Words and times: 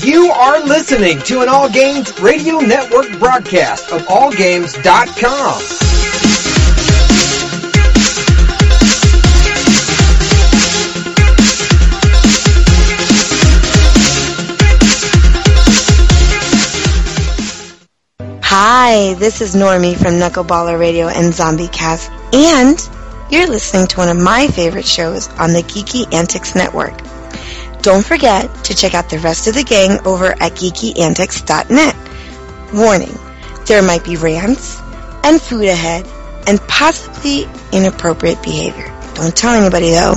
You 0.00 0.30
are 0.30 0.62
listening 0.62 1.20
to 1.20 1.40
an 1.40 1.48
All 1.48 1.70
Games 1.70 2.20
Radio 2.20 2.58
Network 2.58 3.18
broadcast 3.18 3.90
of 3.92 4.02
AllGames.com. 4.02 5.62
Hi, 18.42 19.14
this 19.14 19.40
is 19.40 19.54
Normie 19.54 19.96
from 19.96 20.14
Knuckleballer 20.14 20.78
Radio 20.78 21.08
and 21.08 21.32
Zombie 21.32 21.68
Cast, 21.68 22.10
and 22.34 22.78
you're 23.30 23.46
listening 23.46 23.86
to 23.88 23.98
one 23.98 24.08
of 24.08 24.22
my 24.22 24.48
favorite 24.48 24.86
shows 24.86 25.28
on 25.38 25.54
the 25.54 25.62
Geeky 25.62 26.12
Antics 26.12 26.54
Network. 26.54 27.00
Don't 27.86 28.04
forget 28.04 28.52
to 28.64 28.74
check 28.74 28.94
out 28.94 29.08
the 29.08 29.20
rest 29.20 29.46
of 29.46 29.54
the 29.54 29.62
gang 29.62 30.04
over 30.04 30.32
at 30.42 30.54
geekyantics.net. 30.54 31.94
Warning, 32.74 33.16
there 33.66 33.80
might 33.80 34.02
be 34.02 34.16
rants 34.16 34.80
and 35.22 35.40
food 35.40 35.66
ahead 35.66 36.04
and 36.48 36.58
possibly 36.62 37.46
inappropriate 37.70 38.42
behavior. 38.42 38.92
Don't 39.14 39.36
tell 39.36 39.54
anybody 39.54 39.90
though. 39.90 40.16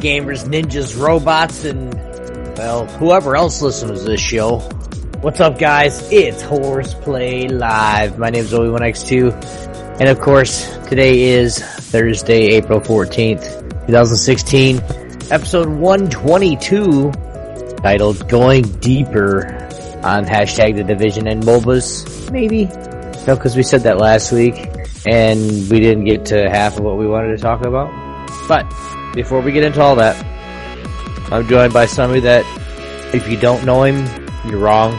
Gamers, 0.00 0.48
ninjas, 0.48 0.98
robots, 0.98 1.64
and, 1.64 1.94
well, 2.56 2.86
whoever 2.86 3.36
else 3.36 3.60
listens 3.60 4.00
to 4.00 4.06
this 4.06 4.20
show. 4.20 4.58
What's 5.20 5.40
up, 5.40 5.58
guys? 5.58 6.10
It's 6.10 6.40
Horseplay 6.40 7.48
Live. 7.48 8.18
My 8.18 8.30
name 8.30 8.44
is 8.44 8.52
Obi1X2, 8.52 10.00
and 10.00 10.08
of 10.08 10.18
course, 10.20 10.74
today 10.88 11.20
is 11.20 11.58
Thursday, 11.58 12.46
April 12.54 12.80
14th, 12.80 13.86
2016, 13.86 14.78
episode 15.30 15.68
122, 15.68 17.12
titled 17.82 18.26
Going 18.26 18.62
Deeper 18.80 19.44
on 20.02 20.24
hashtag 20.24 20.76
the 20.76 20.84
division 20.84 21.28
and 21.28 21.42
MOBAs. 21.42 22.30
Maybe. 22.30 22.64
No, 23.26 23.36
because 23.36 23.54
we 23.54 23.62
said 23.62 23.82
that 23.82 23.98
last 23.98 24.32
week, 24.32 24.54
and 25.06 25.38
we 25.70 25.80
didn't 25.80 26.04
get 26.04 26.24
to 26.26 26.48
half 26.48 26.78
of 26.78 26.84
what 26.84 26.96
we 26.96 27.06
wanted 27.06 27.36
to 27.36 27.42
talk 27.42 27.66
about. 27.66 27.90
But 28.48 28.64
before 29.14 29.40
we 29.40 29.52
get 29.52 29.64
into 29.64 29.80
all 29.80 29.96
that, 29.96 30.16
I'm 31.32 31.46
joined 31.48 31.72
by 31.72 31.86
somebody 31.86 32.20
that 32.20 32.44
if 33.14 33.28
you 33.30 33.36
don't 33.36 33.64
know 33.64 33.84
him, 33.84 34.06
you're 34.48 34.58
wrong, 34.58 34.98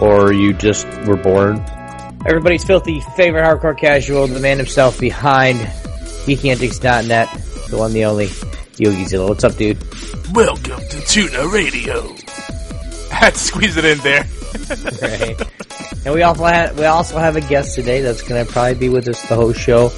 or 0.00 0.32
you 0.32 0.52
just 0.52 0.86
were 1.06 1.16
born. 1.16 1.64
Everybody's 2.26 2.64
filthy 2.64 3.00
favorite 3.16 3.42
hardcore 3.42 3.78
casual, 3.78 4.26
the 4.26 4.40
man 4.40 4.58
himself 4.58 4.98
behind 5.00 5.58
GeekyAntics.net, 6.26 7.28
the 7.70 7.78
one, 7.78 7.92
the 7.92 8.04
only, 8.04 8.28
Yogi 8.76 9.04
Zilla. 9.04 9.28
What's 9.28 9.44
up, 9.44 9.56
dude? 9.56 9.78
Welcome 10.32 10.80
to 10.80 11.00
Tuna 11.06 11.46
Radio. 11.48 12.14
I 13.10 13.14
had 13.24 13.34
to 13.34 13.38
squeeze 13.38 13.76
it 13.76 13.84
in 13.84 13.98
there. 13.98 14.26
right. 15.02 15.40
And 16.04 16.14
we 16.14 16.22
also 16.22 16.44
have 16.44 16.78
we 16.78 16.86
also 16.86 17.18
have 17.18 17.36
a 17.36 17.42
guest 17.42 17.74
today 17.74 18.00
that's 18.00 18.22
going 18.22 18.44
to 18.44 18.50
probably 18.50 18.74
be 18.74 18.88
with 18.88 19.06
us 19.08 19.28
the 19.28 19.34
whole 19.34 19.52
show, 19.52 19.88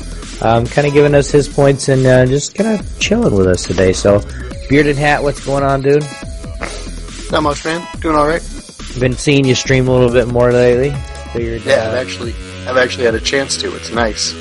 um, 0.42 0.66
kind 0.66 0.86
of 0.86 0.92
giving 0.92 1.14
us 1.14 1.30
his 1.30 1.48
points 1.48 1.88
and 1.88 2.04
uh, 2.06 2.26
just 2.26 2.54
kind 2.54 2.78
of 2.78 2.98
chilling 2.98 3.34
with 3.34 3.47
us 3.47 3.64
today. 3.64 3.92
So, 3.92 4.20
Beard 4.69 4.86
and 4.86 4.98
Hat, 4.98 5.22
what's 5.22 5.44
going 5.44 5.62
on, 5.64 5.82
dude? 5.82 6.04
Not 7.30 7.42
much, 7.42 7.64
man. 7.64 7.86
Doing 8.00 8.16
all 8.16 8.26
right. 8.26 8.42
Been 9.00 9.14
seeing 9.14 9.44
you 9.47 9.54
stream 9.54 9.88
a 9.88 9.91
little 9.92 10.10
bit 10.12 10.28
more 10.28 10.53
lately. 10.53 10.91
Figured, 11.32 11.62
Yeah, 11.64 11.88
I've 11.88 11.94
uh, 11.94 11.97
actually, 11.97 12.34
I've 12.66 12.76
actually 12.76 13.04
had 13.06 13.14
a 13.14 13.20
chance 13.20 13.56
to. 13.58 13.75
It's 13.76 13.91
nice. 13.91 14.34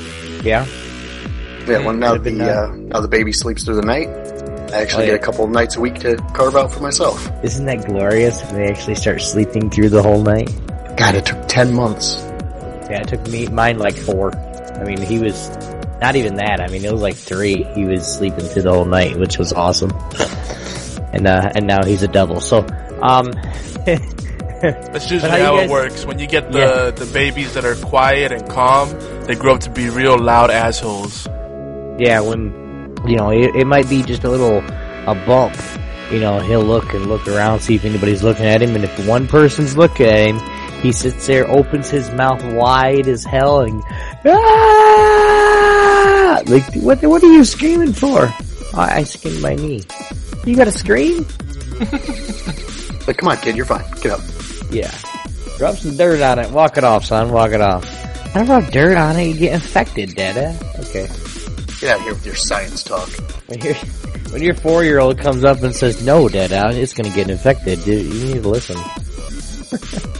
yeah. 0.44 0.66
Yeah, 1.66 1.78
well, 1.78 1.94
now 1.94 2.18
the 2.18 2.42
uh, 2.42 2.66
uh, 2.72 2.74
now 2.76 3.00
the 3.00 3.06
baby 3.08 3.32
sleeps 3.32 3.64
through 3.64 3.76
the 3.76 3.82
night. 3.86 4.08
I 4.72 4.82
actually 4.82 5.04
Oh, 5.04 5.06
yeah. 5.06 5.12
get 5.12 5.20
a 5.20 5.24
couple 5.24 5.44
of 5.44 5.50
nights 5.50 5.76
a 5.76 5.80
week 5.80 5.94
to 6.00 6.16
carve 6.34 6.56
out 6.56 6.72
for 6.72 6.80
myself. 6.80 7.30
Isn't 7.44 7.66
that 7.66 7.86
glorious? 7.86 8.42
when 8.46 8.56
They 8.56 8.68
actually 8.68 8.96
start 8.96 9.22
sleeping 9.22 9.70
through 9.70 9.90
the 9.90 10.02
whole 10.02 10.20
night. 10.22 10.50
God, 10.96 11.14
it 11.14 11.24
took 11.24 11.46
ten 11.48 11.72
months. 11.72 12.16
Yeah, 12.90 13.02
it 13.02 13.08
took 13.08 13.26
me 13.28 13.46
mine 13.46 13.78
like 13.78 13.96
four. 13.96 14.34
I 14.74 14.82
mean, 14.84 15.00
he 15.00 15.18
was 15.20 15.48
not 16.02 16.16
even 16.16 16.34
that. 16.36 16.60
I 16.60 16.66
mean, 16.68 16.84
it 16.84 16.92
was 16.92 17.00
like 17.00 17.14
three. 17.16 17.62
He 17.74 17.84
was 17.84 18.04
sleeping 18.06 18.44
through 18.44 18.62
the 18.62 18.72
whole 18.72 18.84
night, 18.84 19.16
which 19.16 19.38
was 19.38 19.52
awesome. 19.52 19.92
And 21.12 21.26
uh, 21.26 21.52
and 21.54 21.66
now 21.66 21.84
he's 21.84 22.02
a 22.02 22.08
devil. 22.08 22.40
So, 22.40 22.58
um, 23.00 23.30
That's 24.62 25.10
usually 25.10 25.30
how 25.30 25.38
how, 25.38 25.56
guys- 25.56 25.68
it 25.68 25.72
works. 25.72 26.04
When 26.06 26.18
you 26.18 26.26
get 26.26 26.52
the, 26.52 26.58
Yeah. 26.58 26.90
the 26.90 27.06
babies 27.12 27.54
that 27.54 27.64
are 27.64 27.74
quiet 27.76 28.32
and 28.32 28.48
calm, 28.48 28.88
they 29.26 29.34
grow 29.34 29.54
up 29.54 29.60
to 29.60 29.70
be 29.70 29.88
real 29.90 30.18
loud 30.18 30.50
assholes. 30.50 31.26
yeah, 31.98 32.20
when 32.20 32.52
you 33.06 33.16
know, 33.16 33.30
it, 33.30 33.54
it 33.56 33.66
might 33.66 33.88
be 33.88 34.02
just 34.02 34.24
a 34.24 34.28
little 34.30 34.58
a 35.06 35.14
bump. 35.26 35.56
You 36.12 36.20
know, 36.20 36.38
he'll 36.40 36.62
look 36.62 36.92
and 36.94 37.06
look 37.06 37.26
around, 37.26 37.60
see 37.60 37.74
if 37.74 37.84
anybody's 37.84 38.22
looking 38.22 38.44
at 38.46 38.60
him, 38.62 38.74
and 38.76 38.84
if 38.84 39.06
one 39.08 39.26
person's 39.26 39.76
looking 39.76 40.06
at 40.06 40.18
him, 40.28 40.38
he 40.82 40.92
sits 40.92 41.26
there, 41.26 41.48
opens 41.48 41.88
his 41.90 42.10
mouth 42.10 42.44
wide 42.54 43.06
as 43.08 43.24
hell, 43.24 43.60
and 43.60 43.82
ah! 44.26 45.62
like, 46.46 46.74
what? 46.74 47.02
What 47.02 47.22
are 47.22 47.32
you 47.32 47.44
screaming 47.44 47.92
for? 47.92 48.28
Oh, 48.74 48.80
I 48.80 49.04
skinned 49.04 49.40
my 49.40 49.54
knee. 49.54 49.84
You 50.44 50.56
got 50.56 50.64
to 50.64 50.72
scream? 50.72 51.26
But 53.04 53.16
come 53.16 53.28
on, 53.28 53.36
kid, 53.38 53.56
you're 53.56 53.66
fine. 53.66 53.84
Get 54.00 54.12
up. 54.12 54.20
Yeah. 54.70 54.92
Drop 55.58 55.76
some 55.76 55.96
dirt 55.96 56.20
on 56.20 56.38
it. 56.38 56.50
Walk 56.50 56.76
it 56.76 56.84
off, 56.84 57.04
son. 57.04 57.32
Walk 57.32 57.50
it 57.50 57.60
off. 57.60 57.84
I 58.34 58.38
don't 58.38 58.48
rub 58.48 58.70
dirt 58.70 58.96
on 58.96 59.16
it. 59.16 59.26
You 59.26 59.38
get 59.38 59.54
infected, 59.54 60.14
Dada. 60.14 60.56
Okay. 60.78 61.08
Get 61.80 61.90
out 61.90 61.98
of 61.98 62.02
here 62.02 62.14
with 62.14 62.26
your 62.26 62.34
science 62.34 62.84
talk. 62.84 63.08
When 63.48 63.60
your 63.60 63.74
when 64.30 64.42
your 64.42 64.54
four 64.54 64.84
year 64.84 65.00
old 65.00 65.18
comes 65.18 65.44
up 65.44 65.62
and 65.62 65.74
says 65.74 66.04
no, 66.04 66.28
Dada, 66.28 66.70
it's 66.72 66.94
gonna 66.94 67.10
get 67.10 67.28
infected. 67.28 67.82
Dude, 67.84 68.06
you 68.06 68.34
need 68.34 68.42
to 68.42 68.48
listen. 68.48 68.78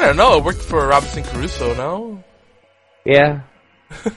I 0.00 0.06
don't 0.06 0.16
know. 0.16 0.38
It 0.38 0.44
worked 0.44 0.62
for 0.62 0.86
Robinson 0.86 1.22
Crusoe, 1.24 1.74
no? 1.74 2.24
Yeah. 3.04 3.40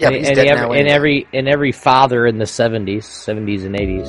Yeah, 0.00 0.08
and, 0.08 0.16
he's 0.16 0.26
and 0.26 0.36
dead 0.36 0.46
every, 0.48 0.66
now. 0.66 0.72
and 0.72 0.88
every 0.88 1.26
and 1.32 1.48
every 1.48 1.70
father 1.72 2.26
in 2.26 2.38
the 2.38 2.46
seventies, 2.46 3.06
seventies 3.06 3.64
and 3.64 3.78
eighties, 3.78 4.08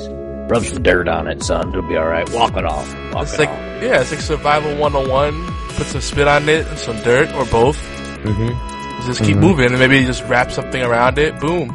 rub 0.50 0.64
some 0.64 0.82
dirt 0.82 1.06
on 1.08 1.28
it, 1.28 1.42
son. 1.44 1.68
It'll 1.68 1.88
be 1.88 1.96
all 1.96 2.08
right. 2.08 2.28
Walk 2.32 2.56
it 2.56 2.64
off. 2.64 2.92
Walk 3.14 3.22
It's 3.22 3.34
it 3.34 3.38
like, 3.40 3.48
off. 3.50 3.58
yeah, 3.82 4.00
it's 4.00 4.10
like 4.10 4.20
survival 4.20 4.76
101. 4.76 5.46
Put 5.76 5.86
some 5.86 6.00
spit 6.00 6.26
on 6.26 6.48
it, 6.48 6.66
and 6.66 6.78
some 6.78 6.96
dirt, 7.02 7.32
or 7.34 7.44
both. 7.46 7.78
Mm-hmm. 8.24 9.06
Just 9.06 9.22
keep 9.22 9.36
Mhm. 9.36 9.40
moving, 9.40 9.66
and 9.70 9.78
maybe 9.78 10.04
just 10.04 10.24
wrap 10.24 10.50
something 10.50 10.82
around 10.82 11.18
it. 11.20 11.38
Boom. 11.38 11.68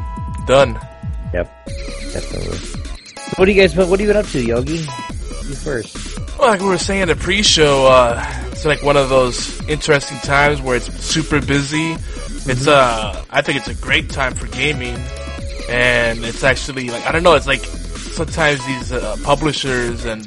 Done. 0.46 0.78
Yep. 1.32 1.50
Definitely. 2.12 2.58
What 3.36 3.46
do 3.46 3.52
you 3.52 3.60
guys? 3.60 3.74
What 3.74 3.98
are 3.98 4.02
you 4.02 4.08
been 4.08 4.16
up 4.18 4.26
to, 4.26 4.44
Yogi? 4.44 4.76
You 4.76 5.54
first. 5.56 6.11
Well, 6.42 6.50
like 6.50 6.60
we 6.60 6.66
were 6.66 6.76
saying 6.76 7.02
in 7.02 7.08
the 7.08 7.14
pre-show, 7.14 7.86
uh, 7.86 8.20
it's 8.50 8.64
like 8.64 8.82
one 8.82 8.96
of 8.96 9.08
those 9.08 9.64
interesting 9.68 10.18
times 10.18 10.60
where 10.60 10.74
it's 10.74 10.92
super 10.98 11.40
busy. 11.40 11.92
It's 11.92 12.66
uh, 12.66 13.24
I 13.30 13.42
think 13.42 13.58
it's 13.58 13.68
a 13.68 13.80
great 13.80 14.10
time 14.10 14.34
for 14.34 14.48
gaming, 14.48 14.96
and 15.68 16.24
it's 16.24 16.42
actually 16.42 16.88
like 16.88 17.06
I 17.06 17.12
don't 17.12 17.22
know, 17.22 17.34
it's 17.34 17.46
like 17.46 17.60
sometimes 17.60 18.66
these 18.66 18.90
uh, 18.90 19.16
publishers 19.22 20.04
and 20.04 20.26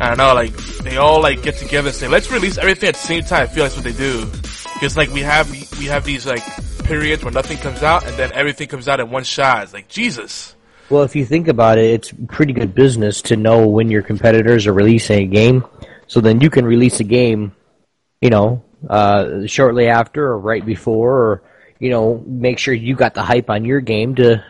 I 0.00 0.08
don't 0.08 0.18
know, 0.18 0.34
like 0.34 0.52
they 0.82 0.96
all 0.96 1.22
like 1.22 1.44
get 1.44 1.54
together 1.54 1.90
and 1.90 1.96
say, 1.96 2.08
let's 2.08 2.28
release 2.32 2.58
everything 2.58 2.88
at 2.88 2.96
the 2.96 3.00
same 3.00 3.22
time. 3.22 3.44
I 3.44 3.46
feel 3.46 3.62
like 3.62 3.72
that's 3.72 3.84
what 3.84 3.84
they 3.84 3.96
do, 3.96 4.26
because 4.74 4.96
like 4.96 5.10
we 5.10 5.20
have 5.20 5.48
we 5.78 5.86
have 5.86 6.04
these 6.04 6.26
like 6.26 6.42
periods 6.82 7.22
where 7.22 7.32
nothing 7.32 7.58
comes 7.58 7.84
out, 7.84 8.04
and 8.04 8.16
then 8.16 8.32
everything 8.32 8.66
comes 8.66 8.88
out 8.88 8.98
in 8.98 9.10
one 9.10 9.22
shot. 9.22 9.62
It's 9.62 9.72
like 9.72 9.86
Jesus. 9.86 10.56
Well, 10.92 11.04
if 11.04 11.16
you 11.16 11.24
think 11.24 11.48
about 11.48 11.78
it, 11.78 11.86
it's 11.86 12.12
pretty 12.28 12.52
good 12.52 12.74
business 12.74 13.22
to 13.22 13.34
know 13.34 13.66
when 13.66 13.90
your 13.90 14.02
competitors 14.02 14.66
are 14.66 14.74
releasing 14.74 15.20
a 15.20 15.26
game, 15.26 15.64
so 16.06 16.20
then 16.20 16.42
you 16.42 16.50
can 16.50 16.66
release 16.66 17.00
a 17.00 17.04
game, 17.04 17.56
you 18.20 18.28
know, 18.28 18.62
uh, 18.90 19.46
shortly 19.46 19.88
after 19.88 20.22
or 20.26 20.38
right 20.38 20.62
before, 20.62 21.12
or 21.14 21.42
you 21.78 21.88
know, 21.88 22.22
make 22.26 22.58
sure 22.58 22.74
you 22.74 22.94
got 22.94 23.14
the 23.14 23.22
hype 23.22 23.48
on 23.48 23.64
your 23.64 23.80
game 23.80 24.16
to, 24.16 24.44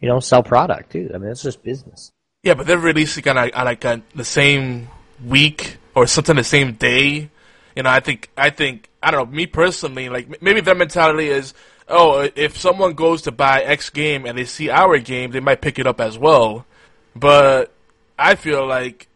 you 0.00 0.08
know, 0.08 0.18
sell 0.18 0.42
product 0.42 0.92
too. 0.92 1.10
I 1.14 1.18
mean, 1.18 1.30
it's 1.30 1.42
just 1.42 1.62
business. 1.62 2.10
Yeah, 2.42 2.54
but 2.54 2.66
they're 2.66 2.78
releasing 2.78 3.28
on, 3.28 3.36
on 3.36 3.64
like 3.66 3.84
a, 3.84 4.00
the 4.14 4.24
same 4.24 4.88
week 5.22 5.76
or 5.94 6.06
something 6.06 6.36
the 6.36 6.42
same 6.42 6.72
day. 6.72 7.28
You 7.76 7.82
know, 7.82 7.90
I 7.90 8.00
think 8.00 8.30
I 8.34 8.48
think 8.48 8.88
I 9.02 9.10
don't 9.10 9.28
know. 9.28 9.36
Me 9.36 9.44
personally, 9.44 10.08
like 10.08 10.40
maybe 10.40 10.62
their 10.62 10.74
mentality 10.74 11.28
is, 11.28 11.52
oh, 11.88 12.28
if 12.34 12.58
someone 12.58 12.94
goes 12.94 13.22
to 13.22 13.32
buy 13.32 13.62
X 13.62 13.90
game 13.90 14.26
and 14.26 14.36
they 14.36 14.44
see 14.44 14.70
our 14.70 14.98
game, 14.98 15.30
they 15.30 15.40
might 15.40 15.60
pick 15.60 15.78
it 15.78 15.86
up 15.86 16.00
as 16.00 16.18
well. 16.18 16.66
But 17.14 17.72
I 18.18 18.34
feel 18.34 18.66
like 18.66 19.08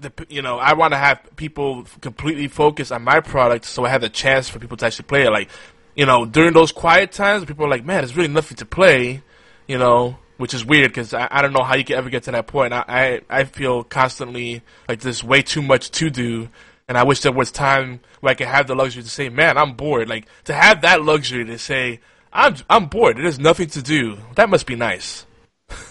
the 0.00 0.12
you 0.28 0.42
know 0.42 0.58
I 0.58 0.74
want 0.74 0.92
to 0.92 0.98
have 0.98 1.20
people 1.36 1.86
completely 2.00 2.48
focus 2.48 2.90
on 2.90 3.02
my 3.02 3.20
product, 3.20 3.64
so 3.64 3.84
I 3.84 3.90
have 3.90 4.00
the 4.00 4.08
chance 4.08 4.48
for 4.48 4.58
people 4.58 4.76
to 4.78 4.86
actually 4.86 5.06
play 5.06 5.22
it. 5.22 5.30
Like, 5.30 5.50
you 5.94 6.06
know, 6.06 6.24
during 6.26 6.52
those 6.52 6.72
quiet 6.72 7.12
times, 7.12 7.44
people 7.44 7.66
are 7.66 7.70
like, 7.70 7.84
man, 7.84 7.98
there's 7.98 8.16
really 8.16 8.28
nothing 8.28 8.56
to 8.58 8.66
play. 8.66 9.22
You 9.68 9.78
know, 9.78 10.18
which 10.36 10.54
is 10.54 10.64
weird 10.64 10.90
because 10.90 11.14
I, 11.14 11.28
I 11.30 11.40
don't 11.40 11.52
know 11.52 11.62
how 11.62 11.76
you 11.76 11.84
can 11.84 11.96
ever 11.96 12.10
get 12.10 12.24
to 12.24 12.32
that 12.32 12.46
point. 12.46 12.72
I, 12.72 12.84
I 12.88 13.20
I 13.40 13.44
feel 13.44 13.84
constantly 13.84 14.62
like 14.88 15.00
there's 15.00 15.22
way 15.22 15.42
too 15.42 15.62
much 15.62 15.90
to 15.92 16.10
do, 16.10 16.48
and 16.88 16.98
I 16.98 17.04
wish 17.04 17.20
there 17.20 17.32
was 17.32 17.50
time 17.50 18.00
where 18.20 18.32
I 18.32 18.34
could 18.34 18.48
have 18.48 18.66
the 18.66 18.74
luxury 18.74 19.02
to 19.02 19.08
say, 19.08 19.28
man, 19.28 19.56
I'm 19.56 19.74
bored. 19.74 20.08
Like 20.08 20.26
to 20.44 20.54
have 20.54 20.82
that 20.82 21.02
luxury 21.02 21.44
to 21.44 21.58
say, 21.58 22.00
I'm 22.32 22.56
I'm 22.68 22.86
bored. 22.86 23.16
There's 23.16 23.38
nothing 23.38 23.68
to 23.68 23.82
do. 23.82 24.18
That 24.34 24.50
must 24.50 24.66
be 24.66 24.76
nice. 24.76 25.26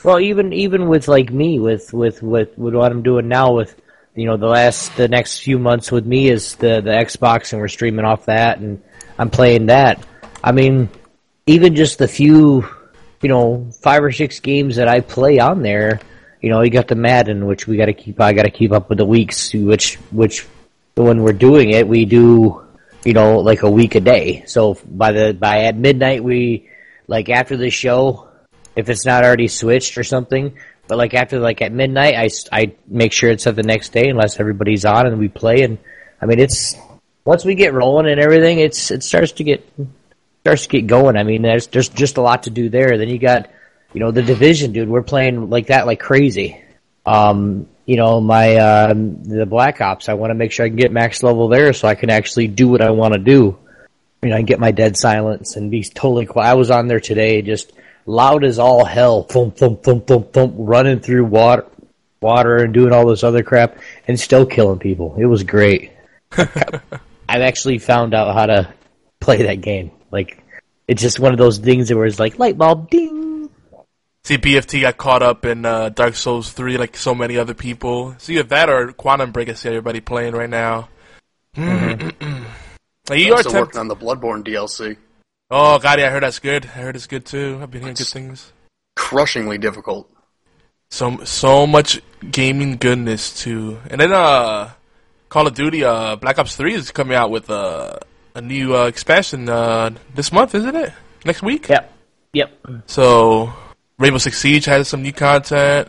Well, 0.03 0.19
even 0.19 0.53
even 0.53 0.87
with 0.89 1.07
like 1.07 1.31
me, 1.31 1.59
with 1.59 1.91
with 1.91 2.21
with, 2.21 2.55
with 2.57 2.75
what 2.75 2.91
I'm 2.91 3.01
doing 3.01 3.27
now, 3.27 3.53
with 3.53 3.75
you 4.15 4.25
know 4.25 4.37
the 4.37 4.47
last 4.47 4.95
the 4.95 5.07
next 5.07 5.39
few 5.39 5.57
months 5.57 5.91
with 5.91 6.05
me 6.05 6.29
is 6.29 6.55
the 6.55 6.81
the 6.81 6.91
Xbox, 6.91 7.51
and 7.51 7.59
we're 7.59 7.67
streaming 7.67 8.05
off 8.05 8.25
that, 8.25 8.59
and 8.59 8.81
I'm 9.17 9.31
playing 9.31 9.67
that. 9.67 10.05
I 10.43 10.51
mean, 10.51 10.89
even 11.47 11.75
just 11.75 11.97
the 11.97 12.07
few, 12.07 12.67
you 13.21 13.29
know, 13.29 13.71
five 13.81 14.03
or 14.03 14.11
six 14.11 14.39
games 14.39 14.75
that 14.75 14.87
I 14.87 14.99
play 15.01 15.39
on 15.39 15.61
there, 15.61 15.99
you 16.41 16.49
know, 16.49 16.61
you 16.61 16.69
got 16.69 16.87
the 16.87 16.95
Madden, 16.95 17.45
which 17.45 17.67
we 17.67 17.77
got 17.77 17.85
to 17.85 17.93
keep. 17.93 18.19
I 18.19 18.33
got 18.33 18.43
to 18.43 18.51
keep 18.51 18.71
up 18.71 18.89
with 18.89 18.97
the 18.97 19.05
weeks, 19.05 19.53
which 19.53 19.95
which 20.11 20.47
when 20.95 21.23
we're 21.23 21.33
doing 21.33 21.71
it, 21.71 21.87
we 21.87 22.05
do, 22.05 22.65
you 23.03 23.13
know, 23.13 23.39
like 23.39 23.63
a 23.63 23.69
week 23.69 23.95
a 23.95 23.99
day. 23.99 24.43
So 24.47 24.77
by 24.85 25.11
the 25.11 25.33
by 25.33 25.63
at 25.63 25.75
midnight, 25.75 26.23
we 26.23 26.69
like 27.07 27.29
after 27.29 27.57
the 27.57 27.69
show, 27.69 28.29
if 28.75 28.89
it's 28.89 29.05
not 29.05 29.23
already 29.23 29.47
switched 29.47 29.97
or 29.97 30.03
something. 30.03 30.57
But 30.87 30.97
like 30.97 31.13
after 31.13 31.39
like 31.39 31.61
at 31.61 31.71
midnight, 31.71 32.15
I, 32.15 32.29
I 32.51 32.75
make 32.87 33.13
sure 33.13 33.29
it's 33.29 33.47
at 33.47 33.55
the 33.55 33.63
next 33.63 33.93
day 33.93 34.09
unless 34.09 34.39
everybody's 34.39 34.83
on 34.83 35.07
and 35.07 35.19
we 35.19 35.29
play. 35.29 35.61
And 35.61 35.77
I 36.21 36.25
mean, 36.25 36.39
it's 36.39 36.75
once 37.23 37.45
we 37.45 37.55
get 37.55 37.73
rolling 37.73 38.11
and 38.11 38.19
everything, 38.19 38.59
it's 38.59 38.91
it 38.91 39.03
starts 39.03 39.33
to 39.33 39.43
get 39.43 39.67
starts 40.41 40.63
to 40.63 40.69
get 40.69 40.87
going. 40.87 41.15
I 41.15 41.23
mean, 41.23 41.43
there's 41.43 41.67
there's 41.67 41.89
just 41.89 42.17
a 42.17 42.21
lot 42.21 42.43
to 42.43 42.49
do 42.49 42.69
there. 42.69 42.97
Then 42.97 43.09
you 43.09 43.19
got 43.19 43.49
you 43.93 43.99
know 43.99 44.11
the 44.11 44.21
division, 44.21 44.73
dude. 44.73 44.89
We're 44.89 45.03
playing 45.03 45.49
like 45.49 45.67
that 45.67 45.85
like 45.85 45.99
crazy. 45.99 46.61
Um, 47.05 47.67
you 47.85 47.97
know 47.97 48.21
my 48.21 48.55
um, 48.57 49.23
the 49.23 49.45
Black 49.45 49.81
Ops. 49.81 50.09
I 50.09 50.13
want 50.13 50.31
to 50.31 50.35
make 50.35 50.51
sure 50.51 50.65
I 50.65 50.69
can 50.69 50.77
get 50.77 50.91
max 50.91 51.23
level 51.23 51.47
there 51.47 51.73
so 51.73 51.87
I 51.87 51.95
can 51.95 52.09
actually 52.09 52.47
do 52.47 52.67
what 52.67 52.81
I 52.81 52.91
want 52.91 53.13
to 53.13 53.19
do. 53.19 53.57
You 54.21 54.29
know, 54.29 54.35
I 54.35 54.39
can 54.39 54.45
get 54.45 54.59
my 54.59 54.71
dead 54.71 54.97
silence 54.97 55.55
and 55.55 55.71
be 55.71 55.83
totally 55.83 56.25
quiet. 56.25 56.51
I 56.51 56.53
was 56.53 56.69
on 56.69 56.87
there 56.87 56.99
today, 56.99 57.41
just 57.41 57.73
loud 58.05 58.43
as 58.43 58.59
all 58.59 58.85
hell, 58.85 59.23
thump 59.23 59.57
thump 59.57 59.83
thump 59.83 60.07
thump 60.07 60.33
thump, 60.33 60.53
running 60.57 60.99
through 60.99 61.25
water, 61.25 61.65
water 62.21 62.57
and 62.57 62.73
doing 62.73 62.93
all 62.93 63.07
this 63.07 63.23
other 63.23 63.43
crap, 63.43 63.77
and 64.07 64.19
still 64.19 64.45
killing 64.45 64.79
people. 64.79 65.15
It 65.17 65.25
was 65.25 65.43
great. 65.43 65.91
I've 66.37 67.41
actually 67.41 67.79
found 67.79 68.13
out 68.13 68.35
how 68.35 68.45
to 68.45 68.73
play 69.19 69.43
that 69.43 69.61
game. 69.61 69.91
Like, 70.11 70.43
it's 70.87 71.01
just 71.01 71.19
one 71.19 71.31
of 71.31 71.37
those 71.37 71.57
things 71.57 71.93
where 71.93 72.05
it's 72.05 72.19
like 72.19 72.37
light 72.37 72.57
bulb, 72.57 72.89
ding. 72.89 73.30
See, 74.23 74.37
BFT 74.37 74.81
got 74.81 74.97
caught 74.97 75.23
up 75.23 75.45
in 75.45 75.65
uh, 75.65 75.89
Dark 75.89 76.15
Souls 76.15 76.51
3 76.53 76.77
like 76.77 76.95
so 76.95 77.15
many 77.15 77.37
other 77.37 77.53
people. 77.55 78.13
See 78.19 78.37
if 78.37 78.49
that 78.49 78.69
or 78.69 78.91
Quantum 78.93 79.31
Break 79.31 79.49
I 79.49 79.53
see 79.53 79.69
everybody 79.69 79.99
playing 79.99 80.33
right 80.35 80.49
now. 80.49 80.89
Now, 81.57 83.15
you 83.15 83.27
I'm 83.27 83.33
are 83.33 83.39
still 83.39 83.51
tempt- 83.51 83.53
working 83.75 83.79
on 83.79 83.87
the 83.87 83.95
Bloodborne 83.95 84.43
DLC. 84.45 84.95
Oh, 85.49 85.79
God, 85.79 85.99
yeah, 85.99 86.07
I 86.07 86.09
heard 86.11 86.23
that's 86.23 86.39
good. 86.39 86.65
I 86.65 86.67
heard 86.79 86.95
it's 86.95 87.07
good 87.07 87.25
too. 87.25 87.59
I've 87.61 87.71
been 87.71 87.81
hearing 87.81 87.95
good 87.95 88.07
things. 88.07 88.53
Crushingly 88.95 89.57
difficult. 89.57 90.09
So 90.91 91.23
so 91.23 91.65
much 91.65 92.01
gaming 92.29 92.77
goodness 92.77 93.41
too. 93.41 93.79
And 93.89 93.99
then 93.99 94.11
uh 94.13 94.71
Call 95.29 95.47
of 95.47 95.53
Duty 95.53 95.83
uh 95.83 96.15
Black 96.17 96.37
Ops 96.37 96.55
3 96.55 96.73
is 96.75 96.91
coming 96.91 97.15
out 97.17 97.31
with 97.31 97.49
uh, 97.49 97.97
a 98.35 98.41
new 98.41 98.75
uh, 98.75 98.85
expansion 98.85 99.49
uh 99.49 99.89
this 100.13 100.31
month, 100.31 100.53
isn't 100.55 100.75
it? 100.75 100.93
Next 101.25 101.41
week? 101.41 101.69
Yep. 101.69 101.93
Yep. 102.33 102.59
So 102.87 103.53
Rainbow 104.01 104.17
Six 104.17 104.39
Siege 104.39 104.65
has 104.65 104.87
some 104.87 105.03
new 105.03 105.13
content. 105.13 105.87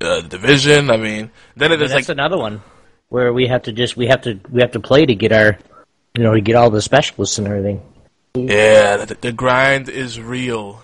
Uh, 0.00 0.22
Division, 0.22 0.90
I 0.90 0.96
mean, 0.96 1.30
then 1.56 1.72
it's 1.72 1.92
like 1.92 2.08
another 2.08 2.38
one 2.38 2.62
where 3.10 3.32
we 3.34 3.46
have 3.48 3.62
to 3.64 3.72
just 3.72 3.96
we 3.96 4.06
have 4.06 4.22
to 4.22 4.40
we 4.50 4.62
have 4.62 4.72
to 4.72 4.80
play 4.80 5.04
to 5.04 5.14
get 5.14 5.30
our 5.30 5.58
you 6.16 6.24
know 6.24 6.34
to 6.34 6.40
get 6.40 6.56
all 6.56 6.70
the 6.70 6.80
specialists 6.80 7.36
and 7.38 7.46
everything. 7.46 7.82
Yeah, 8.34 9.04
the, 9.04 9.14
the 9.14 9.32
grind 9.32 9.88
is 9.90 10.18
real. 10.18 10.82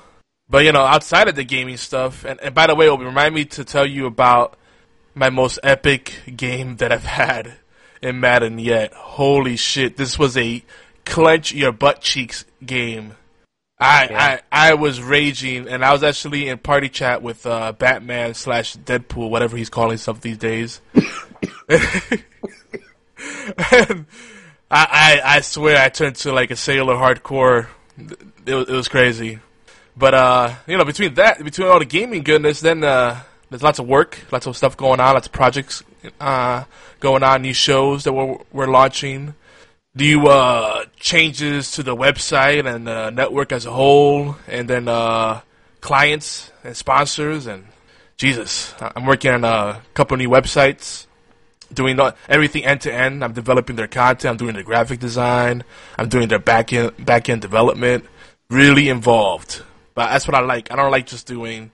But 0.51 0.65
you 0.65 0.73
know, 0.73 0.83
outside 0.83 1.29
of 1.29 1.35
the 1.35 1.45
gaming 1.45 1.79
stuff, 1.79 2.25
and, 2.25 2.39
and 2.41 2.55
by 2.55 2.67
the 2.67 2.75
way, 2.75 2.87
it'll 2.87 2.99
remind 2.99 3.35
me 3.35 3.47
to 3.47 3.65
tell 3.65 3.87
you 3.87 4.07
about 4.07 4.57
my 5.15 5.31
most 5.31 5.59
epic 5.63 6.13
game 6.37 6.77
that 6.77 6.93
I've 6.93 7.05
had 7.05 7.55
in 8.03 8.21
Madden 8.21 8.59
yet. 8.59 8.93
Holy 8.93 9.57
shit, 9.57 9.97
this 9.97 10.19
was 10.19 10.37
a 10.37 10.63
clench 11.07 11.55
your 11.55 11.73
butt 11.73 12.03
cheeks 12.03 12.45
game. 12.65 13.15
I, 13.79 14.41
I 14.53 14.71
I 14.71 14.75
was 14.75 15.03
raging, 15.03 15.69
and 15.69 15.85
I 15.85 15.93
was 15.93 16.03
actually 16.03 16.49
in 16.49 16.59
party 16.59 16.89
chat 16.89 17.23
with 17.23 17.45
uh, 17.47 17.73
Batman 17.73 18.35
slash 18.35 18.77
Deadpool, 18.77 19.29
whatever 19.29 19.57
he's 19.57 19.69
calling 19.69 19.91
himself 19.91 20.21
these 20.23 20.39
days. 20.39 20.81
and 20.95 21.05
I, 24.71 25.21
I 25.21 25.21
I 25.25 25.41
swear 25.43 25.83
I 25.83 25.91
turned 25.91 26.17
to 26.17 26.33
like 26.33 26.51
a 26.51 26.57
sailor 26.57 26.95
hardcore. 26.95 27.69
It 28.47 28.55
was, 28.55 28.69
it 28.69 28.73
was 28.73 28.89
crazy. 28.89 29.41
But 29.95 30.15
uh, 30.15 30.55
you 30.67 30.79
know, 30.79 30.85
between 30.85 31.15
that, 31.15 31.43
between 31.45 31.69
all 31.69 31.79
the 31.79 31.85
gaming 31.85 32.23
goodness, 32.23 32.61
then 32.61 32.83
uh, 32.83 33.21
there's 33.51 33.63
lots 33.63 33.79
of 33.79 33.87
work, 33.87 34.19
lots 34.33 34.47
of 34.47 34.57
stuff 34.57 34.77
going 34.77 35.01
on, 35.01 35.15
lots 35.15 35.27
of 35.27 35.33
projects 35.33 35.83
uh, 36.21 36.65
going 37.01 37.23
on, 37.23 37.43
new 37.43 37.55
shows 37.55 38.05
that 38.05 38.13
we're 38.13 38.39
we're 38.53 38.67
launching, 38.67 39.35
new 39.97 40.27
uh, 40.27 40.85
changes 41.01 41.73
to 41.73 41.83
the 41.83 41.97
website 41.97 42.67
and 42.67 42.87
the 42.87 43.11
network 43.11 43.51
as 43.51 43.67
a 43.67 43.73
whole, 43.73 44.37
and 44.47 44.69
then 44.69 44.89
uh, 44.89 45.41
clients 45.81 46.53
and 46.63 46.77
sponsors 46.77 47.47
and 47.47 47.65
Jesus, 48.17 48.75
I'm 48.81 49.05
working 49.05 49.31
on 49.31 49.45
a 49.45 49.83
couple 49.93 50.17
new 50.17 50.31
websites 50.31 51.07
doing 51.73 51.99
everything 52.29 52.65
end 52.65 52.83
to 52.83 52.93
end. 52.93 53.25
I'm 53.25 53.33
developing 53.33 53.77
their 53.77 53.89
content. 53.89 54.25
I'm 54.31 54.37
doing 54.37 54.55
their 54.55 54.63
graphic 54.63 55.01
design. 55.01 55.65
I'm 55.99 56.09
doing 56.09 56.29
their 56.29 56.39
back 56.39 56.73
end 56.73 57.05
back 57.05 57.29
end 57.29 57.43
development. 57.43 58.05
Really 58.49 58.89
involved, 58.89 59.63
but 59.95 60.11
that's 60.11 60.27
what 60.27 60.35
I 60.35 60.41
like. 60.41 60.71
I 60.71 60.77
don't 60.77 60.91
like 60.91 61.07
just 61.07 61.27
doing. 61.27 61.73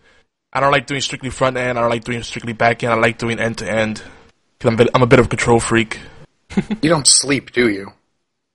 I 0.53 0.61
don't 0.61 0.73
like 0.73 0.87
doing 0.87 1.01
strictly 1.01 1.31
front 1.31 1.57
end. 1.57 1.79
I 1.79 1.83
don't 1.83 1.91
like 1.91 2.05
doing 2.05 2.23
strictly 2.23 2.55
back 2.55 2.83
end. 2.83 2.93
I 2.93 2.97
like 2.97 3.19
doing 3.19 3.39
end 3.39 3.59
to 3.59 3.71
end 3.71 4.03
because 4.59 4.73
I'm, 4.73 4.89
I'm 4.95 5.03
a 5.03 5.07
bit 5.07 5.19
of 5.19 5.27
a 5.27 5.29
control 5.29 5.61
freak. 5.61 5.99
You 6.83 6.91
don't 6.91 7.07
sleep, 7.07 7.53
do 7.53 7.69
you? 7.69 7.93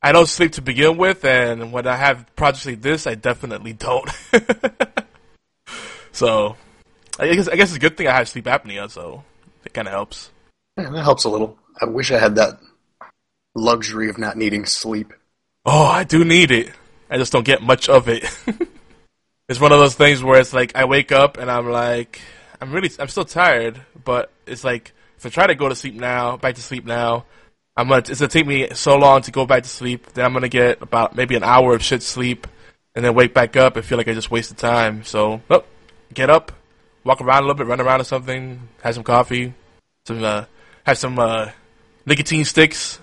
I 0.08 0.14
don't 0.14 0.26
sleep 0.26 0.54
to 0.54 0.62
begin 0.62 0.96
with, 0.96 1.26
and 1.26 1.74
when 1.74 1.86
I 1.86 1.98
have 1.98 2.34
projects 2.38 2.66
like 2.66 2.82
this, 2.82 3.06
I 3.08 3.16
definitely 3.16 3.74
don't. 3.74 4.10
so, 6.14 6.56
I 7.20 7.36
guess 7.36 7.50
I 7.50 7.58
guess 7.58 7.72
it's 7.72 7.76
a 7.76 7.80
good 7.82 7.98
thing 7.98 8.08
I 8.08 8.16
have 8.16 8.30
sleep 8.30 8.46
apnea, 8.46 8.90
so 8.90 9.26
it 9.66 9.74
kind 9.74 9.86
of 9.86 9.94
helps. 9.94 10.32
Yeah, 10.78 10.92
that 10.92 11.04
helps 11.04 11.26
a 11.26 11.30
little. 11.30 11.58
I 11.82 11.88
wish 11.88 12.14
I 12.14 12.20
had 12.20 12.36
that 12.36 12.58
luxury 13.54 14.10
of 14.10 14.18
not 14.18 14.38
needing 14.38 14.66
sleep. 14.66 15.12
Oh, 15.66 15.84
I 15.84 16.06
do 16.06 16.24
need 16.24 16.52
it. 16.52 16.72
I 17.10 17.18
just 17.18 17.34
don't 17.34 17.46
get 17.46 17.62
much 17.62 17.90
of 17.90 18.08
it. 18.08 18.24
it's 19.50 19.60
one 19.60 19.74
of 19.74 19.80
those 19.80 19.96
things 19.96 20.24
where 20.24 20.40
it's 20.40 20.54
like 20.54 20.74
I 20.74 20.86
wake 20.86 21.12
up 21.12 21.36
and 21.36 21.52
I'm 21.52 21.70
like, 21.70 22.22
I'm 22.62 22.72
really, 22.72 22.90
I'm 22.98 23.10
still 23.10 23.26
tired, 23.26 23.82
but 24.06 24.32
it's 24.46 24.64
like 24.64 24.94
if 25.18 25.26
I 25.26 25.30
try 25.30 25.48
to 25.48 25.56
go 25.56 25.68
to 25.68 25.76
sleep 25.76 25.96
now, 25.96 26.38
back 26.38 26.56
to 26.56 26.62
sleep 26.62 26.86
now, 26.86 27.26
I'm 27.78 27.88
gonna, 27.88 28.00
it's 28.00 28.20
gonna 28.20 28.28
take 28.30 28.48
me 28.48 28.68
so 28.74 28.98
long 28.98 29.22
to 29.22 29.32
go 29.32 29.46
back 29.46 29.64
to 29.64 29.70
sleep. 29.70 30.08
Then 30.14 30.26
I'm 30.26 30.34
gonna 30.34 30.50
get 30.50 30.82
about 30.82 31.16
maybe 31.16 31.36
an 31.36 31.44
hour 31.44 31.76
of 31.76 31.84
shit 31.84 32.02
sleep, 32.04 32.48
and 32.96 33.06
then 33.06 33.14
wake 33.14 33.34
back 33.34 33.56
up 33.56 33.76
and 33.78 33.86
feel 33.86 33.98
like 34.00 34.08
I 34.08 34.14
just 34.14 34.32
wasted 34.32 34.58
time. 34.58 35.04
So, 35.04 35.42
oh, 35.50 35.64
get 36.14 36.30
up, 36.32 36.52
walk 37.04 37.22
around 37.22 37.44
a 37.44 37.46
little 37.46 37.56
bit, 37.56 37.68
run 37.68 37.80
around 37.80 38.02
or 38.02 38.06
something, 38.06 38.68
have 38.82 38.96
some 38.96 39.04
coffee, 39.04 39.54
some, 40.08 40.24
uh, 40.24 40.46
have 40.86 40.98
some 40.98 41.20
uh, 41.20 41.52
nicotine 42.06 42.46
sticks, 42.46 43.00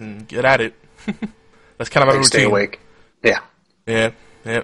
and 0.00 0.26
get 0.26 0.44
at 0.44 0.60
it. 0.60 0.74
That's 1.78 1.88
kind 1.90 2.02
of 2.02 2.08
my 2.08 2.14
Like, 2.14 2.14
routine. 2.16 2.24
stay 2.24 2.42
awake. 2.44 2.80
Yeah. 3.22 3.40
Yeah, 3.86 4.10
yeah. 4.44 4.62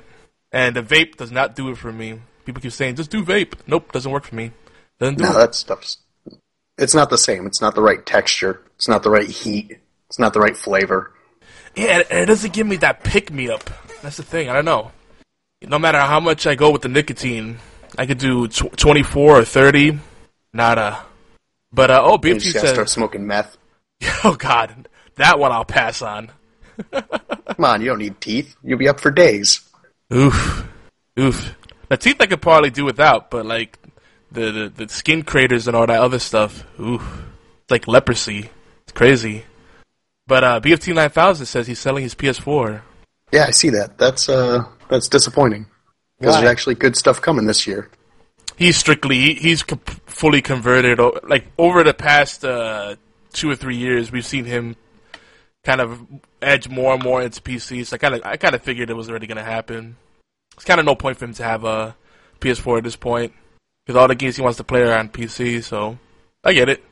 And 0.51 0.75
the 0.75 0.83
vape 0.83 1.17
does 1.17 1.31
not 1.31 1.55
do 1.55 1.71
it 1.71 1.79
for 1.79 1.93
me. 1.93 2.19
People 2.45 2.61
keep 2.61 2.73
saying, 2.73 2.97
just 2.97 3.11
do 3.13 3.25
vape. 3.25 3.55
Nope, 3.69 3.93
doesn't 3.93 4.11
work 4.11 4.25
for 4.25 4.35
me. 4.35 4.51
Doesn't 4.99 5.19
do 5.19 5.25
No, 5.25 5.31
it. 5.31 5.35
that 5.35 5.55
stuff's. 5.55 5.99
It's 6.79 6.95
not 6.95 7.11
the 7.11 7.19
same. 7.19 7.47
It's 7.47 7.61
not 7.61 7.75
the 7.75 7.83
right 7.83 8.05
texture. 8.05 8.61
It's 8.77 8.89
not 8.89 9.03
the 9.03 9.11
right 9.11 9.29
heat. 9.29 9.79
It's 10.09 10.19
not 10.19 10.33
the 10.33 10.41
right 10.41 10.57
flavor. 10.57 11.13
Yeah, 11.75 12.03
and 12.11 12.19
it 12.21 12.27
doesn't 12.27 12.53
give 12.53 12.67
me 12.67 12.77
that 12.77 13.03
pick 13.05 13.31
me 13.31 13.49
up. 13.51 13.69
That's 14.03 14.17
the 14.17 14.23
thing. 14.23 14.49
I 14.49 14.53
don't 14.55 14.65
know. 14.65 14.93
No 15.63 15.79
matter 15.79 16.01
how 16.01 16.21
much 16.21 16.47
I 16.47 16.55
go 16.55 16.71
with 16.71 16.83
the 16.83 16.89
nicotine, 16.89 17.59
I 17.97 18.07
could 18.07 18.19
do 18.19 18.49
tw- 18.49 18.77
24 18.77 19.39
or 19.39 19.45
30. 19.45 19.93
Not 19.93 20.01
Nada. 20.77 21.05
But 21.73 21.91
uh, 21.91 22.03
oh, 22.05 22.13
You 22.23 22.37
BFT 22.37 22.67
start 22.67 22.91
smoking 22.91 23.27
meth. 23.27 23.57
"Oh 24.25 24.35
God, 24.35 24.89
that 25.17 25.39
one 25.39 25.53
I'll 25.53 25.65
pass 25.65 26.03
on." 26.03 26.31
Come 26.93 27.65
on, 27.65 27.81
you 27.81 27.89
don't 27.89 27.99
need 27.99 28.21
teeth. 28.21 28.57
You'll 28.63 28.79
be 28.79 28.89
up 28.89 29.01
for 29.01 29.11
days. 29.11 29.61
Oof, 30.13 30.67
oof. 31.19 31.55
The 31.89 31.97
teeth 31.97 32.17
I 32.21 32.27
could 32.27 32.43
probably 32.43 32.71
do 32.71 32.85
without, 32.85 33.31
but 33.31 33.47
like 33.47 33.79
the 34.33 34.51
the, 34.51 34.85
the 34.87 34.89
skin 34.89 35.23
craters 35.23 35.67
and 35.67 35.77
all 35.77 35.87
that 35.87 36.01
other 36.01 36.19
stuff, 36.19 36.65
oof, 36.81 37.03
it's 37.63 37.71
like 37.71 37.87
leprosy. 37.89 38.51
It's 38.83 38.93
crazy. 38.93 39.45
But 40.27 40.45
uh, 40.45 40.61
BFT 40.61 40.95
nine 40.95 41.11
thousand 41.11 41.47
says 41.47 41.67
he's 41.67 41.79
selling 41.79 42.03
his 42.03 42.15
PS4. 42.15 42.83
Yeah, 43.33 43.47
I 43.47 43.51
see 43.51 43.71
that. 43.71 43.99
That's 43.99 44.29
uh, 44.29 44.65
that's 44.89 45.09
disappointing 45.09 45.67
because 46.19 46.37
there's 46.37 46.51
actually 46.51 46.77
good 46.77 46.97
stuff 46.97 47.21
coming 47.21 47.47
this 47.47 47.67
year. 47.67 47.91
He's 48.57 48.77
strictly 48.77 49.17
he, 49.17 49.35
he's 49.35 49.63
fully 50.07 50.43
converted. 50.43 51.01
Like 51.25 51.47
over 51.59 51.83
the 51.83 51.95
past 51.95 52.45
uh, 52.45 52.97
two 53.33 53.51
or 53.51 53.57
three 53.57 53.77
years, 53.77 54.13
we've 54.13 54.27
seen 54.27 54.45
him 54.45 54.77
kind 55.65 55.81
of 55.81 56.05
edge 56.41 56.69
more 56.69 56.95
and 56.95 57.03
more 57.03 57.23
into 57.23 57.41
PC. 57.41 57.87
So 57.87 57.95
I 57.95 57.99
kind 57.99 58.15
of 58.15 58.23
I 58.25 58.37
kind 58.37 58.55
of 58.55 58.63
figured 58.63 58.91
it 58.91 58.95
was 58.95 59.11
already 59.11 59.27
going 59.27 59.39
to 59.39 59.45
happen. 59.45 59.97
It's 60.55 60.65
kind 60.65 60.79
of 60.79 60.87
no 60.87 60.95
point 60.95 61.17
for 61.17 61.25
him 61.25 61.35
to 61.35 61.43
have 61.43 61.65
a 61.65 61.97
PS4 62.41 62.79
at 62.79 62.85
this 62.85 62.97
point 62.97 63.33
because 63.87 63.99
all 64.01 64.09
the 64.09 64.15
games 64.15 64.37
he 64.37 64.43
wants 64.43 64.59
to 64.59 64.65
play 64.65 64.83
are 64.83 64.97
on 64.99 65.09
PC. 65.09 65.63
So 65.63 65.99
I 66.45 66.53
get 66.53 66.69
it. 66.69 66.83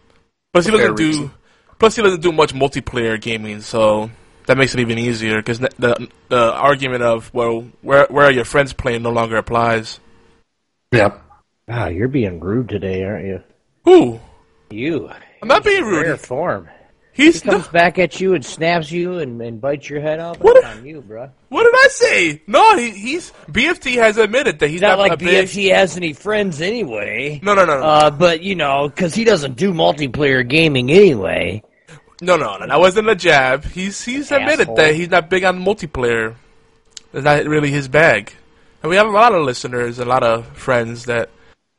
Plus 0.52 0.66
he 0.66 0.70
doesn't 0.72 0.96
do 0.96 1.06
reason. 1.06 1.30
plus 1.78 1.96
he 1.96 2.02
doesn't 2.02 2.20
do 2.22 2.32
much 2.32 2.52
multiplayer 2.54 3.20
gaming, 3.20 3.60
so 3.60 4.10
that 4.46 4.58
makes 4.58 4.74
it 4.74 4.80
even 4.80 4.98
easier 4.98 5.36
because 5.36 5.58
the 5.60 6.08
the 6.28 6.52
argument 6.54 7.02
of 7.02 7.32
well 7.32 7.66
where 7.82 8.06
where 8.10 8.26
are 8.26 8.32
your 8.32 8.44
friends 8.44 8.72
playing 8.72 9.02
no 9.02 9.10
longer 9.10 9.36
applies. 9.36 10.00
Yeah. 10.92 11.18
Wow, 11.68 11.86
you're 11.86 12.08
being 12.08 12.40
rude 12.40 12.68
today, 12.68 13.04
aren't 13.04 13.26
you? 13.26 13.42
Who? 13.84 14.18
You. 14.70 15.08
I'm 15.40 15.48
not 15.48 15.62
being 15.64 15.84
Rare 15.84 16.10
rude. 16.10 16.20
form. 16.20 16.68
He 17.12 17.32
comes 17.32 17.66
back 17.68 17.98
at 17.98 18.20
you 18.20 18.34
and 18.34 18.44
snaps 18.44 18.90
you 18.90 19.18
and, 19.18 19.40
and 19.42 19.60
bites 19.60 19.90
your 19.90 20.00
head 20.00 20.20
off. 20.20 20.38
What 20.40 20.64
on 20.64 20.86
you, 20.86 21.00
bro. 21.02 21.30
what 21.48 21.64
did 21.64 21.74
I 21.74 21.88
say? 21.88 22.42
No, 22.46 22.76
he, 22.76 22.90
he's 22.90 23.32
BFT 23.50 23.96
has 23.96 24.16
admitted 24.16 24.60
that 24.60 24.70
he's 24.70 24.80
not 24.80 24.90
not, 24.90 24.98
like 24.98 25.12
a 25.12 25.16
big. 25.16 25.48
BFT 25.48 25.74
has 25.74 25.96
any 25.96 26.12
friends 26.12 26.60
anyway. 26.60 27.40
No, 27.42 27.54
no, 27.54 27.64
no, 27.64 27.78
no, 27.78 27.84
Uh, 27.84 28.10
but 28.10 28.42
you 28.42 28.54
know, 28.54 28.88
because 28.88 29.14
he 29.14 29.24
doesn't 29.24 29.56
do 29.56 29.72
multiplayer 29.72 30.46
gaming 30.46 30.90
anyway. 30.90 31.62
no, 32.22 32.36
no, 32.36 32.56
no. 32.58 32.66
That 32.66 32.78
wasn't 32.78 33.08
a 33.08 33.16
jab. 33.16 33.64
He's 33.64 34.02
he's 34.04 34.30
admitted 34.30 34.60
Asshole. 34.62 34.76
that 34.76 34.94
he's 34.94 35.10
not 35.10 35.28
big 35.28 35.44
on 35.44 35.62
multiplayer. 35.64 36.36
It's 37.12 37.24
not 37.24 37.44
really 37.44 37.70
his 37.70 37.88
bag. 37.88 38.32
And 38.82 38.88
we 38.88 38.96
have 38.96 39.06
a 39.06 39.10
lot 39.10 39.34
of 39.34 39.44
listeners, 39.44 39.98
a 39.98 40.04
lot 40.04 40.22
of 40.22 40.46
friends 40.56 41.06
that 41.06 41.28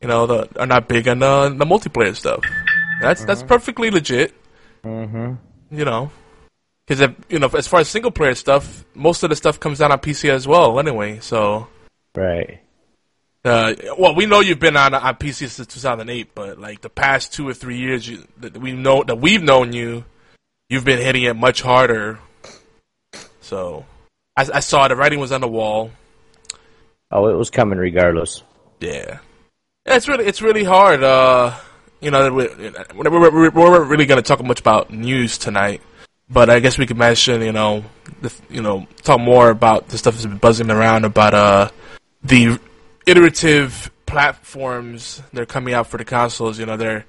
you 0.01 0.07
know 0.07 0.27
that 0.27 0.57
are 0.57 0.67
not 0.67 0.88
big 0.88 1.07
on 1.07 1.19
the, 1.19 1.55
the 1.57 1.65
multiplayer 1.65 2.15
stuff. 2.15 2.41
That's 3.01 3.23
that's 3.25 3.43
perfectly 3.43 3.89
legit. 3.89 4.33
Mm-hmm. 4.83 5.75
You 5.75 5.85
know, 5.85 6.11
because 6.88 7.15
you 7.29 7.39
know 7.39 7.47
as 7.47 7.67
far 7.67 7.79
as 7.79 7.88
single 7.88 8.11
player 8.11 8.35
stuff, 8.35 8.83
most 8.93 9.23
of 9.23 9.29
the 9.29 9.35
stuff 9.35 9.59
comes 9.59 9.81
out 9.81 9.91
on 9.91 10.00
PC 10.00 10.29
as 10.29 10.47
well. 10.47 10.79
Anyway, 10.79 11.19
so. 11.19 11.67
Right. 12.15 12.59
Uh, 13.43 13.73
well, 13.97 14.13
we 14.13 14.27
know 14.27 14.39
you've 14.39 14.59
been 14.59 14.77
on 14.77 14.93
on 14.93 15.15
PC 15.15 15.50
since 15.50 15.67
2008, 15.67 16.35
but 16.35 16.59
like 16.59 16.81
the 16.81 16.89
past 16.89 17.33
two 17.33 17.47
or 17.47 17.53
three 17.53 17.77
years, 17.77 18.07
you, 18.07 18.27
that 18.38 18.57
we 18.57 18.73
know 18.73 19.03
that 19.03 19.15
we've 19.15 19.41
known 19.41 19.73
you, 19.73 20.05
you've 20.69 20.85
been 20.85 21.00
hitting 21.00 21.23
it 21.23 21.35
much 21.35 21.61
harder. 21.61 22.19
So, 23.39 23.85
I, 24.38 24.47
I 24.53 24.59
saw 24.59 24.88
the 24.88 24.95
writing 24.95 25.19
was 25.19 25.31
on 25.31 25.41
the 25.41 25.47
wall. 25.47 25.91
Oh, 27.09 27.27
it 27.27 27.35
was 27.35 27.50
coming 27.50 27.79
regardless. 27.79 28.43
Yeah, 28.79 29.19
yeah 29.88 29.95
it's 29.95 30.07
really 30.07 30.25
it's 30.25 30.41
really 30.41 30.63
hard. 30.63 31.01
Uh, 31.01 31.55
you 32.01 32.12
know, 32.12 32.34
we're, 32.34 32.79
we're, 32.96 33.29
we 33.31 33.50
weren't 33.50 33.89
really 33.89 34.05
going 34.05 34.22
to 34.22 34.27
talk 34.27 34.43
much 34.43 34.60
about 34.60 34.91
news 34.91 35.38
tonight, 35.38 35.81
but 36.29 36.50
I 36.50 36.60
guess 36.60 36.77
we 36.77 36.88
could 36.88 36.98
mention, 36.98 37.41
you 37.41 37.51
know, 37.51 37.86
the, 38.22 38.34
you 38.50 38.62
know, 38.62 38.88
talk 39.03 39.20
more 39.20 39.50
about 39.50 39.89
the 39.89 39.98
stuff 39.98 40.15
that's 40.15 40.25
been 40.25 40.38
buzzing 40.38 40.72
around 40.72 41.05
about 41.05 41.34
uh 41.34 41.70
the 42.24 42.60
iterative 43.05 43.91
platforms 44.05 45.22
they're 45.31 45.46
coming 45.46 45.74
out 45.74 45.88
for 45.88 45.98
the 45.98 46.05
consoles. 46.05 46.60
You 46.60 46.65
know, 46.65 46.77
they're 46.77 47.05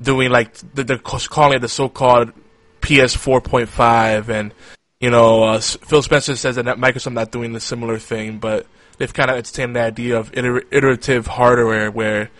doing 0.00 0.30
like 0.30 0.54
they're 0.74 0.98
calling 0.98 1.56
it 1.56 1.60
the 1.60 1.68
so-called 1.68 2.32
PS 2.80 3.16
4.5, 3.16 4.28
and 4.28 4.52
you 5.00 5.10
know, 5.10 5.42
uh, 5.42 5.60
Phil 5.60 6.02
Spencer 6.02 6.36
says 6.36 6.56
that 6.56 6.64
Microsoft 6.64 7.12
not 7.12 7.32
doing 7.32 7.52
the 7.52 7.60
similar 7.60 7.98
thing, 7.98 8.38
but 8.38 8.66
they've 8.98 9.12
kind 9.12 9.30
of 9.30 9.36
entertained 9.36 9.76
the 9.76 9.80
idea 9.80 10.18
of 10.18 10.32
iter- 10.36 10.64
iterative 10.70 11.26
hardware 11.26 11.90
where 11.90 12.30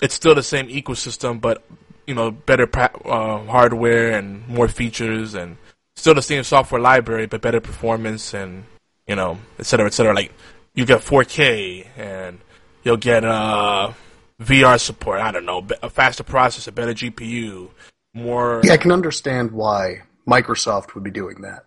it's 0.00 0.14
still 0.14 0.34
the 0.34 0.42
same 0.42 0.68
ecosystem, 0.68 1.40
but 1.40 1.62
you 2.06 2.14
know, 2.14 2.30
better 2.30 2.68
uh, 2.74 3.44
hardware 3.44 4.12
and 4.12 4.46
more 4.48 4.68
features, 4.68 5.34
and 5.34 5.56
still 5.96 6.14
the 6.14 6.22
same 6.22 6.42
software 6.42 6.80
library, 6.80 7.26
but 7.26 7.40
better 7.40 7.60
performance, 7.60 8.34
and 8.34 8.64
you 9.06 9.14
know, 9.14 9.38
et 9.58 9.66
cetera, 9.66 9.86
et 9.86 9.94
cetera. 9.94 10.14
Like 10.14 10.32
you 10.74 10.84
get 10.86 11.00
4K, 11.00 11.86
and 11.96 12.40
you'll 12.82 12.96
get 12.96 13.24
uh, 13.24 13.92
VR 14.40 14.80
support. 14.80 15.20
I 15.20 15.30
don't 15.30 15.44
know, 15.44 15.66
a 15.82 15.90
faster 15.90 16.24
processor, 16.24 16.74
better 16.74 16.94
GPU, 16.94 17.70
more. 18.14 18.60
Yeah, 18.64 18.72
I 18.72 18.76
can 18.76 18.92
understand 18.92 19.52
why 19.52 20.02
Microsoft 20.26 20.94
would 20.94 21.04
be 21.04 21.10
doing 21.10 21.42
that. 21.42 21.64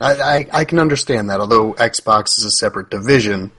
I, 0.00 0.14
I, 0.14 0.46
I 0.52 0.64
can 0.64 0.78
understand 0.78 1.30
that. 1.30 1.40
Although 1.40 1.74
Xbox 1.74 2.38
is 2.38 2.44
a 2.44 2.50
separate 2.50 2.90
division, 2.90 3.52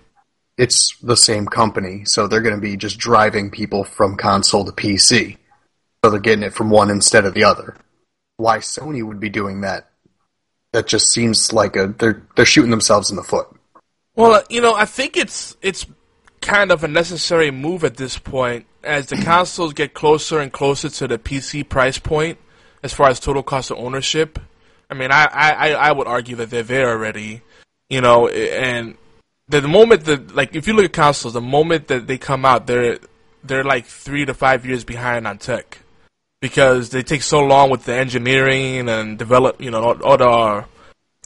it's 0.58 0.96
the 1.02 1.18
same 1.18 1.48
company, 1.48 2.06
so 2.06 2.28
they're 2.28 2.42
going 2.42 2.56
to 2.56 2.62
be 2.62 2.78
just 2.78 3.00
driving 3.00 3.50
people 3.50 3.84
from 3.84 4.18
console 4.18 4.66
to 4.66 4.72
PC. 4.72 5.38
So 6.04 6.12
they're 6.12 6.20
getting 6.20 6.44
it 6.44 6.54
from 6.54 6.70
one 6.70 6.90
instead 6.90 7.26
of 7.26 7.34
the 7.34 7.44
other. 7.44 7.76
Why 8.38 8.60
Sony 8.60 9.04
would 9.04 9.20
be 9.20 9.30
doing 9.30 9.62
that? 9.62 9.90
That 10.74 10.88
just 10.88 11.12
seems 11.12 11.54
like 11.54 11.76
a 11.76 11.88
they're 11.88 12.24
they're 12.36 12.46
shooting 12.46 12.72
themselves 12.72 13.10
in 13.12 13.16
the 13.16 13.24
foot. 13.24 13.48
Well, 14.16 14.44
you 14.50 14.60
know, 14.60 14.74
I 14.74 14.86
think 14.86 15.18
it's 15.18 15.56
it's 15.62 15.86
kind 16.42 16.72
of 16.72 16.84
a 16.84 16.88
necessary 16.88 17.52
move 17.52 17.84
at 17.84 17.98
this 17.98 18.18
point 18.18 18.66
as 18.84 19.08
the 19.08 19.16
consoles 19.24 19.74
get 19.74 19.94
closer 19.94 20.40
and 20.40 20.52
closer 20.52 20.90
to 20.90 21.08
the 21.08 21.18
PC 21.18 21.68
price 21.68 22.00
point 22.00 22.38
as 22.82 22.94
far 22.94 23.10
as 23.10 23.20
total 23.20 23.44
cost 23.44 23.72
of 23.72 23.78
ownership. 23.78 24.40
I 24.90 24.96
mean, 24.96 25.12
I 25.12 25.26
I, 25.26 25.70
I 25.74 25.92
would 25.92 26.08
argue 26.08 26.36
that 26.38 26.50
they're 26.50 26.64
there 26.64 26.90
already, 26.90 27.42
you 27.90 28.02
know, 28.02 28.28
and 28.28 28.98
the, 29.48 29.62
moment 29.68 30.06
that 30.06 30.36
like 30.36 30.56
if 30.56 30.68
you 30.68 30.74
look 30.74 30.86
at 30.86 30.94
consoles, 30.94 31.34
the 31.34 31.42
moment 31.42 31.88
that 31.88 32.08
they 32.08 32.18
come 32.18 32.46
out, 32.46 32.68
they're 32.68 33.00
they're 33.44 33.64
like 33.64 33.86
three 33.86 34.26
to 34.26 34.34
five 34.34 34.66
years 34.66 34.84
behind 34.84 35.28
on 35.28 35.38
tech 35.38 35.80
because 36.42 36.90
they 36.90 37.04
take 37.04 37.22
so 37.22 37.40
long 37.42 37.70
with 37.70 37.86
the 37.86 37.94
engineering 37.94 38.90
and 38.90 39.18
develop, 39.18 39.62
you 39.62 39.72
know, 39.72 39.84
all, 39.84 40.04
all 40.04 40.18
the 40.18 40.30
uh, 40.30 40.66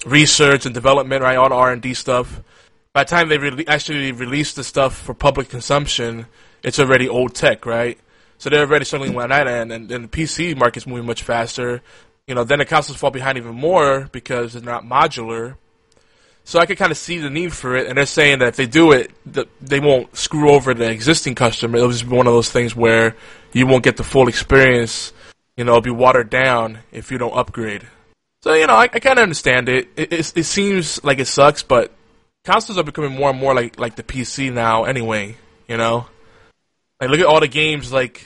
research 0.06 0.66
and 0.66 0.74
development, 0.74 1.22
right, 1.22 1.38
all 1.38 1.50
the 1.50 1.56
R 1.56 1.72
and 1.72 1.82
D 1.82 1.94
stuff 1.94 2.42
by 2.98 3.04
the 3.04 3.10
time 3.12 3.30
they 3.30 3.38
re- 3.38 3.64
actually 3.68 4.12
release 4.12 4.54
the 4.54 4.64
stuff 4.64 4.98
for 4.98 5.14
public 5.14 5.50
consumption, 5.50 6.26
it's 6.64 6.80
already 6.80 7.08
old 7.08 7.36
tech, 7.36 7.64
right? 7.64 8.00
So 8.40 8.50
they're 8.50 8.62
already 8.66 8.86
struggling 8.86 9.16
on 9.16 9.30
that 9.30 9.48
end, 9.48 9.72
and 9.72 9.88
then 9.88 10.02
the 10.02 10.08
PC 10.08 10.58
market's 10.58 10.88
moving 10.88 11.06
much 11.06 11.22
faster. 11.22 11.84
You 12.26 12.34
know, 12.34 12.44
then 12.44 12.58
the 12.58 12.66
consoles 12.66 12.98
fall 12.98 13.12
behind 13.12 13.38
even 13.38 13.54
more 13.54 14.10
because 14.12 14.54
they're 14.54 14.64
not 14.64 14.84
modular. 14.84 15.58
So 16.48 16.60
I 16.60 16.66
could 16.66 16.78
kind 16.78 16.94
of 16.94 16.98
see 16.98 17.18
the 17.18 17.30
need 17.30 17.52
for 17.52 17.76
it, 17.76 17.88
and 17.88 17.98
they're 17.98 18.06
saying 18.06 18.40
that 18.40 18.48
if 18.48 18.56
they 18.56 18.68
do 18.68 18.94
it, 18.94 19.12
that 19.34 19.50
they 19.60 19.82
won't 19.82 20.16
screw 20.16 20.52
over 20.52 20.74
the 20.74 20.90
existing 20.90 21.36
customer. 21.36 21.76
It'll 21.76 21.92
just 21.92 22.08
be 22.08 22.16
one 22.16 22.26
of 22.26 22.32
those 22.32 22.50
things 22.50 22.74
where 22.74 23.18
you 23.52 23.68
won't 23.68 23.84
get 23.84 23.98
the 23.98 24.06
full 24.06 24.30
experience. 24.30 25.12
You 25.58 25.66
know, 25.66 25.74
it'll 25.74 25.82
be 25.82 25.90
watered 25.90 26.30
down 26.30 26.80
if 26.94 27.12
you 27.12 27.18
don't 27.18 27.38
upgrade. 27.38 27.86
So 28.44 28.54
you 28.54 28.66
know, 28.66 28.76
I, 28.76 28.84
I 28.84 29.00
kind 29.00 29.20
of 29.20 29.24
understand 29.24 29.68
it. 29.68 29.90
It, 29.98 30.14
it. 30.14 30.38
it 30.38 30.44
seems 30.46 31.04
like 31.04 31.20
it 31.20 31.26
sucks, 31.26 31.64
but 31.64 31.92
consoles 32.46 32.78
are 32.78 32.84
becoming 32.84 33.12
more 33.12 33.30
and 33.30 33.40
more 33.40 33.54
like 33.54 33.78
like 33.78 33.98
the 33.98 34.04
PC 34.04 34.54
now. 34.54 34.86
Anyway, 34.86 35.36
you 35.68 35.76
know, 35.76 36.08
like 37.02 37.10
look 37.10 37.20
at 37.20 37.26
all 37.26 37.42
the 37.42 37.50
games, 37.50 37.92
like 37.92 38.24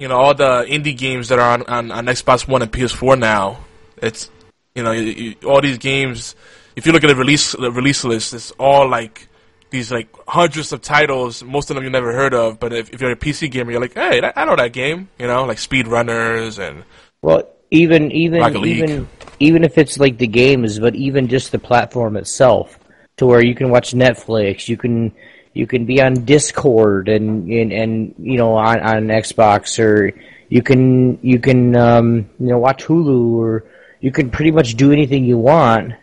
you 0.00 0.08
know, 0.08 0.16
all 0.16 0.34
the 0.34 0.66
indie 0.68 0.98
games 0.98 1.28
that 1.28 1.38
are 1.38 1.52
on 1.52 1.62
on, 1.66 1.92
on 1.92 2.06
Xbox 2.06 2.48
One 2.48 2.62
and 2.62 2.72
PS4 2.72 3.16
now. 3.16 3.60
It's 3.98 4.28
you 4.74 4.82
know, 4.82 4.90
you, 4.90 5.02
you, 5.02 5.34
all 5.46 5.60
these 5.60 5.78
games. 5.78 6.34
If 6.76 6.86
you 6.86 6.92
look 6.92 7.04
at 7.04 7.08
the 7.08 7.16
release 7.16 7.52
the 7.52 7.70
release 7.70 8.04
list, 8.04 8.34
it's 8.34 8.50
all 8.52 8.88
like 8.88 9.28
these 9.70 9.90
like 9.92 10.08
hundreds 10.26 10.72
of 10.72 10.82
titles. 10.82 11.42
Most 11.42 11.70
of 11.70 11.74
them 11.74 11.84
you 11.84 11.90
never 11.90 12.12
heard 12.12 12.34
of, 12.34 12.58
but 12.58 12.72
if, 12.72 12.92
if 12.92 13.00
you're 13.00 13.12
a 13.12 13.16
PC 13.16 13.50
gamer, 13.50 13.72
you're 13.72 13.80
like, 13.80 13.94
hey, 13.94 14.20
that, 14.20 14.34
I 14.36 14.44
know 14.44 14.56
that 14.56 14.72
game. 14.72 15.08
You 15.18 15.26
know, 15.26 15.44
like 15.44 15.58
Speedrunners 15.58 16.58
and 16.58 16.84
Well, 17.22 17.48
even 17.70 18.12
even 18.12 18.64
even 18.66 19.08
even 19.40 19.64
if 19.64 19.78
it's 19.78 19.98
like 19.98 20.18
the 20.18 20.26
games, 20.26 20.78
but 20.78 20.94
even 20.94 21.28
just 21.28 21.52
the 21.52 21.58
platform 21.58 22.16
itself, 22.16 22.78
to 23.16 23.26
where 23.26 23.44
you 23.44 23.54
can 23.54 23.70
watch 23.70 23.92
Netflix, 23.92 24.68
you 24.68 24.76
can 24.76 25.12
you 25.52 25.66
can 25.66 25.84
be 25.84 26.00
on 26.00 26.24
Discord 26.24 27.08
and 27.08 27.48
and, 27.50 27.72
and 27.72 28.14
you 28.18 28.36
know 28.36 28.54
on, 28.54 28.80
on 28.80 29.06
Xbox, 29.06 29.78
or 29.78 30.12
you 30.48 30.62
can 30.62 31.18
you 31.22 31.38
can 31.38 31.74
um, 31.76 32.30
you 32.38 32.48
know 32.48 32.58
watch 32.58 32.84
Hulu, 32.84 33.32
or 33.32 33.64
you 34.00 34.12
can 34.12 34.30
pretty 34.30 34.50
much 34.50 34.74
do 34.74 34.92
anything 34.92 35.24
you 35.24 35.38
want. 35.38 35.94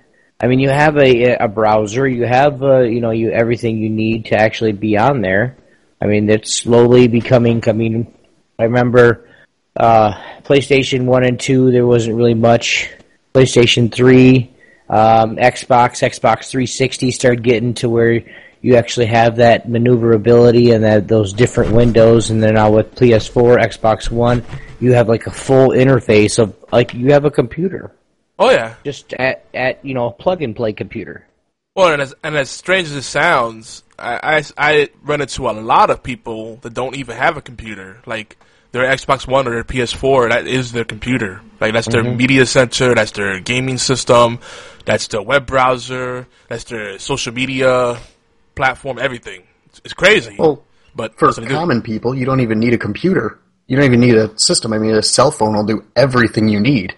I 0.42 0.48
mean, 0.48 0.60
you 0.60 0.70
have 0.70 0.98
a 0.98 1.36
a 1.36 1.48
browser, 1.48 2.08
you 2.08 2.26
have 2.26 2.64
uh, 2.64 2.80
you 2.80 3.00
know 3.00 3.12
you 3.12 3.30
everything 3.32 3.78
you 3.78 3.90
need 3.90 4.26
to 4.26 4.36
actually 4.36 4.72
be 4.72 4.98
on 4.98 5.22
there. 5.22 5.58
I 6.02 6.08
mean, 6.08 6.30
it's 6.30 6.56
slowly 6.56 7.08
becoming. 7.08 7.64
I 7.68 7.74
mean, 7.74 8.12
I 8.58 8.64
remember 8.64 9.28
Uh, 9.74 10.12
PlayStation 10.44 11.06
1 11.06 11.24
and 11.24 11.40
2, 11.40 11.72
there 11.72 11.88
wasn't 11.88 12.14
really 12.18 12.34
much. 12.34 12.92
PlayStation 13.34 13.90
3, 13.90 14.52
um, 14.90 15.38
Xbox, 15.38 16.04
Xbox 16.04 16.52
360 16.52 17.12
started 17.12 17.42
getting 17.42 17.74
to 17.76 17.88
where 17.88 18.22
you 18.62 18.76
actually 18.76 19.06
have 19.06 19.38
that 19.38 19.70
maneuverability 19.70 20.72
and 20.72 20.84
that 20.84 21.08
those 21.08 21.32
different 21.32 21.72
windows. 21.72 22.30
And 22.32 22.44
then 22.44 22.56
now 22.56 22.70
with 22.70 22.96
PS4, 22.96 23.64
Xbox 23.64 24.12
One, 24.12 24.44
you 24.82 24.92
have 24.92 25.08
like 25.08 25.26
a 25.28 25.32
full 25.32 25.70
interface 25.70 26.38
of 26.38 26.54
like 26.70 26.94
you 26.94 27.14
have 27.14 27.24
a 27.24 27.32
computer, 27.32 27.96
Oh 28.42 28.50
yeah. 28.50 28.74
just 28.84 29.14
at 29.14 29.46
at 29.54 29.86
you 29.86 29.94
know 29.94 30.08
a 30.08 30.12
plug 30.12 30.42
and 30.42 30.56
play 30.56 30.74
computer. 30.74 31.28
Well, 31.76 31.94
and 31.94 32.02
as 32.02 32.16
and 32.24 32.36
as 32.36 32.50
strange 32.50 32.88
as 32.88 32.96
it 32.96 33.04
sounds, 33.04 33.84
I, 33.98 34.40
I, 34.40 34.44
I 34.58 34.90
run 35.04 35.22
into 35.22 35.48
a 35.48 35.52
lot 35.54 35.90
of 35.90 36.02
people 36.02 36.58
that 36.64 36.74
don't 36.74 36.96
even 36.96 37.16
have 37.16 37.38
a 37.38 37.42
computer. 37.42 38.02
Like 38.06 38.38
their 38.72 38.84
Xbox 38.84 39.28
One 39.28 39.48
or 39.48 39.52
their 39.52 39.64
PS4, 39.64 40.30
that 40.30 40.48
is 40.48 40.72
their 40.72 40.84
computer. 40.84 41.42
Like 41.60 41.74
that's 41.74 41.88
their 41.88 42.04
mm-hmm. 42.04 42.18
media 42.18 42.46
center, 42.46 42.96
that's 42.96 43.12
their 43.12 43.40
gaming 43.40 43.78
system, 43.78 44.40
that's 44.86 45.08
their 45.08 45.22
web 45.22 45.46
browser, 45.46 46.28
that's 46.50 46.64
their 46.66 46.98
social 46.98 47.34
media 47.34 48.00
platform, 48.56 48.98
everything. 48.98 49.44
It's, 49.68 49.82
it's 49.86 49.94
crazy. 49.94 50.36
Well, 50.38 50.64
but 50.96 51.18
for 51.18 51.28
that's 51.28 51.40
what 51.40 51.50
common 51.50 51.84
people, 51.84 52.16
you 52.16 52.26
don't 52.26 52.42
even 52.42 52.60
need 52.60 52.74
a 52.74 52.78
computer. 52.78 53.40
You 53.68 53.78
don't 53.78 53.86
even 53.86 54.02
need 54.02 54.16
a 54.16 54.38
system. 54.38 54.74
I 54.74 54.80
mean, 54.80 54.96
a 54.96 55.04
cell 55.04 55.32
phone 55.32 55.56
will 55.56 55.64
do 55.64 55.86
everything 55.96 56.50
you 56.50 56.60
need. 56.60 56.96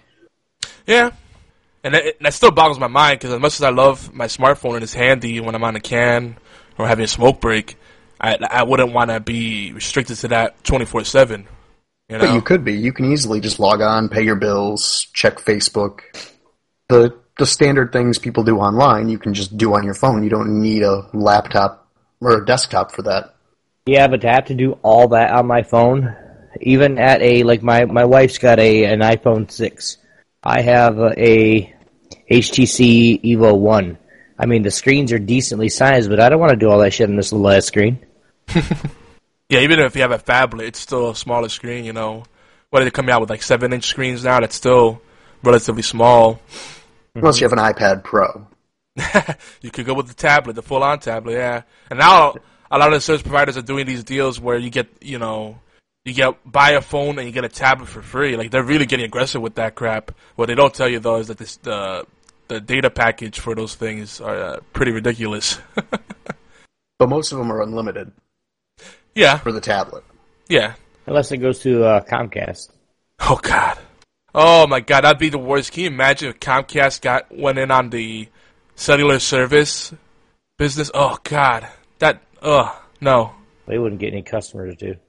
Yeah. 0.87 1.11
And 1.83 1.93
that, 1.93 2.19
that 2.21 2.33
still 2.33 2.51
boggles 2.51 2.79
my 2.79 2.87
mind 2.87 3.19
because 3.19 3.33
as 3.33 3.39
much 3.39 3.55
as 3.55 3.61
I 3.61 3.69
love 3.69 4.13
my 4.13 4.25
smartphone 4.25 4.75
and 4.75 4.83
it's 4.83 4.93
handy 4.93 5.39
when 5.39 5.55
I'm 5.55 5.63
on 5.63 5.75
a 5.75 5.81
can 5.81 6.37
or 6.77 6.87
having 6.87 7.03
a 7.03 7.07
smoke 7.07 7.41
break, 7.41 7.77
I, 8.19 8.37
I 8.49 8.63
wouldn't 8.63 8.93
want 8.93 9.11
to 9.11 9.19
be 9.19 9.73
restricted 9.73 10.17
to 10.17 10.29
that 10.29 10.63
24 10.63 11.03
7. 11.03 11.47
You 12.09 12.17
know? 12.17 12.25
But 12.25 12.33
you 12.33 12.41
could 12.41 12.63
be. 12.63 12.73
You 12.73 12.93
can 12.93 13.11
easily 13.11 13.39
just 13.39 13.59
log 13.59 13.81
on, 13.81 14.09
pay 14.09 14.23
your 14.23 14.35
bills, 14.35 15.07
check 15.13 15.37
Facebook. 15.37 16.01
The 16.87 17.17
the 17.37 17.45
standard 17.45 17.91
things 17.91 18.19
people 18.19 18.43
do 18.43 18.59
online, 18.59 19.09
you 19.09 19.17
can 19.17 19.33
just 19.33 19.57
do 19.57 19.73
on 19.73 19.83
your 19.83 19.95
phone. 19.95 20.23
You 20.23 20.29
don't 20.29 20.61
need 20.61 20.83
a 20.83 21.09
laptop 21.13 21.87
or 22.21 22.37
a 22.37 22.45
desktop 22.45 22.91
for 22.91 23.01
that. 23.03 23.33
Yeah, 23.85 24.07
but 24.07 24.21
to 24.21 24.29
have 24.29 24.45
to 24.45 24.55
do 24.55 24.73
all 24.83 25.09
that 25.09 25.31
on 25.31 25.47
my 25.47 25.63
phone, 25.63 26.15
even 26.61 26.99
at 26.99 27.21
a 27.21 27.43
like 27.43 27.63
my 27.63 27.85
my 27.85 28.05
wife's 28.05 28.37
got 28.37 28.59
a 28.59 28.85
an 28.85 28.99
iPhone 28.99 29.49
six. 29.49 29.97
I 30.43 30.61
have 30.61 30.97
a, 30.99 31.13
a 31.17 31.75
HTC 32.29 33.23
Evo 33.23 33.57
one. 33.57 33.97
I 34.37 34.45
mean, 34.45 34.63
the 34.63 34.71
screens 34.71 35.11
are 35.11 35.19
decently 35.19 35.69
sized, 35.69 36.09
but 36.09 36.19
I 36.19 36.29
don't 36.29 36.39
want 36.39 36.51
to 36.51 36.57
do 36.57 36.69
all 36.69 36.79
that 36.79 36.93
shit 36.93 37.09
on 37.09 37.15
this 37.15 37.31
little 37.31 37.49
ass 37.49 37.65
screen. 37.65 38.05
yeah, 39.49 39.59
even 39.59 39.79
if 39.79 39.95
you 39.95 40.01
have 40.01 40.11
a 40.11 40.17
phablet, 40.17 40.67
it's 40.67 40.79
still 40.79 41.11
a 41.11 41.15
smaller 41.15 41.49
screen, 41.49 41.85
you 41.85 41.93
know. 41.93 42.23
What 42.69 42.81
are 42.81 42.85
they 42.85 42.91
coming 42.91 43.11
out 43.11 43.21
with, 43.21 43.29
like 43.29 43.43
7 43.43 43.71
inch 43.71 43.85
screens 43.85 44.23
now? 44.23 44.39
That's 44.39 44.55
still 44.55 45.01
relatively 45.43 45.83
small. 45.83 46.41
Unless 47.15 47.39
you 47.39 47.45
have 47.47 47.53
an 47.53 47.59
iPad 47.59 48.03
Pro. 48.03 48.47
you 49.61 49.71
could 49.71 49.85
go 49.85 49.93
with 49.93 50.07
the 50.07 50.13
tablet, 50.13 50.53
the 50.53 50.61
full 50.61 50.83
on 50.83 50.99
tablet, 50.99 51.33
yeah. 51.33 51.61
And 51.89 51.99
now 51.99 52.35
a 52.69 52.77
lot 52.77 52.87
of 52.87 52.93
the 52.93 53.01
service 53.01 53.21
providers 53.21 53.55
are 53.55 53.61
doing 53.61 53.85
these 53.85 54.03
deals 54.03 54.39
where 54.39 54.57
you 54.57 54.71
get, 54.71 54.87
you 55.01 55.19
know, 55.19 55.59
you 56.05 56.13
get 56.13 56.35
buy 56.49 56.71
a 56.71 56.81
phone 56.81 57.17
and 57.17 57.27
you 57.27 57.33
get 57.33 57.45
a 57.45 57.49
tablet 57.49 57.87
for 57.87 58.01
free. 58.01 58.35
Like 58.35 58.51
they're 58.51 58.63
really 58.63 58.85
getting 58.85 59.05
aggressive 59.05 59.41
with 59.41 59.55
that 59.55 59.75
crap. 59.75 60.11
What 60.35 60.47
they 60.47 60.55
don't 60.55 60.73
tell 60.73 60.89
you 60.89 60.99
though 60.99 61.17
is 61.17 61.27
that 61.27 61.37
this, 61.37 61.57
the 61.57 62.05
the 62.47 62.59
data 62.59 62.89
package 62.89 63.39
for 63.39 63.55
those 63.55 63.75
things 63.75 64.19
are 64.19 64.37
uh, 64.37 64.59
pretty 64.73 64.91
ridiculous. 64.91 65.59
But 66.99 67.09
most 67.09 67.31
of 67.33 67.37
them 67.37 67.51
are 67.51 67.61
unlimited 67.61 68.13
yeah, 69.13 69.37
for 69.37 69.51
the 69.51 69.59
tablet. 69.59 70.03
yeah. 70.47 70.75
Unless 71.05 71.33
it 71.33 71.37
goes 71.37 71.59
to 71.59 71.83
uh, 71.83 72.01
Comcast. 72.05 72.69
Oh 73.19 73.37
god. 73.41 73.77
Oh 74.33 74.67
my 74.67 74.79
god, 74.79 75.01
that'd 75.01 75.19
be 75.19 75.27
the 75.27 75.37
worst. 75.37 75.73
Can 75.73 75.81
you 75.81 75.87
imagine 75.87 76.29
if 76.29 76.39
Comcast 76.39 77.01
got 77.01 77.29
went 77.35 77.57
in 77.57 77.71
on 77.71 77.89
the 77.89 78.29
cellular 78.75 79.19
service 79.19 79.93
business? 80.57 80.89
Oh 80.93 81.17
god. 81.23 81.67
That 81.99 82.21
ugh 82.41 82.73
no. 83.01 83.33
They 83.67 83.77
wouldn't 83.77 83.99
get 83.99 84.13
any 84.13 84.21
customers, 84.21 84.77
dude. 84.77 84.99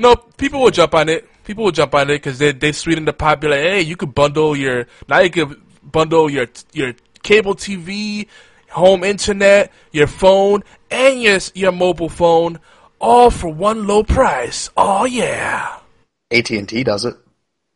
No, 0.00 0.16
people 0.16 0.62
will 0.62 0.70
jump 0.70 0.94
on 0.94 1.10
it. 1.10 1.28
People 1.44 1.64
will 1.64 1.72
jump 1.72 1.94
on 1.94 2.08
it 2.08 2.14
because 2.14 2.38
they 2.38 2.52
they 2.52 2.72
sweeten 2.72 3.04
the 3.04 3.12
pot. 3.12 3.40
Be 3.42 3.48
like, 3.48 3.60
hey, 3.60 3.80
you 3.82 3.96
could 3.96 4.14
bundle 4.14 4.56
your 4.56 4.86
now 5.08 5.20
you 5.20 5.28
could 5.30 5.60
bundle 5.84 6.30
your 6.30 6.46
your 6.72 6.94
cable 7.22 7.54
TV, 7.54 8.26
home 8.70 9.04
internet, 9.04 9.70
your 9.92 10.06
phone, 10.06 10.64
and 10.90 11.20
your 11.20 11.38
your 11.54 11.72
mobile 11.72 12.08
phone, 12.08 12.60
all 12.98 13.30
for 13.30 13.48
one 13.48 13.86
low 13.86 14.02
price. 14.02 14.70
Oh 14.74 15.04
yeah, 15.04 15.78
AT 16.30 16.50
and 16.50 16.66
T 16.66 16.82
does 16.82 17.04
it. 17.04 17.16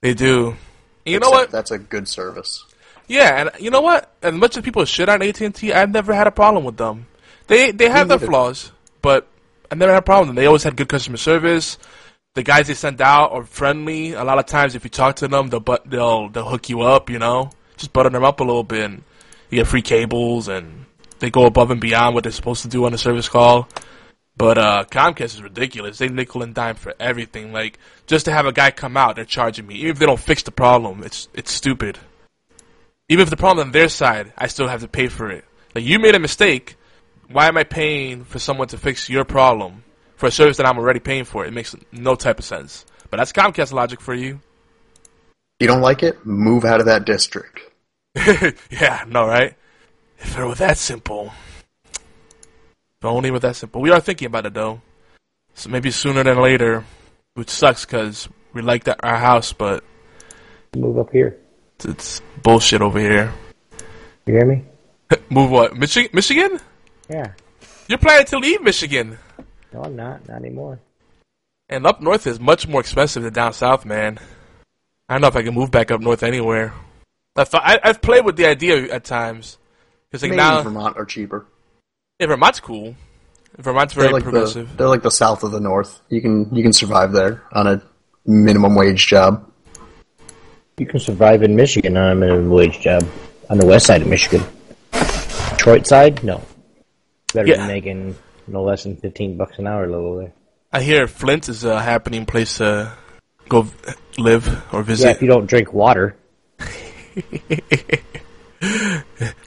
they 0.01 0.15
do. 0.15 0.57
You 1.05 1.19
know 1.21 1.29
what? 1.29 1.51
That's 1.51 1.71
a 1.71 1.79
good 1.79 2.09
service. 2.09 2.65
Yeah, 3.07 3.39
and 3.39 3.51
you 3.63 3.71
know 3.71 3.83
what? 3.83 4.11
As 4.23 4.33
much 4.33 4.57
as 4.57 4.65
people 4.65 4.83
shit 4.87 5.11
on 5.11 5.21
AT 5.21 5.39
and 5.43 5.55
T, 5.55 5.75
I've 5.75 5.91
never 5.91 6.15
had 6.15 6.27
a 6.27 6.31
problem 6.33 6.65
with 6.65 6.79
them. 6.79 7.07
They 7.49 7.71
they 7.71 7.91
have 7.91 8.09
their 8.09 8.19
flaws, 8.19 8.73
but 9.03 9.29
I 9.71 9.75
never 9.75 9.93
had 9.93 9.99
a 9.99 10.03
problem 10.03 10.29
with 10.29 10.37
them. 10.37 10.43
They 10.43 10.47
always 10.47 10.63
had 10.63 10.75
good 10.75 10.89
customer 10.89 11.19
service. 11.19 11.77
The 12.35 12.43
guys 12.43 12.67
they 12.67 12.75
send 12.75 13.01
out 13.01 13.33
are 13.33 13.45
friendly. 13.45 14.13
A 14.13 14.25
lot 14.25 14.39
of 14.39 14.47
times, 14.47 14.75
if 14.75 14.83
you 14.83 14.91
talk 14.91 15.17
to 15.17 15.29
them, 15.29 15.49
they'll 15.49 15.65
they'll 15.87 16.29
they'll 16.29 16.49
hook 16.49 16.69
you 16.69 16.83
up. 16.83 17.09
You 17.09 17.21
know, 17.21 17.51
just 17.77 17.93
butter 17.93 18.11
them 18.11 18.25
up 18.25 18.41
a 18.41 18.45
little 18.45 18.65
bit, 18.65 18.85
and 18.85 19.03
you 19.51 19.59
get 19.59 19.69
free 19.69 19.83
cables, 19.83 20.49
and 20.49 20.87
they 21.21 21.31
go 21.31 21.47
above 21.47 21.71
and 21.71 21.81
beyond 21.81 22.15
what 22.15 22.25
they're 22.25 22.33
supposed 22.33 22.63
to 22.63 22.69
do 22.69 22.85
on 22.87 22.95
a 22.95 22.99
service 22.99 23.29
call. 23.29 23.69
But 24.37 24.59
uh, 24.59 24.85
Comcast 24.91 25.37
is 25.37 25.43
ridiculous. 25.43 25.99
They 25.99 26.09
nickel 26.09 26.43
and 26.43 26.55
dime 26.55 26.75
for 26.75 26.93
everything. 26.99 27.53
Like 27.53 27.79
just 28.07 28.25
to 28.25 28.33
have 28.33 28.47
a 28.47 28.53
guy 28.53 28.73
come 28.73 28.97
out, 28.97 29.15
they're 29.15 29.25
charging 29.25 29.67
me. 29.67 29.77
Even 29.77 29.91
if 29.93 29.99
they 30.01 30.07
don't 30.07 30.19
fix 30.19 30.43
the 30.43 30.51
problem, 30.51 31.05
it's 31.05 31.29
it's 31.35 31.53
stupid. 31.53 31.99
Even 33.09 33.23
if 33.23 33.31
the 33.31 33.37
problem 33.37 33.69
on 33.69 33.73
their 33.73 33.89
side, 33.89 34.33
I 34.37 34.49
still 34.49 34.67
have 34.67 34.81
to 34.81 34.89
pay 34.89 35.07
for 35.07 35.31
it. 35.31 35.45
Like 35.75 35.85
you 35.85 36.01
made 36.01 36.17
a 36.17 36.19
mistake. 36.21 36.77
Why 37.29 37.47
am 37.47 37.57
I 37.57 37.65
paying 37.65 38.25
for 38.25 38.39
someone 38.41 38.69
to 38.69 38.79
fix 38.79 39.09
your 39.09 39.25
problem 39.25 39.84
for 40.17 40.27
a 40.27 40.31
service 40.31 40.57
that 40.59 40.67
I'm 40.67 40.79
already 40.79 41.01
paying 41.01 41.25
for? 41.25 41.45
It 41.45 41.53
makes 41.53 41.75
no 41.93 42.15
type 42.15 42.39
of 42.39 42.45
sense. 42.45 42.85
But 43.11 43.19
that's 43.19 43.33
Comcast 43.33 43.73
logic 43.73 44.01
for 44.01 44.15
you. 44.15 44.41
If 45.59 45.61
you 45.61 45.67
don't 45.69 45.83
like 45.83 46.03
it, 46.03 46.25
move 46.27 46.65
out 46.65 46.81
of 46.81 46.87
that 46.87 47.05
district. 47.05 47.61
yeah, 48.71 49.05
no, 49.09 49.27
right? 49.27 49.55
If 50.19 50.39
it 50.39 50.45
were 50.45 50.55
that 50.57 50.79
simple. 50.79 51.33
If 51.95 53.05
only 53.05 53.29
it 53.29 53.33
were 53.33 53.39
that 53.41 53.57
simple. 53.57 53.81
We 53.81 53.91
are 53.91 54.01
thinking 54.01 54.27
about 54.27 54.47
it 54.47 54.55
though. 54.55 54.81
So 55.55 55.71
maybe 55.71 55.91
sooner 55.91 56.25
than 56.25 56.41
later, 56.41 56.85
which 57.35 57.51
sucks 57.51 57.85
because 57.85 58.29
we 58.53 58.63
like 58.63 58.85
that 58.85 59.01
our 59.05 59.17
house, 59.17 59.53
but 59.53 59.85
Move 60.75 60.99
up 60.99 61.11
here. 61.13 61.37
it's, 61.77 61.85
it's 61.85 62.23
bullshit 62.43 62.83
over 62.83 62.99
here. 62.99 63.33
You 64.27 64.35
hear 64.35 64.47
me? 64.47 64.65
Move 65.31 65.51
what? 65.51 65.77
Michigan? 65.77 66.11
Michigan? 66.13 66.59
Yeah. 67.09 67.33
You're 67.89 67.99
planning 67.99 68.27
to 68.27 68.39
leave 68.39 68.63
Michigan, 68.63 69.19
No, 69.75 69.83
I'm 69.83 69.97
not. 69.97 70.27
Not 70.29 70.37
anymore. 70.39 70.79
and 71.69 71.85
up 71.87 72.01
north 72.01 72.27
is 72.27 72.39
much 72.39 72.67
more 72.69 72.81
expensive 72.81 73.23
than 73.25 73.33
down 73.33 73.53
south, 73.53 73.85
man. 73.85 74.19
I 75.09 75.15
don't 75.15 75.21
know 75.23 75.29
if 75.29 75.37
I 75.37 75.43
can 75.43 75.53
move 75.55 75.71
back 75.71 75.91
up 75.91 76.01
north 76.01 76.23
anywhere. 76.23 76.73
I 77.37 77.45
thought 77.45 77.63
I, 77.65 77.81
I've 77.83 78.01
played 78.01 78.25
with 78.25 78.37
the 78.37 78.47
idea 78.47 78.93
at 78.95 79.05
times. 79.05 79.59
Cause 80.13 80.23
like 80.23 80.31
Maine 80.31 80.37
now, 80.39 80.55
and 80.59 80.65
Vermont 80.65 80.97
are 80.97 81.05
cheaper. 81.05 81.45
yeah, 82.21 82.29
Vermont's 82.29 82.61
cool. 82.61 82.95
Vermont's 83.59 83.95
very 83.95 84.07
They're 84.07 84.13
like 84.15 84.23
progressive. 84.23 84.71
the 84.71 84.77
they're 84.77 84.89
like 84.89 85.03
the 85.03 85.11
south 85.11 85.43
of 85.43 85.51
the 85.51 85.59
north. 85.61 86.01
You 86.09 86.21
can 86.23 86.55
you 86.55 86.63
can 86.63 86.73
survive 86.73 87.11
there 87.13 87.43
on 87.53 87.67
a 87.67 87.83
minimum 88.25 88.77
wage 88.77 89.07
job. 89.09 89.51
You 90.79 90.87
can 90.87 91.01
survive 91.01 91.43
in 91.43 91.57
Michigan 91.57 91.97
on 91.97 92.13
a 92.13 92.15
minimum 92.15 92.51
wage 92.51 92.81
job. 92.81 93.05
On 93.51 93.59
the 93.59 93.67
west 93.67 93.87
side 93.87 94.03
of 94.03 94.09
Michigan. 94.09 94.43
Detroit 95.51 95.87
side? 95.87 96.23
No. 96.25 96.41
Better 97.33 97.49
Yeah. 97.49 97.57
than 97.59 97.67
making 97.69 98.17
no 98.47 98.63
less 98.63 98.83
than 98.85 98.97
15 98.97 99.37
bucks 99.37 99.59
an 99.59 99.67
hour 99.67 99.87
low 99.89 100.19
there. 100.19 100.33
I 100.73 100.83
hear 100.83 101.07
Flint 101.07 101.49
is 101.49 101.65
a 101.65 101.81
happening 101.81 102.27
place 102.27 102.57
to 102.59 102.93
go 103.49 103.67
live 104.19 104.47
or 104.73 104.81
Yeah, 104.81 104.83
visit. 104.83 105.09
if 105.11 105.23
you 105.23 105.29
don't 105.29 105.47
drink 105.47 105.73
water. 105.73 106.17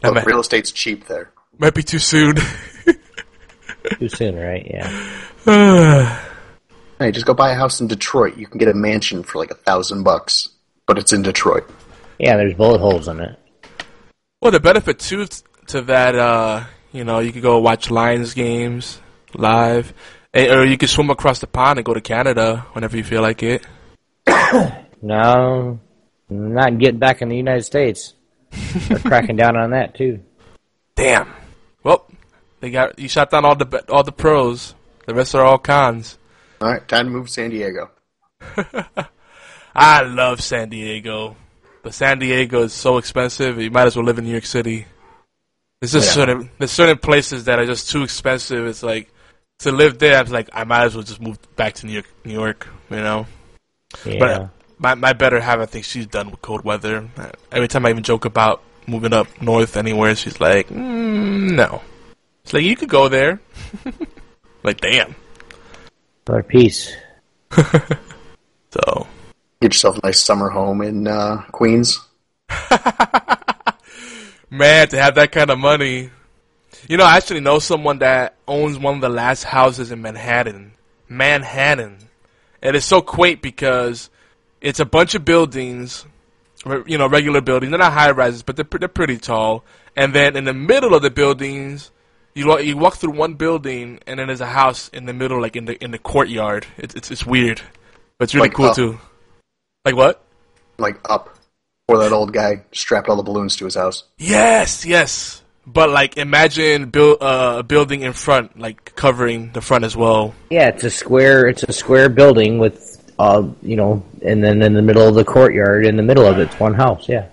That 0.02 0.14
might, 0.14 0.26
real 0.28 0.40
estate's 0.40 0.72
cheap 0.72 1.08
there. 1.08 1.32
might 1.58 1.74
be 1.74 1.82
too 1.84 2.00
soon. 2.00 2.36
Too 4.00 4.10
soon, 4.10 4.36
right? 4.36 4.66
Yeah. 4.70 6.20
Hey, 7.00 7.12
just 7.12 7.28
go 7.28 7.34
buy 7.36 7.52
a 7.52 7.56
house 7.56 7.80
in 7.80 7.88
Detroit. 7.88 8.38
You 8.38 8.48
can 8.48 8.58
get 8.58 8.68
a 8.70 8.74
mansion 8.74 9.22
for 9.22 9.38
like 9.38 9.52
a 9.52 9.56
thousand 9.56 10.02
bucks, 10.04 10.50
but 10.88 10.98
it's 10.98 11.14
in 11.14 11.22
Detroit. 11.22 11.70
Yeah, 12.18 12.38
there's 12.38 12.56
bullet 12.56 12.80
holes 12.80 13.08
in 13.08 13.20
it. 13.20 13.38
well, 14.42 14.52
the 14.52 14.60
benefit 14.60 14.98
too 14.98 15.28
to 15.68 15.82
that, 15.84 16.16
uh, 16.16 16.64
you 16.92 17.04
know, 17.04 17.20
you 17.20 17.32
could 17.32 17.42
go 17.42 17.60
watch 17.60 17.90
Lions 17.92 18.34
games 18.34 19.00
live, 19.34 19.94
Eh, 20.34 20.54
or 20.54 20.66
you 20.66 20.78
could 20.78 20.90
swim 20.90 21.10
across 21.10 21.40
the 21.40 21.48
pond 21.48 21.80
and 21.80 21.86
go 21.86 21.96
to 21.96 22.02
Canada 22.02 22.66
whenever 22.74 22.96
you 22.96 23.04
feel 23.04 23.22
like 23.22 23.44
it. 23.44 23.66
No, 25.00 25.80
not 26.28 26.80
getting 26.80 26.98
back 26.98 27.22
in 27.22 27.30
the 27.30 27.38
United 27.38 27.64
States. 27.64 28.16
They're 28.50 28.98
cracking 28.98 29.36
down 29.36 29.56
on 29.56 29.70
that 29.70 29.94
too. 29.94 30.22
Damn. 30.96 31.32
Well, 31.84 32.10
they 32.60 32.72
got 32.72 32.98
you 32.98 33.08
shot 33.08 33.30
down 33.30 33.46
all 33.46 33.56
the 33.56 33.86
all 33.90 34.02
the 34.02 34.12
pros. 34.12 34.74
The 35.06 35.14
rest 35.14 35.36
are 35.36 35.46
all 35.46 35.60
cons. 35.60 36.18
All 36.60 36.72
right, 36.72 36.88
time 36.88 37.06
to 37.06 37.12
move 37.12 37.28
to 37.28 37.32
San 37.32 37.52
Diego. 37.52 37.92
I 39.76 40.02
love 40.02 40.42
San 40.42 40.70
Diego, 40.70 41.36
but 41.84 41.94
San 41.94 42.18
Diego 42.18 42.64
is 42.64 42.74
so 42.74 42.98
expensive. 42.98 43.62
You 43.62 43.70
might 43.70 43.86
as 43.86 43.96
well 43.96 44.06
live 44.06 44.18
in 44.18 44.26
New 44.26 44.32
York 44.32 44.48
City. 44.48 44.88
There's 45.82 45.92
just 45.94 46.08
Yeah. 46.08 46.14
certain 46.14 46.50
there's 46.58 46.72
certain 46.72 46.98
places 46.98 47.46
that 47.46 47.60
are 47.60 47.66
just 47.66 47.90
too 47.92 48.04
expensive. 48.04 48.66
It's 48.66 48.84
like 48.84 49.12
to 49.60 49.72
live 49.72 50.00
there. 50.00 50.18
I 50.18 50.22
was 50.22 50.32
like, 50.32 50.50
I 50.54 50.64
might 50.64 50.86
as 50.86 50.96
well 50.96 51.04
just 51.04 51.22
move 51.22 51.38
back 51.56 51.74
to 51.76 51.86
New 51.86 51.94
York. 51.94 52.06
New 52.26 52.34
York, 52.34 52.68
you 52.90 52.98
know. 52.98 53.26
Yeah. 54.06 54.20
But 54.20 54.50
my 54.80 54.96
my 54.96 55.14
better 55.14 55.40
half, 55.40 55.60
I 55.60 55.66
think 55.66 55.86
she's 55.86 56.08
done 56.08 56.32
with 56.32 56.42
cold 56.42 56.64
weather. 56.64 57.08
Every 57.52 57.68
time 57.68 57.86
I 57.86 57.90
even 57.90 58.04
joke 58.04 58.26
about 58.26 58.62
moving 58.88 59.14
up 59.14 59.28
north 59.42 59.78
anywhere, 59.78 60.16
she's 60.16 60.40
like, 60.40 60.70
mm, 60.70 61.52
no. 61.52 61.82
It's 62.44 62.54
like 62.54 62.64
you 62.64 62.76
could 62.76 62.90
go 62.90 63.08
there. 63.10 63.40
like 64.64 64.80
damn. 64.82 65.16
For 66.26 66.42
peace. 66.44 66.92
So 68.72 69.08
Get 69.62 69.74
yourself 69.74 69.98
a 69.98 70.06
nice 70.06 70.20
summer 70.20 70.50
home 70.50 70.82
in 70.82 71.08
uh, 71.08 71.42
Queens. 71.52 72.00
man, 74.50 74.88
to 74.90 75.02
have 75.02 75.16
that 75.16 75.32
kind 75.32 75.50
of 75.50 75.60
money. 75.60 76.10
You 76.88 76.98
know, 76.98 77.06
I 77.06 77.18
actually 77.18 77.40
know 77.42 77.60
someone 77.60 78.00
that 78.00 78.36
owns 78.48 78.78
one 78.78 78.96
of 78.96 79.02
the 79.02 79.10
last 79.10 79.44
houses 79.44 79.92
in 79.92 80.02
Manhattan. 80.02 80.74
Manhattan. 81.10 81.98
And 82.62 82.76
it's 82.76 82.86
so 82.86 83.02
quaint 83.02 83.42
because 83.42 84.10
it's 84.62 84.80
a 84.80 84.86
bunch 84.86 85.16
of 85.16 85.24
buildings, 85.26 86.06
you 86.86 86.98
know, 86.98 87.08
regular 87.08 87.42
buildings. 87.42 87.72
They're 87.72 87.80
not 87.80 87.94
high 87.94 88.12
rises, 88.12 88.44
but 88.44 88.56
they're, 88.56 88.66
they're 88.80 88.88
pretty 88.88 89.18
tall. 89.18 89.64
And 89.96 90.14
then 90.14 90.36
in 90.36 90.46
the 90.46 90.54
middle 90.54 90.94
of 90.94 91.02
the 91.02 91.10
buildings, 91.10 91.92
you 92.36 92.48
walk, 92.48 92.64
you 92.64 92.78
walk 92.78 92.96
through 92.98 93.14
one 93.14 93.34
building, 93.34 94.00
and 94.06 94.20
then 94.20 94.28
there's 94.28 94.42
a 94.42 94.46
house 94.46 94.90
in 94.90 95.06
the 95.06 95.14
middle, 95.14 95.42
like 95.42 95.56
in 95.56 95.66
the 95.66 95.84
in 95.84 95.90
the 95.90 95.98
courtyard. 95.98 96.68
It's 96.78 96.94
it's, 96.94 97.10
it's 97.10 97.26
weird, 97.26 97.62
but 98.20 98.26
it's 98.26 98.36
really 98.36 98.50
Like 98.50 98.56
cool 98.56 98.66
up. 98.68 98.76
too. 98.76 99.00
Like 99.86 99.96
what? 99.96 100.24
Like 100.78 101.00
up. 101.10 101.36
Where 101.88 102.00
that 102.00 102.12
old 102.12 102.34
guy 102.34 102.64
strapped 102.74 103.08
all 103.08 103.16
the 103.16 103.24
balloons 103.24 103.56
to 103.56 103.66
his 103.66 103.76
house. 103.76 104.04
Yes, 104.18 104.86
yes. 104.86 105.42
But 105.66 105.90
like, 105.90 106.18
imagine 106.18 106.90
build 106.90 107.22
uh, 107.22 107.56
a 107.60 107.64
building 107.64 108.02
in 108.02 108.12
front, 108.12 108.60
like 108.60 108.94
covering 108.96 109.54
the 109.54 109.62
front 109.62 109.86
as 109.86 109.96
well. 109.96 110.36
Yeah, 110.50 110.68
it's 110.68 110.84
a 110.84 110.90
square. 110.90 111.48
It's 111.48 111.64
a 111.64 111.72
square 111.72 112.10
building 112.10 112.60
with, 112.60 113.10
uh, 113.18 113.48
you 113.62 113.78
know, 113.78 114.04
and 114.22 114.44
then 114.44 114.62
in 114.62 114.74
the 114.74 114.82
middle 114.82 115.08
of 115.08 115.16
the 115.16 115.24
courtyard, 115.24 115.86
in 115.86 115.96
the 115.96 116.04
middle 116.04 116.26
of 116.26 116.38
it's 116.40 116.60
one 116.60 116.74
house. 116.74 117.08
Yeah. 117.08 117.30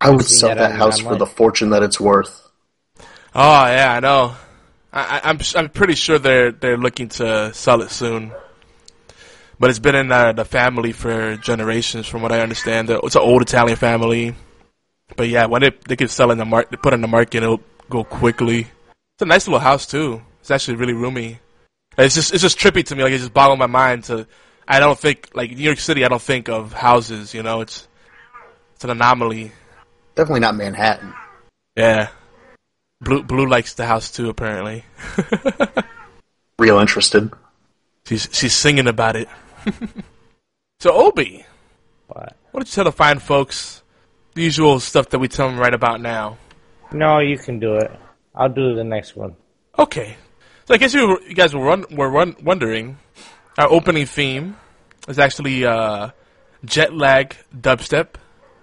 I 0.00 0.10
would 0.10 0.24
sell 0.24 0.48
that 0.48 0.58
that 0.58 0.72
on- 0.72 0.76
house 0.78 0.98
for 0.98 1.14
the 1.14 1.26
fortune 1.26 1.70
that 1.70 1.84
it's 1.84 2.00
worth. 2.00 2.48
Oh 2.98 3.66
yeah, 3.66 3.94
I 3.94 4.00
know. 4.00 4.34
I, 4.92 5.18
I, 5.18 5.30
I'm 5.30 5.38
I'm 5.54 5.68
pretty 5.68 5.94
sure 5.94 6.18
they're 6.18 6.50
they're 6.50 6.76
looking 6.76 7.08
to 7.10 7.54
sell 7.54 7.82
it 7.82 7.92
soon. 7.92 8.32
But 9.60 9.68
it's 9.68 9.78
been 9.78 9.94
in 9.94 10.10
uh, 10.10 10.32
the 10.32 10.46
family 10.46 10.92
for 10.92 11.36
generations, 11.36 12.08
from 12.08 12.22
what 12.22 12.32
I 12.32 12.40
understand. 12.40 12.88
It's 12.88 13.14
an 13.14 13.20
old 13.20 13.42
Italian 13.42 13.76
family. 13.76 14.34
But 15.16 15.28
yeah, 15.28 15.46
when 15.46 15.60
they 15.60 15.70
they 15.86 15.96
could 15.96 16.10
sell 16.10 16.30
in 16.30 16.38
the 16.38 16.46
market, 16.46 16.80
put 16.80 16.94
in 16.94 17.02
the 17.02 17.08
market, 17.08 17.42
it'll 17.42 17.60
go 17.90 18.02
quickly. 18.02 18.60
It's 18.60 19.22
a 19.22 19.26
nice 19.26 19.46
little 19.46 19.60
house 19.60 19.86
too. 19.86 20.22
It's 20.40 20.50
actually 20.50 20.78
really 20.78 20.94
roomy. 20.94 21.40
It's 21.98 22.14
just 22.14 22.32
it's 22.32 22.40
just 22.42 22.58
trippy 22.58 22.82
to 22.86 22.96
me. 22.96 23.02
Like 23.02 23.12
it 23.12 23.18
just 23.18 23.34
boggles 23.34 23.58
my 23.58 23.66
mind. 23.66 24.04
To 24.04 24.26
I 24.66 24.80
don't 24.80 24.98
think 24.98 25.28
like 25.34 25.50
New 25.50 25.62
York 25.62 25.78
City. 25.78 26.06
I 26.06 26.08
don't 26.08 26.22
think 26.22 26.48
of 26.48 26.72
houses. 26.72 27.34
You 27.34 27.42
know, 27.42 27.60
it's 27.60 27.86
it's 28.74 28.84
an 28.84 28.90
anomaly. 28.90 29.52
Definitely 30.14 30.40
not 30.40 30.56
Manhattan. 30.56 31.12
Yeah. 31.76 32.08
Blue 33.02 33.22
Blue 33.22 33.46
likes 33.46 33.74
the 33.74 33.84
house 33.84 34.10
too. 34.10 34.30
Apparently, 34.30 34.84
Real 36.58 36.78
interested. 36.78 37.30
she's 38.06 38.26
she's 38.32 38.54
singing 38.54 38.86
about 38.86 39.16
it. 39.16 39.28
so 40.80 40.92
Obi, 40.92 41.44
But 42.08 42.36
what 42.50 42.60
did 42.60 42.68
you 42.68 42.74
tell 42.74 42.84
the 42.84 42.92
fine 42.92 43.18
folks? 43.18 43.82
The 44.34 44.42
usual 44.42 44.78
stuff 44.80 45.08
that 45.10 45.18
we 45.18 45.28
tell 45.28 45.48
them 45.48 45.58
right 45.58 45.74
about 45.74 46.00
now. 46.00 46.38
no, 46.92 47.18
you 47.18 47.36
can 47.36 47.58
do 47.58 47.74
it. 47.74 47.90
I'll 48.34 48.48
do 48.48 48.74
the 48.74 48.84
next 48.84 49.16
one. 49.16 49.34
Okay. 49.78 50.16
So 50.66 50.74
I 50.74 50.76
guess 50.76 50.94
you, 50.94 51.18
you 51.26 51.34
guys 51.34 51.54
were, 51.54 51.64
run, 51.64 51.84
were 51.90 52.08
run, 52.08 52.36
wondering, 52.42 52.98
our 53.58 53.68
opening 53.70 54.06
theme 54.06 54.56
is 55.08 55.18
actually 55.18 55.64
uh, 55.64 56.10
Jet 56.64 56.94
Lag 56.94 57.36
Dubstep 57.54 58.14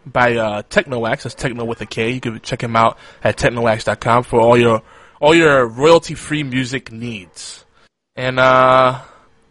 by 0.06 0.36
uh, 0.36 0.62
TeknoAXE. 0.64 1.24
That's 1.24 1.36
Techno 1.36 1.66
with 1.66 1.82
a 1.82 1.86
K. 1.86 2.12
You 2.12 2.22
can 2.22 2.40
check 2.42 2.62
him 2.64 2.76
out 2.76 2.98
at 3.24 3.38
teknoaxe.com 3.38 4.24
for 4.24 4.40
all 4.40 4.58
your 4.58 4.82
all 5.20 5.36
your 5.36 5.68
royalty 5.68 6.14
free 6.14 6.44
music 6.44 6.92
needs. 6.92 7.66
And 8.16 8.40
uh, 8.40 9.02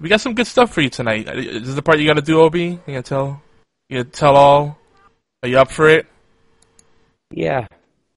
we 0.01 0.09
got 0.09 0.21
some 0.21 0.35
good 0.35 0.47
stuff 0.47 0.73
for 0.73 0.81
you 0.81 0.91
tonight. 0.91 1.29
Uh, 1.29 1.33
is 1.35 1.67
this 1.67 1.75
the 1.75 1.83
part 1.83 1.99
you 1.99 2.07
gotta 2.07 2.23
do, 2.23 2.41
Obi? 2.41 2.65
You 2.65 2.81
gonna 2.87 3.03
tell? 3.03 3.43
You 3.89 3.99
gonna 3.99 4.11
tell 4.11 4.37
all? 4.37 4.79
Are 5.43 5.49
you 5.49 5.59
up 5.59 5.71
for 5.71 5.89
it? 5.89 6.07
Yeah. 7.31 7.67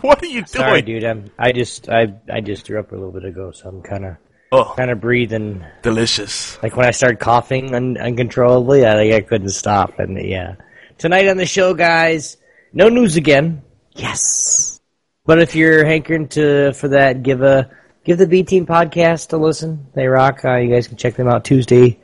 what 0.00 0.22
are 0.22 0.26
you 0.26 0.44
Sorry, 0.46 0.82
doing? 0.82 1.00
dude. 1.00 1.04
I'm. 1.08 1.30
I 1.38 1.52
just. 1.52 1.88
I. 1.88 2.14
I 2.32 2.40
just 2.40 2.64
threw 2.66 2.78
up 2.78 2.92
a 2.92 2.94
little 2.94 3.12
bit 3.12 3.24
ago, 3.24 3.50
so 3.52 3.68
I'm 3.68 3.82
kind 3.82 4.04
of. 4.04 4.16
Oh, 4.50 4.72
Kind 4.76 4.90
of 4.90 4.98
breathing. 5.00 5.62
delicious. 5.82 6.60
Like 6.62 6.74
when 6.74 6.86
I 6.86 6.90
started 6.90 7.18
coughing 7.20 7.74
un- 7.74 7.98
uncontrollably, 7.98 8.86
I 8.86 8.94
like 8.94 9.12
I 9.12 9.20
couldn't 9.20 9.50
stop. 9.50 9.98
And 9.98 10.18
yeah, 10.26 10.54
tonight 10.96 11.28
on 11.28 11.36
the 11.36 11.44
show, 11.44 11.74
guys, 11.74 12.38
no 12.72 12.88
news 12.88 13.16
again. 13.16 13.60
Yes, 13.92 14.80
but 15.26 15.42
if 15.42 15.54
you're 15.54 15.84
hankering 15.84 16.28
to 16.28 16.72
for 16.72 16.88
that, 16.88 17.22
give 17.22 17.42
a 17.42 17.70
give 18.08 18.16
the 18.16 18.26
B 18.26 18.42
Team 18.42 18.64
podcast 18.64 19.34
a 19.34 19.36
listen. 19.36 19.86
They 19.92 20.06
rock. 20.06 20.42
Uh, 20.42 20.56
you 20.56 20.70
guys 20.70 20.88
can 20.88 20.96
check 20.96 21.14
them 21.14 21.28
out 21.28 21.44
Tuesday 21.44 22.00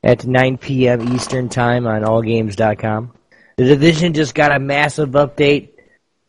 at 0.00 0.24
9 0.24 0.58
p.m. 0.58 1.12
Eastern 1.12 1.48
time 1.48 1.88
on 1.88 2.02
AllGames.com. 2.02 3.12
The 3.56 3.64
division 3.64 4.14
just 4.14 4.36
got 4.36 4.54
a 4.54 4.60
massive 4.60 5.10
update. 5.10 5.70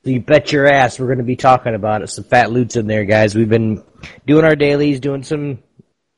You 0.03 0.21
bet 0.21 0.51
your 0.51 0.65
ass 0.65 0.99
we're 0.99 1.05
going 1.05 1.19
to 1.19 1.23
be 1.23 1.35
talking 1.35 1.75
about 1.75 2.01
it. 2.01 2.07
Some 2.07 2.23
fat 2.23 2.51
loots 2.51 2.75
in 2.75 2.87
there, 2.87 3.05
guys. 3.05 3.35
We've 3.35 3.47
been 3.47 3.83
doing 4.25 4.43
our 4.43 4.55
dailies, 4.55 4.99
doing 4.99 5.21
some 5.21 5.59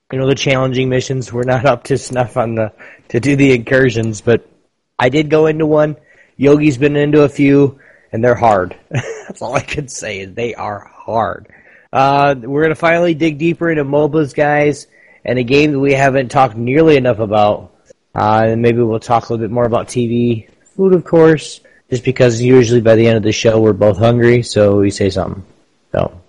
you 0.10 0.18
know 0.18 0.28
the 0.28 0.36
challenging 0.36 0.88
missions. 0.88 1.34
We're 1.34 1.44
not 1.44 1.66
up 1.66 1.84
to 1.86 1.98
snuff 1.98 2.38
on 2.38 2.56
the 2.56 2.72
to 3.10 3.20
do 3.20 3.36
the 3.36 3.52
incursions, 3.52 4.22
but 4.22 4.50
I 4.98 5.10
did 5.10 5.30
go 5.30 5.48
into 5.48 5.66
one. 5.66 5.98
Yogi's 6.38 6.78
been 6.78 6.96
into 6.96 7.24
a 7.24 7.30
few, 7.30 7.82
and 8.14 8.24
they're 8.24 8.34
hard. 8.34 8.80
That's 8.90 9.42
all 9.42 9.56
I 9.56 9.62
can 9.62 9.90
say 9.90 10.22
is 10.22 10.34
they 10.34 10.56
are 10.56 10.90
hard. 10.90 11.54
Uh, 11.94 12.34
we're 12.42 12.64
gonna 12.64 12.74
finally 12.74 13.14
dig 13.14 13.38
deeper 13.38 13.70
into 13.70 13.86
MOBAs, 13.86 14.34
guys, 14.34 14.88
and 15.24 15.38
a 15.38 15.44
game 15.44 15.74
that 15.74 15.80
we 15.80 15.94
haven't 15.94 16.30
talked 16.30 16.58
nearly 16.58 16.98
enough 16.98 17.20
about. 17.20 17.72
Uh, 18.16 18.46
and 18.48 18.64
maybe 18.64 18.82
we'll 18.82 19.00
talk 19.00 19.30
a 19.30 19.34
little 19.34 19.46
bit 19.46 19.54
more 19.54 19.66
about 19.66 19.88
TV, 19.88 20.50
food, 20.76 20.96
of 20.96 21.06
course, 21.06 21.62
just 21.92 22.04
because 22.04 22.42
usually 22.42 22.82
by 22.82 22.96
the 22.96 23.08
end 23.08 23.18
of 23.18 23.22
the 23.22 23.32
show 23.32 23.62
we're 23.62 23.74
both 23.74 24.00
hungry, 24.00 24.42
so 24.42 24.78
we 24.78 24.90
say 24.90 25.12
something. 25.12 25.46
So, 25.92 26.20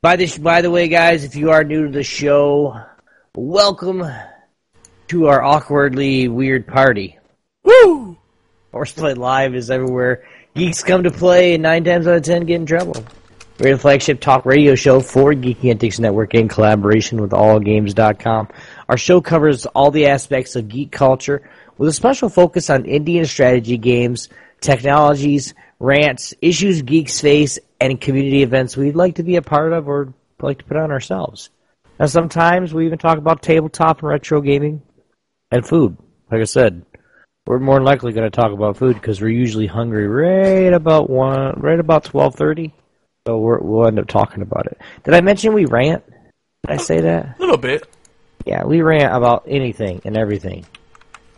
by 0.00 0.16
the 0.16 0.38
by 0.38 0.62
the 0.62 0.70
way, 0.70 0.88
guys, 0.88 1.22
if 1.24 1.36
you 1.36 1.50
are 1.50 1.64
new 1.64 1.84
to 1.84 1.92
the 1.92 2.02
show, 2.02 2.82
welcome 3.36 4.02
to 5.08 5.26
our 5.26 5.42
awkwardly 5.42 6.28
weird 6.28 6.66
party. 6.66 7.18
Woo! 7.62 8.16
Horseplay 8.72 9.14
Live 9.14 9.54
is 9.54 9.70
everywhere. 9.70 10.24
Geeks 10.54 10.82
come 10.82 11.02
to 11.02 11.10
play, 11.10 11.52
and 11.52 11.62
nine 11.62 11.84
times 11.84 12.06
out 12.06 12.16
of 12.16 12.22
ten 12.22 12.46
get 12.46 12.54
in 12.54 12.64
trouble. 12.64 13.04
We're 13.60 13.74
the 13.74 13.78
flagship 13.78 14.22
talk 14.22 14.46
radio 14.46 14.74
show 14.74 15.00
for 15.00 15.34
Geeky 15.34 15.68
Antics 15.68 15.98
Network 15.98 16.32
in 16.32 16.48
collaboration 16.48 17.20
with 17.20 17.32
AllGames.com. 17.32 18.48
Our 18.88 18.96
show 18.96 19.20
covers 19.20 19.66
all 19.66 19.90
the 19.90 20.06
aspects 20.06 20.56
of 20.56 20.66
geek 20.66 20.90
culture 20.90 21.50
with 21.76 21.90
a 21.90 21.92
special 21.92 22.30
focus 22.30 22.70
on 22.70 22.86
Indian 22.86 23.26
strategy 23.26 23.76
games, 23.76 24.30
technologies, 24.62 25.52
rants, 25.78 26.32
issues 26.40 26.80
geeks 26.80 27.20
face, 27.20 27.58
and 27.78 28.00
community 28.00 28.42
events 28.42 28.78
we'd 28.78 28.96
like 28.96 29.16
to 29.16 29.22
be 29.22 29.36
a 29.36 29.42
part 29.42 29.74
of 29.74 29.88
or 29.88 30.14
like 30.40 30.60
to 30.60 30.64
put 30.64 30.78
on 30.78 30.90
ourselves. 30.90 31.50
Now, 31.98 32.06
sometimes 32.06 32.72
we 32.72 32.86
even 32.86 32.96
talk 32.96 33.18
about 33.18 33.42
tabletop 33.42 33.98
and 33.98 34.08
retro 34.08 34.40
gaming 34.40 34.80
and 35.50 35.68
food. 35.68 35.98
Like 36.32 36.40
I 36.40 36.44
said, 36.44 36.86
we're 37.46 37.58
more 37.58 37.82
likely 37.82 38.12
going 38.12 38.30
to 38.30 38.34
talk 38.34 38.52
about 38.52 38.78
food 38.78 38.94
because 38.94 39.20
we're 39.20 39.28
usually 39.28 39.66
hungry 39.66 40.08
right 40.08 40.72
about 40.72 41.10
one, 41.10 41.60
right 41.60 41.78
about 41.78 42.04
twelve 42.04 42.36
thirty. 42.36 42.72
So 43.26 43.38
we're, 43.38 43.58
we'll 43.58 43.86
end 43.86 43.98
up 43.98 44.08
talking 44.08 44.42
about 44.42 44.66
it. 44.66 44.78
Did 45.04 45.14
I 45.14 45.20
mention 45.20 45.52
we 45.52 45.66
rant? 45.66 46.04
Did 46.06 46.74
I 46.74 46.76
say 46.78 47.00
that? 47.02 47.36
A 47.38 47.40
little 47.40 47.58
bit. 47.58 47.86
Yeah, 48.46 48.64
we 48.64 48.80
rant 48.80 49.14
about 49.14 49.44
anything 49.46 50.00
and 50.04 50.16
everything. 50.16 50.64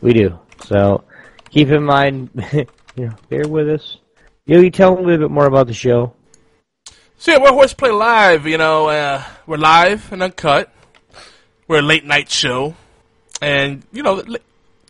We 0.01 0.13
do. 0.13 0.39
So 0.65 1.03
keep 1.51 1.69
in 1.69 1.83
mind, 1.83 2.31
you 2.53 3.07
know, 3.07 3.15
bear 3.29 3.49
with 3.49 3.69
us. 3.69 3.99
Yo, 4.47 4.61
you 4.61 4.71
tell 4.71 4.95
them 4.95 5.05
a 5.05 5.09
little 5.09 5.29
bit 5.29 5.33
more 5.33 5.47
about 5.47 5.67
the 5.67 5.75
show. 5.75 6.15
So 7.19 7.33
yeah, 7.33 7.39
we're 7.39 7.53
Horseplay 7.53 7.91
Live. 7.91 8.47
You 8.47 8.59
know, 8.59 8.89
uh, 8.89 9.25
we're 9.47 9.57
live 9.57 10.13
and 10.13 10.23
uncut. 10.23 10.73
We're 11.69 11.79
a 11.79 11.83
late 11.83 12.05
night 12.05 12.29
show, 12.29 12.75
and 13.41 13.85
you 13.93 14.03
know, 14.03 14.23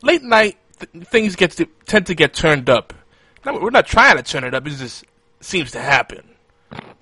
late 0.03 0.23
night 0.23 0.57
th- 0.79 1.07
things 1.07 1.37
get 1.37 1.53
to, 1.53 1.67
tend 1.85 2.07
to 2.07 2.15
get 2.15 2.33
turned 2.33 2.71
up. 2.71 2.95
Now, 3.45 3.61
we're 3.61 3.71
not 3.71 3.87
trying 3.87 4.17
to 4.17 4.23
turn 4.23 4.45
it 4.45 4.55
up; 4.55 4.67
it 4.67 4.71
just 4.71 5.05
seems 5.41 5.73
to 5.73 5.81
happen. 5.81 6.32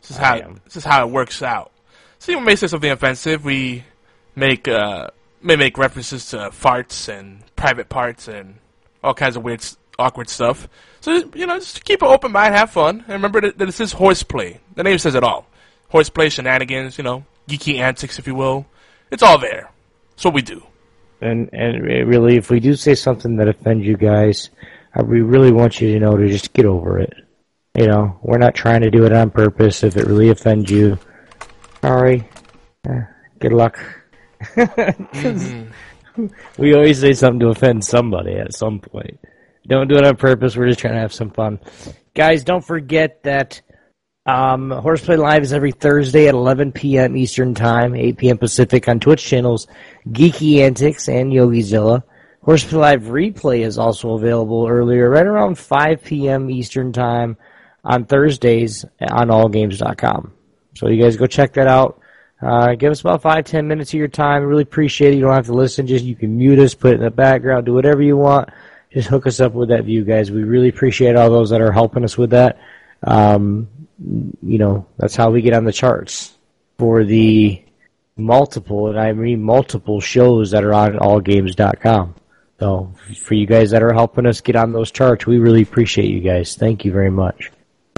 This 0.01 0.11
is 0.11 0.17
how 0.17 0.55
this 0.65 0.77
is 0.77 0.85
how 0.85 1.07
it 1.07 1.11
works 1.11 1.43
out. 1.43 1.71
So 2.19 2.39
we 2.39 2.45
may 2.45 2.57
say 2.57 2.67
something 2.67 2.91
offensive. 2.91 3.45
We 3.45 3.85
make 4.35 4.69
uh, 4.69 5.09
may 5.43 5.57
make 5.57 5.79
references 5.79 6.31
to 6.31 6.37
farts 6.51 7.09
and 7.09 7.43
private 7.57 7.89
parts 7.89 8.29
and 8.29 8.57
all 9.03 9.15
kinds 9.15 9.37
of 9.37 9.43
weird, 9.43 9.65
awkward 9.99 10.29
stuff. 10.29 10.69
So 11.01 11.31
you 11.35 11.47
know, 11.47 11.59
just 11.59 11.85
keep 11.85 12.03
an 12.03 12.09
open 12.09 12.33
mind, 12.33 12.55
have 12.55 12.71
fun, 12.71 13.01
and 13.01 13.09
remember 13.09 13.41
that, 13.41 13.59
that 13.59 13.67
this 13.67 13.81
is 13.81 13.93
horseplay. 13.93 14.61
The 14.75 14.83
name 14.83 14.99
says 14.99 15.15
it 15.15 15.25
all. 15.25 15.47
Horseplay, 15.89 16.29
shenanigans, 16.29 16.99
you 16.99 17.05
know, 17.05 17.25
geeky 17.49 17.79
antics, 17.79 18.19
if 18.19 18.27
you 18.27 18.35
will. 18.35 18.67
It's 19.11 19.23
all 19.23 19.39
there. 19.39 19.71
It's 20.13 20.25
what 20.25 20.35
we 20.35 20.43
do. 20.43 20.63
And 21.21 21.51
and 21.53 21.83
really, 21.83 22.37
if 22.37 22.51
we 22.51 22.61
do 22.61 22.75
say 22.75 22.95
something 22.95 23.37
that 23.37 23.49
offends 23.49 23.87
you 23.87 23.97
guys, 23.97 24.51
uh, 24.95 25.03
we 25.05 25.21
really 25.21 25.53
want 25.53 25.81
you 25.81 25.93
to 25.93 25.99
know 26.01 26.17
to 26.17 26.29
just 26.29 26.53
get 26.53 26.65
over 26.65 26.99
it. 26.99 27.13
You 27.75 27.87
know, 27.87 28.19
we're 28.23 28.39
not 28.39 28.55
trying 28.55 28.81
to 28.83 28.91
do 28.91 29.05
it 29.05 29.13
on 29.13 29.31
purpose. 29.31 29.83
If 29.85 29.97
it 29.97 30.07
really 30.07 30.31
offends 30.31 30.71
you, 30.71 30.99
sorry. 31.81 32.29
Uh, 32.89 33.03
good 33.39 33.53
luck. 33.53 33.79
mm-hmm. 34.43 35.71
We 36.59 36.75
always 36.75 37.01
say 37.01 37.15
something 37.15 37.41
to 37.41 37.49
offend 37.49 37.85
somebody 37.85 38.35
at 38.35 38.55
some 38.55 38.81
point. 38.81 39.19
Don't 39.67 39.89
do 39.89 39.97
it 39.97 40.05
on 40.05 40.17
purpose. 40.17 40.57
We're 40.57 40.69
just 40.69 40.81
trying 40.81 40.95
to 40.95 41.01
have 41.01 41.15
some 41.15 41.31
fun. 41.31 41.61
Guys, 42.15 42.45
don't 42.45 42.65
forget 42.65 43.23
that 43.23 43.63
um, 44.27 44.71
Horseplay 44.71 45.17
Live 45.17 45.43
is 45.43 45.53
every 45.53 45.73
Thursday 45.73 46.29
at 46.29 46.35
11 46.35 46.73
p.m. 46.73 47.17
Eastern 47.17 47.55
Time, 47.55 47.95
8 47.95 48.19
p.m. 48.19 48.39
Pacific 48.39 48.89
on 48.89 49.01
Twitch 49.01 49.25
channels 49.25 49.67
Geeky 50.09 50.59
Antics 50.59 51.09
and 51.09 51.33
YogiZilla. 51.33 52.03
Horseplay 52.43 52.79
Live 52.79 53.03
replay 53.05 53.61
is 53.61 53.79
also 53.79 54.15
available 54.15 54.67
earlier, 54.69 55.09
right 55.09 55.27
around 55.27 55.59
5 55.59 56.03
p.m. 56.03 56.51
Eastern 56.51 56.93
Time 56.93 57.37
on 57.85 58.05
Thursdays 58.05 58.85
on 59.01 59.29
AllGames.com. 59.29 60.33
So 60.77 60.89
you 60.89 61.03
guys 61.03 61.17
go 61.17 61.27
check 61.27 61.55
that 61.55 61.67
out. 61.67 62.01
Uh, 62.43 62.75
give 62.75 62.91
us 62.91 63.01
about 63.01 63.23
five, 63.23 63.45
ten 63.45 63.69
minutes 63.69 63.91
of 63.91 63.99
your 63.99 64.09
time. 64.09 64.43
Really 64.45 64.63
appreciate 64.63 65.13
it. 65.13 65.17
You 65.17 65.23
don't 65.23 65.35
have 65.35 65.47
to 65.47 65.55
listen. 65.55 65.87
Just 65.87 66.05
you 66.05 66.17
can 66.17 66.39
mute 66.39 66.59
us, 66.59 66.75
put 66.75 66.93
it 66.93 66.95
in 66.95 67.01
the 67.03 67.11
background, 67.11 67.67
do 67.67 67.75
whatever 67.75 68.03
you 68.03 68.17
want. 68.17 68.49
Just 68.93 69.09
hook 69.09 69.27
us 69.27 69.41
up 69.41 69.53
with 69.53 69.69
that 69.69 69.85
view, 69.85 70.05
guys. 70.05 70.31
We 70.31 70.43
really 70.43 70.69
appreciate 70.69 71.17
all 71.17 71.31
those 71.31 71.51
that 71.51 71.61
are 71.61 71.73
helping 71.73 72.03
us 72.03 72.17
with 72.17 72.31
that. 72.31 72.59
Um, 73.03 73.69
you 74.43 74.59
know, 74.59 74.87
that's 74.97 75.15
how 75.15 75.31
we 75.31 75.43
get 75.43 75.53
on 75.53 75.65
the 75.65 75.73
charts 75.73 76.37
for 76.79 77.05
the 77.05 77.63
multiple, 78.17 78.89
and 78.89 78.99
I 78.99 79.13
mean 79.13 79.43
multiple 79.43 80.01
shows 80.01 80.51
that 80.53 80.65
are 80.65 80.75
on 80.75 80.95
allgames.com. 80.95 82.15
So 82.59 82.93
for 83.17 83.35
you 83.35 83.47
guys 83.47 83.71
that 83.71 83.83
are 83.83 83.93
helping 83.93 84.27
us 84.27 84.41
get 84.41 84.57
on 84.57 84.73
those 84.73 84.91
charts, 84.91 85.27
we 85.27 85.39
really 85.39 85.63
appreciate 85.63 86.11
you 86.11 86.21
guys. 86.21 86.57
Thank 86.57 86.85
you 86.85 86.93
very 86.93 87.11
much. 87.11 87.51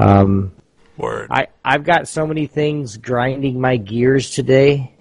Um, 0.03 0.53
Word. 0.97 1.29
I, 1.31 1.47
I've 1.65 1.85
got 1.85 2.09
so 2.09 2.27
many 2.27 2.47
things 2.47 2.97
grinding 2.97 3.61
my 3.61 3.77
gears 3.77 4.31
today 4.31 4.95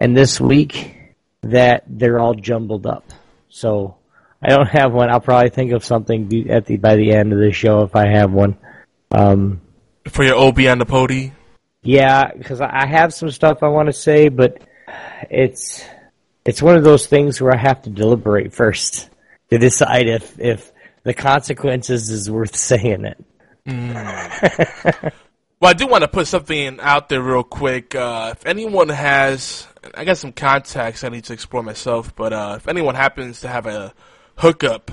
and 0.00 0.16
this 0.16 0.40
week 0.40 0.96
that 1.42 1.84
they're 1.86 2.18
all 2.18 2.34
jumbled 2.34 2.86
up. 2.86 3.10
So 3.48 3.96
I 4.42 4.50
don't 4.50 4.68
have 4.68 4.92
one. 4.92 5.10
I'll 5.10 5.20
probably 5.20 5.50
think 5.50 5.72
of 5.72 5.84
something 5.84 6.50
at 6.50 6.66
the 6.66 6.76
by 6.76 6.96
the 6.96 7.12
end 7.12 7.32
of 7.32 7.38
the 7.38 7.52
show 7.52 7.82
if 7.82 7.96
I 7.96 8.08
have 8.08 8.32
one. 8.32 8.56
Um, 9.10 9.60
For 10.08 10.24
your 10.24 10.36
OB 10.36 10.60
on 10.60 10.78
the 10.78 10.86
pody? 10.86 11.32
Yeah, 11.82 12.32
because 12.32 12.60
I 12.60 12.86
have 12.86 13.14
some 13.14 13.30
stuff 13.30 13.62
I 13.62 13.68
want 13.68 13.86
to 13.86 13.92
say, 13.92 14.28
but 14.28 14.60
it's 15.30 15.84
it's 16.44 16.62
one 16.62 16.76
of 16.76 16.84
those 16.84 17.06
things 17.06 17.40
where 17.40 17.54
I 17.54 17.58
have 17.58 17.82
to 17.82 17.90
deliberate 17.90 18.52
first 18.52 19.08
to 19.50 19.58
decide 19.58 20.08
if 20.08 20.38
if 20.38 20.72
the 21.02 21.14
consequences 21.14 22.10
is 22.10 22.30
worth 22.30 22.56
saying 22.56 23.04
it. 23.04 23.24
Mm. 23.66 25.12
well, 25.60 25.70
I 25.70 25.72
do 25.72 25.86
want 25.86 26.02
to 26.02 26.08
put 26.08 26.26
something 26.26 26.78
out 26.80 27.08
there 27.08 27.22
real 27.22 27.42
quick. 27.42 27.94
Uh, 27.94 28.34
if 28.36 28.46
anyone 28.46 28.88
has, 28.88 29.66
I 29.94 30.04
got 30.04 30.18
some 30.18 30.32
contacts 30.32 31.04
I 31.04 31.08
need 31.08 31.24
to 31.24 31.32
explore 31.32 31.62
myself, 31.62 32.14
but 32.14 32.32
uh, 32.32 32.54
if 32.56 32.68
anyone 32.68 32.94
happens 32.94 33.40
to 33.40 33.48
have 33.48 33.66
a 33.66 33.92
hookup 34.36 34.90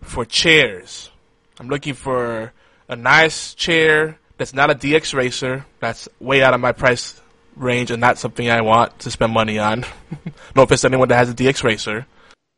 for 0.00 0.24
chairs, 0.24 1.10
I'm 1.58 1.68
looking 1.68 1.94
for 1.94 2.52
a 2.88 2.96
nice 2.96 3.54
chair 3.54 4.18
that's 4.38 4.54
not 4.54 4.70
a 4.70 4.74
DX 4.74 5.14
racer. 5.14 5.66
That's 5.80 6.08
way 6.18 6.42
out 6.42 6.54
of 6.54 6.60
my 6.60 6.72
price 6.72 7.20
range 7.56 7.90
and 7.90 8.00
not 8.00 8.18
something 8.18 8.50
I 8.50 8.62
want 8.62 8.98
to 9.00 9.10
spend 9.10 9.32
money 9.32 9.58
on. 9.58 9.84
no 10.56 10.62
offense 10.62 10.82
to 10.82 10.88
anyone 10.88 11.08
that 11.08 11.16
has 11.16 11.30
a 11.30 11.34
DX 11.34 11.62
racer. 11.62 12.06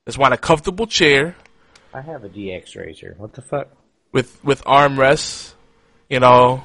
Just 0.06 0.18
want 0.18 0.34
a 0.34 0.36
comfortable 0.36 0.86
chair. 0.86 1.36
I 1.92 2.00
have 2.00 2.24
a 2.24 2.28
DX 2.28 2.76
racer. 2.76 3.14
What 3.18 3.34
the 3.34 3.42
fuck? 3.42 3.68
With 4.12 4.42
with 4.44 4.62
armrests, 4.64 5.53
you 6.08 6.20
know, 6.20 6.64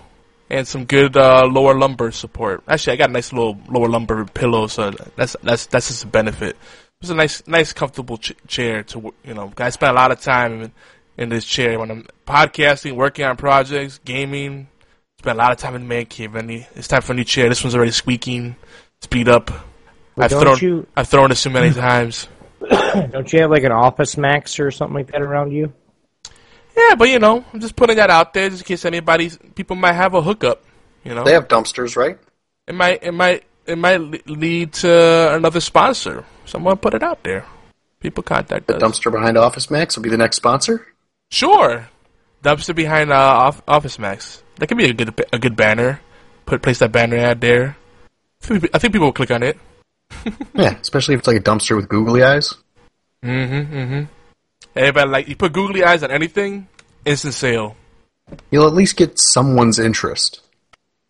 and 0.50 0.68
some 0.68 0.86
good 0.86 1.16
uh, 1.16 1.46
lower 1.46 1.78
lumbar 1.78 2.12
support. 2.12 2.64
Actually, 2.68 2.94
I 2.94 2.96
got 2.98 3.10
a 3.10 3.14
nice 3.14 3.32
little 3.34 3.60
lower 3.70 3.88
lumbar 3.88 4.26
pillow, 4.26 4.68
so 4.68 4.92
that's 5.16 5.36
that's 5.44 5.68
that's 5.68 5.88
just 5.88 6.04
a 6.04 6.08
benefit. 6.08 6.58
It's 7.02 7.10
a 7.10 7.16
nice 7.16 7.46
nice 7.48 7.74
comfortable 7.74 8.18
ch- 8.18 8.34
chair 8.48 8.84
to 8.84 9.14
you 9.24 9.34
know. 9.34 9.52
I 9.58 9.70
spend 9.70 9.92
a 9.92 9.96
lot 9.96 10.12
of 10.12 10.20
time 10.20 10.62
in, 10.62 10.72
in 11.18 11.30
this 11.30 11.46
chair 11.46 11.80
when 11.80 11.92
I'm 11.92 12.08
podcasting, 12.26 12.96
working 12.96 13.26
on 13.26 13.38
projects, 13.38 14.00
gaming. 14.04 14.68
Spend 15.20 15.38
a 15.38 15.38
lot 15.38 15.52
of 15.52 15.58
time 15.58 15.76
in 15.76 15.82
the 15.82 15.88
man 15.88 16.06
cave. 16.06 16.34
And 16.36 16.50
it's 16.50 16.88
time 16.88 17.02
for 17.02 17.12
a 17.12 17.16
new 17.16 17.26
chair. 17.26 17.50
This 17.50 17.62
one's 17.62 17.76
already 17.76 17.92
squeaking. 17.92 18.56
Speed 19.02 19.28
up. 19.28 19.50
Well, 20.16 20.26
I've 20.26 20.32
thrown 20.32 20.58
you... 20.60 20.88
I've 20.96 21.10
thrown 21.10 21.30
this 21.30 21.44
too 21.44 21.50
many 21.50 21.74
times. 21.74 22.30
don't 23.12 23.32
you 23.34 23.42
have 23.42 23.52
like 23.52 23.64
an 23.64 23.74
Office 23.74 24.16
Max 24.16 24.62
or 24.62 24.72
something 24.72 24.96
like 24.96 25.12
that 25.12 25.22
around 25.22 25.52
you? 25.52 25.74
Yeah, 26.80 26.96
but 26.96 27.10
you 27.10 27.20
know, 27.20 27.44
I'm 27.54 27.60
just 27.60 27.76
putting 27.76 27.98
that 27.98 28.10
out 28.10 28.34
there 28.34 28.50
just 28.50 28.62
in 28.62 28.66
case 28.66 28.86
anybody, 28.86 29.30
people 29.56 29.76
might 29.76 29.94
have 29.94 30.14
a 30.14 30.22
hookup. 30.22 30.64
You 31.04 31.14
know, 31.14 31.24
they 31.24 31.34
have 31.34 31.48
dumpsters, 31.48 31.96
right? 31.96 32.18
It 32.68 32.76
might, 32.76 33.04
it 33.04 33.14
might, 33.14 33.44
it 33.66 33.78
might 33.78 34.30
lead 34.30 34.74
to 34.74 35.36
another 35.36 35.60
sponsor. 35.60 36.26
Someone 36.46 36.78
put 36.78 36.94
it 36.94 37.04
out 37.04 37.24
there. 37.24 37.46
People 38.00 38.24
contact 38.24 38.68
the 38.68 38.78
us. 38.78 38.82
dumpster 38.82 39.12
behind 39.12 39.38
Office 39.38 39.70
Max 39.70 39.98
will 39.98 40.04
be 40.04 40.10
the 40.10 40.18
next 40.18 40.38
sponsor. 40.38 40.88
Sure, 41.30 41.90
dumpster 42.44 42.76
behind 42.76 43.12
uh, 43.12 43.52
Office 43.68 44.00
Max. 44.00 44.44
That 44.58 44.68
could 44.68 44.78
be 44.78 44.90
a 44.90 44.94
good, 44.94 45.14
a 45.34 45.40
good 45.40 45.56
banner. 45.56 46.00
Put 46.46 46.62
place 46.62 46.80
that 46.80 46.92
banner 46.92 47.18
ad 47.18 47.42
there. 47.42 47.78
I 48.44 48.80
think 48.80 48.94
people 48.94 49.08
will 49.08 49.14
click 49.14 49.32
on 49.32 49.44
it. 49.44 49.58
yeah, 50.56 50.78
especially 50.80 51.14
if 51.16 51.20
it's 51.20 51.28
like 51.28 51.38
a 51.38 51.44
dumpster 51.44 51.76
with 51.76 51.90
googly 51.90 52.24
eyes. 52.24 52.54
Mm-hmm. 53.24 53.76
Mm-hmm. 53.76 54.04
Everybody 54.80 55.10
like 55.10 55.28
you 55.28 55.36
put 55.36 55.52
googly 55.52 55.84
eyes 55.84 56.04
on 56.04 56.10
anything, 56.10 56.70
instant 57.04 57.34
sale. 57.34 57.76
You'll 58.50 58.66
at 58.66 58.74
least 58.74 58.96
get 58.96 59.20
someone's 59.20 59.78
interest. 59.78 60.40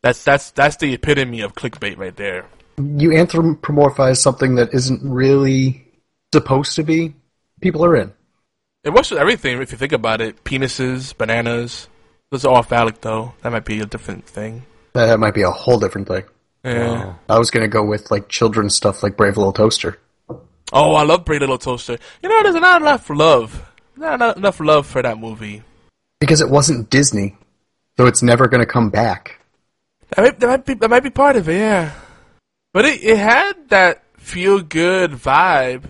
That's 0.02 0.24
that's 0.24 0.50
that's 0.50 0.78
the 0.78 0.96
epitome 0.96 1.42
of 1.42 1.54
clickbait 1.54 2.00
right 2.00 2.16
there. 2.16 2.48
You 2.78 3.12
anthropomorphize 3.12 4.18
something 4.18 4.56
that 4.56 4.74
isn't 4.74 5.08
really 5.08 5.86
supposed 6.34 6.78
to 6.78 6.84
be. 6.84 7.14
People 7.62 7.86
are 7.86 7.96
in. 7.96 8.12
It 8.84 8.90
works 8.90 9.12
with 9.12 9.20
everything 9.20 9.62
if 9.62 9.72
you 9.72 9.78
think 9.78 9.92
about 9.92 10.20
it. 10.20 10.44
Penises, 10.44 11.16
bananas. 11.16 11.90
Those 12.32 12.46
are 12.46 12.56
all 12.56 12.64
phallic 12.64 13.02
though. 13.02 13.34
That 13.44 13.52
might 13.52 13.66
be 13.66 13.82
a 13.82 13.86
different 13.86 14.26
thing. 14.26 14.66
That 14.94 15.20
might 15.20 15.36
be 15.36 15.44
a 15.44 15.52
whole 15.52 15.78
different 15.78 16.08
thing. 16.08 16.24
Yeah. 16.64 17.14
I 17.30 17.38
was 17.38 17.52
gonna 17.52 17.68
go 17.68 17.84
with 17.84 18.10
like 18.10 18.30
children's 18.30 18.76
stuff 18.76 19.04
like 19.04 19.16
Brave 19.16 19.38
Little 19.38 19.54
Toaster. 19.54 20.00
Oh, 20.72 20.94
I 20.96 21.04
love 21.04 21.26
Brave 21.26 21.42
Little 21.42 21.58
Toaster. 21.58 21.98
You 22.22 22.30
know, 22.30 22.44
there's 22.44 22.56
not 22.56 22.82
enough 22.82 23.10
love. 23.10 23.66
Not, 23.96 24.38
enough 24.38 24.60
love 24.60 24.88
for 24.88 25.02
that 25.02 25.18
movie. 25.18 25.64
Because 26.20 26.42
it 26.42 26.50
wasn't 26.50 26.90
Disney, 26.90 27.36
so 27.98 28.06
it's 28.06 28.22
never 28.22 28.48
going 28.48 28.62
to 28.62 28.72
come 28.72 28.90
back. 28.90 29.40
That 30.10 30.22
might, 30.24 30.40
that 30.40 30.48
might 30.48 30.66
be 30.66 30.74
that 30.76 30.90
might 30.90 31.04
be 31.04 31.10
part 31.10 31.36
of 31.36 31.48
it, 31.50 31.58
yeah. 31.58 31.92
But 32.74 32.86
it 32.86 33.04
it 33.04 33.18
had 33.18 33.70
that 33.70 34.04
feel 34.18 34.62
good 34.62 35.12
vibe. 35.12 35.84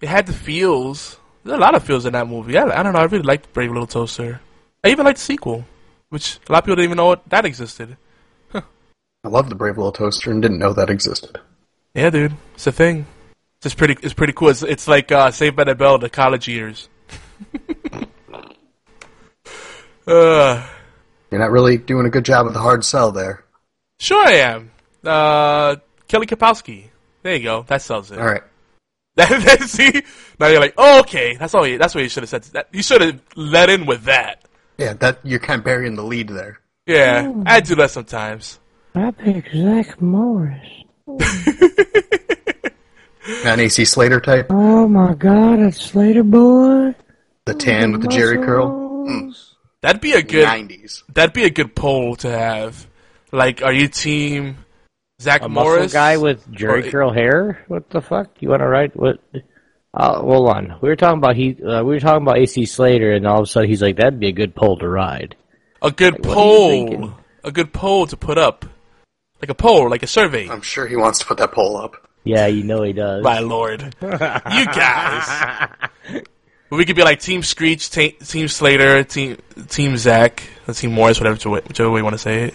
It 0.00 0.08
had 0.08 0.26
the 0.26 0.32
feels. 0.32 1.18
There's 1.42 1.56
a 1.56 1.60
lot 1.60 1.74
of 1.74 1.84
feels 1.84 2.06
in 2.06 2.12
that 2.12 2.28
movie. 2.28 2.56
I, 2.56 2.80
I 2.80 2.82
don't 2.82 2.92
know. 2.92 3.00
I 3.00 3.04
really 3.04 3.24
liked 3.24 3.52
Brave 3.52 3.70
Little 3.70 3.86
Toaster. 3.86 4.40
I 4.82 4.88
even 4.88 5.04
liked 5.04 5.18
the 5.18 5.24
sequel, 5.24 5.64
which 6.10 6.38
a 6.48 6.52
lot 6.52 6.58
of 6.58 6.64
people 6.64 6.76
didn't 6.76 6.90
even 6.90 6.96
know 6.96 7.16
that 7.28 7.44
existed. 7.44 7.96
Huh. 8.50 8.62
I 9.24 9.28
love 9.28 9.48
the 9.48 9.54
Brave 9.54 9.76
Little 9.76 9.92
Toaster 9.92 10.30
and 10.30 10.42
didn't 10.42 10.58
know 10.58 10.72
that 10.72 10.90
existed. 10.90 11.40
Yeah, 11.94 12.10
dude, 12.10 12.34
it's 12.54 12.66
a 12.66 12.72
thing. 12.72 13.06
It's 13.64 13.74
pretty. 13.74 13.96
It's 14.02 14.14
pretty 14.14 14.32
cool. 14.32 14.48
It's, 14.48 14.62
it's 14.62 14.86
like 14.88 15.10
uh, 15.10 15.30
Saved 15.30 15.56
by 15.56 15.64
the 15.64 15.74
Bell, 15.74 15.98
the 15.98 16.10
college 16.10 16.48
years. 16.48 16.88
uh, 20.06 20.66
You're 21.30 21.40
not 21.40 21.50
really 21.50 21.78
doing 21.78 22.06
a 22.06 22.10
good 22.10 22.24
job 22.24 22.44
with 22.46 22.54
the 22.54 22.60
hard 22.60 22.84
sell 22.84 23.12
there. 23.12 23.44
Sure, 23.98 24.24
I 24.26 24.32
am. 24.32 24.70
Uh, 25.04 25.76
Kelly 26.08 26.26
Kapowski. 26.26 26.88
There 27.22 27.34
you 27.36 27.42
go. 27.42 27.64
That 27.68 27.80
sells 27.82 28.10
it. 28.10 28.18
All 28.18 28.26
right. 28.26 28.42
See, 29.66 30.02
now 30.40 30.48
you're 30.48 30.60
like, 30.60 30.74
oh, 30.76 31.00
okay. 31.00 31.36
That's 31.36 31.54
all. 31.54 31.66
You, 31.66 31.78
that's 31.78 31.94
what 31.94 32.02
you 32.02 32.08
should 32.08 32.22
have 32.22 32.30
said. 32.30 32.42
That, 32.52 32.68
you 32.72 32.82
should 32.82 33.00
have 33.00 33.20
let 33.36 33.70
in 33.70 33.86
with 33.86 34.04
that. 34.04 34.44
Yeah, 34.76 34.94
that 34.94 35.20
you're 35.22 35.38
kind 35.38 35.60
of 35.60 35.64
burying 35.64 35.94
the 35.94 36.02
lead 36.02 36.28
there. 36.28 36.58
Yeah, 36.86 37.32
I 37.46 37.60
do 37.60 37.76
that 37.76 37.92
sometimes. 37.92 38.58
I 38.94 39.10
pick 39.12 39.50
Zach 39.52 40.00
Morris. 40.02 40.68
An 43.26 43.60
AC 43.60 43.84
Slater 43.84 44.20
type? 44.20 44.46
Oh 44.50 44.86
my 44.86 45.14
god, 45.14 45.58
a 45.60 45.72
Slater 45.72 46.22
boy. 46.22 46.94
The 47.46 47.54
tan 47.54 47.92
with 47.92 48.02
the 48.02 48.08
Jheri 48.08 48.44
curl? 48.44 49.06
Mm. 49.06 49.34
That'd 49.80 50.00
be 50.00 50.12
a 50.12 50.22
good 50.22 50.46
90s. 50.46 51.02
That'd 51.12 51.34
be 51.34 51.44
a 51.44 51.50
good 51.50 51.74
poll 51.74 52.16
to 52.16 52.30
have. 52.30 52.86
Like, 53.32 53.62
are 53.62 53.72
you 53.72 53.88
team 53.88 54.58
Zach 55.20 55.42
a 55.42 55.48
Morris? 55.48 55.92
guy 55.92 56.16
with 56.16 56.46
Jheri 56.50 56.86
or, 56.86 56.90
curl 56.90 57.12
hair? 57.12 57.64
What 57.68 57.90
the 57.90 58.00
fuck? 58.00 58.30
You 58.40 58.48
want 58.50 58.60
to 58.60 58.68
write 58.68 58.96
what? 58.96 59.18
Uh, 59.92 60.20
hold 60.20 60.48
on. 60.48 60.78
We 60.80 60.88
were 60.88 60.96
talking 60.96 61.18
about 61.18 61.36
he. 61.36 61.56
Uh, 61.62 61.82
we 61.82 61.94
were 61.94 62.00
talking 62.00 62.22
about 62.22 62.38
AC 62.38 62.66
Slater, 62.66 63.12
and 63.12 63.26
all 63.26 63.38
of 63.40 63.44
a 63.44 63.46
sudden 63.46 63.68
he's 63.68 63.82
like, 63.82 63.96
"That'd 63.96 64.18
be 64.18 64.28
a 64.28 64.32
good 64.32 64.54
poll 64.54 64.78
to 64.78 64.88
ride." 64.88 65.36
A 65.82 65.90
good 65.90 66.24
what 66.24 66.36
are 66.36 66.74
you 66.74 66.96
poll. 66.96 67.12
A 67.44 67.52
good 67.52 67.72
poll 67.72 68.06
to 68.06 68.16
put 68.16 68.38
up. 68.38 68.64
Like 69.40 69.50
a 69.50 69.54
poll, 69.54 69.90
like 69.90 70.02
a 70.02 70.06
survey. 70.06 70.48
I'm 70.48 70.62
sure 70.62 70.86
he 70.86 70.96
wants 70.96 71.18
to 71.20 71.26
put 71.26 71.36
that 71.38 71.52
poll 71.52 71.76
up. 71.76 72.03
Yeah, 72.24 72.46
you 72.46 72.64
know 72.64 72.82
he 72.82 72.92
does. 72.92 73.22
My 73.22 73.40
lord. 73.40 73.94
you 74.02 74.66
guys. 74.66 75.70
We 76.70 76.84
could 76.84 76.96
be 76.96 77.04
like 77.04 77.20
Team 77.20 77.44
Screech, 77.44 77.88
ta- 77.90 78.16
Team 78.24 78.48
Slater, 78.48 79.04
Team 79.04 79.36
Team 79.68 79.96
Zach, 79.96 80.42
or 80.66 80.74
Team 80.74 80.92
Morris, 80.92 81.20
whatever, 81.20 81.36
whichever 81.60 81.88
way 81.88 82.00
you 82.00 82.04
want 82.04 82.14
to 82.14 82.18
say 82.18 82.44
it. 82.44 82.54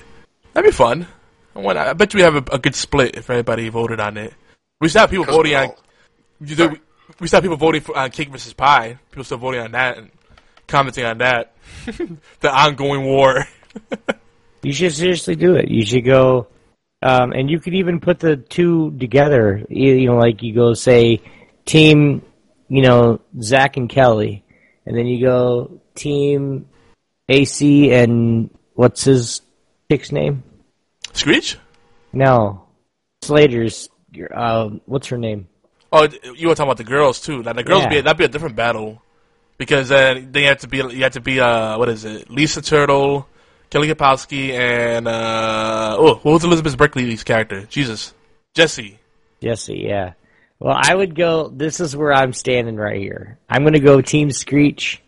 That'd 0.54 0.70
be 0.70 0.76
fun. 0.76 1.08
I, 1.56 1.60
want, 1.60 1.78
I 1.78 1.94
bet 1.94 2.14
you 2.14 2.18
we 2.18 2.24
have 2.24 2.36
a, 2.36 2.56
a 2.56 2.60
good 2.60 2.76
split 2.76 3.16
if 3.16 3.30
everybody 3.30 3.70
voted 3.70 4.02
on 4.02 4.18
it. 4.18 4.34
We 4.82 4.86
used 4.86 4.94
to 4.94 5.02
have 5.02 5.10
people 5.10 5.24
voting 5.24 5.56
on. 5.56 5.70
You 6.42 6.56
know, 6.56 6.68
we, 6.68 6.74
we 6.74 6.80
used 7.22 7.34
have 7.34 7.44
people 7.44 7.56
voting 7.56 7.80
for 7.80 7.98
on 7.98 8.12
Cake 8.12 8.30
versus 8.30 8.52
Pie. 8.52 8.98
People 9.10 9.24
still 9.24 9.38
voting 9.38 9.62
on 9.62 9.72
that 9.72 9.98
and 9.98 10.12
commenting 10.68 11.06
on 11.06 11.20
that. 11.20 11.54
the 12.42 12.52
ongoing 12.52 13.06
war. 13.06 13.46
You 14.62 14.74
should 14.74 14.94
seriously 14.94 15.38
do 15.38 15.56
it. 15.56 15.70
You 15.70 15.86
should 15.86 16.04
go, 16.04 16.48
um, 17.02 17.32
and 17.32 17.50
you 17.50 17.60
could 17.60 17.74
even 17.74 18.00
put 18.00 18.20
the 18.20 18.38
two 18.38 18.92
together. 18.98 19.64
You, 19.70 19.94
you 19.94 20.08
know, 20.08 20.18
like 20.18 20.44
you 20.44 20.54
go 20.54 20.74
say, 20.74 21.22
team, 21.66 22.22
you 22.68 22.82
know, 22.82 23.22
Zach 23.42 23.78
and 23.78 23.90
Kelly, 23.90 24.44
and 24.86 24.98
then 24.98 25.06
you 25.06 25.26
go 25.26 25.82
team 25.96 26.68
AC 27.28 27.92
and 27.94 28.50
what's 28.74 29.04
his 29.04 29.42
chick's 29.90 30.12
name? 30.12 30.44
Screech? 31.14 31.58
No, 32.14 32.66
Slater's. 33.24 33.90
Uh, 34.34 34.70
what's 34.86 35.08
her 35.08 35.18
name? 35.18 35.48
Oh, 35.92 36.08
you 36.36 36.48
were 36.48 36.56
talking 36.56 36.68
about 36.70 36.78
the 36.78 36.84
girls 36.84 37.22
too. 37.22 37.44
Now 37.44 37.54
the 37.54 37.64
girls 37.64 37.84
Yeah. 37.84 37.90
be 37.90 38.02
that'd 38.02 38.18
be 38.18 38.26
a 38.26 38.28
different 38.28 38.56
battle 38.56 39.02
because 39.58 39.92
uh, 39.92 40.22
they 40.32 40.44
have 40.44 40.60
to 40.60 40.68
be 40.68 40.78
you 40.78 41.04
have 41.04 41.14
to 41.14 41.22
be 41.22 41.40
uh 41.40 41.78
what 41.78 41.90
is 41.90 42.06
it? 42.06 42.30
Lisa 42.30 42.62
Turtle, 42.62 43.28
Kelly 43.70 43.88
Kapowski, 43.88 44.50
and 44.52 45.08
uh 45.08 45.96
oh 46.00 46.16
what 46.16 46.34
was 46.34 46.44
Elizabeth 46.44 46.78
Berkley's 46.78 47.24
character? 47.24 47.66
Jesus, 47.66 48.14
Jesse. 48.54 49.00
Jesse. 49.42 49.86
Yeah. 49.88 50.14
Well, 50.60 50.78
I 50.78 50.94
would 50.94 51.16
go. 51.16 51.48
This 51.48 51.80
is 51.80 51.96
where 51.96 52.12
I'm 52.12 52.34
standing 52.34 52.76
right 52.76 53.00
here. 53.00 53.38
I'm 53.50 53.62
going 53.62 53.74
to 53.74 53.80
go 53.80 54.02
Team 54.02 54.30
Screech 54.32 55.02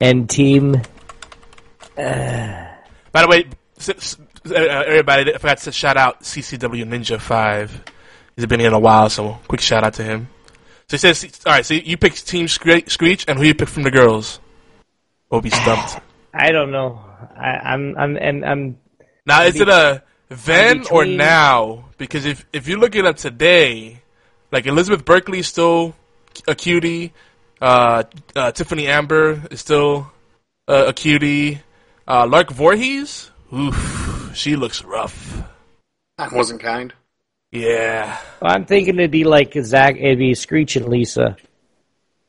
and 0.00 0.30
Team. 0.30 0.80
By 1.96 3.22
the 3.22 3.28
way, 3.28 3.44
uh, 3.88 4.56
everybody, 4.56 5.34
I 5.34 5.38
forgot 5.38 5.58
to 5.58 5.72
shout 5.72 5.98
out 5.98 6.22
CCW 6.22 6.84
Ninja 6.86 7.20
Five. 7.20 7.84
He's 8.34 8.46
been 8.46 8.60
here 8.60 8.68
in 8.68 8.74
a 8.74 8.80
while, 8.80 9.10
so 9.10 9.38
quick 9.46 9.60
shout 9.60 9.84
out 9.84 9.94
to 9.94 10.02
him. 10.02 10.28
So 10.88 10.96
he 10.96 10.98
says, 10.98 11.40
all 11.46 11.52
right. 11.52 11.66
So 11.66 11.74
you 11.74 11.96
pick 11.96 12.14
Team 12.14 12.48
Screech, 12.48 13.24
and 13.28 13.38
who 13.38 13.44
you 13.44 13.54
pick 13.54 13.68
from 13.68 13.82
the 13.82 13.90
girls? 13.90 14.40
We'll 15.30 15.42
be 15.42 15.50
stumped. 15.50 16.00
I 16.34 16.50
don't 16.50 16.72
know. 16.72 16.98
I, 17.36 17.50
I'm. 17.50 17.96
I'm. 17.96 18.16
I'm. 18.16 18.44
I'm 18.44 18.78
Now, 19.24 19.42
is 19.42 19.60
it 19.60 19.68
a 19.68 20.02
then 20.28 20.84
or 20.90 21.04
now? 21.04 21.86
Because 21.96 22.26
if 22.26 22.44
if 22.52 22.66
you 22.66 22.76
look 22.76 22.96
at 22.96 23.00
it 23.00 23.06
up 23.06 23.16
today, 23.16 24.02
like 24.50 24.66
Elizabeth 24.66 25.04
Berkley 25.04 25.38
is 25.38 25.46
still 25.46 25.94
a 26.48 26.54
cutie, 26.54 27.12
uh, 27.60 28.02
uh, 28.34 28.50
Tiffani 28.52 28.86
Amber 28.86 29.42
is 29.50 29.60
still 29.60 30.10
uh, 30.66 30.86
a 30.88 30.92
cutie, 30.92 31.60
uh, 32.08 32.26
Lark 32.26 32.50
Voorhees, 32.50 33.30
oof, 33.54 34.32
she 34.34 34.56
looks 34.56 34.82
rough. 34.82 35.42
That 36.18 36.32
wasn't 36.32 36.60
kind. 36.60 36.92
Yeah, 37.52 38.18
I'm 38.42 38.64
thinking 38.64 38.96
it'd 38.96 39.12
be 39.12 39.22
like 39.22 39.54
Zach. 39.62 39.96
It'd 39.96 40.18
be 40.18 40.34
Screech 40.34 40.74
and 40.74 40.88
Lisa. 40.88 41.36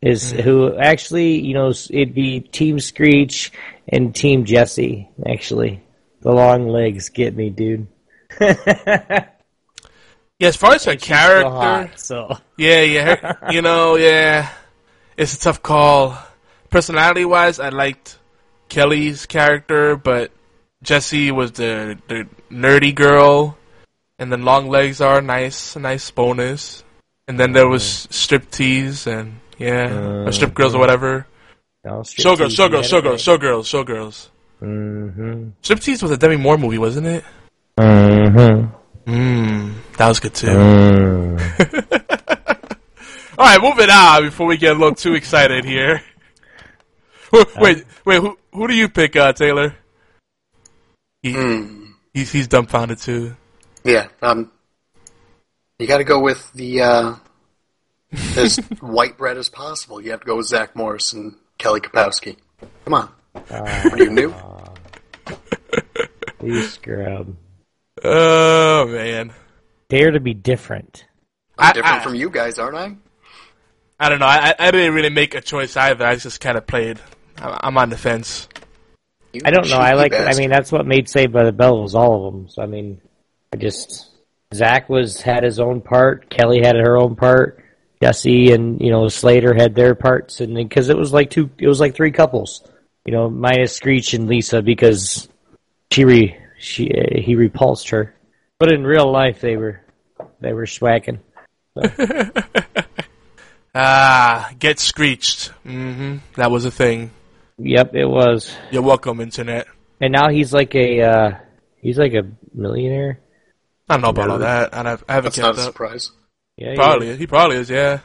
Is 0.01 0.31
who 0.31 0.77
actually? 0.77 1.39
You 1.39 1.55
know, 1.55 1.69
it'd 1.69 2.13
be 2.13 2.41
Team 2.41 2.79
Screech 2.79 3.51
and 3.87 4.13
Team 4.13 4.45
Jesse. 4.45 5.09
Actually, 5.27 5.81
the 6.21 6.31
long 6.31 6.67
legs 6.67 7.09
get 7.09 7.35
me, 7.35 7.49
dude. 7.49 7.87
yeah. 8.39 9.27
As 10.41 10.55
far 10.55 10.73
as 10.73 10.85
her 10.85 10.91
So 10.99 11.05
character, 11.05 11.49
hot, 11.49 11.99
so 11.99 12.37
yeah, 12.57 12.81
yeah, 12.81 13.15
her, 13.15 13.51
you 13.51 13.61
know, 13.61 13.95
yeah, 13.95 14.49
it's 15.17 15.35
a 15.35 15.39
tough 15.39 15.61
call. 15.61 16.17
Personality 16.69 17.25
wise, 17.25 17.59
I 17.59 17.69
liked 17.69 18.17
Kelly's 18.69 19.25
character, 19.25 19.95
but 19.95 20.31
Jesse 20.83 21.31
was 21.31 21.53
the 21.53 21.97
the 22.07 22.27
nerdy 22.51 22.93
girl, 22.93 23.57
and 24.19 24.31
then 24.31 24.43
long 24.43 24.69
legs 24.69 25.01
are 25.01 25.21
nice, 25.21 25.75
a 25.75 25.79
nice 25.79 26.11
bonus. 26.11 26.83
And 27.27 27.39
then 27.39 27.53
there 27.53 27.67
was 27.67 27.83
mm-hmm. 27.83 28.13
striptease 28.13 29.07
and 29.07 29.39
yeah, 29.57 30.25
or 30.25 30.31
strip 30.31 30.53
girls 30.53 30.73
or 30.73 30.75
mm-hmm. 30.75 30.81
whatever. 30.81 31.27
No, 31.85 32.01
Showgirls, 32.01 32.55
showgirls, 32.55 32.89
showgirls, 32.89 33.37
showgirls, 33.39 33.85
showgirls. 33.85 34.27
Mm-hmm. 34.61 35.49
Striptease 35.61 36.01
was 36.01 36.11
a 36.11 36.17
Demi 36.17 36.37
Moore 36.37 36.57
movie, 36.57 36.77
wasn't 36.79 37.07
it? 37.07 37.23
Mm-hmm. 37.79 39.11
Mmm, 39.11 39.73
that 39.97 40.07
was 40.07 40.19
good 40.19 40.33
too. 40.33 40.47
Mm. 40.47 41.39
All 43.37 43.45
right, 43.45 43.61
moving 43.61 43.89
on 43.89 44.23
before 44.23 44.47
we 44.47 44.57
get 44.57 44.75
a 44.75 44.79
little 44.79 44.95
too 44.95 45.13
excited 45.13 45.63
here. 45.65 46.01
Wait, 47.31 47.47
wait, 47.57 47.85
wait 48.05 48.21
who 48.21 48.37
who 48.53 48.67
do 48.67 48.73
you 48.73 48.87
pick, 48.89 49.15
uh, 49.15 49.33
Taylor? 49.33 49.75
He, 51.21 51.33
Hmm. 51.33 51.91
he's 52.13 52.31
he's 52.31 52.47
dumbfounded 52.47 52.97
too. 52.99 53.35
Yeah, 53.83 54.07
um, 54.21 54.51
you 55.77 55.85
got 55.85 55.97
to 55.97 56.03
go 56.03 56.19
with 56.21 56.51
the 56.53 56.81
uh, 56.81 57.15
as 58.37 58.57
white 58.79 59.17
bread 59.17 59.37
as 59.37 59.49
possible. 59.49 59.99
You 60.01 60.11
have 60.11 60.21
to 60.21 60.25
go 60.25 60.37
with 60.37 60.47
Zach 60.47 60.75
Morris 60.75 61.13
and 61.13 61.35
Kelly 61.57 61.79
Kapowski. 61.81 62.37
Come 62.85 62.93
on, 62.93 63.09
what 63.49 63.93
are 63.93 64.03
you 64.03 64.09
new? 64.11 64.33
You 66.43 66.61
scrub. 66.63 67.35
Oh 68.03 68.87
man, 68.87 69.33
Dare 69.89 70.11
to 70.11 70.19
be 70.19 70.33
different. 70.35 71.05
I'm 71.57 71.69
I- 71.69 71.73
different 71.73 71.97
I- 72.01 72.03
from 72.03 72.15
you 72.15 72.29
guys, 72.29 72.59
aren't 72.59 72.77
I? 72.77 72.95
I 73.99 74.09
don't 74.09 74.19
know. 74.19 74.25
I 74.27 74.53
I 74.59 74.71
didn't 74.71 74.93
really 74.93 75.09
make 75.09 75.33
a 75.33 75.41
choice 75.41 75.75
either. 75.77 76.05
I 76.05 76.15
just 76.17 76.41
kind 76.41 76.57
of 76.57 76.67
played. 76.67 76.99
I- 77.37 77.61
I'm 77.63 77.77
on 77.77 77.89
the 77.89 77.97
fence. 77.97 78.47
You 79.33 79.41
I 79.43 79.49
don't 79.51 79.67
know. 79.69 79.77
I 79.77 79.91
cheeky 79.91 80.15
like. 80.17 80.35
I 80.35 80.37
mean, 80.37 80.49
that's 80.51 80.71
what 80.71 80.85
made 80.85 81.09
Saved 81.09 81.33
by 81.33 81.45
the 81.45 81.51
Bell 81.51 81.81
was 81.81 81.95
all 81.95 82.27
of 82.27 82.33
them. 82.33 82.49
So 82.49 82.61
I 82.61 82.67
mean, 82.67 83.01
I 83.53 83.57
just 83.57 84.09
Zach 84.53 84.87
was 84.87 85.19
had 85.21 85.43
his 85.43 85.59
own 85.59 85.81
part. 85.81 86.29
Kelly 86.29 86.59
had 86.63 86.75
her 86.75 86.95
own 86.97 87.15
part. 87.15 87.63
Jesse 88.01 88.51
and 88.51 88.79
you 88.81 88.89
know 88.91 89.07
Slater 89.07 89.53
had 89.53 89.75
their 89.75 89.95
parts, 89.95 90.41
and 90.41 90.53
because 90.55 90.89
it 90.89 90.97
was 90.97 91.13
like 91.13 91.29
two, 91.29 91.49
it 91.57 91.67
was 91.67 91.79
like 91.79 91.95
three 91.95 92.11
couples. 92.11 92.63
You 93.05 93.13
know, 93.13 93.29
minus 93.29 93.75
Screech 93.75 94.13
and 94.13 94.27
Lisa 94.27 94.61
because 94.61 95.29
she 95.91 96.05
re 96.05 96.37
she 96.57 96.89
uh, 96.91 97.19
he 97.21 97.35
repulsed 97.35 97.89
her, 97.89 98.15
but 98.59 98.71
in 98.71 98.83
real 98.83 99.11
life 99.11 99.41
they 99.41 99.57
were 99.57 99.81
they 100.41 100.53
were 100.53 100.65
swacking. 100.67 101.19
Ah, 103.77 104.51
get 104.57 104.79
screeched. 104.79 105.47
hmm 105.63 106.17
That 106.37 106.49
was 106.49 106.63
a 106.65 106.71
thing. 106.71 107.11
Yep, 107.57 107.93
it 107.95 108.05
was. 108.05 108.55
You're 108.71 108.81
welcome, 108.81 109.19
internet. 109.19 109.67
And 109.99 110.13
now 110.13 110.29
he's 110.29 110.53
like 110.53 110.73
a 110.75 111.01
uh 111.01 111.31
he's 111.81 111.97
like 111.97 112.13
a 112.13 112.23
millionaire. 112.53 113.19
I 113.89 113.95
don't 113.95 114.01
know 114.01 114.09
about 114.09 114.29
all 114.29 114.39
that. 114.39 114.73
I 114.73 114.83
have- 114.89 115.03
I 115.09 115.13
haven't 115.15 115.35
That's 115.35 115.37
not 115.39 115.45
kept 115.47 115.57
a 115.57 115.61
up. 115.61 115.67
surprise. 115.67 116.11
Yeah, 116.57 116.71
he 116.71 116.75
Probably, 116.75 117.09
is. 117.09 117.19
he 117.19 117.27
probably 117.27 117.57
is. 117.57 117.69
Yeah. 117.69 117.99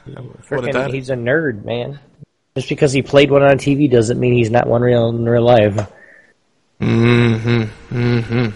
Frickin' 0.49 0.93
he's 0.93 1.11
a 1.11 1.15
nerd, 1.15 1.65
man. 1.65 2.01
Just 2.57 2.69
because 2.69 2.93
he 2.93 3.03
played 3.03 3.31
one 3.31 3.43
on 3.43 3.59
TV 3.59 3.89
doesn't 3.89 4.19
mean 4.19 4.33
he's 4.33 4.51
not 4.51 4.67
one 4.67 4.83
real 4.83 5.09
in 5.11 5.25
real 5.25 5.45
life. 5.45 5.89
Mm-hmm. 6.81 7.63
Mm-hmm. 7.97 8.49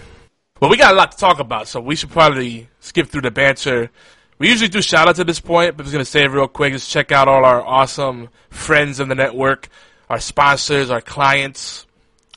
Well, 0.59 0.69
we 0.69 0.77
got 0.77 0.93
a 0.93 0.97
lot 0.97 1.11
to 1.11 1.17
talk 1.17 1.39
about, 1.39 1.67
so 1.67 1.79
we 1.79 1.95
should 1.95 2.09
probably 2.09 2.67
skip 2.81 3.07
through 3.07 3.21
the 3.21 3.31
banter. 3.31 3.89
We 4.37 4.49
usually 4.49 4.67
do 4.67 4.81
shout 4.81 5.07
outs 5.07 5.19
at 5.19 5.27
this 5.27 5.39
point, 5.39 5.77
but 5.77 5.83
I'm 5.83 5.85
just 5.85 5.93
gonna 5.93 6.05
say 6.05 6.23
it 6.25 6.31
real 6.31 6.47
quick. 6.47 6.73
Just 6.73 6.89
check 6.89 7.13
out 7.13 7.29
all 7.29 7.45
our 7.45 7.61
awesome 7.61 8.29
friends 8.49 8.99
in 8.99 9.07
the 9.07 9.15
network, 9.15 9.69
our 10.09 10.19
sponsors, 10.19 10.89
our 10.89 11.01
clients, 11.01 11.85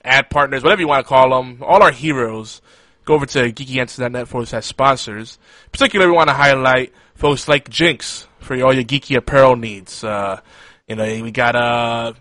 ad 0.04 0.30
partners, 0.30 0.62
whatever 0.62 0.80
you 0.80 0.88
want 0.88 1.04
to 1.04 1.08
call 1.08 1.30
them, 1.36 1.62
all 1.62 1.82
our 1.82 1.90
heroes. 1.90 2.62
Go 3.08 3.14
over 3.14 3.24
to 3.24 3.50
geekyantics.net 3.50 4.28
for 4.28 4.42
us 4.42 4.52
as 4.52 4.66
sponsors. 4.66 5.38
Particularly, 5.72 6.10
we 6.10 6.14
want 6.14 6.28
to 6.28 6.34
highlight 6.34 6.92
folks 7.14 7.48
like 7.48 7.70
Jinx 7.70 8.28
for 8.38 8.52
all 8.62 8.74
your 8.74 8.84
geeky 8.84 9.16
apparel 9.16 9.56
needs. 9.56 10.04
Uh, 10.04 10.42
you 10.86 10.94
know, 10.94 11.22
we 11.22 11.30
got 11.30 11.56
uh, 11.56 12.12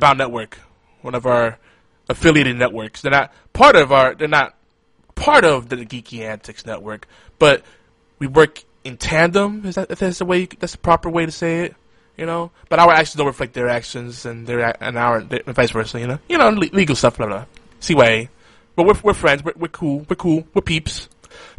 Bound 0.00 0.18
Network, 0.18 0.58
one 1.02 1.14
of 1.14 1.26
our 1.26 1.60
affiliated 2.08 2.56
networks. 2.56 3.02
They're 3.02 3.12
not 3.12 3.32
part 3.52 3.76
of 3.76 3.92
our. 3.92 4.16
They're 4.16 4.26
not 4.26 4.56
part 5.14 5.44
of 5.44 5.68
the 5.68 5.76
Geeky 5.76 6.22
Antics 6.22 6.66
network, 6.66 7.06
but 7.38 7.62
we 8.18 8.26
work 8.26 8.64
in 8.82 8.96
tandem. 8.96 9.64
Is 9.64 9.76
that 9.76 9.90
that's 9.90 10.18
the 10.18 10.24
way? 10.24 10.46
That's 10.46 10.72
the 10.72 10.78
proper 10.78 11.08
way 11.08 11.26
to 11.26 11.30
say 11.30 11.66
it. 11.66 11.76
You 12.16 12.26
know, 12.26 12.50
but 12.68 12.80
our 12.80 12.90
actions 12.90 13.14
don't 13.14 13.28
reflect 13.28 13.54
their 13.54 13.68
actions, 13.68 14.26
and 14.26 14.44
their 14.44 14.76
and 14.82 14.98
our 14.98 15.18
and 15.18 15.44
vice 15.54 15.70
versa. 15.70 16.00
You 16.00 16.08
know, 16.08 16.18
you 16.28 16.36
know, 16.36 16.48
legal 16.50 16.96
stuff, 16.96 17.16
blah 17.16 17.28
blah. 17.28 17.44
CYA. 17.80 18.28
But 18.76 18.86
we're 18.86 19.00
we're 19.02 19.14
friends. 19.14 19.42
We're, 19.42 19.54
we're 19.56 19.68
cool. 19.68 20.06
We're 20.08 20.16
cool. 20.16 20.46
We're 20.54 20.62
peeps. 20.62 21.08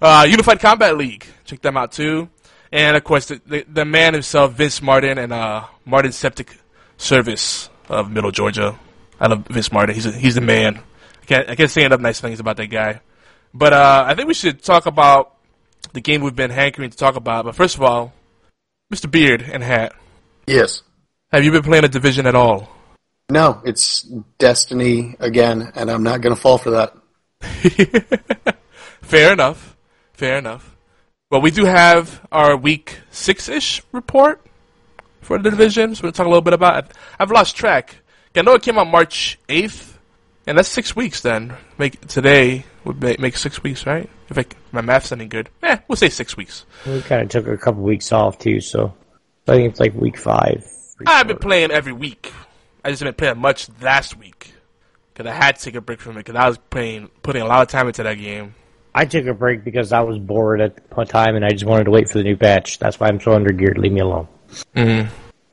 uh, 0.00 0.26
Unified 0.28 0.60
Combat 0.60 0.96
League. 0.96 1.26
Check 1.44 1.62
them 1.62 1.76
out 1.76 1.92
too. 1.92 2.28
and 2.72 2.96
of 2.96 3.04
course 3.04 3.26
the, 3.26 3.40
the, 3.46 3.64
the 3.68 3.84
man 3.84 4.12
himself, 4.12 4.52
Vince 4.52 4.82
Martin, 4.82 5.18
and 5.18 5.32
uh, 5.32 5.64
Martin 5.84 6.12
Septic 6.12 6.56
Service 6.96 7.70
of 7.88 8.10
Middle 8.10 8.30
Georgia. 8.30 8.78
I 9.20 9.26
love 9.26 9.46
Vince 9.48 9.72
Martin. 9.72 9.94
He's 9.94 10.06
a, 10.06 10.12
he's 10.12 10.34
the 10.36 10.40
man. 10.40 10.76
I 11.22 11.24
can't 11.26 11.48
I 11.50 11.54
can't 11.56 11.70
say 11.70 11.84
enough 11.84 12.00
nice 12.00 12.20
things 12.20 12.40
about 12.40 12.56
that 12.58 12.66
guy. 12.66 13.00
But 13.54 13.72
uh, 13.72 14.04
I 14.06 14.14
think 14.14 14.28
we 14.28 14.34
should 14.34 14.62
talk 14.62 14.86
about 14.86 15.34
the 15.94 16.00
game 16.02 16.20
we've 16.20 16.36
been 16.36 16.50
hankering 16.50 16.90
to 16.90 16.96
talk 16.96 17.16
about. 17.16 17.46
But 17.46 17.54
first 17.56 17.76
of 17.76 17.82
all, 17.82 18.12
Mr. 18.92 19.10
Beard 19.10 19.42
and 19.42 19.62
Hat, 19.62 19.94
Yes. 20.46 20.82
have 21.32 21.44
you 21.44 21.50
been 21.50 21.62
playing 21.62 21.84
a 21.84 21.88
division 21.88 22.26
at 22.26 22.34
all? 22.34 22.68
No, 23.30 23.60
it's 23.62 24.02
Destiny 24.38 25.14
again, 25.20 25.70
and 25.74 25.90
I'm 25.90 26.02
not 26.02 26.22
going 26.22 26.34
to 26.34 26.40
fall 26.40 26.56
for 26.56 26.70
that. 26.70 26.94
Fair 29.02 29.34
enough. 29.34 29.76
Fair 30.14 30.38
enough. 30.38 30.74
Well, 31.30 31.42
we 31.42 31.50
do 31.50 31.66
have 31.66 32.26
our 32.32 32.56
week 32.56 33.00
six 33.10 33.50
ish 33.50 33.82
report 33.92 34.40
for 35.20 35.36
the 35.36 35.50
division. 35.50 35.94
So 35.94 36.04
we'll 36.04 36.12
talk 36.12 36.24
a 36.24 36.30
little 36.30 36.40
bit 36.40 36.54
about 36.54 36.86
it. 36.86 36.92
I've 37.18 37.30
lost 37.30 37.54
track. 37.54 37.96
I 38.34 38.40
know 38.40 38.54
it 38.54 38.62
came 38.62 38.78
out 38.78 38.86
March 38.86 39.38
8th, 39.50 39.92
and 40.46 40.56
that's 40.56 40.68
six 40.68 40.96
weeks 40.96 41.20
then. 41.20 41.54
Make 41.76 42.00
Today 42.06 42.64
would 42.84 43.02
make, 43.02 43.18
make 43.18 43.36
six 43.36 43.62
weeks, 43.62 43.84
right? 43.84 44.08
If 44.30 44.38
I, 44.38 44.46
my 44.72 44.80
math's 44.80 45.12
any 45.12 45.26
good. 45.26 45.50
Eh, 45.62 45.76
we'll 45.86 45.96
say 45.96 46.08
six 46.08 46.34
weeks. 46.34 46.64
We 46.86 47.02
kind 47.02 47.24
of 47.24 47.28
took 47.28 47.46
a 47.46 47.58
couple 47.58 47.82
weeks 47.82 48.10
off 48.10 48.38
too, 48.38 48.62
so 48.62 48.94
I 49.46 49.56
think 49.56 49.70
it's 49.70 49.80
like 49.80 49.92
week 49.92 50.16
five. 50.16 50.64
I've 51.06 51.28
been 51.28 51.38
playing 51.38 51.72
every 51.72 51.92
week. 51.92 52.32
I 52.84 52.90
just 52.90 53.02
didn't 53.02 53.16
playing 53.16 53.38
much 53.38 53.68
last 53.80 54.16
week. 54.16 54.54
Because 55.12 55.30
I 55.30 55.34
had 55.34 55.56
to 55.56 55.62
take 55.62 55.74
a 55.74 55.80
break 55.80 56.00
from 56.00 56.16
it, 56.16 56.24
because 56.24 56.36
I 56.36 56.46
was 56.48 56.58
playing, 56.58 57.10
putting 57.22 57.42
a 57.42 57.46
lot 57.46 57.62
of 57.62 57.68
time 57.68 57.88
into 57.88 58.04
that 58.04 58.14
game. 58.14 58.54
I 58.94 59.04
took 59.04 59.26
a 59.26 59.34
break 59.34 59.64
because 59.64 59.92
I 59.92 60.00
was 60.00 60.18
bored 60.18 60.60
at 60.60 60.76
the 60.90 61.04
time 61.04 61.36
and 61.36 61.44
I 61.44 61.50
just 61.50 61.64
wanted 61.64 61.84
to 61.84 61.90
wait 61.90 62.08
for 62.08 62.18
the 62.18 62.24
new 62.24 62.36
patch. 62.36 62.78
That's 62.78 62.98
why 62.98 63.08
I'm 63.08 63.20
so 63.20 63.32
under 63.32 63.52
geared. 63.52 63.78
Leave 63.78 63.92
me 63.92 64.00
alone. 64.00 64.28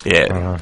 Yeah. 0.03 0.59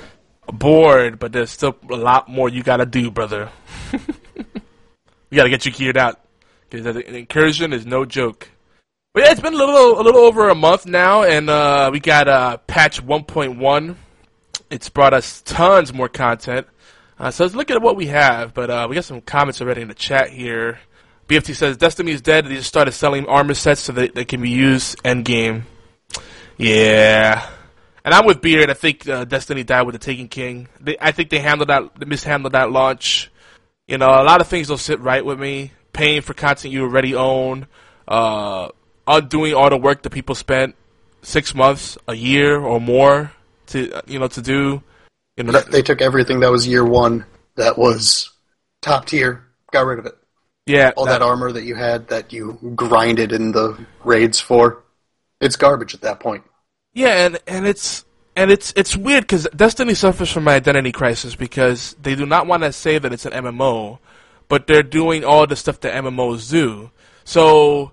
Uh, 0.48 0.52
bored, 0.52 1.20
but 1.20 1.32
there's 1.32 1.52
still 1.52 1.78
a 1.90 1.96
lot 1.96 2.30
more 2.30 2.50
you 2.50 2.64
gotta 2.64 2.86
do, 2.86 3.12
brother. 3.12 3.50
we 3.94 5.36
gotta 5.36 5.50
get 5.50 5.66
you 5.66 5.72
geared 5.72 5.98
out 5.98 6.20
because 6.70 6.96
the 6.96 7.16
incursion 7.16 7.74
is 7.74 7.86
no 7.86 8.06
joke. 8.06 8.50
But 9.14 9.26
yeah, 9.26 9.32
it's 9.32 9.42
been 9.42 9.54
a 9.54 9.58
little, 9.58 10.00
a 10.00 10.04
little 10.04 10.22
over 10.22 10.50
a 10.50 10.56
month 10.56 10.86
now, 10.86 11.24
and 11.24 11.50
uh, 11.50 11.90
we 11.94 12.00
got 12.00 12.28
uh, 12.28 12.58
patch 12.58 13.04
1.1. 13.04 13.96
It's 14.70 14.90
brought 14.90 15.14
us 15.14 15.42
tons 15.42 15.94
more 15.94 16.10
content. 16.10 16.68
Uh, 17.20 17.32
so 17.32 17.44
let's 17.44 17.56
look 17.56 17.72
at 17.72 17.82
what 17.82 17.96
we 17.96 18.08
have. 18.08 18.54
But 18.54 18.70
uh, 18.70 18.88
we 18.90 18.96
got 18.96 19.06
some 19.06 19.22
comments 19.22 19.62
already 19.62 19.82
in 19.82 19.88
the 19.88 19.94
chat 19.94 20.30
here. 20.30 20.80
BFT 21.28 21.56
says 21.56 21.78
Destiny 21.78 22.12
is 22.12 22.22
dead. 22.22 22.46
They 22.46 22.56
just 22.56 22.68
started 22.68 22.92
selling 22.92 23.26
armor 23.28 23.54
sets 23.54 23.82
so 23.82 23.94
that 23.94 24.16
they 24.16 24.26
can 24.26 24.42
be 24.42 24.50
used 24.50 25.00
end 25.06 25.26
game. 25.26 25.66
Yeah. 26.58 27.48
And 28.04 28.14
I'm 28.14 28.26
with 28.26 28.42
Beard. 28.42 28.70
I 28.70 28.74
think 28.74 29.08
uh, 29.08 29.24
Destiny 29.26 29.64
died 29.64 29.84
with 29.84 29.94
the 29.94 30.00
Taken 30.00 30.28
King. 30.28 30.68
They, 30.80 30.98
I 31.00 31.12
think 31.12 31.30
they 31.30 31.40
handled 31.40 31.70
that, 31.70 31.98
they 31.98 32.06
mishandled 32.06 32.54
that 32.54 32.72
launch. 32.72 33.32
You 33.88 33.98
know, 33.98 34.10
a 34.10 34.24
lot 34.24 34.42
of 34.42 34.48
things 34.48 34.68
don't 34.68 34.78
sit 34.78 35.00
right 35.00 35.24
with 35.24 35.40
me. 35.40 35.72
Paying 35.94 36.22
for 36.22 36.34
content 36.34 36.74
you 36.74 36.82
already 36.84 37.16
own, 37.16 37.68
uh, 38.08 38.70
undoing 39.08 39.54
all 39.54 39.70
the 39.70 39.78
work 39.78 40.02
that 40.02 40.10
people 40.10 40.36
spent 40.36 40.76
six 41.22 41.54
months, 41.54 41.98
a 42.08 42.16
year, 42.16 42.60
or 42.60 42.82
more 42.82 43.32
to 43.74 44.02
you 44.08 44.20
know 44.20 44.28
to 44.30 44.42
do. 44.42 44.82
You 45.38 45.44
know, 45.44 45.60
They 45.60 45.82
took 45.82 46.02
everything 46.02 46.40
that 46.42 46.52
was 46.52 46.68
year 46.68 46.86
one 46.86 47.26
that 47.56 47.78
was 47.78 48.30
top 48.82 49.06
tier, 49.06 49.44
got 49.72 49.86
rid 49.86 50.00
of 50.00 50.06
it. 50.06 50.16
yeah, 50.68 50.92
All 50.96 51.06
that 51.06 51.22
armor 51.24 51.52
that 51.52 51.64
you 51.64 51.76
had 51.76 52.08
that 52.10 52.32
you 52.32 52.60
grinded 52.76 53.32
in 53.32 53.52
the 53.52 53.84
raids 54.04 54.40
for, 54.40 54.84
it's 55.42 55.56
garbage 55.56 55.96
at 55.96 56.02
that 56.02 56.20
point. 56.20 56.44
Yeah, 56.94 57.26
and 57.26 57.40
and 57.48 57.66
it's 57.66 58.06
and 58.36 58.52
it's 58.52 58.74
it's 58.76 58.96
weird 58.96 59.24
because 59.24 59.48
Destiny 59.56 59.96
suffers 59.96 60.32
from 60.32 60.48
an 60.48 60.54
identity 60.54 60.92
crisis 60.92 61.36
because 61.36 61.96
they 62.02 62.16
do 62.16 62.26
not 62.26 62.46
want 62.46 62.64
to 62.64 62.72
say 62.72 63.00
that 63.00 63.12
it's 63.12 63.26
an 63.26 63.34
MMO, 63.34 63.98
but 64.48 64.68
they're 64.68 64.84
doing 64.84 65.24
all 65.24 65.48
the 65.48 65.56
stuff 65.56 65.80
that 65.82 65.94
MMOs 66.04 66.52
do. 66.52 66.92
So 67.24 67.92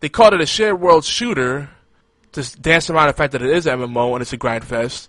they 0.00 0.10
called 0.10 0.34
it 0.34 0.40
a 0.42 0.46
shared 0.46 0.80
world 0.80 1.04
shooter 1.04 1.70
to 2.32 2.60
dance 2.60 2.90
around 2.90 3.08
the 3.08 3.12
fact 3.14 3.32
that 3.32 3.42
it 3.42 3.50
is 3.50 3.66
an 3.66 3.78
MMO 3.78 4.12
and 4.12 4.22
it's 4.22 4.32
a 4.32 4.36
grind 4.36 4.64
fest. 4.64 5.08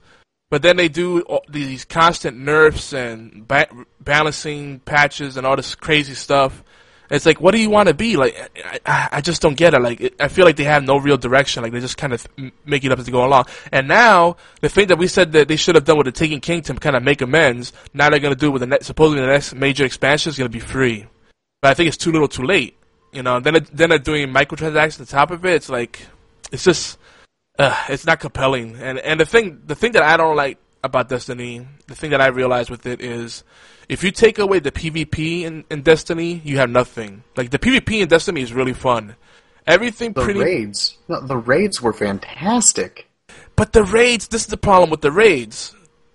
But 0.53 0.61
then 0.61 0.77
they 0.77 0.87
do 0.87 1.23
these 1.49 1.83
constant 1.83 2.37
nerfs 2.37 2.93
and 2.93 3.47
ba- 3.47 3.65
balancing 3.99 4.81
patches 4.81 5.35
and 5.35 5.47
all 5.47 5.55
this 5.55 5.73
crazy 5.73 6.13
stuff. 6.13 6.63
It's 7.09 7.25
like, 7.25 7.41
what 7.41 7.53
do 7.53 7.59
you 7.59 7.71
want 7.71 7.87
to 7.87 7.95
be? 7.95 8.17
Like, 8.17 8.37
I, 8.85 9.09
I, 9.13 9.21
just 9.21 9.41
don't 9.41 9.57
get 9.57 9.73
it. 9.73 9.81
Like, 9.81 9.99
it, 9.99 10.15
I 10.19 10.27
feel 10.27 10.45
like 10.45 10.55
they 10.55 10.65
have 10.65 10.83
no 10.83 10.97
real 10.97 11.17
direction. 11.17 11.63
Like, 11.63 11.71
they 11.71 11.79
just 11.79 11.97
kind 11.97 12.13
of 12.13 12.27
make 12.65 12.85
it 12.85 12.91
up 12.91 12.99
as 12.99 13.07
they 13.07 13.11
go 13.11 13.25
along. 13.25 13.45
And 13.71 13.87
now, 13.87 14.37
the 14.61 14.69
thing 14.69 14.89
that 14.89 14.99
we 14.99 15.07
said 15.07 15.31
that 15.31 15.47
they 15.47 15.55
should 15.55 15.73
have 15.73 15.85
done 15.85 15.97
with 15.97 16.05
the 16.05 16.11
Taken 16.11 16.39
King 16.39 16.61
to 16.61 16.75
kind 16.75 16.95
of 16.95 17.01
make 17.01 17.21
amends, 17.21 17.73
now 17.95 18.11
they're 18.11 18.19
going 18.19 18.35
to 18.35 18.39
do 18.39 18.51
with 18.51 18.59
the 18.59 18.67
next, 18.67 18.85
supposedly 18.85 19.21
the 19.21 19.31
next 19.31 19.55
major 19.55 19.85
expansion 19.85 20.29
is 20.29 20.37
going 20.37 20.51
to 20.51 20.55
be 20.55 20.63
free. 20.63 21.07
But 21.63 21.71
I 21.71 21.73
think 21.73 21.87
it's 21.87 21.97
too 21.97 22.11
little 22.11 22.27
too 22.27 22.43
late. 22.43 22.77
You 23.11 23.23
know, 23.23 23.39
then, 23.39 23.65
then 23.73 23.89
they're 23.89 23.97
doing 23.97 24.31
microtransactions 24.31 24.99
on 24.99 25.05
top 25.07 25.31
of 25.31 25.43
it. 25.47 25.55
It's 25.55 25.69
like, 25.69 26.05
it's 26.51 26.63
just, 26.63 26.99
uh, 27.59 27.85
it's 27.89 28.05
not 28.05 28.19
compelling. 28.19 28.75
And 28.77 28.99
and 28.99 29.19
the 29.19 29.25
thing 29.25 29.61
the 29.65 29.75
thing 29.75 29.91
that 29.93 30.03
I 30.03 30.17
don't 30.17 30.35
like 30.35 30.57
about 30.83 31.09
Destiny, 31.09 31.65
the 31.87 31.95
thing 31.95 32.11
that 32.11 32.21
I 32.21 32.27
realize 32.27 32.69
with 32.69 32.85
it 32.85 33.01
is, 33.01 33.43
if 33.87 34.03
you 34.03 34.11
take 34.11 34.37
away 34.39 34.59
the 34.59 34.71
PvP 34.71 35.43
in, 35.43 35.63
in 35.69 35.81
Destiny, 35.81 36.41
you 36.43 36.57
have 36.57 36.69
nothing. 36.69 37.23
Like 37.37 37.51
the 37.51 37.59
PvP 37.59 38.01
in 38.01 38.07
Destiny 38.09 38.41
is 38.41 38.51
really 38.53 38.73
fun. 38.73 39.15
Everything 39.65 40.11
The 40.11 40.23
pretty, 40.23 40.41
raids, 40.41 40.97
no, 41.07 41.21
the 41.25 41.37
raids 41.37 41.81
were 41.81 41.93
fantastic. 41.93 43.07
but 43.55 43.71
the 43.73 43.83
raids. 43.83 44.27
This 44.27 44.41
is 44.41 44.47
the 44.47 44.57
problem 44.57 44.89
with 44.89 45.01
the 45.01 45.11
raids. 45.11 45.73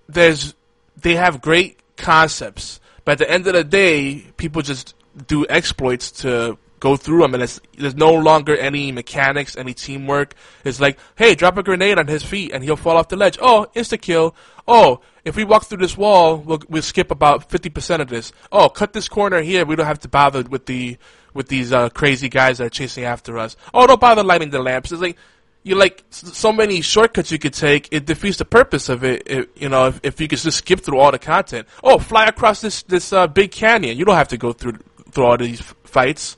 There's 0.09 0.55
they 1.01 1.15
have 1.15 1.41
great 1.41 1.79
concepts, 1.97 2.79
but 3.05 3.13
at 3.13 3.19
the 3.19 3.31
end 3.31 3.47
of 3.47 3.55
the 3.55 3.65
day, 3.65 4.27
people 4.37 4.61
just 4.63 4.95
do 5.27 5.47
exploits 5.49 6.11
to 6.11 6.59
go 6.81 6.97
through 6.97 7.21
them, 7.23 7.35
and 7.35 7.43
it's, 7.43 7.61
there's 7.77 7.95
no 7.95 8.13
longer 8.13 8.57
any 8.57 8.93
mechanics, 8.93 9.57
any 9.57 9.75
teamwork. 9.75 10.35
It's 10.65 10.81
like, 10.81 10.99
hey, 11.17 11.35
drop 11.35 11.57
a 11.57 11.63
grenade 11.63 11.99
on 11.99 12.07
his 12.07 12.23
feet, 12.23 12.53
and 12.53 12.63
he'll 12.63 12.77
fall 12.77 12.97
off 12.97 13.09
the 13.09 13.17
ledge. 13.17 13.39
Oh, 13.41 13.67
insta 13.75 14.01
kill. 14.01 14.35
Oh, 14.67 15.01
if 15.25 15.37
we 15.37 15.45
walk 15.45 15.65
through 15.65 15.79
this 15.79 15.97
wall, 15.97 16.37
we'll, 16.37 16.61
we'll 16.69 16.83
skip 16.83 17.11
about 17.11 17.51
fifty 17.51 17.71
percent 17.71 18.03
of 18.03 18.09
this. 18.09 18.33
Oh, 18.53 18.69
cut 18.69 18.93
this 18.93 19.09
corner 19.09 19.41
here. 19.41 19.65
We 19.65 19.77
don't 19.77 19.87
have 19.87 20.01
to 20.01 20.09
bother 20.09 20.43
with 20.43 20.67
the 20.67 20.99
with 21.35 21.49
these 21.49 21.73
uh, 21.73 21.89
crazy 21.91 22.29
guys 22.29 22.59
that 22.59 22.65
are 22.65 22.71
chasing 22.71 23.05
after 23.05 23.39
us. 23.39 23.57
Oh, 23.73 23.87
don't 23.87 24.01
bother 24.01 24.23
lighting 24.23 24.51
the 24.51 24.59
lamps. 24.59 24.93
It's 24.93 25.01
like 25.01 25.17
you 25.63 25.75
like 25.75 26.05
so 26.11 26.53
many 26.53 26.81
shortcuts 26.81 27.31
you 27.31 27.39
could 27.39 27.55
take. 27.55 27.89
It 27.91 28.07
defeats 28.07 28.39
the 28.39 28.45
purpose 28.45 28.89
of 28.89 29.05
it. 29.05 29.23
it 29.27 29.51
you 29.57 29.69
know, 29.69 29.87
if, 29.87 30.01
if 30.03 30.21
you 30.21 30.29
could 30.29 30.39
just 30.39 30.59
skip 30.59 30.81
through 30.81 30.99
all 30.99 31.13
the 31.13 31.19
content. 31.19 31.67
Oh, 31.83 31.99
fly 31.99 32.27
across 32.27 32.61
this 32.61 32.83
this 32.85 33.13
uh, 33.13 33.27
big 33.27 33.51
canyon. 33.51 33.99
You 33.99 34.05
don't 34.05 34.17
have 34.17 34.29
to 34.29 34.39
go 34.39 34.53
through 34.53 34.79
through 35.11 35.25
all 35.25 35.37
these 35.37 35.61
fights. 35.85 36.37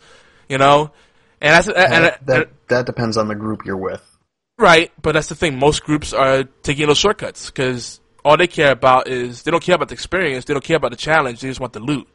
You 0.51 0.59
know, 0.59 0.91
and 1.41 1.53
that's 1.55 1.69
and, 1.69 1.77
and, 1.77 2.05
that, 2.05 2.27
that, 2.27 2.43
and- 2.43 2.51
that 2.69 2.87
depends 2.87 3.17
on 3.17 3.29
the 3.29 3.35
group 3.35 3.65
you're 3.65 3.77
with. 3.77 4.03
right. 4.59 4.93
But 5.01 5.13
that's 5.13 5.29
the 5.29 5.35
thing. 5.35 5.59
Most 5.59 5.83
groups 5.85 6.13
are 6.13 6.45
taking 6.63 6.87
those 6.89 6.99
shortcuts 6.99 7.47
because 7.47 8.01
all 8.25 8.37
they 8.37 8.47
care 8.49 8.73
about 8.73 9.09
is 9.09 9.43
they 9.45 9.51
don't 9.51 9.63
care 9.63 9.77
about 9.77 9.89
the 9.89 9.95
experience. 9.95 10.45
They 10.45 10.53
don't 10.55 10.65
care 10.65 10.77
about 10.77 10.91
the 10.91 10.97
challenge. 10.99 11.41
They 11.41 11.49
just 11.49 11.61
want 11.61 11.73
the 11.73 11.81
loot, 11.81 12.07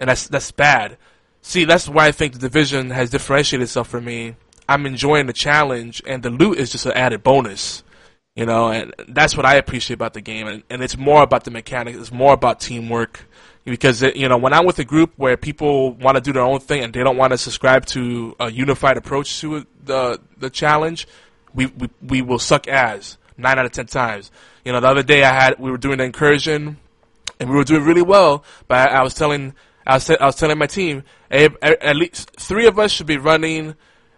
and 0.00 0.08
that's 0.10 0.26
that's 0.28 0.50
bad. 0.50 0.98
See, 1.42 1.64
that's 1.66 1.88
why 1.88 2.06
I 2.06 2.12
think 2.12 2.32
the 2.32 2.38
division 2.38 2.90
has 2.90 3.10
differentiated 3.10 3.64
itself 3.64 3.88
for 3.88 4.00
me. 4.00 4.34
I'm 4.66 4.86
enjoying 4.86 5.26
the 5.26 5.34
challenge, 5.34 6.02
and 6.06 6.22
the 6.22 6.30
loot 6.30 6.58
is 6.58 6.72
just 6.72 6.86
an 6.86 6.92
added 6.92 7.22
bonus. 7.22 7.82
You 8.34 8.46
know, 8.46 8.68
and 8.70 8.92
that's 9.08 9.36
what 9.36 9.46
I 9.46 9.56
appreciate 9.56 9.94
about 9.94 10.14
the 10.14 10.20
game, 10.20 10.48
and, 10.48 10.62
and 10.68 10.82
it's 10.82 10.96
more 10.96 11.22
about 11.22 11.44
the 11.44 11.52
mechanics. 11.52 11.98
It's 11.98 12.10
more 12.10 12.32
about 12.32 12.58
teamwork, 12.58 13.20
because 13.64 14.02
you 14.02 14.28
know 14.28 14.36
when 14.36 14.52
I'm 14.52 14.66
with 14.66 14.78
a 14.78 14.84
group 14.84 15.12
where 15.16 15.36
people 15.36 15.92
want 15.94 16.16
to 16.16 16.20
do 16.20 16.32
their 16.32 16.42
own 16.42 16.60
thing 16.60 16.82
and 16.84 16.92
they 16.92 17.02
don't 17.02 17.16
want 17.16 17.32
to 17.32 17.38
subscribe 17.38 17.86
to 17.86 18.36
a 18.38 18.50
unified 18.50 18.96
approach 18.96 19.40
to 19.40 19.66
the 19.82 20.20
the 20.36 20.50
challenge, 20.50 21.06
we 21.54 21.66
we 21.66 21.88
we 22.02 22.22
will 22.22 22.38
suck 22.38 22.68
ass 22.68 23.16
nine 23.36 23.58
out 23.58 23.64
of 23.64 23.72
ten 23.72 23.86
times. 23.86 24.30
You 24.64 24.72
know, 24.72 24.80
the 24.80 24.88
other 24.88 25.02
day 25.02 25.24
I 25.24 25.32
had 25.32 25.58
we 25.58 25.70
were 25.70 25.78
doing 25.78 25.98
the 25.98 26.04
incursion, 26.04 26.78
and 27.40 27.50
we 27.50 27.56
were 27.56 27.64
doing 27.64 27.84
really 27.84 28.02
well, 28.02 28.44
but 28.68 28.90
I, 28.90 28.98
I 28.98 29.02
was 29.02 29.14
telling 29.14 29.54
I 29.86 29.94
was, 29.94 30.10
I 30.10 30.24
was 30.24 30.36
telling 30.36 30.58
my 30.58 30.66
team, 30.66 31.04
hey, 31.30 31.48
at 31.62 31.96
least 31.96 32.30
three 32.38 32.66
of 32.66 32.78
us 32.78 32.92
should 32.92 33.06
be 33.06 33.18
running 33.18 33.74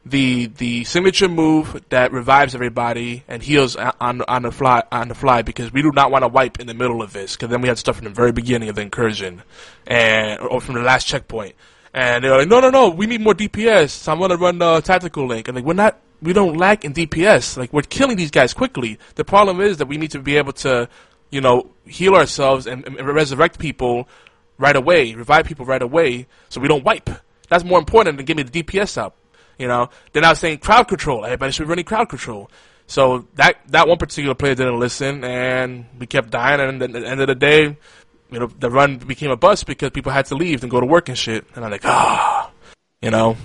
the 0.09 0.47
the 0.47 0.85
signature 0.85 1.29
move 1.29 1.83
that 1.89 2.13
revives 2.13 2.55
everybody 2.55 3.25
and 3.27 3.43
heals 3.43 3.75
on 3.75 4.23
on 4.23 4.43
the 4.43 4.53
fly 4.53 4.85
on 4.93 5.09
the 5.09 5.17
fly 5.17 5.43
because 5.43 5.73
we 5.73 5.83
do 5.83 5.91
not 5.93 6.13
want 6.13 6.23
to 6.23 6.29
wipe 6.29 6.61
in 6.61 6.69
the 6.69 6.75
middle 6.75 7.03
of 7.03 7.13
this 7.13 7.35
because 7.35 7.49
then 7.51 7.61
we 7.61 7.67
had 7.67 7.77
stuff 7.77 7.97
from 7.97 8.05
the 8.05 8.11
very 8.11 8.31
beginning 8.31 8.69
of 8.69 8.77
the 8.77 8.83
incursion 8.83 9.43
and 9.85 10.39
or 10.41 10.61
from 10.61 10.77
the 10.77 10.81
last 10.81 11.09
checkpoint. 11.09 11.57
And 11.93 12.23
they're 12.23 12.39
like 12.39 12.47
no 12.47 12.61
no 12.61 12.71
no 12.71 12.89
we 12.89 13.07
need 13.07 13.21
more 13.21 13.35
DPS 13.35 13.91
so 13.91 14.13
I'm 14.13 14.21
gonna 14.21 14.37
run 14.37 14.59
the 14.59 14.81
tactical 14.81 15.27
link. 15.27 15.49
And 15.49 15.57
like 15.57 15.65
we're 15.65 15.75
not 15.75 15.99
we 16.23 16.33
don't 16.33 16.57
lack 16.57 16.85
in 16.85 16.95
DPS 16.95 17.57
like 17.57 17.73
we're 17.73 17.83
killing 17.83 18.17
these 18.17 18.31
guys 18.31 18.55
quickly. 18.55 19.01
The 19.17 19.25
problem 19.25 19.61
is 19.61 19.79
that 19.79 19.89
we 19.89 19.97
need 19.97 20.13
to 20.13 20.21
be 20.21 20.37
able 20.37 20.53
to 20.55 20.89
you 21.31 21.41
know 21.41 21.73
heal 21.85 22.15
ourselves 22.15 22.69
and, 22.69 22.87
and 22.87 22.97
resurrect 23.09 23.59
people 23.59 24.09
right 24.57 24.77
away 24.77 25.15
revive 25.15 25.47
people 25.47 25.67
right 25.67 25.83
away 25.83 26.29
so 26.49 26.61
we 26.61 26.69
don't 26.69 26.85
wipe. 26.85 27.11
That's 27.49 27.65
more 27.65 27.81
important 27.81 28.19
than 28.19 28.27
getting 28.27 28.47
the 28.47 28.63
DPS 28.63 28.99
up 28.99 29.17
you 29.59 29.67
know, 29.67 29.91
they're 30.13 30.23
was 30.23 30.39
saying 30.39 30.59
crowd 30.59 30.89
control. 30.89 31.25
Everybody 31.25 31.53
should 31.53 31.65
be 31.65 31.69
running 31.69 31.85
crowd 31.85 32.09
control. 32.09 32.51
So 32.87 33.27
that 33.35 33.57
that 33.69 33.89
one 33.89 33.99
particular 33.99 34.35
player 34.35 34.55
didn't 34.55 34.79
listen, 34.79 35.25
and 35.25 35.87
we 35.99 36.07
kept 36.07 36.31
dying. 36.31 36.61
And 36.61 36.83
at 36.83 36.93
the 36.93 37.07
end 37.07 37.21
of 37.21 37.27
the 37.27 37.35
day, 37.35 37.77
you 38.31 38.39
know, 38.39 38.47
the 38.47 38.71
run 38.71 38.99
became 38.99 39.31
a 39.31 39.37
bust 39.37 39.67
because 39.67 39.91
people 39.91 40.13
had 40.13 40.27
to 40.27 40.35
leave 40.35 40.63
and 40.63 40.71
go 40.71 40.81
to 40.81 40.87
work 40.87 41.09
and 41.09 41.19
shit. 41.19 41.47
And 41.55 41.65
I'm 41.65 41.71
like, 41.71 41.85
ah, 41.85 42.51
you 43.03 43.11
know. 43.11 43.37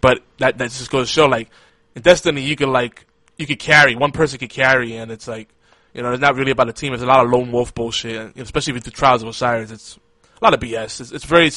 But 0.00 0.22
that 0.38 0.58
that 0.58 0.70
just 0.70 0.90
goes 0.90 1.08
to 1.08 1.12
show, 1.12 1.26
like, 1.26 1.48
in 1.94 2.02
Destiny, 2.02 2.42
you 2.42 2.56
could 2.56 2.68
like 2.68 3.06
you 3.38 3.46
could 3.46 3.58
carry 3.58 3.96
one 3.96 4.12
person 4.12 4.38
could 4.38 4.50
carry, 4.50 4.96
and 4.96 5.10
it's 5.10 5.26
like, 5.26 5.48
you 5.94 6.02
know, 6.02 6.12
it's 6.12 6.20
not 6.20 6.34
really 6.34 6.50
about 6.50 6.68
a 6.68 6.72
team. 6.72 6.92
It's 6.92 7.02
a 7.02 7.06
lot 7.06 7.24
of 7.24 7.30
lone 7.30 7.52
wolf 7.52 7.74
bullshit, 7.74 8.36
especially 8.36 8.74
with 8.74 8.84
the 8.84 8.90
Trials 8.90 9.22
of 9.22 9.28
Osiris. 9.28 9.70
It's 9.70 9.98
a 10.40 10.44
lot 10.44 10.52
of 10.52 10.60
BS. 10.60 11.00
It's, 11.00 11.12
it's 11.12 11.24
very 11.24 11.50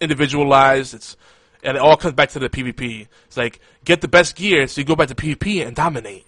individualized. 0.00 0.94
It's 0.94 1.16
and 1.62 1.76
it 1.76 1.80
all 1.80 1.96
comes 1.96 2.14
back 2.14 2.30
to 2.30 2.38
the 2.38 2.48
PvP. 2.48 3.06
It's 3.26 3.36
like 3.36 3.60
get 3.84 4.00
the 4.00 4.08
best 4.08 4.36
gear, 4.36 4.66
so 4.66 4.80
you 4.80 4.84
go 4.84 4.96
back 4.96 5.08
to 5.08 5.14
PvP 5.14 5.66
and 5.66 5.76
dominate. 5.76 6.26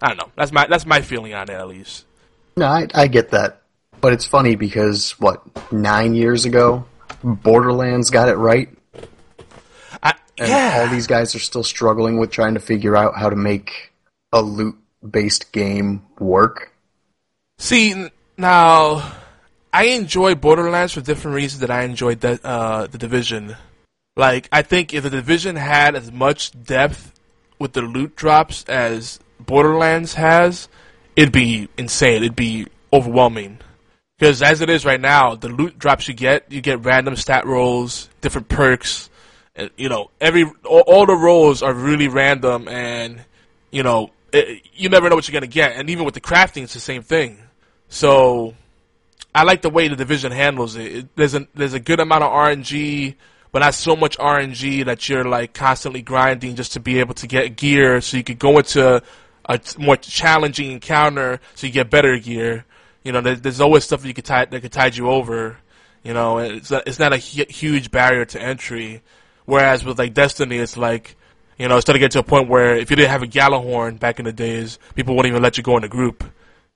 I 0.00 0.08
don't 0.08 0.18
know. 0.18 0.30
That's 0.36 0.52
my 0.52 0.66
that's 0.66 0.86
my 0.86 1.00
feeling 1.00 1.34
on 1.34 1.50
it 1.50 1.54
at 1.54 1.68
least. 1.68 2.04
No, 2.56 2.66
I, 2.66 2.86
I 2.94 3.08
get 3.08 3.30
that, 3.30 3.62
but 4.00 4.12
it's 4.12 4.26
funny 4.26 4.56
because 4.56 5.12
what 5.18 5.42
nine 5.72 6.14
years 6.14 6.44
ago, 6.44 6.86
Borderlands 7.22 8.10
got 8.10 8.28
it 8.28 8.36
right, 8.36 8.68
I, 10.02 10.14
and 10.38 10.48
yeah. 10.48 10.78
all 10.80 10.94
these 10.94 11.06
guys 11.06 11.34
are 11.34 11.40
still 11.40 11.64
struggling 11.64 12.18
with 12.18 12.30
trying 12.30 12.54
to 12.54 12.60
figure 12.60 12.96
out 12.96 13.16
how 13.16 13.30
to 13.30 13.36
make 13.36 13.92
a 14.32 14.42
loot-based 14.42 15.52
game 15.52 16.02
work. 16.18 16.72
See 17.58 18.10
now, 18.36 19.12
I 19.72 19.84
enjoy 19.84 20.34
Borderlands 20.34 20.92
for 20.92 21.00
different 21.00 21.34
reasons 21.34 21.60
that 21.60 21.70
I 21.70 21.82
enjoyed 21.82 22.20
the 22.20 22.40
uh, 22.44 22.86
the 22.86 22.98
Division. 22.98 23.56
Like 24.16 24.48
I 24.50 24.62
think 24.62 24.94
if 24.94 25.02
the 25.02 25.10
Division 25.10 25.56
had 25.56 25.94
as 25.94 26.10
much 26.10 26.50
depth 26.64 27.12
with 27.58 27.74
the 27.74 27.82
loot 27.82 28.16
drops 28.16 28.64
as 28.64 29.20
Borderlands 29.38 30.14
has, 30.14 30.68
it'd 31.14 31.32
be 31.32 31.68
insane. 31.76 32.22
It'd 32.22 32.36
be 32.36 32.66
overwhelming. 32.92 33.58
Because 34.18 34.42
as 34.42 34.62
it 34.62 34.70
is 34.70 34.86
right 34.86 35.00
now, 35.00 35.34
the 35.34 35.48
loot 35.48 35.78
drops 35.78 36.08
you 36.08 36.14
get, 36.14 36.50
you 36.50 36.62
get 36.62 36.84
random 36.84 37.16
stat 37.16 37.44
rolls, 37.46 38.08
different 38.22 38.48
perks, 38.48 39.10
and 39.54 39.70
you 39.76 39.90
know 39.90 40.10
every 40.20 40.44
all, 40.64 40.84
all 40.86 41.06
the 41.06 41.14
rolls 41.14 41.62
are 41.62 41.74
really 41.74 42.08
random, 42.08 42.66
and 42.68 43.22
you 43.70 43.82
know 43.82 44.10
it, 44.32 44.62
you 44.72 44.88
never 44.88 45.10
know 45.10 45.16
what 45.16 45.28
you're 45.28 45.38
gonna 45.38 45.46
get. 45.46 45.76
And 45.76 45.90
even 45.90 46.06
with 46.06 46.14
the 46.14 46.22
crafting, 46.22 46.62
it's 46.62 46.72
the 46.72 46.80
same 46.80 47.02
thing. 47.02 47.38
So 47.88 48.54
I 49.34 49.42
like 49.42 49.60
the 49.60 49.70
way 49.70 49.88
the 49.88 49.96
division 49.96 50.32
handles 50.32 50.76
it. 50.76 50.96
it 50.96 51.16
there's 51.16 51.34
a 51.34 51.46
there's 51.54 51.74
a 51.74 51.80
good 51.80 52.00
amount 52.00 52.24
of 52.24 52.32
RNG, 52.32 53.16
but 53.52 53.60
not 53.60 53.74
so 53.74 53.96
much 53.96 54.18
RNG 54.18 54.84
that 54.86 55.08
you're 55.08 55.24
like 55.24 55.54
constantly 55.54 56.02
grinding 56.02 56.56
just 56.56 56.72
to 56.74 56.80
be 56.80 57.00
able 57.00 57.14
to 57.14 57.26
get 57.26 57.56
gear, 57.56 58.00
so 58.00 58.16
you 58.16 58.24
could 58.24 58.38
go 58.38 58.58
into 58.58 59.02
a 59.48 59.60
more 59.78 59.96
challenging 59.96 60.72
encounter, 60.72 61.40
so 61.54 61.66
you 61.66 61.72
get 61.72 61.90
better 61.90 62.18
gear. 62.18 62.64
You 63.02 63.12
know, 63.12 63.20
there's, 63.20 63.60
always 63.60 63.84
stuff 63.84 64.02
that 64.02 64.08
you 64.08 64.14
could 64.14 64.24
tide 64.24 64.50
that 64.50 64.60
could 64.60 64.72
tide 64.72 64.96
you 64.96 65.08
over. 65.08 65.58
You 66.02 66.12
know, 66.12 66.38
it's 66.38 66.70
not, 66.70 66.86
it's 66.86 66.98
not 66.98 67.12
a 67.12 67.16
huge 67.16 67.90
barrier 67.90 68.24
to 68.24 68.40
entry. 68.40 69.02
Whereas 69.44 69.84
with 69.84 69.98
like 69.98 70.12
Destiny, 70.12 70.58
it's 70.58 70.76
like 70.76 71.16
you 71.58 71.68
know, 71.68 71.76
it's 71.76 71.84
starting 71.84 72.00
to 72.00 72.04
get 72.04 72.12
to 72.12 72.18
a 72.18 72.22
point 72.22 72.48
where 72.48 72.76
if 72.76 72.90
you 72.90 72.96
didn't 72.96 73.10
have 73.10 73.22
a 73.22 73.26
Gjallarhorn 73.26 73.98
back 73.98 74.18
in 74.18 74.24
the 74.24 74.32
days, 74.32 74.78
people 74.94 75.16
wouldn't 75.16 75.32
even 75.32 75.42
let 75.42 75.56
you 75.56 75.62
go 75.62 75.76
in 75.76 75.84
a 75.84 75.88
group. 75.88 76.22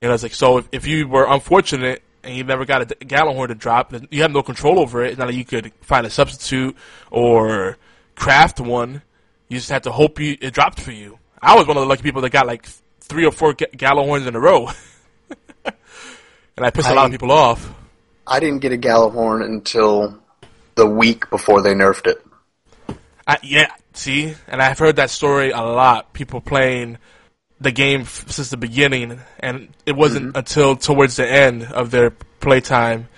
You 0.00 0.08
know, 0.08 0.14
it's 0.14 0.22
like 0.22 0.34
so 0.34 0.58
if, 0.58 0.68
if 0.72 0.86
you 0.86 1.06
were 1.06 1.26
unfortunate 1.26 2.02
and 2.22 2.34
you 2.34 2.44
never 2.44 2.64
got 2.64 2.82
a 2.82 2.86
Gjallarhorn 2.86 3.48
to 3.48 3.54
drop, 3.54 3.94
you 4.10 4.22
have 4.22 4.30
no 4.30 4.42
control 4.42 4.78
over 4.78 5.04
it. 5.04 5.10
It's 5.10 5.18
not 5.18 5.28
like 5.28 5.36
you 5.36 5.44
could 5.44 5.72
find 5.80 6.06
a 6.06 6.10
substitute 6.10 6.76
or 7.10 7.78
craft 8.14 8.60
one. 8.60 9.02
You 9.48 9.58
just 9.58 9.70
had 9.70 9.84
to 9.84 9.92
hope 9.92 10.20
you 10.20 10.36
it 10.40 10.54
dropped 10.54 10.80
for 10.80 10.92
you. 10.92 11.18
I 11.42 11.56
was 11.56 11.66
one 11.66 11.76
of 11.76 11.82
the 11.82 11.88
lucky 11.88 12.02
people 12.02 12.22
that 12.22 12.30
got 12.30 12.46
like 12.46 12.66
three 13.00 13.24
or 13.24 13.32
four 13.32 13.54
Ga- 13.54 13.70
Gjallarhorns 13.74 14.26
in 14.26 14.36
a 14.36 14.40
row, 14.40 14.68
and 15.64 15.74
I 16.66 16.70
pissed 16.70 16.88
a 16.88 16.94
lot 16.94 17.06
of 17.06 17.12
people 17.12 17.32
off. 17.32 17.72
I 18.26 18.38
didn't 18.38 18.60
get 18.60 18.72
a 18.72 18.76
Gjallarhorn 18.76 19.44
until 19.44 20.20
the 20.76 20.86
week 20.86 21.28
before 21.30 21.62
they 21.62 21.74
nerfed 21.74 22.06
it. 22.06 22.24
I, 23.26 23.38
yeah, 23.42 23.72
see, 23.92 24.34
and 24.46 24.62
I've 24.62 24.78
heard 24.78 24.96
that 24.96 25.10
story 25.10 25.50
a 25.50 25.60
lot. 25.60 26.12
People 26.12 26.40
playing 26.40 26.98
the 27.60 27.72
game 27.72 28.04
since 28.04 28.50
the 28.50 28.56
beginning, 28.56 29.20
and 29.38 29.68
it 29.84 29.92
wasn't 29.92 30.28
mm-hmm. 30.28 30.38
until 30.38 30.76
towards 30.76 31.16
the 31.16 31.30
end 31.30 31.64
of 31.64 31.90
their 31.90 32.10
playtime 32.10 33.08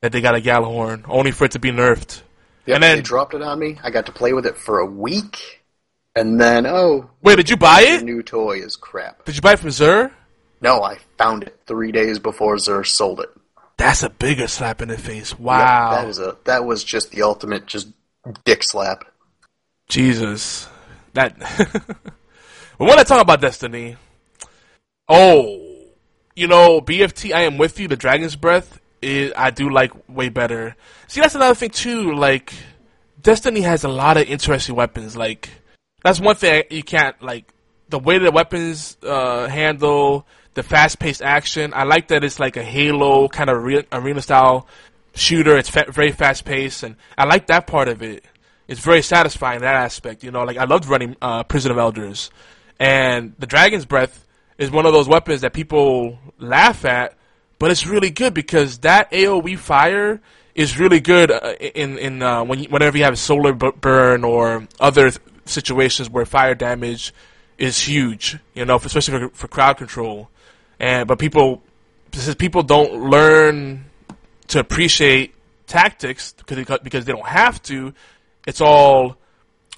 that 0.00 0.10
they 0.12 0.20
got 0.20 0.36
a 0.36 0.40
Gjallarhorn, 0.40 1.04
only 1.08 1.30
for 1.30 1.44
it 1.44 1.52
to 1.52 1.58
be 1.58 1.70
nerfed. 1.70 2.22
Yep, 2.66 2.74
and 2.74 2.82
then, 2.82 2.96
they 2.98 3.02
dropped 3.02 3.34
it 3.34 3.42
on 3.42 3.58
me. 3.58 3.78
I 3.82 3.90
got 3.90 4.06
to 4.06 4.12
play 4.12 4.32
with 4.32 4.46
it 4.46 4.56
for 4.56 4.78
a 4.78 4.86
week, 4.86 5.62
and 6.16 6.40
then 6.40 6.66
oh, 6.66 7.10
wait, 7.22 7.36
did 7.36 7.48
you 7.48 7.56
buy 7.56 7.82
it? 7.82 8.02
new 8.02 8.22
toy 8.22 8.58
is 8.58 8.76
crap. 8.76 9.24
Did 9.24 9.36
you 9.36 9.42
buy 9.42 9.52
it 9.52 9.58
from 9.60 9.70
Xur? 9.70 10.10
No, 10.60 10.82
I 10.82 10.98
found 11.18 11.44
it 11.44 11.58
three 11.66 11.92
days 11.92 12.18
before 12.18 12.56
Xur 12.56 12.86
sold 12.86 13.20
it. 13.20 13.30
That's 13.76 14.02
a 14.02 14.10
bigger 14.10 14.46
slap 14.46 14.80
in 14.82 14.88
the 14.88 14.98
face. 14.98 15.30
Yep, 15.32 15.40
Wow, 15.40 15.90
that 15.92 16.08
is 16.08 16.18
a 16.18 16.36
that 16.44 16.64
was 16.64 16.84
just 16.84 17.10
the 17.12 17.22
ultimate 17.22 17.66
just 17.66 17.88
dick 18.44 18.62
slap. 18.62 19.04
Jesus, 19.88 20.68
that. 21.14 21.36
but 22.82 22.88
when 22.88 22.98
I 22.98 23.04
talk 23.04 23.22
about 23.22 23.40
Destiny, 23.40 23.96
oh, 25.08 25.86
you 26.34 26.48
know, 26.48 26.80
BFT, 26.80 27.32
I 27.32 27.42
am 27.42 27.56
with 27.56 27.78
you. 27.78 27.86
The 27.86 27.94
Dragon's 27.94 28.34
Breath, 28.34 28.80
I 29.04 29.52
do 29.54 29.70
like 29.70 29.92
way 30.08 30.30
better. 30.30 30.74
See, 31.06 31.20
that's 31.20 31.36
another 31.36 31.54
thing 31.54 31.70
too. 31.70 32.12
Like, 32.12 32.52
Destiny 33.22 33.60
has 33.60 33.84
a 33.84 33.88
lot 33.88 34.16
of 34.16 34.28
interesting 34.28 34.74
weapons. 34.74 35.16
Like, 35.16 35.48
that's 36.02 36.18
one 36.18 36.34
thing 36.34 36.64
you 36.70 36.82
can't 36.82 37.22
like. 37.22 37.44
The 37.88 38.00
way 38.00 38.18
the 38.18 38.32
weapons 38.32 38.96
uh, 39.04 39.46
handle 39.46 40.26
the 40.54 40.64
fast-paced 40.64 41.22
action, 41.22 41.72
I 41.76 41.84
like 41.84 42.08
that 42.08 42.24
it's 42.24 42.40
like 42.40 42.56
a 42.56 42.64
Halo 42.64 43.28
kind 43.28 43.48
of 43.48 43.62
re- 43.62 43.86
arena 43.92 44.22
style 44.22 44.66
shooter. 45.14 45.56
It's 45.56 45.70
fa- 45.70 45.86
very 45.88 46.10
fast-paced, 46.10 46.82
and 46.82 46.96
I 47.16 47.26
like 47.26 47.46
that 47.46 47.68
part 47.68 47.86
of 47.86 48.02
it 48.02 48.24
it's 48.68 48.80
very 48.80 49.02
satisfying 49.02 49.60
that 49.60 49.74
aspect. 49.74 50.24
You 50.24 50.30
know, 50.30 50.44
like 50.44 50.56
I 50.56 50.64
loved 50.64 50.86
running 50.86 51.16
uh, 51.20 51.44
Prison 51.44 51.70
of 51.70 51.78
Elders, 51.78 52.30
and 52.78 53.34
the 53.38 53.46
Dragon's 53.46 53.84
Breath 53.86 54.26
is 54.58 54.70
one 54.70 54.86
of 54.86 54.92
those 54.92 55.08
weapons 55.08 55.40
that 55.42 55.52
people 55.52 56.18
laugh 56.38 56.84
at, 56.84 57.16
but 57.58 57.70
it's 57.70 57.86
really 57.86 58.10
good 58.10 58.34
because 58.34 58.78
that 58.78 59.10
AOE 59.10 59.58
fire 59.58 60.20
is 60.54 60.78
really 60.78 61.00
good 61.00 61.30
uh, 61.30 61.54
in 61.58 61.98
in 61.98 62.22
uh, 62.22 62.44
when 62.44 62.60
you, 62.60 62.68
whenever 62.68 62.98
you 62.98 63.04
have 63.04 63.18
solar 63.18 63.52
burn 63.52 64.24
or 64.24 64.66
other 64.80 65.10
th- 65.10 65.20
situations 65.46 66.10
where 66.10 66.24
fire 66.24 66.54
damage 66.54 67.14
is 67.58 67.78
huge. 67.78 68.38
You 68.54 68.64
know, 68.64 68.76
especially 68.76 69.18
for, 69.18 69.28
for 69.30 69.48
crowd 69.48 69.78
control. 69.78 70.28
And 70.78 71.06
but 71.08 71.18
people, 71.18 71.62
since 72.12 72.34
people 72.34 72.62
don't 72.62 73.10
learn 73.10 73.84
to 74.48 74.58
appreciate 74.58 75.34
tactics 75.66 76.32
because 76.32 76.78
because 76.82 77.04
they 77.04 77.12
don't 77.12 77.26
have 77.26 77.62
to, 77.64 77.94
it's 78.46 78.60
all 78.60 79.16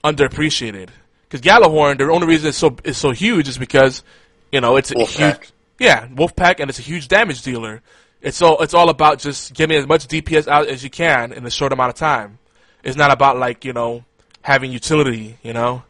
underappreciated. 0.03 0.89
Because 1.35 1.51
Gjallarhorn, 1.51 1.99
the 1.99 2.05
only 2.13 2.29
reason 2.29 2.51
it's 2.51 2.59
so 2.59 2.77
it's 2.85 2.97
so 2.97 3.11
huge 3.11 3.49
is 3.49 3.59
because 3.59 4.05
you 4.53 4.61
know 4.61 4.77
it's 4.77 4.93
a 4.93 5.05
huge 5.05 5.51
yeah 5.81 6.07
Wolfpack 6.07 6.61
and 6.61 6.71
it's 6.71 6.79
a 6.79 6.83
huge 6.83 7.09
damage 7.09 7.43
dealer. 7.43 7.83
It's 8.23 8.41
all 8.41 8.63
it's 8.63 8.73
all 8.73 8.89
about 8.89 9.19
just 9.19 9.53
getting 9.53 9.77
as 9.77 9.85
much 9.85 10.07
DPS 10.07 10.47
out 10.47 10.69
as 10.69 10.85
you 10.85 10.91
can 10.91 11.33
in 11.33 11.45
a 11.45 11.51
short 11.51 11.73
amount 11.73 11.89
of 11.89 11.97
time. 11.97 12.39
It's 12.85 12.97
not 12.97 13.11
about 13.11 13.37
like 13.37 13.65
you 13.65 13.73
know 13.73 14.05
having 14.43 14.71
utility. 14.71 15.37
You 15.43 15.55
know, 15.55 15.83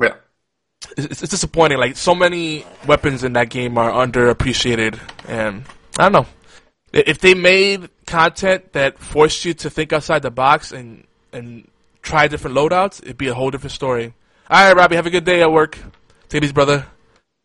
Yeah. 0.00 0.14
it's, 0.96 1.22
it's 1.22 1.30
disappointing. 1.30 1.78
Like 1.78 1.96
so 1.96 2.12
many 2.12 2.66
weapons 2.84 3.22
in 3.22 3.34
that 3.34 3.50
game 3.50 3.78
are 3.78 3.92
underappreciated, 3.92 4.98
and 5.28 5.62
I 5.96 6.08
don't 6.08 6.12
know 6.12 6.26
if 6.92 7.20
they 7.20 7.34
made 7.34 7.88
content 8.04 8.72
that 8.72 8.98
forced 8.98 9.44
you 9.44 9.54
to 9.54 9.70
think 9.70 9.92
outside 9.92 10.22
the 10.22 10.32
box 10.32 10.72
and 10.72 11.06
and 11.32 11.70
try 12.02 12.26
different 12.26 12.56
loadouts, 12.56 13.00
it'd 13.00 13.16
be 13.16 13.28
a 13.28 13.34
whole 13.34 13.52
different 13.52 13.70
story. 13.70 14.12
All 14.50 14.64
right, 14.66 14.76
Robbie, 14.76 14.96
have 14.96 15.06
a 15.06 15.10
good 15.10 15.24
day 15.24 15.42
at 15.42 15.52
work. 15.52 15.78
Take 16.28 16.42
it 16.42 16.44
easy, 16.44 16.52
brother. 16.52 16.86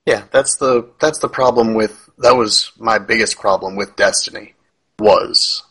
Yeah, 0.06 0.24
that's 0.32 0.56
the 0.58 0.90
that's 1.00 1.20
the 1.20 1.30
problem 1.30 1.74
with 1.76 2.10
that 2.18 2.36
was 2.36 2.72
my 2.78 3.00
biggest 3.00 3.38
problem 3.38 3.76
with 3.76 3.96
Destiny 3.96 4.54
was 5.00 5.64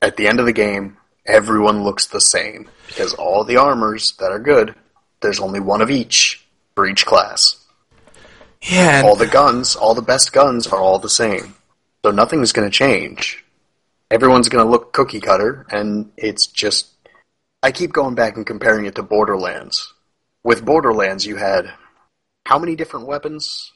at 0.00 0.16
the 0.16 0.28
end 0.28 0.40
of 0.40 0.46
the 0.46 0.52
game 0.52 0.96
everyone 1.26 1.82
looks 1.84 2.06
the 2.06 2.20
same 2.20 2.68
because 2.88 3.14
all 3.14 3.44
the 3.44 3.56
armors 3.56 4.14
that 4.18 4.32
are 4.32 4.38
good 4.40 4.74
there's 5.20 5.40
only 5.40 5.60
one 5.60 5.80
of 5.82 5.90
each 5.90 6.44
for 6.74 6.86
each 6.86 7.04
class. 7.06 7.56
Yeah, 8.62 8.98
and- 8.98 9.06
All 9.06 9.16
the 9.16 9.26
guns, 9.26 9.74
all 9.76 9.94
the 9.94 10.02
best 10.02 10.32
guns 10.32 10.66
are 10.68 10.78
all 10.80 10.98
the 10.98 11.08
same. 11.10 11.54
So 12.04 12.10
nothing's 12.12 12.52
going 12.52 12.68
to 12.68 12.76
change. 12.76 13.44
Everyone's 14.10 14.48
going 14.48 14.64
to 14.64 14.70
look 14.70 14.92
cookie 14.92 15.20
cutter 15.20 15.66
and 15.70 16.10
it's 16.16 16.46
just 16.46 16.88
I 17.64 17.72
keep 17.72 17.92
going 17.92 18.14
back 18.14 18.36
and 18.36 18.46
comparing 18.46 18.86
it 18.86 18.94
to 18.96 19.02
Borderlands. 19.02 19.91
With 20.44 20.64
Borderlands 20.64 21.26
you 21.26 21.36
had 21.36 21.72
how 22.46 22.58
many 22.58 22.76
different 22.76 23.06
weapons? 23.06 23.72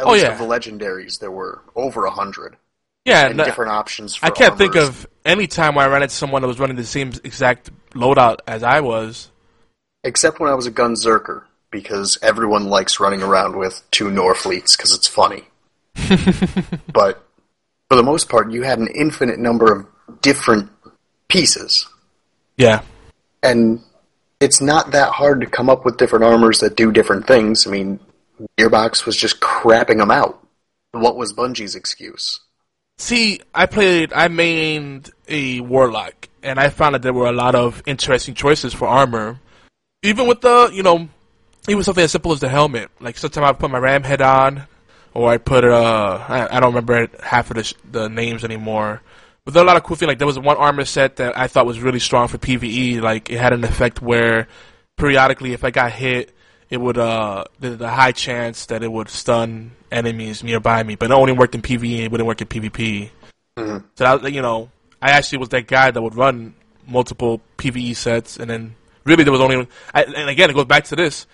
At 0.00 0.06
Oh, 0.06 0.12
least 0.12 0.24
yeah. 0.24 0.32
of 0.32 0.38
the 0.38 0.44
legendaries 0.44 1.20
there 1.20 1.30
were 1.30 1.62
over 1.74 2.04
a 2.04 2.10
hundred. 2.10 2.56
yeah, 3.04 3.26
And 3.28 3.36
no- 3.36 3.44
uh, 3.44 3.46
different 3.46 3.70
options 3.72 4.16
for 4.16 4.26
I 4.26 4.30
can't 4.30 4.58
think 4.58 4.74
of 4.76 5.06
any 5.24 5.46
time 5.46 5.74
where 5.74 5.86
I 5.86 5.88
ran 5.92 6.02
into 6.02 6.14
someone 6.14 6.42
that 6.42 6.48
was 6.48 6.58
running 6.58 6.76
the 6.76 6.84
same 6.84 7.08
exact 7.24 7.70
loadout 7.92 8.38
as 8.46 8.62
I 8.62 8.80
was. 8.80 9.30
except 10.04 10.38
when 10.40 10.50
I 10.50 10.54
was 10.54 10.66
a 10.66 10.72
gunzerker. 10.72 11.42
because 11.70 12.16
everyone 12.22 12.66
likes 12.70 13.00
running 13.00 13.22
around 13.22 13.56
with 13.56 13.82
two 13.90 14.06
Norfleets 14.06 14.76
because 14.76 14.94
it's 14.94 15.08
funny. 15.08 15.44
but 16.92 17.22
for 17.88 17.96
the 17.96 18.02
most 18.02 18.28
part, 18.28 18.50
you 18.50 18.62
had 18.62 18.78
an 18.78 18.88
infinite 18.94 19.38
number 19.38 19.72
of 19.72 19.86
different 20.22 20.70
pieces. 21.28 21.86
Yeah. 22.56 22.82
And 23.42 23.80
it's 24.40 24.60
not 24.60 24.92
that 24.92 25.12
hard 25.12 25.40
to 25.40 25.46
come 25.46 25.70
up 25.70 25.84
with 25.84 25.96
different 25.96 26.24
armors 26.24 26.60
that 26.60 26.76
do 26.76 26.92
different 26.92 27.26
things. 27.26 27.66
I 27.66 27.70
mean, 27.70 28.00
Gearbox 28.58 29.06
was 29.06 29.16
just 29.16 29.40
crapping 29.40 29.98
them 29.98 30.10
out. 30.10 30.42
What 30.92 31.16
was 31.16 31.32
Bungie's 31.32 31.74
excuse? 31.74 32.40
See, 32.98 33.40
I 33.54 33.66
played, 33.66 34.12
I 34.12 34.28
mained 34.28 35.10
a 35.28 35.60
Warlock, 35.60 36.28
and 36.42 36.58
I 36.58 36.70
found 36.70 36.94
that 36.94 37.02
there 37.02 37.12
were 37.12 37.26
a 37.26 37.32
lot 37.32 37.54
of 37.54 37.82
interesting 37.86 38.34
choices 38.34 38.72
for 38.72 38.88
armor. 38.88 39.40
Even 40.02 40.26
with 40.26 40.40
the, 40.40 40.70
you 40.72 40.82
know, 40.82 41.08
even 41.68 41.82
something 41.82 42.04
as 42.04 42.12
simple 42.12 42.32
as 42.32 42.40
the 42.40 42.48
helmet. 42.48 42.90
Like 43.00 43.18
sometimes 43.18 43.46
I 43.46 43.52
put 43.52 43.70
my 43.70 43.78
ram 43.78 44.02
head 44.02 44.22
on, 44.22 44.66
or 45.12 45.30
I 45.30 45.38
put, 45.38 45.64
uh, 45.64 46.24
I, 46.28 46.56
I 46.56 46.60
don't 46.60 46.74
remember 46.74 47.08
half 47.22 47.50
of 47.50 47.56
the, 47.56 47.64
sh- 47.64 47.74
the 47.90 48.08
names 48.08 48.44
anymore. 48.44 49.02
But 49.46 49.54
there 49.54 49.62
are 49.62 49.64
a 49.64 49.68
lot 49.68 49.76
of 49.76 49.84
cool 49.84 49.96
things. 49.96 50.08
Like 50.08 50.18
there 50.18 50.26
was 50.26 50.40
one 50.40 50.56
armor 50.56 50.84
set 50.84 51.16
that 51.16 51.38
I 51.38 51.46
thought 51.46 51.66
was 51.66 51.78
really 51.80 52.00
strong 52.00 52.26
for 52.26 52.36
PVE. 52.36 53.00
Like 53.00 53.30
it 53.30 53.38
had 53.38 53.52
an 53.52 53.62
effect 53.62 54.02
where 54.02 54.48
periodically, 54.96 55.52
if 55.52 55.62
I 55.62 55.70
got 55.70 55.92
hit, 55.92 56.34
it 56.68 56.78
would 56.78 56.98
uh 56.98 57.44
there's 57.60 57.80
a 57.80 57.88
high 57.88 58.10
chance 58.10 58.66
that 58.66 58.82
it 58.82 58.90
would 58.90 59.08
stun 59.08 59.70
enemies 59.92 60.42
nearby 60.42 60.82
me, 60.82 60.96
but 60.96 61.12
it 61.12 61.14
only 61.14 61.32
worked 61.32 61.54
in 61.54 61.62
PvE. 61.62 62.00
It 62.00 62.10
wouldn't 62.10 62.26
work 62.26 62.40
in 62.40 62.48
PvP. 62.48 63.10
Mm-hmm. 63.56 63.86
So 63.94 64.18
that, 64.18 64.32
you 64.32 64.42
know, 64.42 64.68
I 65.00 65.12
actually 65.12 65.38
was 65.38 65.50
that 65.50 65.68
guy 65.68 65.92
that 65.92 66.02
would 66.02 66.16
run 66.16 66.54
multiple 66.84 67.40
PvE 67.56 67.94
sets, 67.94 68.38
and 68.38 68.50
then 68.50 68.74
really 69.04 69.22
there 69.22 69.32
was 69.32 69.40
only. 69.40 69.68
I, 69.94 70.02
and 70.02 70.28
again, 70.28 70.50
it 70.50 70.54
goes 70.54 70.64
back 70.64 70.84
to 70.86 70.96
this. 70.96 71.26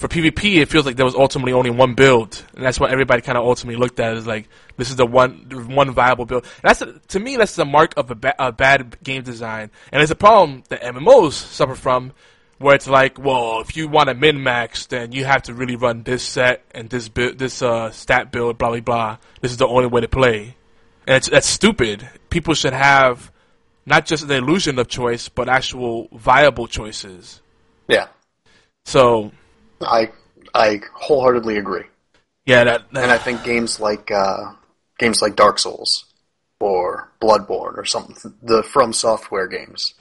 For 0.00 0.08
PvP, 0.08 0.62
it 0.62 0.70
feels 0.70 0.86
like 0.86 0.96
there 0.96 1.04
was 1.04 1.14
ultimately 1.14 1.52
only 1.52 1.68
one 1.68 1.92
build, 1.92 2.42
and 2.54 2.64
that's 2.64 2.80
what 2.80 2.90
everybody 2.90 3.20
kind 3.20 3.36
of 3.36 3.44
ultimately 3.44 3.78
looked 3.78 4.00
at. 4.00 4.16
Is 4.16 4.26
like 4.26 4.48
this 4.78 4.88
is 4.88 4.96
the 4.96 5.04
one 5.04 5.46
one 5.68 5.90
viable 5.90 6.24
build. 6.24 6.44
And 6.44 6.70
that's 6.70 6.80
a, 6.80 6.98
to 7.08 7.20
me 7.20 7.36
that's 7.36 7.54
the 7.54 7.66
mark 7.66 7.92
of 7.98 8.10
a, 8.10 8.14
ba- 8.14 8.34
a 8.38 8.50
bad 8.50 8.96
game 9.02 9.22
design, 9.22 9.70
and 9.92 10.00
it's 10.00 10.10
a 10.10 10.16
problem 10.16 10.64
that 10.70 10.80
MMOs 10.80 11.32
suffer 11.32 11.74
from 11.74 12.12
where 12.56 12.74
it's 12.74 12.88
like, 12.88 13.18
well, 13.18 13.60
if 13.60 13.76
you 13.76 13.88
want 13.88 14.08
to 14.08 14.14
min 14.14 14.42
max, 14.42 14.86
then 14.86 15.12
you 15.12 15.26
have 15.26 15.42
to 15.42 15.52
really 15.52 15.76
run 15.76 16.02
this 16.02 16.22
set 16.22 16.64
and 16.70 16.88
this 16.88 17.10
build, 17.10 17.36
this 17.36 17.60
uh, 17.60 17.90
stat 17.90 18.32
build, 18.32 18.56
blah 18.56 18.70
blah 18.70 18.80
blah. 18.80 19.16
This 19.42 19.50
is 19.50 19.58
the 19.58 19.68
only 19.68 19.88
way 19.88 20.00
to 20.00 20.08
play, 20.08 20.56
and 21.06 21.16
it's 21.16 21.28
that's 21.28 21.46
stupid. 21.46 22.08
People 22.30 22.54
should 22.54 22.72
have 22.72 23.30
not 23.84 24.06
just 24.06 24.28
the 24.28 24.36
illusion 24.36 24.78
of 24.78 24.88
choice, 24.88 25.28
but 25.28 25.46
actual 25.46 26.08
viable 26.10 26.68
choices. 26.68 27.42
Yeah, 27.86 28.08
So 28.86 29.32
I 29.80 30.10
I 30.54 30.80
wholeheartedly 30.94 31.56
agree. 31.58 31.84
yeah, 32.44 32.64
that, 32.64 32.92
that 32.92 33.02
And 33.02 33.12
I 33.12 33.18
think 33.18 33.44
games 33.44 33.80
like 33.80 34.10
uh, 34.10 34.52
games 34.98 35.22
like 35.22 35.36
Dark 35.36 35.58
Souls 35.58 36.04
or 36.58 37.10
Bloodborne 37.20 37.78
or 37.78 37.84
something, 37.84 38.34
the 38.42 38.62
From 38.62 38.92
Software 38.92 39.46
games, 39.46 39.94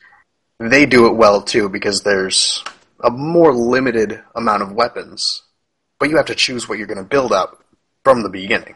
they 0.59 0.85
do 0.85 1.07
it 1.07 1.15
well 1.15 1.41
too 1.41 1.69
because 1.69 2.03
there's 2.03 2.63
a 3.01 3.09
more 3.09 3.53
limited 3.53 4.21
amount 4.35 4.63
of 4.63 4.73
weapons, 4.73 5.43
but 5.99 6.09
you 6.09 6.17
have 6.17 6.25
to 6.25 6.35
choose 6.35 6.67
what 6.67 6.77
you're 6.77 6.87
going 6.87 6.97
to 6.97 7.03
build 7.03 7.31
up 7.31 7.63
from 8.03 8.23
the 8.23 8.29
beginning. 8.29 8.75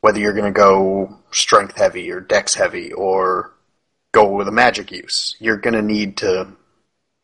Whether 0.00 0.20
you're 0.20 0.32
going 0.32 0.52
to 0.52 0.58
go 0.58 1.18
strength 1.32 1.76
heavy 1.76 2.10
or 2.10 2.20
dex 2.20 2.54
heavy 2.54 2.92
or 2.92 3.52
go 4.12 4.30
with 4.30 4.48
a 4.48 4.52
magic 4.52 4.90
use, 4.92 5.36
you're 5.40 5.56
going 5.56 5.74
to 5.74 5.82
need 5.82 6.18
to 6.18 6.52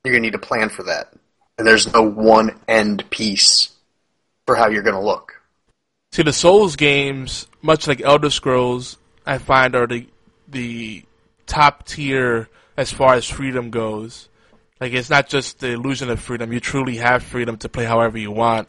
you're 0.04 0.12
going 0.12 0.22
to 0.22 0.26
need 0.26 0.32
to 0.32 0.38
plan 0.38 0.68
for 0.68 0.82
that. 0.82 1.14
And 1.58 1.66
there's 1.66 1.92
no 1.92 2.02
one 2.02 2.60
end 2.66 3.08
piece 3.10 3.70
for 4.46 4.56
how 4.56 4.68
you're 4.68 4.82
going 4.82 4.96
to 4.96 5.00
look. 5.00 5.40
See, 6.12 6.22
the 6.22 6.32
Souls 6.32 6.76
games, 6.76 7.46
much 7.62 7.86
like 7.86 8.00
Elder 8.00 8.30
Scrolls, 8.30 8.98
I 9.26 9.38
find 9.38 9.74
are 9.74 9.86
the 9.86 10.06
the 10.48 11.04
top 11.46 11.86
tier 11.86 12.48
as 12.76 12.92
far 12.92 13.14
as 13.14 13.28
freedom 13.28 13.70
goes. 13.70 14.28
Like 14.80 14.92
it's 14.92 15.10
not 15.10 15.28
just 15.28 15.60
the 15.60 15.70
illusion 15.70 16.10
of 16.10 16.20
freedom; 16.20 16.52
you 16.52 16.60
truly 16.60 16.98
have 16.98 17.22
freedom 17.22 17.56
to 17.58 17.68
play 17.68 17.84
however 17.84 18.18
you 18.18 18.30
want. 18.30 18.68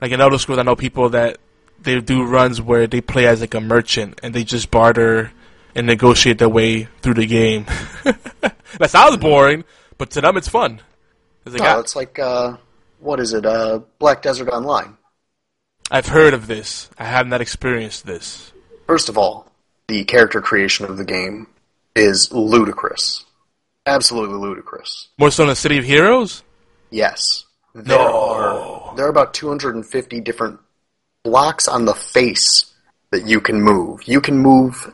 Like 0.00 0.12
in 0.12 0.20
Elder 0.20 0.38
Scrolls, 0.38 0.58
I 0.58 0.62
know 0.62 0.76
people 0.76 1.08
that 1.10 1.38
they 1.80 2.00
do 2.00 2.24
runs 2.24 2.60
where 2.60 2.86
they 2.86 3.00
play 3.00 3.26
as 3.26 3.40
like 3.40 3.54
a 3.54 3.60
merchant 3.60 4.20
and 4.22 4.34
they 4.34 4.44
just 4.44 4.70
barter 4.70 5.32
and 5.74 5.86
negotiate 5.86 6.38
their 6.38 6.48
way 6.48 6.84
through 7.02 7.14
the 7.14 7.26
game. 7.26 7.66
that 8.78 8.90
sounds 8.90 9.16
boring, 9.16 9.64
but 9.98 10.10
to 10.10 10.20
them 10.20 10.36
it's 10.36 10.48
fun. 10.48 10.80
No, 11.46 11.58
got- 11.58 11.80
it's 11.80 11.96
like 11.96 12.18
uh, 12.18 12.56
what 13.00 13.20
is 13.20 13.32
it? 13.32 13.44
Uh, 13.44 13.80
Black 13.98 14.22
Desert 14.22 14.48
Online. 14.48 14.96
I've 15.90 16.06
heard 16.06 16.32
of 16.34 16.46
this. 16.46 16.88
I 16.98 17.04
have 17.04 17.26
not 17.26 17.40
experienced 17.42 18.06
this. 18.06 18.52
First 18.86 19.08
of 19.08 19.18
all, 19.18 19.52
the 19.88 20.04
character 20.04 20.40
creation 20.40 20.86
of 20.86 20.96
the 20.96 21.04
game 21.04 21.46
is 21.94 22.32
ludicrous, 22.32 23.24
absolutely 23.86 24.36
ludicrous. 24.38 25.08
More 25.18 25.30
so 25.30 25.46
than 25.46 25.54
City 25.54 25.78
of 25.78 25.84
Heroes. 25.84 26.42
Yes, 26.90 27.44
there 27.74 27.98
are 27.98 28.94
there 28.96 29.06
are 29.06 29.10
about 29.10 29.34
250 29.34 30.20
different 30.20 30.60
blocks 31.22 31.68
on 31.68 31.84
the 31.84 31.94
face 31.94 32.72
that 33.10 33.26
you 33.26 33.40
can 33.40 33.60
move. 33.60 34.06
You 34.06 34.20
can 34.20 34.38
move 34.38 34.92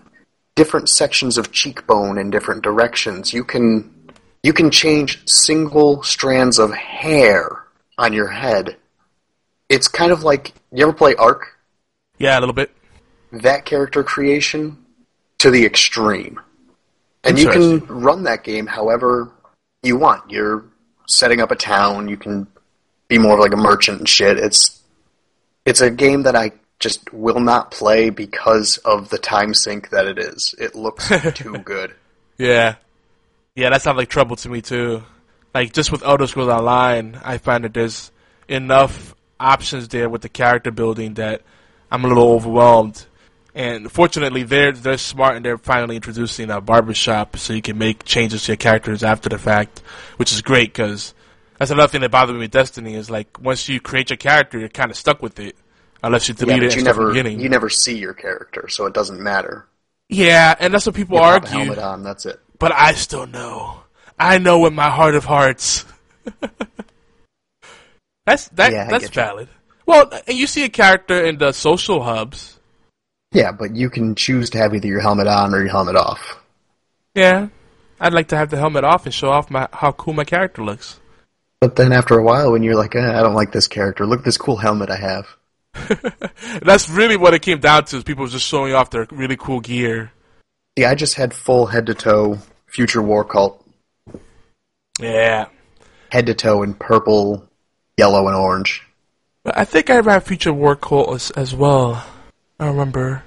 different 0.56 0.88
sections 0.88 1.38
of 1.38 1.52
cheekbone 1.52 2.18
in 2.18 2.30
different 2.30 2.62
directions. 2.62 3.32
You 3.32 3.44
can 3.44 3.94
you 4.42 4.52
can 4.52 4.70
change 4.70 5.22
single 5.26 6.02
strands 6.02 6.58
of 6.58 6.72
hair 6.72 7.64
on 7.98 8.12
your 8.12 8.28
head. 8.28 8.76
It's 9.68 9.88
kind 9.88 10.12
of 10.12 10.22
like 10.22 10.52
you 10.72 10.82
ever 10.82 10.92
play 10.92 11.14
Ark? 11.14 11.58
Yeah, 12.18 12.38
a 12.38 12.40
little 12.40 12.54
bit. 12.54 12.70
that 13.32 13.64
character 13.64 14.02
creation 14.02 14.84
to 15.38 15.50
the 15.50 15.64
extreme. 15.64 16.40
And 17.22 17.38
you 17.38 17.50
can 17.50 17.86
run 17.86 18.24
that 18.24 18.44
game 18.44 18.66
however 18.66 19.30
you 19.82 19.96
want. 19.96 20.30
You're 20.30 20.64
setting 21.06 21.40
up 21.40 21.50
a 21.50 21.56
town, 21.56 22.08
you 22.08 22.16
can 22.16 22.46
be 23.08 23.18
more 23.18 23.34
of 23.34 23.40
like 23.40 23.52
a 23.52 23.56
merchant 23.56 23.98
and 23.98 24.08
shit. 24.08 24.38
It's 24.38 24.80
it's 25.66 25.80
a 25.80 25.90
game 25.90 26.22
that 26.22 26.34
I 26.34 26.52
just 26.78 27.12
will 27.12 27.40
not 27.40 27.70
play 27.70 28.08
because 28.10 28.78
of 28.78 29.10
the 29.10 29.18
time 29.18 29.52
sink 29.52 29.90
that 29.90 30.06
it 30.06 30.18
is. 30.18 30.54
It 30.58 30.74
looks 30.74 31.10
too 31.34 31.58
good. 31.58 31.94
Yeah. 32.38 32.76
Yeah, 33.60 33.70
that 33.70 33.82
sounds 33.82 33.96
like 33.98 34.08
trouble 34.08 34.36
to 34.36 34.48
me 34.48 34.62
too. 34.62 35.02
Like 35.54 35.72
just 35.72 35.92
with 35.92 36.02
Elder 36.02 36.26
Scrolls 36.26 36.48
Online, 36.48 37.20
I 37.24 37.38
find 37.38 37.64
that 37.64 37.74
there's 37.74 38.10
enough 38.48 39.14
options 39.38 39.88
there 39.88 40.08
with 40.08 40.22
the 40.22 40.28
character 40.28 40.70
building 40.70 41.14
that 41.14 41.42
I'm 41.90 42.04
a 42.04 42.08
little 42.08 42.30
overwhelmed. 42.32 43.06
And 43.54 43.90
fortunately, 43.90 44.44
they're 44.44 44.72
they're 44.72 44.98
smart 44.98 45.36
and 45.36 45.44
they're 45.44 45.58
finally 45.58 45.96
introducing 45.96 46.50
a 46.50 46.60
barbershop 46.60 47.36
so 47.36 47.52
you 47.52 47.62
can 47.62 47.78
make 47.78 48.04
changes 48.04 48.44
to 48.44 48.52
your 48.52 48.56
characters 48.56 49.02
after 49.02 49.28
the 49.28 49.38
fact, 49.38 49.80
which 50.16 50.32
is 50.32 50.40
great 50.42 50.72
because 50.72 51.14
that's 51.58 51.70
another 51.72 51.88
thing 51.90 52.00
that 52.02 52.10
bothered 52.12 52.36
me 52.36 52.40
with 52.42 52.52
Destiny 52.52 52.94
is 52.94 53.10
like 53.10 53.40
once 53.40 53.68
you 53.68 53.80
create 53.80 54.10
your 54.10 54.16
character, 54.18 54.58
you're 54.58 54.68
kind 54.70 54.90
of 54.90 54.96
stuck 54.96 55.20
with 55.22 55.40
it 55.40 55.56
unless 56.02 56.28
you 56.28 56.34
Yeah, 56.44 56.46
delete 56.46 56.62
but 56.62 56.68
it 56.68 56.72
you 56.76 56.78
and 56.78 56.80
start 56.80 56.96
from 56.96 57.06
never 57.06 57.06
the 57.06 57.12
beginning. 57.12 57.40
you 57.40 57.48
never 57.48 57.68
see 57.68 57.98
your 57.98 58.14
character, 58.14 58.68
so 58.68 58.86
it 58.86 58.94
doesn't 58.94 59.20
matter. 59.20 59.68
yeah, 60.08 60.54
and 60.60 60.72
that's 60.74 60.86
what 60.86 60.94
people 60.94 61.18
You 61.18 61.22
argue. 61.22 61.48
helmet 61.48 61.78
on, 61.78 62.02
that's 62.02 62.26
it. 62.26 62.40
But 62.60 62.72
I 62.72 62.92
still 62.92 63.26
know. 63.26 63.80
I 64.18 64.38
know 64.38 64.66
in 64.66 64.74
my 64.74 64.90
heart 64.90 65.16
of 65.16 65.24
hearts. 65.24 65.86
that's 68.26 68.48
that. 68.50 68.70
Yeah, 68.70 68.86
that's 68.86 69.04
get 69.04 69.16
you. 69.16 69.22
valid. 69.22 69.48
Well, 69.86 70.10
and 70.28 70.38
you 70.38 70.46
see 70.46 70.62
a 70.62 70.68
character 70.68 71.24
in 71.24 71.38
the 71.38 71.52
social 71.52 72.02
hubs. 72.02 72.60
Yeah, 73.32 73.50
but 73.50 73.74
you 73.74 73.88
can 73.90 74.14
choose 74.14 74.50
to 74.50 74.58
have 74.58 74.74
either 74.74 74.86
your 74.86 75.00
helmet 75.00 75.26
on 75.26 75.54
or 75.54 75.60
your 75.60 75.70
helmet 75.70 75.96
off. 75.96 76.38
Yeah, 77.14 77.48
I'd 77.98 78.12
like 78.12 78.28
to 78.28 78.36
have 78.36 78.50
the 78.50 78.58
helmet 78.58 78.84
off 78.84 79.06
and 79.06 79.14
show 79.14 79.30
off 79.30 79.50
my 79.50 79.66
how 79.72 79.92
cool 79.92 80.12
my 80.12 80.24
character 80.24 80.62
looks. 80.62 81.00
But 81.60 81.76
then 81.76 81.92
after 81.92 82.18
a 82.18 82.22
while, 82.22 82.52
when 82.52 82.62
you're 82.62 82.76
like, 82.76 82.94
eh, 82.94 83.18
I 83.18 83.22
don't 83.22 83.34
like 83.34 83.52
this 83.52 83.68
character, 83.68 84.06
look 84.06 84.20
at 84.20 84.24
this 84.24 84.38
cool 84.38 84.56
helmet 84.56 84.90
I 84.90 84.96
have. 84.96 85.26
That's 86.62 86.88
really 86.90 87.16
what 87.16 87.32
it 87.32 87.42
came 87.42 87.60
down 87.60 87.84
to. 87.86 87.96
Is 87.96 88.04
people 88.04 88.26
just 88.26 88.46
showing 88.46 88.74
off 88.74 88.90
their 88.90 89.06
really 89.10 89.36
cool 89.36 89.60
gear. 89.60 90.12
See, 90.78 90.84
I 90.84 90.94
just 90.94 91.14
had 91.14 91.32
full 91.32 91.66
head 91.66 91.86
to 91.86 91.94
toe 91.94 92.38
future 92.70 93.02
war 93.02 93.24
cult, 93.24 93.64
Yeah, 94.98 95.46
head 96.10 96.26
to 96.26 96.34
toe 96.34 96.62
in 96.62 96.74
purple, 96.74 97.46
yellow, 97.96 98.26
and 98.26 98.36
orange. 98.36 98.82
I 99.44 99.64
think 99.64 99.88
I 99.90 100.00
ran 100.00 100.20
Future 100.20 100.52
War 100.52 100.76
Cult 100.76 101.14
as, 101.14 101.30
as 101.30 101.54
well. 101.54 102.04
I 102.58 102.66
remember. 102.66 103.22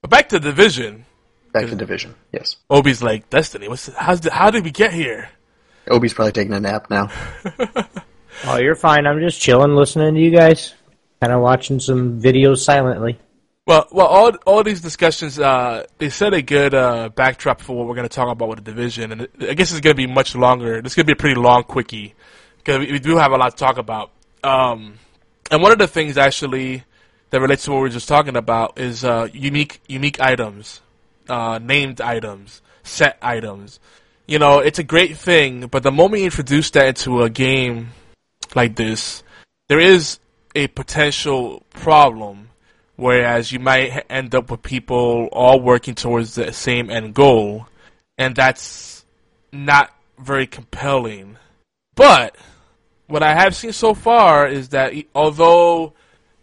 But 0.00 0.10
back 0.10 0.28
to 0.28 0.38
Division. 0.38 1.04
Back 1.52 1.66
to 1.66 1.74
division. 1.74 2.14
Yes. 2.32 2.56
Obi's 2.70 3.02
like 3.02 3.28
Destiny. 3.28 3.68
What's 3.68 3.92
how's 3.94 4.20
the, 4.20 4.32
how 4.32 4.50
did 4.50 4.64
we 4.64 4.70
get 4.70 4.92
here? 4.92 5.28
Obi's 5.90 6.14
probably 6.14 6.32
taking 6.32 6.54
a 6.54 6.60
nap 6.60 6.88
now. 6.90 7.10
Oh, 8.44 8.56
you're 8.56 8.74
fine. 8.74 9.06
I'm 9.06 9.20
just 9.20 9.40
chilling, 9.40 9.76
listening 9.76 10.14
to 10.14 10.20
you 10.20 10.30
guys, 10.30 10.74
kind 11.20 11.32
of 11.32 11.42
watching 11.42 11.78
some 11.78 12.20
videos 12.20 12.58
silently. 12.58 13.18
Well, 13.64 13.86
well, 13.92 14.06
all 14.06 14.32
all 14.44 14.64
these 14.64 14.80
discussions, 14.80 15.38
uh, 15.38 15.86
they 15.98 16.10
set 16.10 16.34
a 16.34 16.42
good 16.42 16.74
uh, 16.74 17.10
backdrop 17.10 17.60
for 17.60 17.76
what 17.76 17.86
we're 17.86 17.94
going 17.94 18.08
to 18.08 18.14
talk 18.14 18.28
about 18.28 18.48
with 18.48 18.64
the 18.64 18.70
division, 18.70 19.12
and 19.12 19.28
I 19.40 19.54
guess 19.54 19.70
it's 19.70 19.80
going 19.80 19.94
to 19.94 20.02
be 20.06 20.08
much 20.08 20.34
longer. 20.34 20.82
This 20.82 20.92
is 20.92 20.96
going 20.96 21.06
to 21.06 21.14
be 21.14 21.18
a 21.18 21.22
pretty 21.22 21.40
long 21.40 21.62
quickie 21.62 22.14
because 22.58 22.80
we, 22.80 22.90
we 22.92 22.98
do 22.98 23.16
have 23.18 23.30
a 23.32 23.36
lot 23.36 23.50
to 23.50 23.56
talk 23.56 23.78
about. 23.78 24.10
Um, 24.42 24.98
And 25.50 25.62
one 25.62 25.70
of 25.70 25.78
the 25.78 25.86
things 25.86 26.16
actually 26.16 26.84
that 27.30 27.40
relates 27.40 27.64
to 27.64 27.70
what 27.70 27.76
we 27.78 27.82
were 27.82 27.88
just 27.90 28.08
talking 28.08 28.36
about 28.36 28.78
is 28.78 29.04
uh, 29.04 29.28
unique 29.32 29.80
unique 29.86 30.18
items, 30.20 30.80
uh, 31.28 31.58
named 31.62 32.00
items, 32.00 32.62
set 32.82 33.18
items. 33.20 33.78
You 34.26 34.38
know, 34.38 34.60
it's 34.60 34.78
a 34.78 34.84
great 34.84 35.18
thing, 35.18 35.66
but 35.66 35.82
the 35.82 35.92
moment 35.92 36.20
you 36.20 36.26
introduce 36.26 36.70
that 36.70 36.86
into 36.86 37.22
a 37.22 37.28
game 37.28 37.90
like 38.54 38.76
this, 38.76 39.22
there 39.68 39.80
is 39.80 40.18
a 40.54 40.68
potential 40.68 41.62
problem. 41.70 42.48
Whereas 42.96 43.50
you 43.50 43.58
might 43.58 44.04
end 44.10 44.34
up 44.34 44.50
with 44.50 44.62
people 44.62 45.28
all 45.32 45.60
working 45.60 45.94
towards 45.94 46.34
the 46.34 46.52
same 46.52 46.90
end 46.90 47.14
goal, 47.14 47.66
and 48.18 48.36
that's 48.36 49.04
not 49.50 49.94
very 50.18 50.46
compelling. 50.46 51.38
But 51.94 52.36
what 53.06 53.22
I 53.22 53.34
have 53.34 53.56
seen 53.56 53.72
so 53.72 53.94
far 53.94 54.46
is 54.46 54.70
that 54.70 54.94
although 55.14 55.94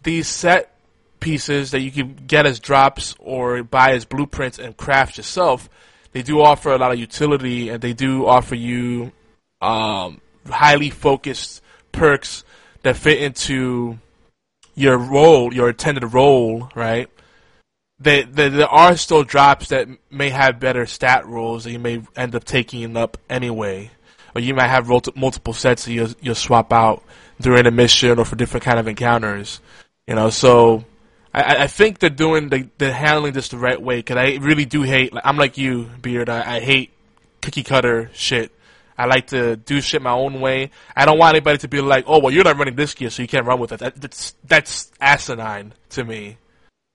these 0.02 0.28
set 0.28 0.74
pieces 1.20 1.70
that 1.70 1.80
you 1.80 1.90
can 1.90 2.16
get 2.26 2.46
as 2.46 2.58
drops 2.58 3.14
or 3.18 3.62
buy 3.62 3.92
as 3.92 4.04
blueprints 4.04 4.58
and 4.58 4.76
craft 4.76 5.16
yourself, 5.16 5.68
they 6.12 6.22
do 6.22 6.40
offer 6.40 6.72
a 6.72 6.78
lot 6.78 6.92
of 6.92 6.98
utility 6.98 7.68
and 7.68 7.80
they 7.80 7.92
do 7.92 8.26
offer 8.26 8.54
you 8.54 9.12
um, 9.60 10.20
highly 10.48 10.90
focused 10.90 11.62
perks 11.92 12.44
that 12.82 12.96
fit 12.96 13.20
into 13.20 13.98
your 14.80 14.96
role, 14.98 15.52
your 15.52 15.68
intended 15.68 16.14
role, 16.14 16.70
right? 16.74 17.08
They, 17.98 18.22
there 18.22 18.66
are 18.66 18.96
still 18.96 19.24
drops 19.24 19.68
that 19.68 19.88
may 20.10 20.30
have 20.30 20.58
better 20.58 20.86
stat 20.86 21.26
rolls 21.26 21.64
that 21.64 21.72
you 21.72 21.78
may 21.78 22.02
end 22.16 22.34
up 22.34 22.44
taking 22.44 22.96
up 22.96 23.18
anyway. 23.28 23.90
Or 24.34 24.40
you 24.40 24.54
might 24.54 24.68
have 24.68 24.88
multiple 24.88 25.52
sets 25.52 25.84
that 25.84 25.92
you'll, 25.92 26.14
you'll 26.20 26.34
swap 26.34 26.72
out 26.72 27.02
during 27.40 27.66
a 27.66 27.70
mission 27.70 28.18
or 28.18 28.24
for 28.24 28.36
different 28.36 28.64
kind 28.64 28.78
of 28.78 28.88
encounters. 28.88 29.60
You 30.06 30.14
know, 30.14 30.30
so 30.30 30.84
I, 31.34 31.64
I 31.64 31.66
think 31.66 31.98
they're 31.98 32.10
doing 32.10 32.48
the, 32.48 32.68
they're 32.78 32.92
handling 32.92 33.32
this 33.32 33.48
the 33.48 33.58
right 33.58 33.80
way 33.80 33.96
because 33.96 34.16
I 34.16 34.38
really 34.40 34.64
do 34.64 34.82
hate. 34.82 35.12
Like, 35.12 35.26
I'm 35.26 35.36
like 35.36 35.58
you, 35.58 35.90
Beard. 36.00 36.30
I, 36.30 36.56
I 36.56 36.60
hate 36.60 36.90
cookie 37.42 37.64
cutter 37.64 38.10
shit. 38.14 38.50
I 39.00 39.06
like 39.06 39.28
to 39.28 39.56
do 39.56 39.80
shit 39.80 40.02
my 40.02 40.12
own 40.12 40.42
way. 40.42 40.70
I 40.94 41.06
don't 41.06 41.16
want 41.16 41.34
anybody 41.34 41.56
to 41.56 41.68
be 41.68 41.80
like, 41.80 42.04
"Oh, 42.06 42.18
well, 42.18 42.30
you're 42.30 42.44
not 42.44 42.58
running 42.58 42.76
this 42.76 42.92
gear, 42.92 43.08
so 43.08 43.22
you 43.22 43.28
can't 43.28 43.46
run 43.46 43.58
with 43.58 43.72
it." 43.72 43.80
That, 43.80 43.96
that's 43.98 44.34
that's 44.44 44.92
asinine 45.00 45.72
to 45.90 46.04
me 46.04 46.36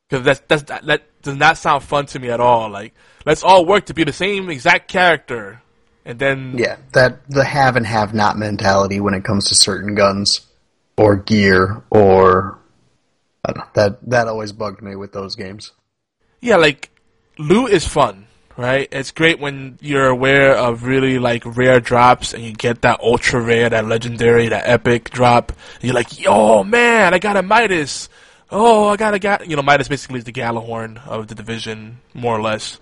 because 0.07 0.23
that's, 0.23 0.41
that's 0.47 0.63
that, 0.63 0.85
that 0.85 1.21
does 1.23 1.35
not 1.35 1.57
sound 1.57 1.83
fun 1.83 2.05
to 2.05 2.19
me 2.19 2.29
at 2.29 2.39
all. 2.39 2.69
Like, 2.69 2.93
let's 3.25 3.41
all 3.41 3.65
work 3.65 3.87
to 3.87 3.95
be 3.95 4.03
the 4.03 4.13
same 4.13 4.51
exact 4.51 4.87
character, 4.87 5.63
and 6.05 6.19
then 6.19 6.59
yeah, 6.59 6.77
that 6.93 7.27
the 7.27 7.43
have 7.43 7.75
and 7.75 7.87
have 7.87 8.13
not 8.13 8.37
mentality 8.37 8.99
when 8.99 9.15
it 9.15 9.23
comes 9.23 9.49
to 9.49 9.55
certain 9.55 9.95
guns 9.95 10.45
or 10.97 11.15
gear 11.15 11.81
or 11.89 12.59
that 13.73 13.97
that 14.03 14.27
always 14.27 14.51
bugged 14.51 14.83
me 14.83 14.95
with 14.95 15.11
those 15.11 15.35
games. 15.35 15.71
Yeah, 16.39 16.57
like 16.57 16.91
loot 17.39 17.71
is 17.71 17.87
fun, 17.87 18.27
right? 18.57 18.87
It's 18.91 19.11
great 19.11 19.39
when 19.39 19.77
you're 19.81 20.07
aware 20.07 20.55
of 20.55 20.83
really 20.83 21.19
like 21.19 21.43
rare 21.45 21.79
drops 21.79 22.33
and 22.33 22.43
you 22.43 22.53
get 22.53 22.81
that 22.81 22.99
ultra 23.01 23.41
rare, 23.41 23.69
that 23.69 23.85
legendary, 23.85 24.49
that 24.49 24.67
epic 24.67 25.09
drop. 25.09 25.53
You're 25.81 25.93
like, 25.93 26.19
yo, 26.19 26.63
man, 26.63 27.13
I 27.13 27.19
got 27.19 27.37
a 27.37 27.41
Midas. 27.41 28.09
Oh, 28.49 28.89
I 28.89 28.95
got 28.95 29.13
a 29.13 29.19
got 29.19 29.47
you 29.49 29.55
know 29.55 29.61
Midas 29.61 29.87
basically 29.87 30.19
is 30.19 30.25
the 30.25 30.31
Gjallarhorn 30.31 31.05
of 31.07 31.27
the 31.27 31.35
division, 31.35 31.99
more 32.13 32.35
or 32.35 32.41
less. 32.41 32.79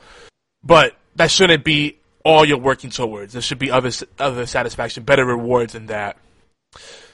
But 0.64 0.96
that 1.16 1.32
shouldn't 1.32 1.64
be 1.64 1.98
all 2.24 2.46
you're 2.46 2.58
working 2.58 2.90
towards. 2.90 3.34
There 3.34 3.42
should 3.42 3.60
be 3.60 3.72
other 3.72 3.92
other 4.20 4.46
satisfaction, 4.46 5.04
better 5.04 5.26
rewards 5.26 5.74
than 5.74 5.88
that. 5.88 6.18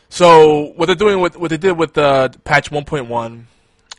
So 0.10 0.74
what 0.76 0.88
they're 0.88 0.96
doing 0.96 1.20
with 1.20 1.38
what 1.38 1.50
they 1.50 1.58
did 1.58 1.74
with 1.74 1.98
uh, 1.98 2.30
patch 2.44 2.72
1.1, 2.72 3.44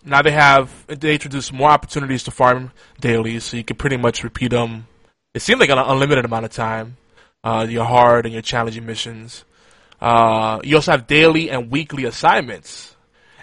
now 0.04 0.22
they 0.22 0.30
have 0.30 0.86
they 0.86 1.14
introduced 1.14 1.52
more 1.52 1.70
opportunities 1.70 2.22
to 2.24 2.30
farm 2.30 2.72
daily, 3.00 3.40
so 3.40 3.56
you 3.56 3.64
can 3.64 3.76
pretty 3.76 3.96
much 3.96 4.24
repeat 4.24 4.48
them. 4.48 4.86
It 5.34 5.42
seemed 5.42 5.60
like 5.60 5.70
an 5.70 5.78
unlimited 5.78 6.24
amount 6.24 6.44
of 6.46 6.52
time. 6.52 6.96
Uh, 7.42 7.66
your 7.68 7.84
hard 7.84 8.26
and 8.26 8.34
your 8.34 8.42
challenging 8.42 8.84
missions. 8.84 9.44
Uh, 10.00 10.60
you 10.62 10.76
also 10.76 10.90
have 10.90 11.06
daily 11.06 11.50
and 11.50 11.70
weekly 11.70 12.04
assignments. 12.04 12.94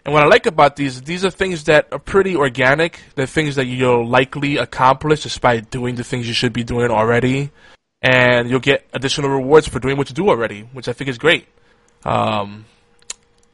And 0.05 0.13
what 0.13 0.23
I 0.23 0.27
like 0.27 0.45
about 0.45 0.75
these, 0.75 1.01
these 1.01 1.25
are 1.25 1.29
things 1.29 1.65
that 1.65 1.87
are 1.91 1.99
pretty 1.99 2.35
organic. 2.35 3.01
They're 3.15 3.25
things 3.25 3.55
that 3.55 3.65
you'll 3.65 4.07
likely 4.07 4.57
accomplish 4.57 5.37
by 5.39 5.59
doing 5.59 5.95
the 5.95 6.03
things 6.03 6.27
you 6.27 6.33
should 6.33 6.53
be 6.53 6.63
doing 6.63 6.91
already. 6.91 7.51
And 8.01 8.49
you'll 8.49 8.59
get 8.59 8.87
additional 8.93 9.29
rewards 9.29 9.67
for 9.67 9.79
doing 9.79 9.97
what 9.97 10.09
you 10.09 10.15
do 10.15 10.29
already, 10.29 10.61
which 10.61 10.87
I 10.87 10.93
think 10.93 11.09
is 11.09 11.17
great. 11.17 11.47
Um, 12.05 12.65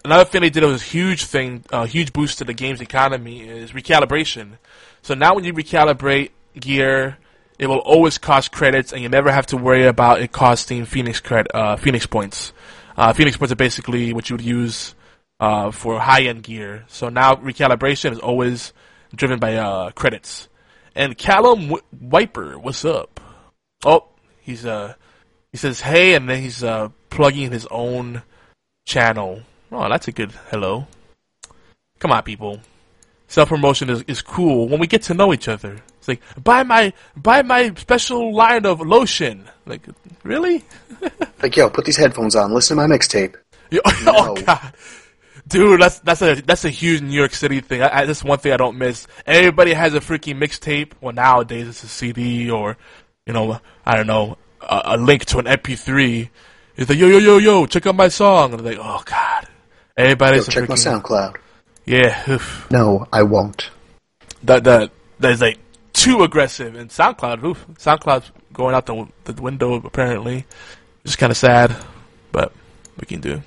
another 0.04 0.26
thing 0.26 0.42
they 0.42 0.50
did 0.50 0.64
was 0.64 0.82
a 0.82 0.86
huge 0.86 1.26
thing, 1.26 1.64
a 1.72 1.86
huge 1.88 2.14
boost 2.14 2.40
to 2.40 2.44
the 2.44 2.54
game's 2.54 2.82
economy 2.82 3.42
is 3.42 3.72
recalibration. 3.72 4.58
So 5.02 5.14
now 5.14 5.36
when 5.36 5.44
you 5.44 5.54
recalibrate 5.54 6.32
gear, 6.60 7.18
it 7.60 7.68
will 7.68 7.80
always 7.80 8.18
cost 8.18 8.52
credits, 8.52 8.94
and 8.94 9.02
you 9.02 9.10
never 9.10 9.32
have 9.32 9.46
to 9.48 9.58
worry 9.58 9.86
about 9.86 10.22
it 10.22 10.32
costing 10.32 10.86
Phoenix 10.86 11.22
cred, 11.22 11.48
uh, 11.54 11.76
Phoenix 11.76 12.06
points. 12.06 12.54
Uh, 12.98 13.14
Phoenix 13.14 13.38
points 13.38 13.52
are 13.52 13.56
basically 13.58 14.14
what 14.14 14.30
you 14.30 14.36
would 14.36 14.46
use 14.46 14.96
uh, 15.40 15.72
for 15.72 16.00
high-end 16.00 16.44
gear. 16.44 16.86
So 16.88 17.10
now 17.10 17.36
recalibration 17.36 18.12
is 18.12 18.20
always 18.20 18.74
driven 19.16 19.40
by 19.40 19.56
uh, 19.56 19.92
credits. 19.92 20.48
And 20.96 21.18
Callum 21.18 21.70
w- 21.70 21.84
Wiper, 22.00 22.58
what's 22.58 22.86
up? 22.86 23.20
Oh, 23.86 24.06
he's 24.42 24.66
uh, 24.66 24.94
he 25.52 25.58
says 25.58 25.82
hey, 25.82 26.14
and 26.14 26.30
then 26.30 26.42
he's 26.42 26.64
uh, 26.64 26.90
plugging 27.10 27.52
his 27.52 27.68
own 27.68 28.24
channel. 28.86 29.42
Oh, 29.74 29.90
that's 29.90 30.08
a 30.08 30.12
good 30.12 30.32
hello. 30.52 30.88
Come 32.00 32.12
on, 32.12 32.24
people. 32.24 32.60
Self 33.28 33.50
promotion 33.50 33.90
is, 33.90 34.04
is 34.04 34.22
cool 34.22 34.68
when 34.68 34.80
we 34.80 34.88
get 34.88 35.02
to 35.04 35.14
know 35.14 35.34
each 35.34 35.48
other. 35.48 35.82
It's 35.98 36.08
like 36.08 36.22
buy 36.42 36.64
my 36.64 36.94
buy 37.16 37.42
my 37.42 37.74
special 37.76 38.34
line 38.34 38.66
of 38.66 38.82
lotion. 38.82 39.50
Like 39.66 39.82
really? 40.24 40.64
like 41.42 41.56
yo, 41.56 41.70
put 41.70 41.86
these 41.86 41.98
headphones 41.98 42.36
on. 42.36 42.54
Listen 42.54 42.78
to 42.78 42.88
my 42.88 42.96
mixtape. 42.96 43.36
Yo, 43.72 43.80
oh 43.86 44.36
god, 44.36 44.74
dude, 45.48 45.82
that's 45.82 46.00
that's 46.00 46.22
a 46.22 46.36
that's 46.42 46.66
a 46.66 46.70
huge 46.70 47.02
New 47.02 47.18
York 47.18 47.34
City 47.34 47.62
thing. 47.62 47.82
I, 47.82 48.02
I, 48.02 48.06
that's 48.06 48.24
one 48.24 48.38
thing 48.38 48.52
I 48.52 48.58
don't 48.58 48.78
miss. 48.78 49.08
Everybody 49.26 49.74
has 49.74 49.96
a 49.96 50.00
freaking 50.00 50.38
mixtape. 50.38 50.92
Well, 51.02 51.14
nowadays 51.14 51.68
it's 51.68 51.84
a 51.84 51.88
CD 51.88 52.52
or 52.52 52.78
you 53.26 53.34
know 53.34 53.60
I 53.86 53.96
don't 53.96 54.08
know 54.08 54.38
a, 54.70 54.82
a 54.86 54.98
link 54.98 55.26
to 55.26 55.40
an 55.40 55.46
MP3 55.46 56.30
It's 56.76 56.90
like, 56.90 56.98
yo, 56.98 57.08
yo, 57.08 57.18
yo, 57.18 57.38
yo, 57.38 57.66
check 57.66 57.86
out 57.88 57.96
my 57.96 58.08
song. 58.08 58.52
And 58.52 58.62
I'm 58.62 58.66
like, 58.66 58.80
oh, 58.80 59.02
God. 59.06 59.48
Everybody's 59.96 60.48
yo, 60.48 60.52
check 60.52 60.70
my 60.70 60.76
SoundCloud. 60.76 61.38
Yeah. 61.86 62.24
Oof. 62.30 62.68
No, 62.72 63.08
I 63.12 63.24
won't. 63.24 63.70
That, 64.44 64.64
that, 64.64 64.92
that 65.20 65.32
is 65.32 65.42
like 65.42 65.60
too 65.94 66.24
aggressive. 66.24 66.76
And 66.76 66.90
SoundCloud, 66.90 67.44
oof, 67.44 67.66
SoundCloud's 67.76 68.32
going 68.52 68.76
out 68.76 68.86
the, 68.86 69.08
the 69.26 69.42
window, 69.42 69.76
apparently. 69.76 70.46
It's 71.04 71.16
kind 71.16 71.32
of 71.32 71.38
sad, 71.38 71.76
but 72.32 72.54
we 73.00 73.06
can 73.06 73.22
do. 73.22 73.42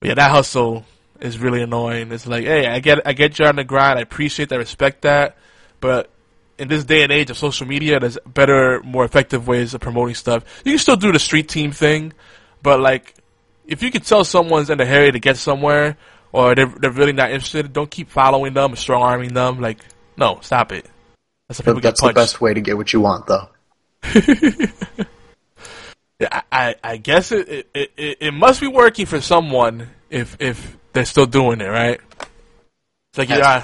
But 0.00 0.08
yeah, 0.08 0.14
that 0.14 0.30
hustle 0.30 0.84
is 1.20 1.38
really 1.38 1.62
annoying. 1.62 2.10
It's 2.12 2.26
like, 2.26 2.44
hey, 2.44 2.66
I 2.66 2.80
get, 2.80 3.06
I 3.06 3.12
get 3.12 3.38
you 3.38 3.46
on 3.46 3.56
the 3.56 3.64
grind. 3.64 3.98
I 3.98 4.02
appreciate 4.02 4.48
that, 4.48 4.58
respect 4.58 5.02
that. 5.02 5.36
But 5.80 6.10
in 6.58 6.68
this 6.68 6.84
day 6.84 7.02
and 7.02 7.12
age 7.12 7.30
of 7.30 7.36
social 7.36 7.66
media, 7.66 8.00
there's 8.00 8.18
better, 8.26 8.80
more 8.82 9.04
effective 9.04 9.46
ways 9.46 9.74
of 9.74 9.80
promoting 9.80 10.14
stuff. 10.14 10.44
You 10.64 10.72
can 10.72 10.78
still 10.78 10.96
do 10.96 11.12
the 11.12 11.18
street 11.18 11.48
team 11.48 11.72
thing, 11.72 12.12
but 12.62 12.80
like, 12.80 13.14
if 13.66 13.82
you 13.82 13.90
can 13.90 14.02
tell 14.02 14.24
someone's 14.24 14.70
in 14.70 14.80
a 14.80 14.86
hurry 14.86 15.12
to 15.12 15.18
get 15.18 15.36
somewhere, 15.36 15.96
or 16.32 16.54
they're 16.54 16.66
they're 16.66 16.90
really 16.90 17.12
not 17.12 17.30
interested, 17.30 17.72
don't 17.72 17.90
keep 17.90 18.10
following 18.10 18.54
them, 18.54 18.76
strong 18.76 19.02
arming 19.02 19.34
them. 19.34 19.60
Like, 19.60 19.78
no, 20.16 20.38
stop 20.42 20.72
it. 20.72 20.86
That's, 21.48 21.60
the, 21.60 21.74
that's 21.74 22.00
the 22.00 22.12
best 22.12 22.40
way 22.40 22.54
to 22.54 22.60
get 22.60 22.76
what 22.76 22.92
you 22.92 23.00
want, 23.00 23.26
though. 23.26 23.48
yeah, 26.18 26.42
I, 26.50 26.74
I 26.82 26.96
guess 26.96 27.32
it, 27.32 27.68
it, 27.74 27.92
it 27.96 28.18
it 28.20 28.34
must 28.34 28.60
be 28.60 28.68
working 28.68 29.06
for 29.06 29.20
someone 29.20 29.90
if 30.10 30.36
if 30.40 30.76
they're 30.92 31.04
still 31.04 31.26
doing 31.26 31.60
it, 31.60 31.68
right? 31.68 32.00
It's 32.20 33.18
like 33.18 33.28
you're 33.28 33.44
on, 33.44 33.62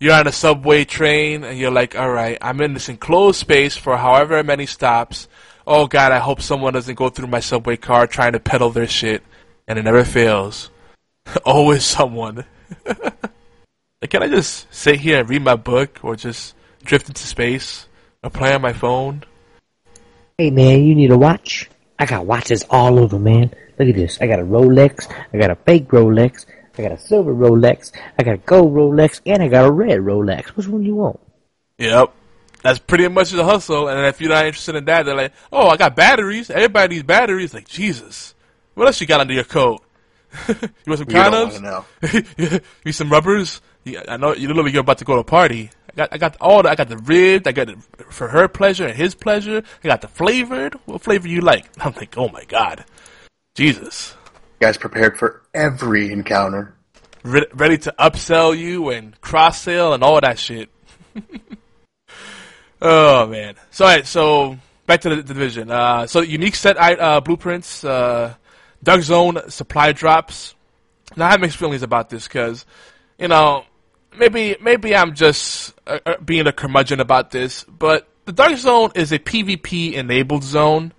you're 0.00 0.14
on 0.14 0.26
a 0.26 0.32
subway 0.32 0.84
train 0.84 1.44
and 1.44 1.58
you're 1.58 1.70
like, 1.70 1.98
all 1.98 2.10
right, 2.10 2.38
I'm 2.40 2.60
in 2.60 2.74
this 2.74 2.88
enclosed 2.88 3.40
space 3.40 3.76
for 3.76 3.96
however 3.96 4.42
many 4.42 4.66
stops 4.66 5.28
oh 5.66 5.86
god, 5.86 6.12
I 6.12 6.18
hope 6.18 6.40
someone 6.40 6.72
doesn't 6.72 6.94
go 6.94 7.08
through 7.08 7.28
my 7.28 7.40
subway 7.40 7.76
car 7.76 8.06
trying 8.06 8.32
to 8.32 8.40
peddle 8.40 8.70
their 8.70 8.86
shit, 8.86 9.22
and 9.66 9.78
it 9.78 9.82
never 9.82 10.04
fails. 10.04 10.70
Always 11.44 11.84
someone. 11.84 12.44
like, 12.86 14.10
can 14.10 14.22
I 14.22 14.28
just 14.28 14.72
sit 14.74 15.00
here 15.00 15.20
and 15.20 15.28
read 15.28 15.42
my 15.42 15.56
book, 15.56 16.00
or 16.02 16.16
just 16.16 16.54
drift 16.82 17.08
into 17.08 17.26
space, 17.26 17.86
or 18.22 18.30
play 18.30 18.54
on 18.54 18.62
my 18.62 18.72
phone? 18.72 19.24
Hey 20.38 20.50
man, 20.50 20.84
you 20.84 20.94
need 20.94 21.12
a 21.12 21.18
watch? 21.18 21.70
I 21.98 22.06
got 22.06 22.26
watches 22.26 22.64
all 22.68 22.98
over, 22.98 23.18
man. 23.18 23.54
Look 23.78 23.88
at 23.88 23.94
this. 23.94 24.20
I 24.20 24.26
got 24.26 24.40
a 24.40 24.44
Rolex. 24.44 25.10
I 25.32 25.38
got 25.38 25.50
a 25.50 25.56
fake 25.56 25.88
Rolex. 25.88 26.46
I 26.76 26.82
got 26.82 26.92
a 26.92 26.98
silver 26.98 27.32
Rolex. 27.32 27.92
I 28.18 28.24
got 28.24 28.34
a 28.34 28.38
gold 28.38 28.74
Rolex, 28.74 29.20
and 29.24 29.42
I 29.42 29.48
got 29.48 29.66
a 29.66 29.70
red 29.70 30.00
Rolex. 30.00 30.48
Which 30.48 30.66
one 30.66 30.82
do 30.82 30.86
you 30.86 30.96
want? 30.96 31.20
Yep 31.78 32.12
that's 32.64 32.78
pretty 32.78 33.06
much 33.08 33.30
the 33.30 33.44
hustle. 33.44 33.88
And 33.88 34.06
if 34.06 34.20
you're 34.20 34.30
not 34.30 34.46
interested 34.46 34.74
in 34.74 34.86
that, 34.86 35.04
they're 35.04 35.14
like, 35.14 35.34
oh, 35.52 35.68
I 35.68 35.76
got 35.76 35.94
batteries. 35.94 36.48
Everybody 36.48 36.94
needs 36.94 37.06
batteries. 37.06 37.52
Like, 37.52 37.68
Jesus. 37.68 38.33
What 38.74 38.86
else 38.86 39.00
you 39.00 39.06
got 39.06 39.20
under 39.20 39.34
your 39.34 39.44
coat? 39.44 39.82
you 40.48 40.54
want 40.86 40.98
some 40.98 41.08
You 41.08 41.14
condoms? 41.14 41.62
want 41.62 41.62
know. 41.62 41.84
you 42.36 42.60
need 42.84 42.92
some 42.92 43.10
rubbers? 43.10 43.60
I 44.08 44.16
know 44.16 44.34
you 44.34 44.48
literally 44.48 44.72
you're 44.72 44.80
about 44.80 44.98
to 44.98 45.04
go 45.04 45.14
to 45.14 45.20
a 45.20 45.24
party. 45.24 45.70
I 45.90 45.92
got 45.96 46.08
I 46.12 46.18
got 46.18 46.36
all 46.40 46.62
the, 46.62 46.70
I 46.70 46.74
got 46.74 46.88
the 46.88 46.96
ribbed. 46.98 47.46
I 47.46 47.52
got 47.52 47.68
it 47.68 47.78
for 48.10 48.28
her 48.28 48.48
pleasure 48.48 48.86
and 48.86 48.96
his 48.96 49.14
pleasure. 49.14 49.62
I 49.84 49.88
got 49.88 50.00
the 50.00 50.08
flavored. 50.08 50.74
What 50.86 51.02
flavor 51.02 51.28
you 51.28 51.40
like? 51.40 51.66
I'm 51.84 51.92
like, 51.94 52.16
oh 52.18 52.28
my 52.28 52.44
god, 52.44 52.84
Jesus. 53.54 54.14
You 54.60 54.66
guys 54.66 54.76
prepared 54.78 55.18
for 55.18 55.42
every 55.52 56.10
encounter. 56.10 56.74
Re- 57.22 57.46
ready 57.54 57.78
to 57.78 57.94
upsell 57.98 58.56
you 58.56 58.90
and 58.90 59.18
cross 59.20 59.60
sell 59.60 59.94
and 59.94 60.02
all 60.02 60.20
that 60.20 60.38
shit. 60.38 60.68
oh 62.82 63.26
man. 63.26 63.54
So 63.70 63.84
alright, 63.84 64.06
so 64.06 64.58
back 64.86 65.00
to 65.02 65.10
the, 65.10 65.16
the 65.16 65.22
division. 65.22 65.70
Uh, 65.70 66.06
so 66.06 66.20
unique 66.20 66.54
set 66.54 66.76
uh, 66.78 67.20
blueprints, 67.20 67.84
uh, 67.84 68.34
Dark 68.84 69.02
Zone 69.02 69.50
supply 69.50 69.92
drops. 69.92 70.54
Now 71.16 71.26
I 71.26 71.30
have 71.30 71.40
mixed 71.40 71.56
feelings 71.56 71.82
about 71.82 72.10
this 72.10 72.28
because, 72.28 72.64
you 73.18 73.28
know, 73.28 73.64
maybe 74.16 74.56
maybe 74.60 74.94
I'm 74.94 75.14
just 75.14 75.74
uh, 75.86 75.98
uh, 76.06 76.16
being 76.24 76.46
a 76.46 76.52
curmudgeon 76.52 77.00
about 77.00 77.30
this, 77.30 77.64
but 77.64 78.08
the 78.24 78.32
Dark 78.32 78.56
Zone 78.56 78.90
is 78.94 79.12
a 79.12 79.18
PvP 79.18 79.94
enabled 79.94 80.44
zone. 80.44 80.92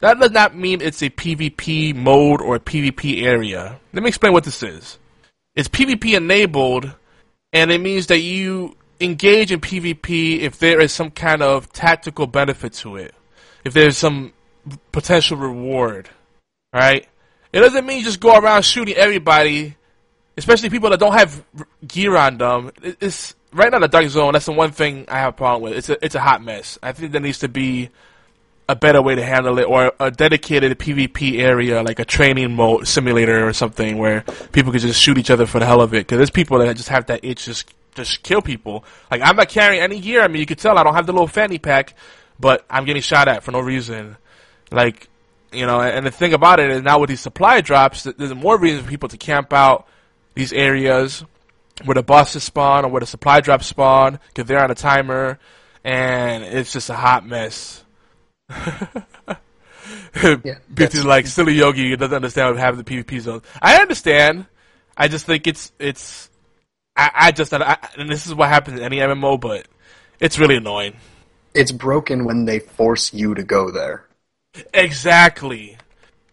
That 0.00 0.18
does 0.18 0.32
not 0.32 0.56
mean 0.56 0.80
it's 0.80 1.02
a 1.02 1.10
PvP 1.10 1.94
mode 1.94 2.40
or 2.40 2.56
a 2.56 2.60
PvP 2.60 3.22
area. 3.22 3.78
Let 3.92 4.02
me 4.02 4.08
explain 4.08 4.32
what 4.32 4.44
this 4.44 4.62
is. 4.62 4.98
It's 5.54 5.68
PvP 5.68 6.16
enabled, 6.16 6.92
and 7.52 7.70
it 7.70 7.80
means 7.80 8.08
that 8.08 8.18
you 8.18 8.76
engage 9.00 9.52
in 9.52 9.60
PvP 9.60 10.40
if 10.40 10.58
there 10.58 10.80
is 10.80 10.92
some 10.92 11.10
kind 11.10 11.42
of 11.42 11.72
tactical 11.72 12.26
benefit 12.26 12.72
to 12.74 12.96
it, 12.96 13.14
if 13.64 13.74
there's 13.74 13.96
some 13.96 14.32
potential 14.90 15.36
reward, 15.36 16.08
right? 16.72 17.06
It 17.52 17.60
doesn't 17.60 17.84
mean 17.84 18.02
just 18.02 18.20
go 18.20 18.36
around 18.36 18.62
shooting 18.62 18.94
everybody, 18.94 19.76
especially 20.36 20.70
people 20.70 20.90
that 20.90 21.00
don't 21.00 21.12
have 21.12 21.44
gear 21.86 22.16
on 22.16 22.38
them. 22.38 22.72
It's 22.82 23.34
right 23.52 23.70
now 23.70 23.78
the 23.78 23.88
dark 23.88 24.08
zone. 24.08 24.32
That's 24.32 24.46
the 24.46 24.52
one 24.52 24.72
thing 24.72 25.04
I 25.08 25.18
have 25.18 25.34
a 25.34 25.36
problem 25.36 25.62
with. 25.62 25.74
It's 25.74 25.88
a 25.88 26.04
it's 26.04 26.14
a 26.14 26.20
hot 26.20 26.42
mess. 26.42 26.78
I 26.82 26.92
think 26.92 27.12
there 27.12 27.20
needs 27.20 27.40
to 27.40 27.48
be 27.48 27.90
a 28.68 28.76
better 28.76 29.02
way 29.02 29.14
to 29.14 29.22
handle 29.22 29.58
it, 29.58 29.64
or 29.64 29.92
a 30.00 30.10
dedicated 30.10 30.78
PvP 30.78 31.40
area, 31.40 31.82
like 31.82 31.98
a 31.98 32.04
training 32.04 32.54
mode 32.54 32.88
simulator 32.88 33.46
or 33.46 33.52
something, 33.52 33.98
where 33.98 34.22
people 34.52 34.72
could 34.72 34.80
just 34.80 35.00
shoot 35.00 35.18
each 35.18 35.30
other 35.30 35.46
for 35.46 35.58
the 35.58 35.66
hell 35.66 35.80
of 35.80 35.92
it. 35.92 36.06
Because 36.06 36.18
there's 36.18 36.30
people 36.30 36.58
that 36.58 36.76
just 36.76 36.88
have 36.88 37.06
that 37.06 37.24
itch, 37.24 37.44
just 37.44 37.72
just 37.94 38.22
kill 38.22 38.40
people. 38.40 38.84
Like 39.10 39.20
I'm 39.22 39.36
not 39.36 39.48
carrying 39.48 39.82
any 39.82 40.00
gear. 40.00 40.22
I 40.22 40.28
mean, 40.28 40.40
you 40.40 40.46
can 40.46 40.56
tell 40.56 40.78
I 40.78 40.84
don't 40.84 40.94
have 40.94 41.06
the 41.06 41.12
little 41.12 41.28
fanny 41.28 41.58
pack, 41.58 41.94
but 42.40 42.64
I'm 42.70 42.84
getting 42.84 43.02
shot 43.02 43.28
at 43.28 43.42
for 43.42 43.50
no 43.50 43.60
reason. 43.60 44.16
Like 44.70 45.08
you 45.52 45.66
know, 45.66 45.80
and 45.80 46.06
the 46.06 46.10
thing 46.10 46.32
about 46.32 46.60
it 46.60 46.70
is 46.70 46.82
now 46.82 46.98
with 46.98 47.08
these 47.08 47.20
supply 47.20 47.60
drops, 47.60 48.04
there's 48.04 48.34
more 48.34 48.58
reason 48.58 48.82
for 48.84 48.90
people 48.90 49.08
to 49.10 49.16
camp 49.16 49.52
out 49.52 49.86
these 50.34 50.52
areas 50.52 51.24
where 51.84 51.94
the 51.94 52.02
bosses 52.02 52.42
spawn 52.42 52.84
or 52.84 52.88
where 52.88 53.00
the 53.00 53.06
supply 53.06 53.40
drops 53.40 53.66
spawn 53.66 54.18
because 54.28 54.46
they're 54.46 54.62
on 54.62 54.70
a 54.70 54.74
timer, 54.74 55.38
and 55.84 56.44
it's 56.44 56.72
just 56.72 56.90
a 56.90 56.94
hot 56.94 57.26
mess. 57.26 57.84
Yeah, 60.14 60.58
Because 60.72 61.04
like 61.04 61.26
silly 61.26 61.54
Yogi 61.54 61.90
he 61.90 61.96
doesn't 61.96 62.14
understand 62.14 62.54
what 62.54 62.60
having 62.60 62.82
the 62.82 62.84
PvP 62.84 63.20
zones. 63.20 63.42
I 63.60 63.76
understand. 63.76 64.46
I 64.96 65.08
just 65.08 65.26
think 65.26 65.46
it's 65.46 65.72
it's. 65.78 66.28
I, 66.96 67.10
I 67.14 67.32
just 67.32 67.52
I, 67.52 67.78
and 67.96 68.10
this 68.10 68.26
is 68.26 68.34
what 68.34 68.48
happens 68.48 68.78
in 68.78 68.84
any 68.84 68.98
MMO, 68.98 69.40
but 69.40 69.66
it's 70.20 70.38
really 70.38 70.56
annoying. 70.56 70.94
It's 71.54 71.72
broken 71.72 72.24
when 72.24 72.44
they 72.44 72.58
force 72.58 73.12
you 73.12 73.34
to 73.34 73.42
go 73.42 73.70
there. 73.70 74.06
Exactly. 74.74 75.78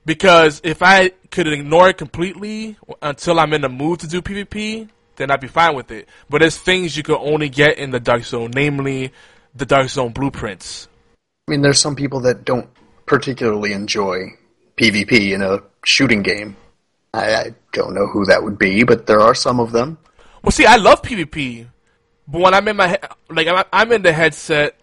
Because 0.06 0.62
if 0.64 0.82
I 0.82 1.10
could 1.30 1.48
ignore 1.48 1.90
it 1.90 1.98
completely 1.98 2.78
until 3.02 3.40
I'm 3.40 3.54
in 3.54 3.62
the 3.62 3.70
mood 3.70 4.00
to 4.02 4.08
do 4.08 4.22
PvP, 4.22 4.90
then 5.18 5.32
I'd 5.32 5.42
be 5.42 5.48
fine 5.48 5.76
with 5.76 5.92
it. 5.92 6.08
But 6.30 6.40
there's 6.40 6.58
things 6.58 6.98
you 6.98 7.04
can 7.04 7.16
only 7.16 7.50
get 7.50 7.78
in 7.78 7.92
the 7.92 8.00
Dark 8.00 8.24
Zone, 8.24 8.52
namely 8.54 9.12
the 9.54 9.66
Dark 9.66 9.90
Zone 9.90 10.12
blueprints. 10.12 10.88
I 11.48 11.52
mean, 11.52 11.62
there's 11.62 11.80
some 11.80 11.96
people 11.96 12.22
that 12.22 12.46
don't 12.46 12.70
particularly 13.06 13.74
enjoy 13.74 14.34
PvP 14.78 15.34
in 15.34 15.42
a 15.42 15.60
shooting 15.84 16.24
game. 16.24 16.56
I, 17.14 17.36
I 17.36 17.56
don't 17.74 17.94
know 17.94 18.08
who 18.08 18.26
that 18.26 18.44
would 18.44 18.58
be, 18.58 18.84
but 18.84 19.08
there 19.08 19.20
are 19.20 19.36
some 19.36 19.60
of 19.60 19.72
them. 19.72 19.98
Well, 20.44 20.52
see, 20.52 20.66
I 20.66 20.78
love 20.78 21.02
PvP, 21.02 21.68
but 22.28 22.42
when 22.42 22.54
I'm 22.54 22.68
in 22.68 22.78
my 22.78 22.90
he- 22.90 23.34
like 23.34 23.48
I'm, 23.48 23.66
I'm 23.74 23.92
in 23.92 24.04
the 24.04 24.14
headset, 24.14 24.79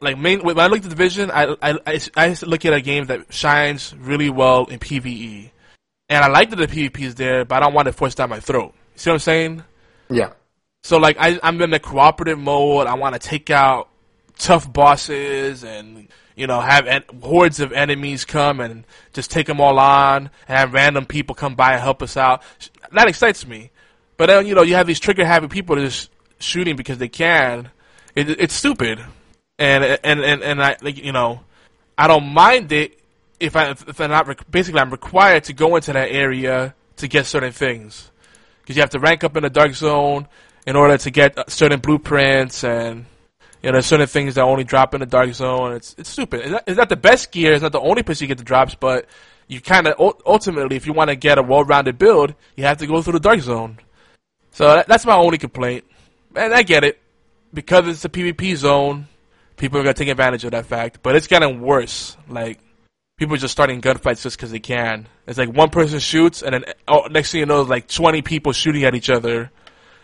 like 0.00 0.18
main 0.18 0.40
when 0.40 0.58
I 0.58 0.66
look 0.66 0.78
at 0.78 0.84
the 0.84 0.88
division, 0.88 1.30
I, 1.30 1.56
I 1.62 1.78
I 1.86 2.00
I 2.16 2.36
look 2.42 2.64
at 2.64 2.72
a 2.72 2.80
game 2.80 3.06
that 3.06 3.32
shines 3.32 3.94
really 3.96 4.30
well 4.30 4.66
in 4.66 4.78
PVE, 4.78 5.50
and 6.08 6.24
I 6.24 6.28
like 6.28 6.50
that 6.50 6.56
the 6.56 6.66
PvP 6.66 7.00
is 7.00 7.14
there, 7.14 7.44
but 7.44 7.56
I 7.56 7.60
don't 7.60 7.74
want 7.74 7.88
it 7.88 7.92
forced 7.92 8.16
down 8.16 8.30
my 8.30 8.40
throat. 8.40 8.74
See 8.96 9.10
what 9.10 9.14
I'm 9.14 9.20
saying? 9.20 9.64
Yeah. 10.08 10.32
So 10.82 10.98
like 10.98 11.16
I, 11.18 11.38
I'm 11.42 11.60
in 11.60 11.70
the 11.70 11.78
cooperative 11.78 12.38
mode. 12.38 12.86
I 12.86 12.94
want 12.94 13.14
to 13.14 13.18
take 13.18 13.50
out 13.50 13.88
tough 14.38 14.72
bosses 14.72 15.62
and 15.64 16.08
you 16.34 16.46
know 16.46 16.60
have 16.60 16.86
en- 16.86 17.04
hordes 17.22 17.60
of 17.60 17.72
enemies 17.72 18.24
come 18.24 18.60
and 18.60 18.86
just 19.12 19.30
take 19.30 19.46
them 19.46 19.60
all 19.60 19.78
on 19.78 20.30
and 20.48 20.58
have 20.58 20.72
random 20.72 21.04
people 21.04 21.34
come 21.34 21.54
by 21.54 21.72
and 21.72 21.82
help 21.82 22.02
us 22.02 22.16
out. 22.16 22.42
That 22.92 23.08
excites 23.08 23.46
me. 23.46 23.70
But 24.16 24.26
then 24.26 24.46
you 24.46 24.54
know 24.54 24.62
you 24.62 24.74
have 24.74 24.86
these 24.86 25.00
trigger 25.00 25.26
happy 25.26 25.48
people 25.48 25.76
just 25.76 26.10
shooting 26.38 26.76
because 26.76 26.98
they 26.98 27.08
can. 27.08 27.70
It, 28.14 28.30
it's 28.30 28.54
stupid. 28.54 29.00
And 29.60 29.84
and 29.84 30.20
and 30.20 30.42
and 30.42 30.62
I 30.62 30.76
like 30.80 30.96
you 30.96 31.12
know 31.12 31.40
I 31.96 32.08
don't 32.08 32.32
mind 32.32 32.72
it 32.72 32.98
if 33.38 33.54
I 33.54 33.70
if 33.70 34.00
I'm 34.00 34.10
not 34.10 34.50
basically 34.50 34.80
I'm 34.80 34.90
required 34.90 35.44
to 35.44 35.52
go 35.52 35.76
into 35.76 35.92
that 35.92 36.10
area 36.10 36.74
to 36.96 37.06
get 37.06 37.26
certain 37.26 37.52
things 37.52 38.10
because 38.62 38.76
you 38.76 38.82
have 38.82 38.90
to 38.90 38.98
rank 38.98 39.22
up 39.22 39.36
in 39.36 39.42
the 39.42 39.50
dark 39.50 39.74
zone 39.74 40.26
in 40.66 40.76
order 40.76 40.96
to 40.96 41.10
get 41.10 41.38
uh, 41.38 41.44
certain 41.48 41.80
blueprints 41.80 42.64
and 42.64 43.04
you 43.62 43.68
know 43.68 43.72
there's 43.72 43.86
certain 43.86 44.06
things 44.06 44.34
that 44.36 44.42
only 44.42 44.64
drop 44.64 44.94
in 44.94 45.00
the 45.00 45.06
dark 45.06 45.32
zone. 45.34 45.74
It's 45.74 45.94
it's 45.98 46.08
stupid. 46.08 46.40
It's 46.40 46.50
not, 46.50 46.64
it's 46.66 46.78
not 46.78 46.88
the 46.88 46.96
best 46.96 47.30
gear. 47.30 47.52
It's 47.52 47.62
not 47.62 47.72
the 47.72 47.80
only 47.80 48.02
place 48.02 48.20
you 48.20 48.26
get 48.26 48.38
the 48.38 48.44
drops, 48.44 48.74
but 48.74 49.06
you 49.48 49.60
kind 49.60 49.88
of 49.88 50.14
ultimately, 50.24 50.76
if 50.76 50.86
you 50.86 50.92
want 50.92 51.10
to 51.10 51.16
get 51.16 51.36
a 51.36 51.42
well-rounded 51.42 51.98
build, 51.98 52.34
you 52.56 52.64
have 52.64 52.78
to 52.78 52.86
go 52.86 53.02
through 53.02 53.14
the 53.14 53.20
dark 53.20 53.40
zone. 53.40 53.78
So 54.52 54.66
that, 54.68 54.86
that's 54.86 55.04
my 55.04 55.16
only 55.16 55.38
complaint, 55.38 55.84
and 56.34 56.54
I 56.54 56.62
get 56.62 56.84
it 56.84 57.00
because 57.52 57.88
it's 57.88 58.04
a 58.04 58.08
PvP 58.08 58.56
zone. 58.56 59.08
People 59.60 59.78
are 59.78 59.82
gonna 59.82 59.92
take 59.92 60.08
advantage 60.08 60.42
of 60.44 60.52
that 60.52 60.64
fact, 60.64 61.00
but 61.02 61.14
it's 61.16 61.26
getting 61.26 61.60
worse. 61.60 62.16
Like 62.30 62.60
people 63.18 63.34
are 63.34 63.38
just 63.38 63.52
starting 63.52 63.82
gunfights 63.82 64.22
just 64.22 64.38
because 64.38 64.50
they 64.50 64.58
can. 64.58 65.06
It's 65.26 65.36
like 65.36 65.52
one 65.52 65.68
person 65.68 65.98
shoots, 65.98 66.42
and 66.42 66.54
then 66.54 66.64
oh, 66.88 67.08
next 67.10 67.32
thing 67.32 67.40
you 67.40 67.46
know, 67.46 67.60
it's 67.60 67.68
like 67.68 67.86
twenty 67.86 68.22
people 68.22 68.52
shooting 68.52 68.84
at 68.84 68.94
each 68.94 69.10
other, 69.10 69.50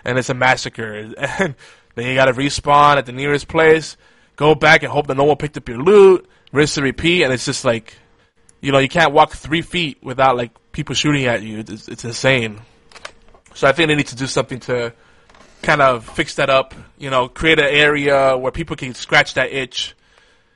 and 0.05 0.19
it's 0.19 0.29
a 0.29 0.35
massacre. 0.35 1.15
And 1.97 2.05
then 2.05 2.11
you 2.11 2.15
gotta 2.15 2.35
respawn 2.35 2.99
at 2.99 3.07
the 3.07 3.13
nearest 3.13 3.49
place, 3.49 3.97
go 4.37 4.55
back 4.55 4.83
and 4.83 4.93
hope 4.93 5.07
that 5.07 5.17
no 5.17 5.25
one 5.25 5.39
picked 5.39 5.57
up 5.57 5.67
your 5.67 5.79
loot, 5.79 6.29
rinse 6.53 6.77
and 6.77 6.85
repeat, 6.85 7.25
and 7.25 7.33
it's 7.33 7.47
just 7.47 7.65
like, 7.65 7.97
you 8.61 8.71
know, 8.71 8.77
you 8.77 8.89
can't 8.91 9.15
walk 9.15 9.33
three 9.33 9.63
feet 9.63 9.97
without 10.03 10.37
like 10.37 10.51
people 10.73 10.95
shooting 10.95 11.25
at 11.25 11.43
you. 11.43 11.61
It's, 11.61 11.89
it's 11.89 12.05
insane. 12.05 12.61
So 13.55 13.67
I 13.67 13.73
think 13.73 13.89
they 13.89 13.95
need 13.95 14.09
to 14.09 14.17
do 14.17 14.27
something 14.27 14.61
to 14.61 14.93
kind 15.67 15.83
of 15.83 16.05
fix 16.19 16.37
that 16.37 16.49
up. 16.49 16.75
You 16.99 17.11
know, 17.11 17.29
create 17.29 17.59
an 17.59 17.67
area 17.87 18.37
where 18.39 18.53
people 18.53 18.77
can 18.77 18.95
scratch 18.95 19.35
that 19.35 19.53
itch. 19.53 19.95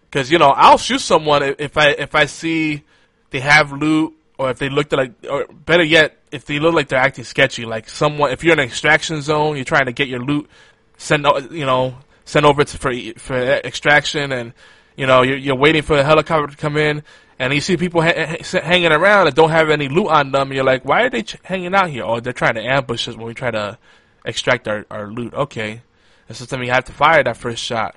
Because 0.08 0.30
you 0.30 0.38
know, 0.38 0.50
I'll 0.50 0.78
shoot 0.78 1.00
someone 1.00 1.42
if- 1.58 1.76
I 1.76 1.88
if 1.90 2.14
I 2.14 2.26
see 2.26 2.82
they 3.30 3.40
have 3.40 3.72
loot 3.72 4.14
or 4.38 4.50
if 4.50 4.58
they 4.58 4.68
look 4.70 4.90
like, 4.92 5.12
or 5.28 5.46
better 5.46 5.84
yet, 5.84 6.16
if 6.32 6.46
they 6.46 6.58
look 6.58 6.74
like 6.74 6.88
they're 6.88 6.98
acting 7.08 7.24
sketchy. 7.24 7.64
Like 7.66 7.88
someone, 7.88 8.30
if 8.32 8.42
you're 8.42 8.54
in 8.54 8.58
an 8.60 8.64
extraction 8.66 9.20
zone, 9.22 9.56
you're 9.56 9.64
trying 9.74 9.86
to 9.86 9.92
get 9.92 10.08
your 10.08 10.20
loot, 10.20 10.48
send 10.96 11.26
o- 11.26 11.38
you 11.50 11.66
know 11.66 11.94
sent 12.24 12.46
over 12.46 12.64
to 12.64 12.78
for 12.78 12.92
for 13.18 13.36
extraction, 13.36 14.32
and 14.32 14.52
you 14.96 15.06
know 15.06 15.22
you're, 15.22 15.36
you're 15.36 15.56
waiting 15.66 15.82
for 15.82 15.96
a 15.98 16.04
helicopter 16.04 16.46
to 16.54 16.56
come 16.56 16.76
in. 16.76 17.02
And 17.38 17.54
you 17.54 17.60
see 17.62 17.76
people 17.78 18.02
ha- 18.02 18.12
ha- 18.42 18.60
hanging 18.60 18.92
around 18.92 19.24
that 19.26 19.34
don't 19.34 19.48
have 19.50 19.70
any 19.70 19.88
loot 19.88 20.08
on 20.08 20.30
them. 20.30 20.52
You're 20.52 20.62
like, 20.72 20.84
why 20.84 21.04
are 21.04 21.10
they 21.10 21.22
ch- 21.22 21.38
hanging 21.42 21.74
out 21.74 21.88
here? 21.88 22.04
Oh, 22.04 22.20
they're 22.20 22.34
trying 22.34 22.56
to 22.56 22.62
ambush 22.62 23.08
us 23.08 23.16
when 23.16 23.26
we 23.28 23.32
try 23.34 23.50
to 23.50 23.78
extract 24.24 24.68
our, 24.68 24.86
our 24.90 25.08
loot. 25.08 25.34
Okay. 25.34 25.82
That's 26.28 26.38
something 26.38 26.62
you 26.62 26.72
have 26.72 26.84
to 26.84 26.92
fire 26.92 27.22
that 27.24 27.36
first 27.36 27.62
shot. 27.62 27.96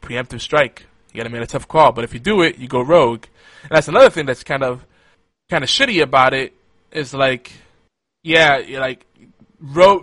Preemptive 0.00 0.40
strike. 0.40 0.86
You 1.12 1.18
gotta 1.18 1.30
make 1.30 1.42
a 1.42 1.46
tough 1.46 1.68
call. 1.68 1.92
But 1.92 2.04
if 2.04 2.14
you 2.14 2.20
do 2.20 2.42
it, 2.42 2.58
you 2.58 2.68
go 2.68 2.80
rogue. 2.80 3.24
And 3.62 3.70
that's 3.70 3.88
another 3.88 4.10
thing 4.10 4.26
that's 4.26 4.44
kind 4.44 4.62
of 4.62 4.84
kind 5.50 5.64
of 5.64 5.70
shitty 5.70 6.02
about 6.02 6.32
it 6.34 6.54
is 6.90 7.12
like 7.12 7.52
yeah, 8.22 8.62
like 8.78 9.04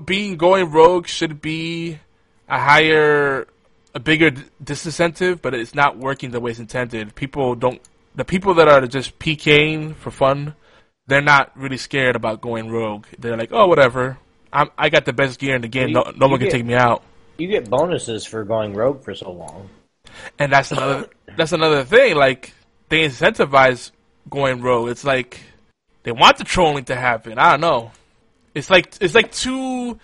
being 0.05 0.37
going 0.37 0.71
rogue 0.71 1.07
should 1.07 1.41
be 1.41 1.99
a 2.47 2.59
higher 2.59 3.47
a 3.93 3.99
bigger 3.99 4.31
disincentive, 4.63 5.41
but 5.41 5.53
it's 5.53 5.73
not 5.73 5.97
working 5.97 6.31
the 6.31 6.39
way 6.39 6.51
it's 6.51 6.59
intended. 6.59 7.15
People 7.15 7.55
don't 7.55 7.81
the 8.15 8.25
people 8.25 8.53
that 8.55 8.67
are 8.67 8.85
just 8.87 9.17
PKing 9.19 9.95
for 9.95 10.11
fun, 10.11 10.55
they're 11.07 11.21
not 11.21 11.57
really 11.57 11.77
scared 11.77 12.15
about 12.15 12.41
going 12.41 12.69
rogue. 12.69 13.05
They're 13.17 13.37
like, 13.37 13.51
"Oh, 13.51 13.67
whatever. 13.67 14.17
I'm 14.51 14.69
I 14.77 14.89
got 14.89 15.05
the 15.05 15.13
best 15.13 15.39
gear 15.39 15.55
in 15.55 15.61
the 15.61 15.67
game. 15.67 15.89
You- 15.89 15.95
no, 15.95 16.11
no 16.15 16.27
one 16.27 16.39
can 16.39 16.49
take 16.49 16.65
me 16.65 16.73
out." 16.75 17.03
You 17.37 17.47
get 17.47 17.69
bonuses 17.69 18.25
for 18.25 18.43
going 18.43 18.73
rogue 18.73 19.03
for 19.03 19.15
so 19.15 19.31
long. 19.31 19.69
And 20.37 20.51
that's 20.51 20.71
another 20.71 21.07
that's 21.37 21.51
another 21.53 21.83
thing. 21.85 22.15
Like 22.15 22.53
they 22.89 23.05
incentivize 23.05 23.91
going 24.29 24.61
rogue. 24.61 24.89
It's 24.89 25.03
like 25.05 25.39
they 26.03 26.11
want 26.11 26.37
the 26.37 26.43
trolling 26.43 26.85
to 26.85 26.95
happen. 26.95 27.37
I 27.39 27.51
don't 27.51 27.61
know. 27.61 27.91
It's 28.55 28.69
like 28.69 28.93
it's 28.99 29.15
like 29.15 29.31
two 29.31 29.99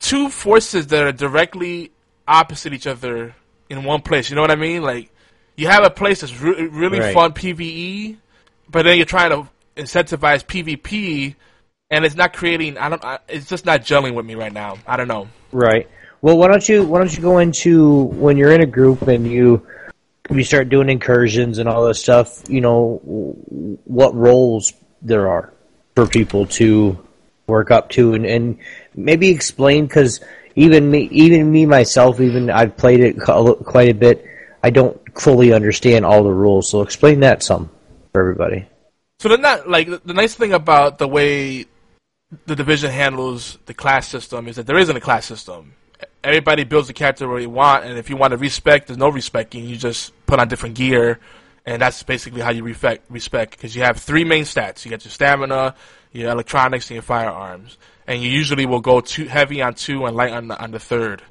two 0.00 0.28
forces 0.30 0.86
that 0.88 1.02
are 1.04 1.12
directly 1.12 1.90
opposite 2.26 2.72
each 2.72 2.86
other 2.86 3.34
in 3.68 3.84
one 3.84 4.00
place. 4.00 4.30
You 4.30 4.36
know 4.36 4.42
what 4.42 4.50
I 4.50 4.56
mean? 4.56 4.82
Like 4.82 5.10
you 5.56 5.68
have 5.68 5.84
a 5.84 5.90
place 5.90 6.20
that's 6.22 6.40
re- 6.40 6.66
really 6.68 7.00
Right. 7.00 7.12
fun 7.14 7.32
PVE, 7.32 8.16
but 8.70 8.84
then 8.84 8.96
you're 8.96 9.04
trying 9.04 9.30
to 9.30 9.48
incentivize 9.76 10.44
PvP, 10.46 11.34
and 11.92 12.06
it's 12.06 12.16
not 12.16 12.32
creating. 12.32 12.78
I 12.78 12.88
don't. 12.88 13.04
I, 13.04 13.18
it's 13.28 13.46
just 13.46 13.66
not 13.66 13.82
gelling 13.82 14.14
with 14.14 14.26
me 14.26 14.34
right 14.34 14.52
now. 14.52 14.78
I 14.86 14.96
don't 14.96 15.08
know. 15.08 15.28
Right. 15.52 15.88
Well, 16.22 16.38
why 16.38 16.48
don't 16.48 16.66
you 16.68 16.84
why 16.84 16.98
don't 16.98 17.14
you 17.14 17.22
go 17.22 17.38
into 17.38 18.04
when 18.04 18.36
you're 18.36 18.52
in 18.52 18.62
a 18.62 18.66
group 18.66 19.02
and 19.02 19.30
you 19.30 19.64
you 20.30 20.42
start 20.42 20.70
doing 20.70 20.88
incursions 20.88 21.58
and 21.58 21.68
all 21.68 21.86
this 21.86 22.00
stuff? 22.00 22.42
You 22.48 22.62
know 22.62 22.96
what 23.84 24.14
roles 24.14 24.72
there 25.02 25.28
are 25.28 25.52
for 25.94 26.06
people 26.06 26.46
to 26.46 26.98
work 27.46 27.70
up 27.70 27.90
to, 27.90 28.14
and, 28.14 28.24
and 28.24 28.58
maybe 28.94 29.28
explain 29.28 29.86
because 29.86 30.20
even 30.56 30.90
me, 30.90 31.08
even 31.12 31.52
me 31.52 31.66
myself, 31.66 32.20
even 32.20 32.48
I've 32.48 32.76
played 32.76 33.00
it 33.00 33.20
quite 33.20 33.90
a 33.90 33.94
bit. 33.94 34.24
I 34.62 34.70
don't 34.70 34.98
fully 35.18 35.52
understand 35.52 36.06
all 36.06 36.22
the 36.24 36.32
rules, 36.32 36.70
so 36.70 36.80
explain 36.80 37.20
that 37.20 37.42
some 37.42 37.68
for 38.12 38.22
everybody. 38.22 38.66
So 39.18 39.28
they're 39.28 39.38
not 39.38 39.68
like 39.68 39.88
the, 39.88 40.00
the 40.04 40.14
nice 40.14 40.34
thing 40.34 40.52
about 40.52 40.98
the 40.98 41.06
way 41.06 41.66
the 42.46 42.56
division 42.56 42.90
handles 42.90 43.58
the 43.66 43.74
class 43.74 44.08
system 44.08 44.48
is 44.48 44.56
that 44.56 44.66
there 44.66 44.78
isn't 44.78 44.96
a 44.96 45.00
class 45.00 45.26
system. 45.26 45.74
Everybody 46.24 46.64
builds 46.64 46.88
the 46.88 46.94
character 46.94 47.28
where 47.28 47.40
you 47.40 47.50
want, 47.50 47.84
and 47.84 47.98
if 47.98 48.08
you 48.08 48.16
want 48.16 48.32
to 48.32 48.36
respect, 48.36 48.86
there's 48.86 48.98
no 48.98 49.08
respecting. 49.08 49.64
You 49.64 49.76
just 49.76 50.12
put 50.26 50.40
on 50.40 50.48
different 50.48 50.74
gear, 50.74 51.20
and 51.66 51.80
that's 51.80 52.02
basically 52.02 52.40
how 52.40 52.50
you 52.50 52.64
respect. 52.64 53.10
Respect 53.10 53.52
because 53.52 53.76
you 53.76 53.82
have 53.82 53.98
three 53.98 54.24
main 54.24 54.44
stats. 54.44 54.84
You 54.84 54.90
got 54.90 55.04
your 55.04 55.12
stamina, 55.12 55.74
your 56.12 56.30
electronics, 56.30 56.90
and 56.90 56.96
your 56.96 57.02
firearms, 57.02 57.76
and 58.06 58.22
you 58.22 58.30
usually 58.30 58.66
will 58.66 58.80
go 58.80 59.00
too 59.00 59.26
heavy 59.26 59.62
on 59.62 59.74
two 59.74 60.06
and 60.06 60.16
light 60.16 60.32
on 60.32 60.48
the, 60.48 60.60
on 60.60 60.70
the 60.70 60.80
third. 60.80 61.22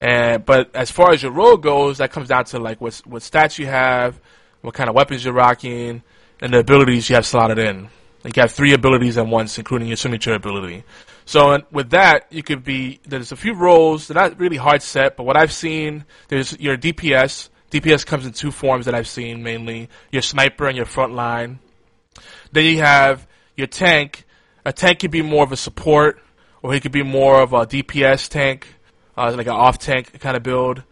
And 0.00 0.44
but 0.44 0.74
as 0.74 0.90
far 0.90 1.12
as 1.12 1.22
your 1.22 1.32
role 1.32 1.56
goes, 1.56 1.98
that 1.98 2.10
comes 2.10 2.28
down 2.28 2.44
to 2.46 2.58
like 2.58 2.80
what 2.80 2.94
what 3.04 3.22
stats 3.22 3.58
you 3.58 3.66
have, 3.66 4.20
what 4.62 4.74
kind 4.74 4.88
of 4.88 4.96
weapons 4.96 5.24
you're 5.24 5.34
rocking, 5.34 6.02
and 6.40 6.52
the 6.52 6.58
abilities 6.58 7.08
you 7.08 7.14
have 7.14 7.26
slotted 7.26 7.58
in. 7.58 7.88
You 8.24 8.32
have 8.36 8.52
three 8.52 8.74
abilities 8.74 9.16
at 9.16 9.26
once, 9.26 9.58
including 9.58 9.88
your 9.88 9.96
signature 9.96 10.34
ability. 10.34 10.84
So 11.24 11.62
with 11.70 11.90
that, 11.90 12.26
you 12.30 12.42
could 12.42 12.62
be 12.62 13.00
there's 13.06 13.32
a 13.32 13.36
few 13.36 13.54
roles. 13.54 14.08
They're 14.08 14.14
not 14.14 14.38
really 14.38 14.56
hard 14.56 14.82
set, 14.82 15.16
but 15.16 15.24
what 15.24 15.36
I've 15.36 15.52
seen 15.52 16.04
there's 16.28 16.58
your 16.58 16.76
DPS. 16.76 17.48
DPS 17.70 18.04
comes 18.04 18.26
in 18.26 18.32
two 18.32 18.50
forms 18.50 18.86
that 18.86 18.94
I've 18.94 19.08
seen 19.08 19.42
mainly: 19.42 19.88
your 20.10 20.22
sniper 20.22 20.66
and 20.66 20.76
your 20.76 20.86
front 20.86 21.14
line. 21.14 21.60
Then 22.52 22.64
you 22.64 22.78
have 22.78 23.26
your 23.56 23.68
tank. 23.68 24.26
A 24.64 24.72
tank 24.72 24.98
could 25.00 25.10
be 25.10 25.22
more 25.22 25.44
of 25.44 25.52
a 25.52 25.56
support, 25.56 26.20
or 26.62 26.74
he 26.74 26.80
could 26.80 26.92
be 26.92 27.02
more 27.02 27.40
of 27.40 27.52
a 27.52 27.64
DPS 27.64 28.28
tank, 28.28 28.74
uh, 29.16 29.32
like 29.34 29.46
an 29.46 29.52
off 29.52 29.78
tank 29.78 30.18
kind 30.20 30.36
of 30.36 30.42
build. 30.42 30.82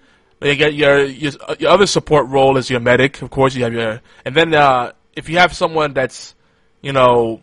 Then 0.41 0.51
you 0.51 0.57
get 0.57 0.75
your, 0.75 1.05
your 1.05 1.33
your 1.59 1.71
other 1.71 1.87
support 1.87 2.29
role 2.29 2.57
is 2.57 2.71
your 2.71 2.81
medic, 2.81 3.23
of 3.23 3.31
course. 3.31 3.55
You 3.55 3.65
have 3.65 3.73
your, 3.73 4.01
and 4.25 4.35
then 4.35 4.55
uh, 4.55 4.93
if 5.17 5.29
you 5.29 5.39
have 5.39 5.53
someone 5.53 5.95
that's, 5.95 6.35
you 6.81 6.93
know, 6.93 7.43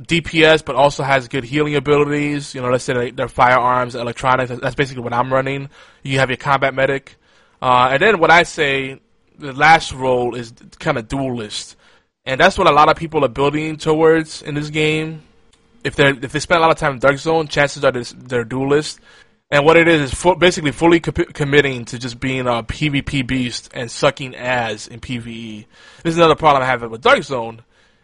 DPS 0.00 0.64
but 0.64 0.76
also 0.76 1.02
has 1.02 1.28
good 1.28 1.44
healing 1.44 1.74
abilities, 1.74 2.54
you 2.54 2.60
know, 2.60 2.68
let's 2.68 2.84
say 2.84 3.10
their 3.10 3.28
firearms, 3.28 3.94
electronics. 3.94 4.52
That's 4.60 4.74
basically 4.74 5.02
what 5.02 5.12
I'm 5.12 5.32
running. 5.32 5.70
You 6.02 6.18
have 6.20 6.30
your 6.30 6.36
combat 6.36 6.74
medic, 6.74 7.16
uh, 7.60 7.88
and 7.92 8.00
then 8.00 8.18
what 8.18 8.30
I 8.30 8.44
say, 8.44 9.00
the 9.38 9.52
last 9.52 9.92
role 9.92 10.34
is 10.34 10.52
kind 10.78 10.98
of 10.98 11.08
duelist, 11.08 11.76
and 12.24 12.40
that's 12.40 12.56
what 12.56 12.68
a 12.68 12.72
lot 12.72 12.88
of 12.88 12.96
people 12.96 13.24
are 13.24 13.28
building 13.28 13.76
towards 13.76 14.42
in 14.42 14.54
this 14.54 14.70
game. 14.70 15.22
If 15.82 15.96
they 15.96 16.10
if 16.10 16.32
they 16.32 16.40
spend 16.40 16.58
a 16.58 16.62
lot 16.62 16.70
of 16.70 16.78
time 16.78 16.94
in 16.94 16.98
Dark 17.00 17.18
Zone, 17.18 17.48
chances 17.48 17.84
are 17.84 17.92
they're 17.92 18.44
duelist. 18.44 19.00
And 19.50 19.64
what 19.64 19.78
it 19.78 19.88
is 19.88 20.12
is 20.12 20.14
fu- 20.14 20.36
basically 20.36 20.72
fully 20.72 21.00
co- 21.00 21.12
committing 21.12 21.86
to 21.86 21.98
just 21.98 22.20
being 22.20 22.40
a 22.40 22.62
PvP 22.62 23.26
beast 23.26 23.70
and 23.72 23.90
sucking 23.90 24.36
ass 24.36 24.86
in 24.86 25.00
PvE. 25.00 25.64
This 26.02 26.12
is 26.12 26.18
another 26.18 26.34
problem 26.34 26.62
I 26.62 26.66
have 26.66 26.82
with 26.82 27.00
Dark 27.00 27.22
Zone. 27.22 27.62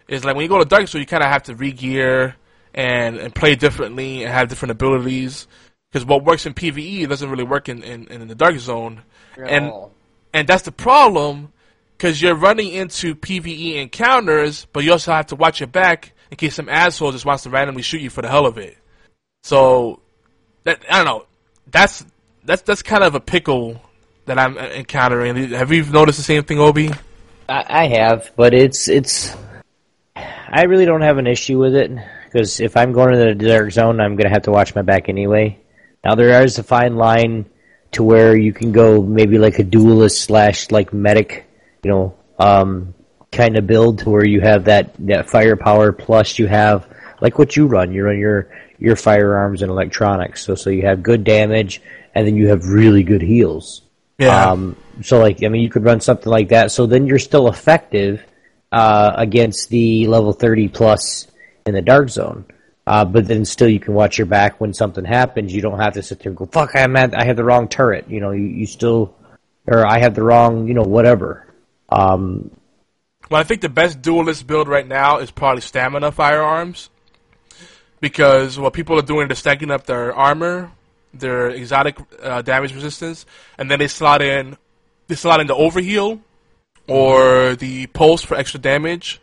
Is 0.09 0.25
like 0.25 0.37
when 0.37 0.43
you 0.43 0.49
go 0.49 0.59
to 0.59 0.65
Dark 0.65 0.87
Zone, 0.89 1.01
you 1.01 1.07
kind 1.07 1.23
of 1.23 1.31
have 1.31 1.45
to 1.45 1.55
re-gear 1.55 2.37
and, 2.75 3.17
and 3.17 3.35
play 3.35 3.55
differently 3.55 4.25
and 4.25 4.33
have 4.33 4.49
different 4.49 4.73
abilities. 4.73 5.47
Because 5.91 6.05
what 6.05 6.25
works 6.25 6.45
in 6.45 6.55
PvE 6.55 7.09
doesn't 7.09 7.31
really 7.31 7.45
work 7.45 7.69
in, 7.69 7.83
in, 7.83 8.07
in 8.09 8.29
the 8.29 8.35
Dark 8.35 8.59
Zone. 8.59 9.03
and 9.37 9.73
and 10.33 10.49
that's 10.49 10.65
the 10.65 10.73
problem 10.73 11.53
because 11.97 12.21
you're 12.21 12.35
running 12.35 12.73
into 12.73 13.15
PVE 13.15 13.77
encounters, 13.81 14.67
but 14.73 14.83
you 14.83 14.93
also 14.93 15.13
have 15.13 15.27
to 15.27 15.37
watch 15.37 15.61
your 15.61 15.69
back 15.69 16.13
in 16.31 16.37
case 16.37 16.57
some 16.57 16.69
asshole 16.69 17.13
just 17.13 17.25
wants 17.25 17.45
to 17.45 17.51
randomly 17.51 17.83
shoot 17.83 18.01
you 18.01 18.11
for 18.11 18.21
the 18.21 18.29
hell 18.29 18.45
of 18.45 18.59
it. 18.59 18.77
So, 19.45 20.01
that, 20.65 20.83
I 20.91 20.97
don't 20.97 21.07
know. 21.07 21.27
That's 21.71 22.05
that's 22.45 22.63
that's 22.63 22.83
kind 22.83 23.05
of 23.05 23.15
a 23.15 23.21
pickle 23.21 23.81
that 24.27 24.39
I'm 24.39 24.59
encountering. 24.59 25.51
Have 25.51 25.73
you 25.73 25.85
noticed 25.85 26.19
the 26.19 26.25
same 26.25 26.43
thing, 26.43 26.59
Obi? 26.59 26.91
I, 27.49 27.65
I 27.69 27.87
have, 27.89 28.33
but 28.37 28.53
it's 28.55 28.89
it's. 28.89 29.35
I 30.55 30.63
really 30.67 30.85
don't 30.85 31.01
have 31.01 31.19
an 31.19 31.27
issue 31.27 31.59
with 31.59 31.75
it 31.75 31.91
because 32.27 32.61
if 32.61 32.77
I'm 32.77 32.93
going 32.93 33.13
to 33.13 33.35
the 33.35 33.35
dark 33.35 33.73
zone, 33.73 34.01
I'm 34.01 34.15
going 34.15 34.29
to 34.29 34.33
have 34.33 34.43
to 34.43 34.53
watch 34.53 34.73
my 34.73 34.83
back 34.83 35.09
anyway. 35.09 35.59
Now 36.05 36.15
there 36.15 36.45
is 36.45 36.59
a 36.61 36.63
fine 36.63 36.95
line 36.95 37.47
to 37.91 38.05
where 38.05 38.37
you 38.37 38.53
can 38.53 38.71
go 38.71 39.03
maybe 39.03 39.37
like 39.37 39.59
a 39.59 39.65
duelist 39.65 40.23
slash 40.23 40.71
like 40.71 40.93
medic, 40.93 41.51
you 41.83 41.91
know, 41.91 42.15
um, 42.39 42.95
kind 43.33 43.57
of 43.57 43.67
build 43.67 43.99
to 43.99 44.11
where 44.11 44.25
you 44.25 44.41
have 44.43 44.67
that 44.67 44.95
that 45.01 45.29
firepower 45.29 45.91
plus 45.91 46.39
you 46.39 46.47
have 46.47 46.87
like 47.21 47.37
what 47.37 47.57
you 47.57 47.67
run. 47.67 47.93
You 47.93 48.05
run 48.05 48.21
your 48.21 48.49
your 48.79 48.95
firearms 48.95 49.61
and 49.61 49.73
electronics, 49.73 50.45
so 50.45 50.55
so 50.55 50.71
you 50.71 50.83
have 50.83 51.03
good 51.03 51.25
damage 51.25 51.83
and 52.15 52.25
then 52.25 52.37
you 52.37 52.47
have 52.51 52.65
really 52.67 53.03
good 53.03 53.23
heals. 53.23 53.83
Yeah. 54.19 54.53
Um, 54.53 54.77
so 55.03 55.19
like, 55.19 55.43
I 55.43 55.49
mean, 55.49 55.63
you 55.63 55.71
could 55.71 55.83
run 55.85 56.01
something 56.01 56.31
like 56.31 56.51
that. 56.51 56.71
So 56.71 56.87
then 56.87 57.09
you're 57.09 57.19
still 57.19 57.49
effective 57.49 58.25
uh, 58.75 59.15
against 59.17 59.69
the 59.69 60.09
level 60.09 60.33
30 60.33 60.67
plus 60.67 61.29
in 61.65 61.75
the 61.75 61.81
dark 61.81 62.09
zone. 62.09 62.45
Uh, 62.87 63.05
but 63.05 63.27
then 63.27 63.45
still 63.45 63.69
you 63.69 63.79
can 63.79 63.95
watch 63.95 64.19
your 64.19 64.27
back 64.27 64.61
when 64.61 64.75
something 64.75 65.05
happens. 65.05 65.55
You 65.55 65.63
don't 65.63 65.79
have 65.79 65.95
to 65.95 66.03
sit 66.03 66.19
there 66.19 66.31
and 66.31 66.37
go, 66.37 66.47
fuck, 66.47 66.75
I'm 66.75 66.97
at, 66.97 67.17
I 67.17 67.25
have 67.25 67.37
the 67.37 67.45
wrong 67.45 67.69
turret. 67.69 68.11
You 68.11 68.21
know, 68.21 68.33
you, 68.33 68.43
you 68.43 68.67
still, 68.67 69.15
or 69.65 69.87
I 69.87 70.01
have 70.01 70.17
the 70.17 70.25
wrong, 70.25 70.67
you 70.67 70.75
know, 70.75 70.83
whatever. 70.83 71.47
Um, 71.89 72.51
Well, 73.31 73.41
I 73.41 73.45
think 73.45 73.61
the 73.61 73.69
best 73.69 74.03
duelist 74.03 74.45
build 74.45 74.67
right 74.67 74.87
now 74.87 75.19
is 75.19 75.31
probably 75.31 75.61
stamina 75.61 76.11
firearms. 76.11 76.91
Because 78.01 78.59
what 78.59 78.73
people 78.73 78.99
are 78.99 79.03
doing, 79.03 79.29
they're 79.29 79.37
stacking 79.37 79.71
up 79.71 79.87
their 79.87 80.13
armor, 80.13 80.73
their 81.15 81.49
exotic 81.49 81.97
uh, 82.21 82.43
damage 82.43 82.75
resistance, 82.75 83.25
and 83.57 83.71
then 83.71 83.79
they 83.79 83.89
slot 83.89 84.21
in, 84.21 84.59
they 85.07 85.15
slot 85.15 85.41
in 85.41 85.47
the 85.47 85.55
overheal 85.55 86.21
or 86.89 87.57
the 87.57 87.87
pulse 87.89 88.23
for 88.23 88.37
extra 88.37 88.61
damage, 88.61 89.21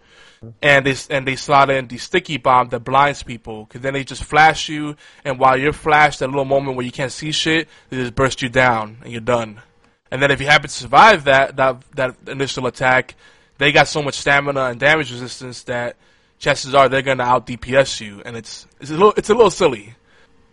and 0.61 0.85
they 0.85 0.95
and 1.09 1.27
they 1.27 1.35
slot 1.35 1.69
in 1.69 1.87
the 1.87 1.97
sticky 1.97 2.37
bomb 2.37 2.69
that 2.69 2.79
blinds 2.81 3.23
people. 3.23 3.65
Because 3.65 3.81
then 3.81 3.93
they 3.93 4.03
just 4.03 4.23
flash 4.23 4.69
you, 4.69 4.95
and 5.23 5.39
while 5.39 5.57
you're 5.57 5.73
flashed, 5.73 6.19
that 6.19 6.27
little 6.27 6.45
moment 6.45 6.75
where 6.77 6.85
you 6.85 6.91
can't 6.91 7.11
see 7.11 7.31
shit, 7.31 7.67
they 7.89 7.97
just 7.97 8.15
burst 8.15 8.41
you 8.41 8.49
down, 8.49 8.97
and 9.03 9.11
you're 9.11 9.21
done. 9.21 9.61
And 10.09 10.21
then 10.21 10.31
if 10.31 10.41
you 10.41 10.47
happen 10.47 10.69
to 10.69 10.75
survive 10.75 11.25
that 11.25 11.55
that 11.57 11.83
that 11.95 12.15
initial 12.27 12.67
attack, 12.67 13.15
they 13.57 13.71
got 13.71 13.87
so 13.87 14.01
much 14.01 14.15
stamina 14.15 14.65
and 14.65 14.79
damage 14.79 15.11
resistance 15.11 15.63
that 15.63 15.95
chances 16.39 16.73
are 16.73 16.89
they're 16.89 17.01
gonna 17.01 17.23
out 17.23 17.45
DPS 17.47 18.01
you, 18.01 18.21
and 18.25 18.35
it's 18.35 18.67
it's 18.81 18.89
a 18.89 18.93
little 18.93 19.13
it's 19.15 19.29
a 19.29 19.33
little 19.33 19.51
silly. 19.51 19.93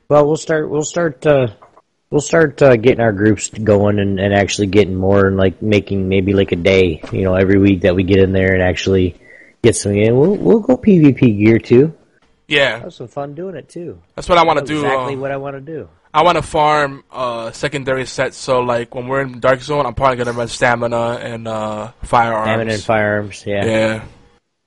well, 0.08 0.26
we'll 0.26 0.36
start, 0.36 0.70
we'll 0.70 0.82
start, 0.82 1.26
uh, 1.26 1.48
we'll 2.10 2.20
start, 2.20 2.60
uh, 2.62 2.76
getting 2.76 3.00
our 3.00 3.12
groups 3.12 3.48
going 3.50 3.98
and, 3.98 4.18
and 4.18 4.34
actually 4.34 4.66
getting 4.68 4.94
more 4.94 5.26
and 5.26 5.36
like 5.36 5.60
making 5.62 6.08
maybe 6.08 6.32
like 6.32 6.52
a 6.52 6.56
day, 6.56 7.02
you 7.12 7.22
know, 7.22 7.34
every 7.34 7.58
week 7.58 7.82
that 7.82 7.94
we 7.94 8.02
get 8.02 8.18
in 8.18 8.32
there 8.32 8.54
and 8.54 8.62
actually 8.62 9.16
get 9.62 9.76
some 9.76 9.92
in. 9.92 10.16
We'll, 10.16 10.36
we'll 10.36 10.60
go 10.60 10.76
PvP 10.76 11.38
gear 11.38 11.58
too. 11.58 11.94
Yeah, 12.46 12.80
Have 12.80 12.94
some 12.94 13.08
fun 13.08 13.34
doing 13.34 13.56
it 13.56 13.68
too. 13.68 14.00
that's 14.14 14.28
what 14.28 14.38
I 14.38 14.44
want 14.44 14.58
to 14.60 14.64
do. 14.64 14.78
exactly 14.80 15.14
uh, 15.14 15.18
what 15.18 15.30
I 15.30 15.36
want 15.36 15.56
to 15.56 15.60
do. 15.60 15.88
I 16.14 16.22
want 16.22 16.36
to 16.36 16.42
farm 16.42 17.04
uh, 17.10 17.52
secondary 17.52 18.06
sets. 18.06 18.38
So 18.38 18.60
like 18.60 18.94
when 18.94 19.06
we're 19.08 19.20
in 19.20 19.40
Dark 19.40 19.60
Zone, 19.60 19.84
I'm 19.84 19.92
probably 19.94 20.16
gonna 20.16 20.32
run 20.32 20.48
stamina 20.48 21.18
and 21.22 21.46
uh, 21.46 21.92
firearms. 22.04 22.46
Stamina 22.46 22.72
and 22.72 22.82
firearms, 22.82 23.44
yeah. 23.46 23.64
Yeah, 23.66 24.04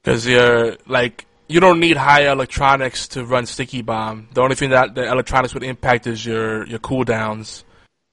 because 0.04 0.28
you're 0.28 0.78
like 0.86 1.26
you 1.52 1.60
don't 1.60 1.80
need 1.80 1.98
high 1.98 2.32
electronics 2.32 3.10
to 3.10 3.26
run 3.26 3.46
sticky 3.46 3.82
bomb. 3.82 4.28
The 4.34 4.42
only 4.42 4.56
thing 4.56 4.70
that 4.70 4.96
the 4.96 5.10
electronics 5.10 5.54
would 5.54 5.64
impact 5.64 6.08
is 6.08 6.26
your 6.26 6.66
your 6.66 6.80
cooldowns, 6.80 7.64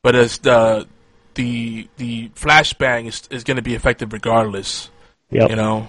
but 0.03 0.17
as 0.17 0.39
the 0.39 0.87
the 1.35 1.89
the 1.97 2.29
flashbang 2.31 3.07
is 3.07 3.29
is 3.31 3.45
going 3.45 3.57
to 3.57 3.63
be 3.63 3.75
effective 3.75 4.13
regardless. 4.13 4.91
Yep. 5.31 5.51
You 5.51 5.57
know, 5.57 5.87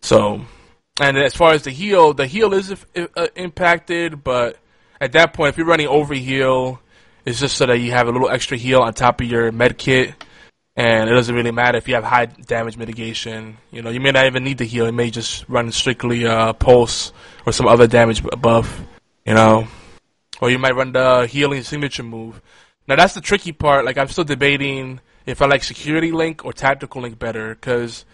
so 0.00 0.44
and 1.00 1.18
as 1.18 1.34
far 1.34 1.52
as 1.52 1.62
the 1.62 1.70
heal, 1.70 2.12
the 2.12 2.26
heal 2.26 2.52
is 2.52 2.70
if, 2.70 2.86
if, 2.94 3.10
uh, 3.16 3.28
impacted, 3.34 4.22
but 4.22 4.56
at 5.00 5.12
that 5.12 5.32
point, 5.32 5.50
if 5.50 5.58
you're 5.58 5.66
running 5.66 5.88
over 5.88 6.14
heal, 6.14 6.80
it's 7.24 7.40
just 7.40 7.56
so 7.56 7.66
that 7.66 7.78
you 7.78 7.90
have 7.92 8.08
a 8.08 8.12
little 8.12 8.28
extra 8.28 8.56
heal 8.56 8.80
on 8.80 8.94
top 8.94 9.20
of 9.20 9.26
your 9.26 9.50
med 9.52 9.78
kit 9.78 10.14
and 10.76 11.10
it 11.10 11.12
doesn't 11.12 11.34
really 11.34 11.50
matter 11.50 11.76
if 11.78 11.86
you 11.86 11.94
have 11.94 12.04
high 12.04 12.26
damage 12.26 12.76
mitigation. 12.76 13.58
You 13.70 13.82
know, 13.82 13.90
you 13.90 14.00
may 14.00 14.10
not 14.10 14.26
even 14.26 14.44
need 14.44 14.58
the 14.58 14.64
heal. 14.64 14.86
You 14.86 14.92
may 14.92 15.10
just 15.10 15.48
run 15.48 15.70
strictly 15.72 16.26
uh, 16.26 16.54
pulse 16.54 17.12
or 17.44 17.52
some 17.52 17.66
other 17.66 17.86
damage 17.86 18.22
bu- 18.22 18.36
buff. 18.36 18.80
You 19.26 19.34
know, 19.34 19.68
or 20.40 20.50
you 20.50 20.58
might 20.58 20.74
run 20.74 20.92
the 20.92 21.26
healing 21.26 21.62
signature 21.62 22.02
move. 22.02 22.40
Now 22.88 22.96
that's 22.96 23.14
the 23.14 23.20
tricky 23.20 23.52
part. 23.52 23.84
Like 23.84 23.98
I'm 23.98 24.08
still 24.08 24.24
debating 24.24 25.00
if 25.26 25.42
I 25.42 25.46
like 25.46 25.62
security 25.62 26.10
link 26.10 26.44
or 26.44 26.52
tactical 26.52 27.02
link 27.02 27.18
better 27.18 27.54
because 27.54 28.04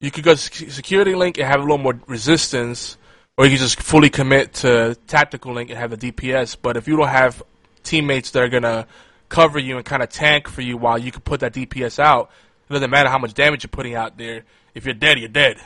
you 0.00 0.10
could 0.10 0.24
go 0.24 0.34
security 0.34 1.14
link 1.14 1.38
and 1.38 1.46
have 1.46 1.60
a 1.60 1.62
little 1.62 1.78
more 1.78 2.00
resistance, 2.06 2.96
or 3.36 3.44
you 3.44 3.52
could 3.52 3.60
just 3.60 3.80
fully 3.80 4.08
commit 4.08 4.54
to 4.54 4.96
tactical 5.06 5.52
link 5.52 5.70
and 5.70 5.78
have 5.78 5.90
the 5.90 6.12
DPS. 6.12 6.56
But 6.60 6.76
if 6.76 6.86
you 6.86 6.96
don't 6.96 7.08
have 7.08 7.42
teammates 7.82 8.30
that 8.30 8.42
are 8.42 8.48
gonna 8.48 8.86
cover 9.28 9.58
you 9.58 9.76
and 9.76 9.84
kind 9.84 10.02
of 10.02 10.08
tank 10.08 10.48
for 10.48 10.60
you 10.62 10.76
while 10.76 10.98
you 10.98 11.10
can 11.12 11.20
put 11.22 11.40
that 11.40 11.52
DPS 11.54 11.98
out, 11.98 12.30
it 12.68 12.72
doesn't 12.72 12.90
matter 12.90 13.08
how 13.08 13.18
much 13.18 13.34
damage 13.34 13.62
you're 13.64 13.68
putting 13.68 13.94
out 13.94 14.16
there. 14.18 14.44
If 14.74 14.84
you're 14.84 14.94
dead, 14.94 15.18
you're 15.18 15.28
dead. 15.28 15.58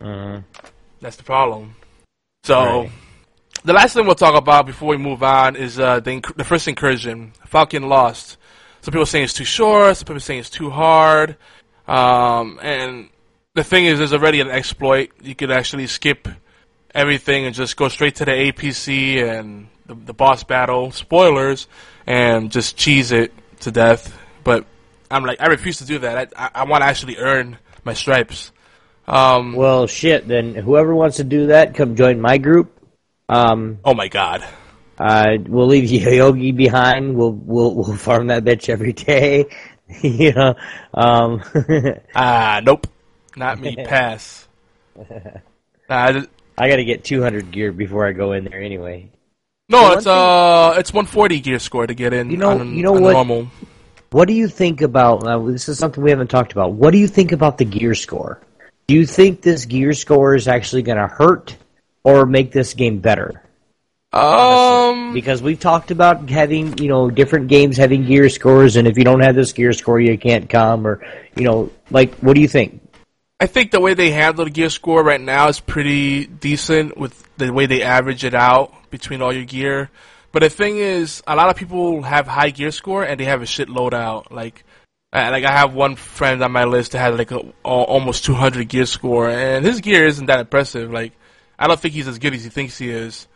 Uh, 0.00 0.40
That's 1.00 1.16
the 1.16 1.22
problem. 1.22 1.74
So, 2.44 2.58
Right. 2.82 2.90
the 3.64 3.72
last 3.72 3.94
thing 3.94 4.06
we'll 4.06 4.14
talk 4.14 4.34
about 4.34 4.66
before 4.66 4.88
we 4.88 4.96
move 4.96 5.22
on 5.22 5.56
is 5.56 5.78
uh, 5.78 6.00
the, 6.00 6.10
inc- 6.20 6.36
the 6.36 6.44
first 6.44 6.66
incursion. 6.68 7.32
Falcon 7.46 7.88
lost. 7.88 8.36
Some 8.82 8.92
people 8.92 9.06
saying 9.06 9.24
it's 9.24 9.34
too 9.34 9.44
short. 9.44 9.96
Some 9.96 10.06
people 10.06 10.20
saying 10.20 10.40
it's 10.40 10.50
too 10.50 10.70
hard. 10.70 11.36
Um, 11.86 12.58
and 12.62 13.10
the 13.54 13.64
thing 13.64 13.84
is, 13.86 13.98
there's 13.98 14.12
already 14.12 14.40
an 14.40 14.50
exploit. 14.50 15.10
You 15.22 15.34
could 15.34 15.50
actually 15.50 15.86
skip 15.86 16.28
everything 16.94 17.44
and 17.46 17.54
just 17.54 17.76
go 17.76 17.88
straight 17.88 18.16
to 18.16 18.24
the 18.24 18.30
APC 18.32 19.22
and 19.22 19.68
the, 19.90 20.06
the 20.06 20.14
boss 20.14 20.44
battle. 20.44 20.90
Spoilers, 20.92 21.66
and 22.06 22.50
just 22.50 22.76
cheese 22.76 23.12
it 23.12 23.32
to 23.60 23.70
death. 23.70 24.16
But 24.44 24.64
I'm 25.10 25.24
like, 25.24 25.40
I 25.40 25.46
refuse 25.48 25.78
to 25.78 25.84
do 25.84 25.98
that. 26.00 26.32
I, 26.36 26.44
I, 26.46 26.50
I 26.54 26.64
want 26.64 26.82
to 26.82 26.86
actually 26.86 27.16
earn 27.18 27.58
my 27.84 27.92
stripes. 27.94 28.52
Um, 29.06 29.54
well, 29.54 29.86
shit. 29.86 30.26
Then 30.28 30.54
whoever 30.54 30.94
wants 30.94 31.16
to 31.16 31.24
do 31.24 31.48
that, 31.48 31.74
come 31.74 31.96
join 31.96 32.20
my 32.20 32.38
group. 32.38 32.72
Um, 33.28 33.78
oh 33.84 33.94
my 33.94 34.08
god. 34.08 34.44
uh, 34.98 35.36
we'll 35.46 35.66
leave 35.66 35.90
Yogi 35.90 36.52
behind. 36.52 37.16
We'll 37.16 37.32
we'll 37.32 37.74
we'll 37.74 37.96
farm 37.96 38.28
that 38.28 38.44
bitch 38.44 38.68
every 38.68 38.92
day. 38.92 39.46
you 40.02 40.32
know. 40.32 40.54
Um, 40.94 41.42
Ah, 42.14 42.60
nope. 42.64 42.86
Not 43.36 43.58
me. 43.60 43.76
Pass. 43.76 44.46
Nah, 44.96 45.06
I 45.88 46.12
just- 46.12 46.28
I 46.58 46.68
got 46.68 46.76
to 46.76 46.84
get 46.84 47.04
200 47.04 47.50
gear 47.52 47.72
before 47.72 48.06
I 48.06 48.12
go 48.12 48.32
in 48.32 48.44
there 48.44 48.60
anyway. 48.60 49.10
No, 49.70 49.92
it's 49.92 50.06
uh, 50.06 50.74
it's 50.78 50.92
140 50.92 51.40
gear 51.40 51.58
score 51.58 51.86
to 51.86 51.94
get 51.94 52.12
in. 52.12 52.30
You 52.30 52.36
know- 52.36 52.60
on, 52.60 52.74
you 52.74 52.82
know 52.82 52.92
what? 52.92 53.12
Normal. 53.12 53.48
What 54.10 54.26
do 54.26 54.34
you 54.34 54.48
think 54.48 54.82
about? 54.82 55.24
Uh, 55.24 55.38
this 55.44 55.68
is 55.68 55.78
something 55.78 56.02
we 56.02 56.10
haven't 56.10 56.30
talked 56.30 56.50
about. 56.52 56.72
What 56.72 56.90
do 56.90 56.98
you 56.98 57.06
think 57.06 57.30
about 57.30 57.58
the 57.58 57.64
gear 57.64 57.94
score? 57.94 58.40
Do 58.88 58.94
you 58.94 59.06
think 59.06 59.40
this 59.40 59.66
gear 59.66 59.92
score 59.92 60.34
is 60.34 60.48
actually 60.48 60.82
going 60.82 60.98
to 60.98 61.06
hurt 61.06 61.56
or 62.02 62.26
make 62.26 62.50
this 62.50 62.74
game 62.74 62.98
better? 62.98 63.40
Um, 64.12 65.12
Because 65.12 65.40
we've 65.40 65.60
talked 65.60 65.92
about 65.92 66.28
having, 66.28 66.76
you 66.78 66.88
know, 66.88 67.08
different 67.08 67.46
games 67.46 67.76
having 67.76 68.04
gear 68.04 68.28
scores, 68.28 68.74
and 68.74 68.88
if 68.88 68.98
you 68.98 69.04
don't 69.04 69.20
have 69.20 69.36
this 69.36 69.52
gear 69.52 69.72
score, 69.72 70.00
you 70.00 70.18
can't 70.18 70.50
come, 70.50 70.84
or, 70.84 71.00
you 71.36 71.44
know, 71.44 71.70
like, 71.92 72.14
what 72.16 72.34
do 72.34 72.40
you 72.40 72.48
think? 72.48 72.79
I 73.42 73.46
think 73.46 73.70
the 73.70 73.80
way 73.80 73.94
they 73.94 74.10
handle 74.10 74.44
the 74.44 74.50
gear 74.50 74.68
score 74.68 75.02
right 75.02 75.20
now 75.20 75.48
is 75.48 75.60
pretty 75.60 76.26
decent 76.26 76.98
with 76.98 77.26
the 77.38 77.50
way 77.50 77.64
they 77.64 77.82
average 77.82 78.22
it 78.22 78.34
out 78.34 78.90
between 78.90 79.22
all 79.22 79.32
your 79.32 79.46
gear. 79.46 79.90
But 80.30 80.42
the 80.42 80.50
thing 80.50 80.76
is, 80.76 81.22
a 81.26 81.34
lot 81.34 81.48
of 81.48 81.56
people 81.56 82.02
have 82.02 82.26
high 82.26 82.50
gear 82.50 82.70
score 82.70 83.02
and 83.02 83.18
they 83.18 83.24
have 83.24 83.40
a 83.40 83.46
shit 83.46 83.68
loadout. 83.68 84.30
Like, 84.30 84.62
uh, 85.10 85.30
like 85.32 85.44
I 85.44 85.52
have 85.52 85.72
one 85.72 85.96
friend 85.96 86.42
on 86.42 86.52
my 86.52 86.64
list 86.64 86.92
that 86.92 86.98
had 86.98 87.16
like 87.16 87.30
a, 87.30 87.38
al- 87.38 87.54
almost 87.64 88.26
200 88.26 88.68
gear 88.68 88.84
score, 88.84 89.30
and 89.30 89.64
his 89.64 89.80
gear 89.80 90.06
isn't 90.06 90.26
that 90.26 90.40
impressive. 90.40 90.92
Like, 90.92 91.12
I 91.58 91.66
don't 91.66 91.80
think 91.80 91.94
he's 91.94 92.08
as 92.08 92.18
good 92.18 92.34
as 92.34 92.44
he 92.44 92.50
thinks 92.50 92.76
he 92.76 92.90
is. 92.90 93.26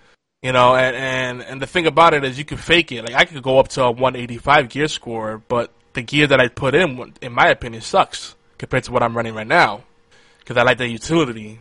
You 0.42 0.52
know, 0.52 0.76
and, 0.76 0.94
and, 0.94 1.42
and 1.42 1.62
the 1.62 1.66
thing 1.66 1.86
about 1.86 2.12
it 2.12 2.22
is 2.24 2.38
you 2.38 2.44
can 2.44 2.58
fake 2.58 2.92
it. 2.92 3.02
Like, 3.02 3.14
I 3.14 3.24
could 3.24 3.42
go 3.42 3.58
up 3.58 3.68
to 3.68 3.84
a 3.84 3.90
185 3.90 4.68
gear 4.68 4.88
score, 4.88 5.42
but 5.48 5.72
the 5.94 6.02
gear 6.02 6.26
that 6.26 6.40
I 6.40 6.48
put 6.48 6.74
in, 6.74 7.14
in 7.22 7.32
my 7.32 7.48
opinion, 7.48 7.80
sucks 7.80 8.36
compared 8.58 8.84
to 8.84 8.92
what 8.92 9.02
I'm 9.02 9.16
running 9.16 9.34
right 9.34 9.46
now. 9.46 9.82
Because 10.44 10.56
I 10.58 10.62
like 10.62 10.78
the 10.78 10.86
utility. 10.86 11.60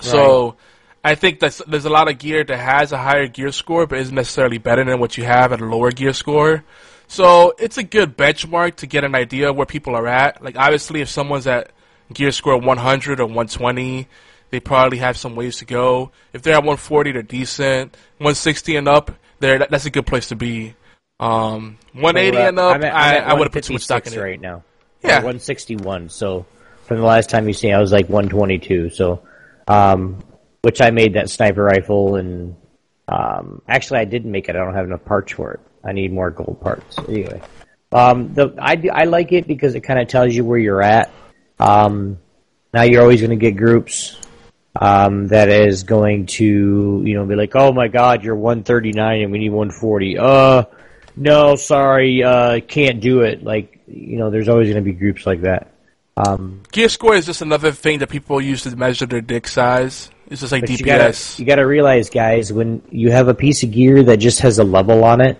So, 0.00 0.56
I 1.02 1.14
think 1.14 1.40
that 1.40 1.58
there's 1.66 1.86
a 1.86 1.90
lot 1.90 2.08
of 2.10 2.18
gear 2.18 2.44
that 2.44 2.56
has 2.58 2.92
a 2.92 2.98
higher 2.98 3.26
gear 3.26 3.50
score, 3.52 3.86
but 3.86 3.98
isn't 3.98 4.14
necessarily 4.14 4.58
better 4.58 4.84
than 4.84 5.00
what 5.00 5.16
you 5.16 5.24
have 5.24 5.52
at 5.52 5.60
a 5.60 5.64
lower 5.64 5.90
gear 5.90 6.12
score. 6.12 6.64
So, 7.08 7.54
it's 7.58 7.78
a 7.78 7.82
good 7.82 8.16
benchmark 8.16 8.76
to 8.76 8.86
get 8.86 9.04
an 9.04 9.14
idea 9.14 9.50
of 9.50 9.56
where 9.56 9.66
people 9.66 9.94
are 9.96 10.06
at. 10.06 10.42
Like, 10.42 10.56
obviously, 10.56 11.00
if 11.00 11.08
someone's 11.08 11.46
at 11.46 11.72
gear 12.12 12.30
score 12.32 12.58
100 12.58 13.20
or 13.20 13.24
120, 13.26 14.06
they 14.50 14.60
probably 14.60 14.98
have 14.98 15.16
some 15.16 15.34
ways 15.36 15.58
to 15.58 15.64
go. 15.64 16.10
If 16.32 16.42
they're 16.42 16.54
at 16.54 16.64
140, 16.64 17.12
they're 17.12 17.22
decent. 17.22 17.92
160 18.18 18.76
and 18.76 18.88
up, 18.88 19.12
they're, 19.38 19.58
that, 19.58 19.70
that's 19.70 19.86
a 19.86 19.90
good 19.90 20.06
place 20.06 20.28
to 20.28 20.36
be. 20.36 20.74
Um, 21.18 21.78
180 21.92 22.36
and 22.38 22.58
up, 22.58 22.76
I'm 22.76 22.84
at- 22.84 22.94
I'm 22.94 23.14
at 23.22 23.28
I 23.28 23.34
would 23.34 23.44
have 23.44 23.52
put 23.52 23.64
too 23.64 23.74
much 23.74 23.82
stock 23.82 24.06
in 24.06 24.12
156 24.12 24.16
it. 24.16 24.20
right 24.20 24.40
now. 24.40 24.64
Yeah. 25.02 25.20
Or 25.20 25.26
161. 25.26 26.08
So 26.08 26.46
from 26.90 26.98
the 26.98 27.06
last 27.06 27.30
time 27.30 27.46
you 27.46 27.54
see, 27.54 27.68
me, 27.68 27.72
I 27.72 27.78
was 27.78 27.92
like 27.92 28.08
122. 28.08 28.90
So, 28.90 29.22
um, 29.68 30.24
which 30.62 30.80
I 30.80 30.90
made 30.90 31.14
that 31.14 31.30
sniper 31.30 31.62
rifle, 31.62 32.16
and 32.16 32.56
um, 33.06 33.62
actually 33.68 34.00
I 34.00 34.06
didn't 34.06 34.32
make 34.32 34.48
it. 34.48 34.56
I 34.56 34.58
don't 34.58 34.74
have 34.74 34.86
enough 34.86 35.04
parts 35.04 35.32
for 35.32 35.52
it. 35.52 35.60
I 35.84 35.92
need 35.92 36.12
more 36.12 36.32
gold 36.32 36.60
parts. 36.60 36.98
Anyway, 36.98 37.40
um, 37.92 38.34
the 38.34 38.56
I 38.58 38.82
I 38.92 39.04
like 39.04 39.30
it 39.30 39.46
because 39.46 39.76
it 39.76 39.82
kind 39.82 40.00
of 40.00 40.08
tells 40.08 40.34
you 40.34 40.44
where 40.44 40.58
you're 40.58 40.82
at. 40.82 41.12
Um, 41.60 42.18
now 42.74 42.82
you're 42.82 43.02
always 43.02 43.20
going 43.20 43.30
to 43.30 43.36
get 43.36 43.56
groups 43.56 44.16
um, 44.74 45.28
that 45.28 45.48
is 45.48 45.84
going 45.84 46.26
to 46.26 47.04
you 47.06 47.14
know 47.14 47.24
be 47.24 47.36
like, 47.36 47.54
oh 47.54 47.70
my 47.70 47.86
god, 47.86 48.24
you're 48.24 48.34
139 48.34 49.22
and 49.22 49.30
we 49.30 49.38
need 49.38 49.50
140. 49.50 50.18
Uh, 50.18 50.64
no, 51.14 51.54
sorry, 51.54 52.24
uh, 52.24 52.58
can't 52.58 53.00
do 53.00 53.20
it. 53.20 53.44
Like 53.44 53.78
you 53.86 54.18
know, 54.18 54.30
there's 54.30 54.48
always 54.48 54.66
going 54.66 54.84
to 54.84 54.90
be 54.90 54.98
groups 54.98 55.24
like 55.24 55.42
that. 55.42 55.70
Um, 56.16 56.62
Gear 56.72 56.88
score 56.88 57.14
is 57.14 57.26
just 57.26 57.42
another 57.42 57.72
thing 57.72 58.00
that 58.00 58.08
people 58.08 58.40
use 58.40 58.64
to 58.64 58.76
measure 58.76 59.06
their 59.06 59.20
dick 59.20 59.48
size. 59.48 60.10
It's 60.28 60.40
just 60.40 60.52
like 60.52 60.62
but 60.62 60.70
you 60.70 60.84
gotta, 60.84 61.10
DPS. 61.10 61.38
you 61.38 61.44
gotta 61.44 61.66
realize, 61.66 62.10
guys, 62.10 62.52
when 62.52 62.82
you 62.90 63.10
have 63.10 63.28
a 63.28 63.34
piece 63.34 63.62
of 63.62 63.72
gear 63.72 64.02
that 64.04 64.18
just 64.18 64.40
has 64.40 64.58
a 64.58 64.64
level 64.64 65.04
on 65.04 65.20
it. 65.20 65.38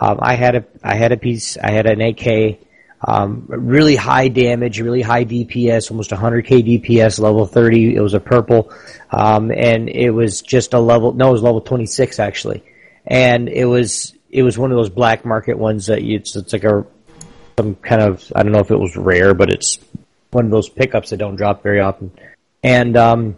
Um, 0.00 0.18
I 0.22 0.34
had 0.34 0.54
a 0.56 0.64
I 0.82 0.94
had 0.94 1.12
a 1.12 1.16
piece. 1.16 1.58
I 1.58 1.72
had 1.72 1.86
an 1.86 2.00
AK. 2.00 2.60
Um, 3.02 3.46
really 3.48 3.96
high 3.96 4.28
damage, 4.28 4.78
really 4.78 5.00
high 5.00 5.24
DPS, 5.24 5.90
almost 5.90 6.10
100k 6.10 6.82
DPS, 6.82 7.18
level 7.18 7.46
30. 7.46 7.96
It 7.96 8.00
was 8.00 8.12
a 8.12 8.20
purple, 8.20 8.72
um, 9.10 9.50
and 9.50 9.88
it 9.88 10.10
was 10.10 10.42
just 10.42 10.74
a 10.74 10.78
level. 10.78 11.12
No, 11.12 11.30
it 11.30 11.32
was 11.32 11.42
level 11.42 11.62
26 11.62 12.18
actually, 12.18 12.62
and 13.06 13.48
it 13.48 13.64
was 13.64 14.14
it 14.30 14.42
was 14.42 14.58
one 14.58 14.70
of 14.70 14.76
those 14.76 14.90
black 14.90 15.24
market 15.24 15.58
ones 15.58 15.86
that 15.86 16.02
you, 16.02 16.16
it's 16.16 16.36
it's 16.36 16.52
like 16.52 16.64
a 16.64 16.86
some 17.58 17.74
kind 17.76 18.02
of 18.02 18.30
I 18.36 18.42
don't 18.42 18.52
know 18.52 18.60
if 18.60 18.70
it 18.70 18.78
was 18.78 18.96
rare, 18.96 19.34
but 19.34 19.50
it's 19.50 19.78
one 20.30 20.46
of 20.46 20.50
those 20.50 20.68
pickups 20.68 21.10
that 21.10 21.18
don't 21.18 21.36
drop 21.36 21.62
very 21.62 21.80
often, 21.80 22.12
and 22.62 22.96
um, 22.96 23.36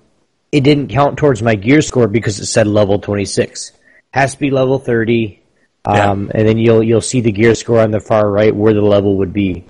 it 0.53 0.61
didn't 0.61 0.89
count 0.89 1.17
towards 1.19 1.43
my 1.43 1.55
gear 1.55 1.81
score 1.81 2.07
because 2.07 2.39
it 2.39 2.47
said 2.47 2.67
level 2.67 2.99
26. 2.99 3.73
Has 4.13 4.35
to 4.35 4.41
be 4.41 4.51
level 4.51 4.79
30. 4.79 5.41
Um, 5.85 6.31
and 6.33 6.47
then 6.47 6.59
you'll 6.59 6.83
you'll 6.83 7.01
see 7.01 7.23
the 7.23 7.33
gear 7.33 7.57
score 7.57 7.81
on 7.81 7.91
the 7.91 7.99
far 7.99 8.31
right 8.31 8.55
where 8.55 8.75
the 8.75 8.83
level 8.83 9.17
would 9.19 9.33
be. 9.33 9.65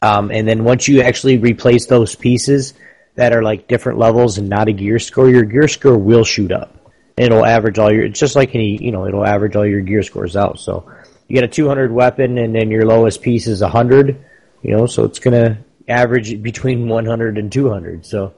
Um, 0.00 0.30
and 0.30 0.48
then 0.48 0.64
once 0.64 0.88
you 0.88 1.02
actually 1.02 1.36
replace 1.36 1.86
those 1.86 2.14
pieces 2.14 2.72
that 3.16 3.34
are 3.34 3.42
like 3.42 3.68
different 3.68 3.98
levels 3.98 4.38
and 4.38 4.48
not 4.48 4.68
a 4.68 4.72
gear 4.72 4.98
score, 4.98 5.28
your 5.28 5.42
gear 5.42 5.68
score 5.68 5.98
will 5.98 6.24
shoot 6.24 6.52
up. 6.52 6.74
It'll 7.18 7.44
average 7.44 7.78
all 7.78 7.92
your. 7.92 8.04
It's 8.04 8.20
just 8.20 8.36
like 8.36 8.54
any 8.54 8.82
you 8.82 8.92
know 8.92 9.06
it'll 9.06 9.26
average 9.26 9.56
all 9.56 9.66
your 9.66 9.80
gear 9.80 10.02
scores 10.02 10.36
out. 10.36 10.58
So 10.58 10.90
you 11.26 11.34
get 11.34 11.44
a 11.44 11.48
200 11.48 11.92
weapon 11.92 12.38
and 12.38 12.54
then 12.54 12.70
your 12.70 12.86
lowest 12.86 13.20
piece 13.20 13.46
is 13.46 13.60
100. 13.60 14.24
You 14.62 14.76
know, 14.76 14.86
so 14.86 15.04
it's 15.04 15.18
gonna 15.18 15.58
average 15.88 16.42
between 16.42 16.88
100 16.88 17.38
and 17.38 17.50
200. 17.50 18.06
So 18.06 18.34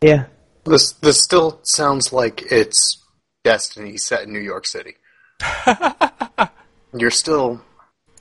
yeah, 0.00 0.26
This 0.64 0.92
this 0.92 1.22
still 1.22 1.60
sounds 1.62 2.12
like 2.12 2.50
it's 2.50 3.02
Destiny 3.44 3.96
set 3.96 4.24
in 4.24 4.32
New 4.32 4.40
York 4.40 4.66
City. 4.66 4.96
You're 6.96 7.10
still 7.10 7.60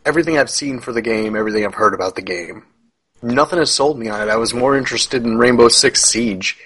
everything 0.05 0.37
I've 0.37 0.49
seen 0.49 0.79
for 0.79 0.91
the 0.91 1.01
game, 1.01 1.35
everything 1.35 1.65
I've 1.65 1.73
heard 1.73 1.93
about 1.93 2.15
the 2.15 2.21
game. 2.21 2.63
Nothing 3.21 3.59
has 3.59 3.71
sold 3.71 3.97
me 3.97 4.07
on 4.09 4.21
it. 4.21 4.31
I 4.31 4.35
was 4.35 4.53
more 4.53 4.77
interested 4.77 5.23
in 5.23 5.37
Rainbow 5.37 5.69
Six 5.69 6.03
Siege. 6.03 6.57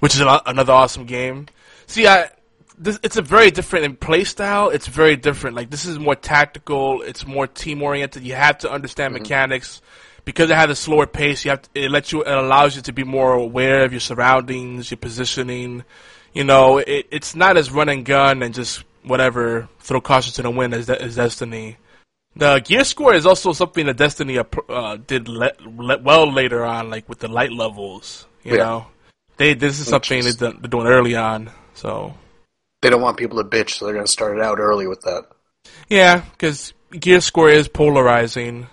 which 0.00 0.14
is 0.14 0.20
a- 0.22 0.42
another 0.46 0.72
awesome 0.72 1.04
game. 1.04 1.46
See, 1.86 2.06
I 2.06 2.30
this, 2.78 2.98
it's 3.02 3.16
a 3.16 3.22
very 3.22 3.50
different 3.50 3.84
in 3.84 3.96
play 3.96 4.24
style. 4.24 4.70
It's 4.70 4.86
very 4.86 5.16
different. 5.16 5.54
Like 5.54 5.70
this 5.70 5.84
is 5.84 5.98
more 5.98 6.16
tactical. 6.16 7.02
It's 7.02 7.26
more 7.26 7.46
team 7.46 7.82
oriented. 7.82 8.24
You 8.24 8.34
have 8.34 8.58
to 8.58 8.70
understand 8.70 9.14
mm-hmm. 9.14 9.22
mechanics 9.22 9.82
because 10.30 10.50
it 10.50 10.56
has 10.56 10.70
a 10.70 10.74
slower 10.74 11.06
pace. 11.06 11.44
You 11.44 11.50
have 11.52 11.62
to, 11.62 11.68
it 11.74 11.90
lets 11.90 12.12
you. 12.12 12.22
It 12.22 12.32
allows 12.32 12.76
you 12.76 12.82
to 12.82 12.92
be 12.92 13.04
more 13.04 13.34
aware 13.34 13.84
of 13.84 13.92
your 13.92 14.00
surroundings, 14.00 14.90
your 14.90 14.98
positioning. 14.98 15.84
You 16.32 16.44
know, 16.44 16.78
it, 16.78 17.06
it's 17.10 17.34
not 17.34 17.56
as 17.56 17.70
run 17.70 17.88
and 17.88 18.04
gun 18.04 18.42
and 18.42 18.54
just 18.54 18.84
whatever 19.02 19.68
throw 19.80 20.00
caution 20.00 20.32
to 20.34 20.42
the 20.42 20.50
wind 20.50 20.74
as, 20.74 20.88
as 20.88 21.16
Destiny. 21.16 21.76
The 22.36 22.60
gear 22.60 22.84
score 22.84 23.14
is 23.14 23.26
also 23.26 23.52
something 23.52 23.86
that 23.86 23.96
Destiny 23.96 24.38
uh, 24.38 24.96
did 25.04 25.28
le- 25.28 25.52
le- 25.66 25.98
well 25.98 26.30
later 26.32 26.64
on, 26.64 26.88
like 26.90 27.08
with 27.08 27.18
the 27.18 27.28
light 27.28 27.52
levels. 27.52 28.26
You 28.44 28.52
Yeah. 28.52 28.64
know, 28.64 28.86
they 29.36 29.54
this 29.54 29.80
is 29.80 29.88
something 29.88 30.22
done- 30.38 30.58
they're 30.60 30.70
doing 30.70 30.86
early 30.86 31.16
on. 31.16 31.50
So 31.74 32.14
They 32.82 32.90
don't 32.90 33.02
want 33.02 33.16
people 33.16 33.42
to 33.42 33.48
bitch, 33.48 33.70
so 33.70 33.84
they're 33.86 33.94
going 33.94 34.06
to 34.06 34.12
start 34.12 34.38
it 34.38 34.42
out 34.44 34.58
early 34.60 34.86
with 34.86 35.00
that. 35.02 35.24
Yeah, 35.88 36.22
because 36.32 36.72
gear 36.92 37.20
score 37.20 37.50
is 37.50 37.68
polarizing, 37.68 38.68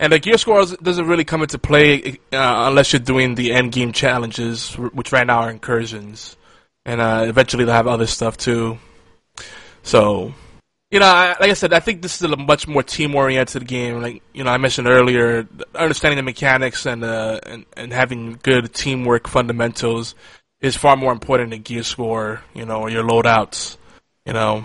and 0.00 0.14
the 0.14 0.18
gear 0.18 0.38
score 0.38 0.64
doesn't 0.64 1.06
really 1.06 1.24
come 1.24 1.42
into 1.42 1.58
play 1.58 2.18
uh, 2.32 2.64
unless 2.68 2.92
you're 2.92 3.00
doing 3.00 3.34
the 3.34 3.52
end 3.52 3.70
game 3.70 3.92
challenges, 3.92 4.72
which 4.74 5.12
right 5.12 5.26
now 5.26 5.42
are 5.42 5.50
incursions, 5.50 6.38
and 6.86 7.02
uh, 7.02 7.26
eventually 7.28 7.66
they'll 7.66 7.74
have 7.74 7.86
other 7.86 8.06
stuff 8.06 8.38
too. 8.38 8.78
So, 9.82 10.32
you 10.90 11.00
know, 11.00 11.06
I, 11.06 11.36
like 11.38 11.50
I 11.50 11.52
said, 11.52 11.74
I 11.74 11.80
think 11.80 12.00
this 12.00 12.16
is 12.16 12.22
a 12.22 12.34
much 12.34 12.66
more 12.66 12.82
team 12.82 13.14
oriented 13.14 13.68
game. 13.68 14.00
Like 14.00 14.22
you 14.32 14.42
know, 14.42 14.50
I 14.50 14.56
mentioned 14.56 14.88
earlier, 14.88 15.46
understanding 15.74 16.16
the 16.16 16.22
mechanics 16.22 16.86
and 16.86 17.04
uh, 17.04 17.38
and 17.44 17.66
and 17.76 17.92
having 17.92 18.38
good 18.42 18.72
teamwork 18.72 19.28
fundamentals 19.28 20.14
is 20.62 20.78
far 20.78 20.96
more 20.96 21.12
important 21.12 21.50
than 21.50 21.60
gear 21.60 21.82
score. 21.82 22.40
You 22.54 22.64
know, 22.64 22.80
or 22.80 22.90
your 22.90 23.04
loadouts. 23.04 23.76
You 24.24 24.32
know, 24.32 24.64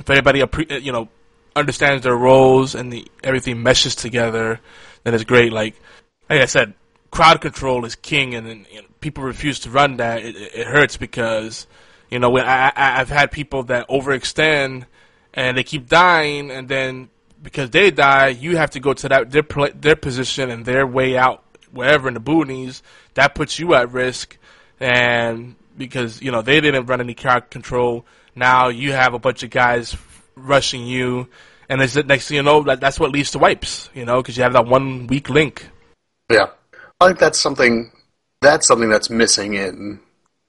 if 0.00 0.10
anybody 0.10 0.42
you 0.82 0.90
know 0.90 1.08
understands 1.56 2.04
their 2.04 2.16
roles 2.16 2.74
and 2.74 2.92
the 2.92 3.06
everything 3.24 3.62
meshes 3.62 3.96
together, 3.96 4.60
then 5.02 5.14
it's 5.14 5.24
great. 5.24 5.52
Like 5.52 5.74
like 6.28 6.40
I 6.40 6.46
said, 6.46 6.74
crowd 7.10 7.40
control 7.40 7.84
is 7.84 7.94
king, 7.94 8.34
and, 8.34 8.46
and 8.46 8.66
people 9.00 9.24
refuse 9.24 9.60
to 9.60 9.70
run 9.70 9.96
that. 9.96 10.22
It, 10.22 10.36
it 10.36 10.66
hurts 10.66 10.96
because 10.96 11.66
you 12.10 12.18
know 12.18 12.36
I, 12.38 12.72
I 12.76 13.00
I've 13.00 13.08
had 13.08 13.32
people 13.32 13.64
that 13.64 13.88
overextend 13.88 14.86
and 15.34 15.56
they 15.56 15.64
keep 15.64 15.88
dying, 15.88 16.50
and 16.50 16.68
then 16.68 17.10
because 17.42 17.70
they 17.70 17.90
die, 17.90 18.28
you 18.28 18.56
have 18.56 18.70
to 18.70 18.80
go 18.80 18.94
to 18.94 19.08
that 19.08 19.30
their 19.30 19.44
their 19.74 19.96
position 19.96 20.50
and 20.50 20.64
their 20.64 20.86
way 20.86 21.16
out 21.16 21.44
wherever 21.72 22.08
in 22.08 22.14
the 22.14 22.20
boonies. 22.20 22.82
That 23.14 23.34
puts 23.34 23.58
you 23.58 23.74
at 23.74 23.92
risk, 23.92 24.36
and 24.80 25.56
because 25.76 26.20
you 26.20 26.32
know 26.32 26.42
they 26.42 26.60
didn't 26.60 26.86
run 26.86 27.00
any 27.00 27.14
crowd 27.14 27.50
control, 27.50 28.06
now 28.34 28.68
you 28.68 28.92
have 28.92 29.14
a 29.14 29.18
bunch 29.18 29.42
of 29.42 29.50
guys 29.50 29.96
rushing 30.36 30.86
you, 30.86 31.28
and 31.68 31.80
it's 31.80 31.96
next 31.96 32.28
thing 32.28 32.36
you 32.36 32.42
know, 32.42 32.62
that 32.64 32.80
that's 32.80 33.00
what 33.00 33.10
leads 33.10 33.32
to 33.32 33.38
wipes. 33.38 33.90
You 33.94 34.04
know, 34.04 34.22
because 34.22 34.36
you 34.36 34.42
have 34.42 34.52
that 34.52 34.66
one 34.66 35.06
weak 35.06 35.28
link. 35.28 35.68
Yeah, 36.30 36.50
I 37.00 37.08
think 37.08 37.18
that's 37.18 37.40
something 37.40 37.90
that's 38.40 38.66
something 38.66 38.88
that's 38.88 39.10
missing 39.10 39.54
in 39.54 40.00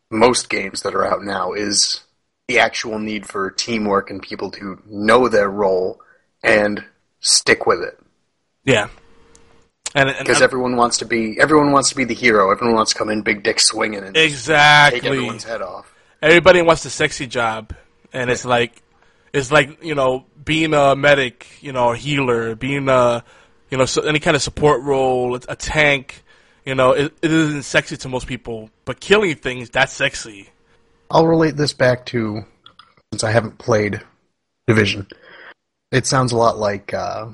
most 0.09 0.49
games 0.49 0.81
that 0.81 0.95
are 0.95 1.05
out 1.05 1.23
now 1.23 1.53
is 1.53 2.01
the 2.47 2.59
actual 2.59 2.99
need 2.99 3.25
for 3.25 3.51
teamwork 3.51 4.09
and 4.09 4.21
people 4.21 4.51
to 4.51 4.81
know 4.85 5.27
their 5.27 5.49
role 5.49 5.99
and 6.43 6.83
stick 7.19 7.65
with 7.65 7.81
it. 7.81 7.99
Yeah. 8.63 8.89
And 9.95 10.13
because 10.19 10.41
everyone 10.41 10.75
wants 10.75 10.97
to 10.97 11.05
be 11.05 11.39
everyone 11.39 11.71
wants 11.71 11.89
to 11.89 11.95
be 11.95 12.03
the 12.03 12.13
hero. 12.13 12.51
Everyone 12.51 12.75
wants 12.75 12.93
to 12.93 12.97
come 12.97 13.09
in 13.09 13.21
big 13.21 13.43
dick 13.43 13.59
swinging 13.59 14.03
and 14.03 14.15
exactly 14.15 14.99
take 14.99 15.09
everyone's 15.09 15.43
head 15.43 15.61
off. 15.61 15.93
Everybody 16.21 16.61
wants 16.61 16.83
the 16.83 16.89
sexy 16.89 17.25
job, 17.25 17.73
and 18.11 18.29
it's 18.29 18.45
like 18.45 18.81
it's 19.33 19.51
like 19.51 19.83
you 19.83 19.95
know 19.95 20.25
being 20.43 20.73
a 20.73 20.95
medic, 20.95 21.47
you 21.61 21.71
know, 21.71 21.91
a 21.91 21.97
healer, 21.97 22.55
being 22.55 22.89
a 22.89 23.23
you 23.69 23.77
know 23.77 23.85
so 23.85 24.01
any 24.03 24.19
kind 24.19 24.35
of 24.35 24.41
support 24.41 24.81
role, 24.83 25.35
a 25.35 25.55
tank. 25.55 26.23
You 26.65 26.75
know, 26.75 26.91
it, 26.91 27.13
it 27.21 27.31
isn't 27.31 27.63
sexy 27.63 27.95
to 27.97 28.09
most 28.09 28.27
people, 28.27 28.69
but 28.83 28.99
killing 28.99 29.35
things 29.35 29.69
that's 29.69 29.93
sexy. 29.93 30.49
I'll 31.09 31.25
relate 31.25 31.55
this 31.55 31.71
back 31.71 32.05
to 32.07 32.43
since 33.13 33.23
I 33.23 33.31
haven't 33.31 33.57
played 33.57 34.01
Division. 34.67 35.07
It 35.91 36.05
sounds 36.05 36.33
a 36.33 36.37
lot 36.37 36.57
like 36.57 36.93
uh, 36.93 37.27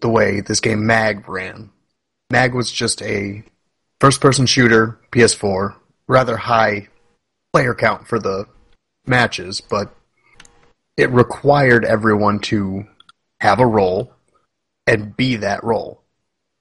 the 0.00 0.08
way 0.08 0.40
this 0.40 0.60
game 0.60 0.86
Mag 0.86 1.28
ran. 1.28 1.70
Mag 2.30 2.54
was 2.54 2.72
just 2.72 3.02
a 3.02 3.44
first-person 4.00 4.46
shooter, 4.46 4.98
PS4, 5.12 5.74
rather 6.06 6.38
high 6.38 6.88
player 7.52 7.74
count 7.74 8.08
for 8.08 8.18
the 8.18 8.46
matches, 9.06 9.60
but 9.60 9.94
it 10.98 11.10
required 11.12 11.84
everyone 11.84 12.40
to 12.40 12.84
have 13.40 13.60
a 13.60 13.66
role 13.66 14.12
and 14.86 15.16
be 15.16 15.36
that 15.36 15.62
role. 15.62 16.02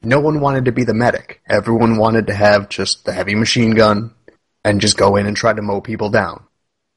No 0.03 0.19
one 0.19 0.39
wanted 0.39 0.65
to 0.65 0.71
be 0.71 0.83
the 0.83 0.93
medic. 0.93 1.41
Everyone 1.49 1.97
wanted 1.97 2.27
to 2.27 2.35
have 2.35 2.69
just 2.69 3.03
the 3.03 3.13
heavy 3.13 3.33
machine 3.33 3.71
gun 3.71 4.13
and 4.63 4.79
just 4.79 4.95
go 4.95 5.15
in 5.15 5.25
and 5.25 5.35
try 5.35 5.53
to 5.53 5.61
mow 5.63 5.81
people 5.81 6.11
down 6.11 6.43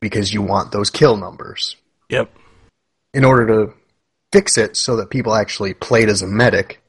because 0.00 0.34
you 0.34 0.42
want 0.42 0.70
those 0.70 0.90
kill 0.90 1.16
numbers. 1.16 1.76
Yep. 2.10 2.30
In 3.14 3.24
order 3.24 3.46
to 3.46 3.72
fix 4.32 4.58
it 4.58 4.76
so 4.76 4.96
that 4.96 5.08
people 5.08 5.34
actually 5.34 5.72
played 5.72 6.10
as 6.10 6.20
a 6.20 6.26
medic, 6.26 6.82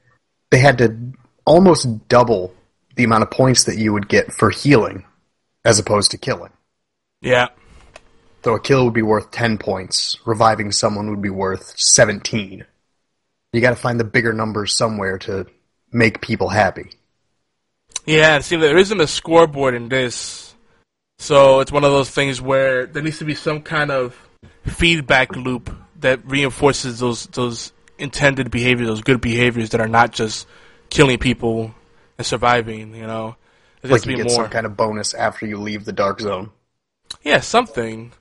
they 0.49 0.59
had 0.59 0.79
to 0.79 1.13
almost 1.45 2.09
double 2.09 2.53
the 2.95 3.05
amount 3.05 3.23
of 3.23 3.31
points 3.31 3.63
that 3.63 3.77
you 3.77 3.93
would 3.93 4.09
get 4.09 4.33
for 4.33 4.49
healing 4.49 5.05
as 5.63 5.79
opposed 5.79 6.11
to 6.11 6.17
killing. 6.17 6.51
Yeah. 7.21 7.47
So 8.43 8.55
a 8.55 8.59
kill 8.59 8.85
would 8.85 8.93
be 8.93 9.01
worth 9.01 9.31
10 9.31 9.57
points. 9.57 10.17
Reviving 10.25 10.71
someone 10.71 11.09
would 11.09 11.21
be 11.21 11.29
worth 11.29 11.73
17. 11.77 12.65
You 13.53 13.61
gotta 13.61 13.75
find 13.75 13.99
the 13.99 14.05
bigger 14.05 14.33
numbers 14.33 14.75
somewhere 14.75 15.17
to 15.19 15.45
make 15.91 16.21
people 16.21 16.49
happy. 16.49 16.91
Yeah, 18.05 18.39
see, 18.39 18.55
there 18.55 18.77
isn't 18.77 18.99
a 18.99 19.07
scoreboard 19.07 19.75
in 19.75 19.89
this. 19.89 20.55
So 21.19 21.59
it's 21.59 21.71
one 21.71 21.83
of 21.83 21.91
those 21.91 22.09
things 22.09 22.41
where 22.41 22.87
there 22.87 23.03
needs 23.03 23.19
to 23.19 23.25
be 23.25 23.35
some 23.35 23.61
kind 23.61 23.91
of 23.91 24.17
feedback 24.65 25.35
loop 25.35 25.69
that 25.99 26.25
reinforces 26.25 26.99
those 26.99 27.27
those 27.27 27.73
intended 27.99 28.49
behaviors, 28.49 28.87
those 28.87 29.01
good 29.01 29.21
behaviors 29.21 29.69
that 29.69 29.81
are 29.81 29.87
not 29.87 30.11
just 30.11 30.47
killing 30.89 31.19
people 31.19 31.75
and 32.17 32.25
surviving. 32.25 32.95
You 32.95 33.05
know, 33.05 33.35
there 33.81 33.91
like 33.91 34.05
you 34.05 34.15
get 34.15 34.27
more. 34.27 34.35
some 34.35 34.49
kind 34.49 34.65
of 34.65 34.75
bonus 34.75 35.13
after 35.13 35.45
you 35.45 35.57
leave 35.57 35.85
the 35.85 35.91
dark 35.91 36.21
zone. 36.21 36.49
Yeah, 37.21 37.41
something. 37.41 38.13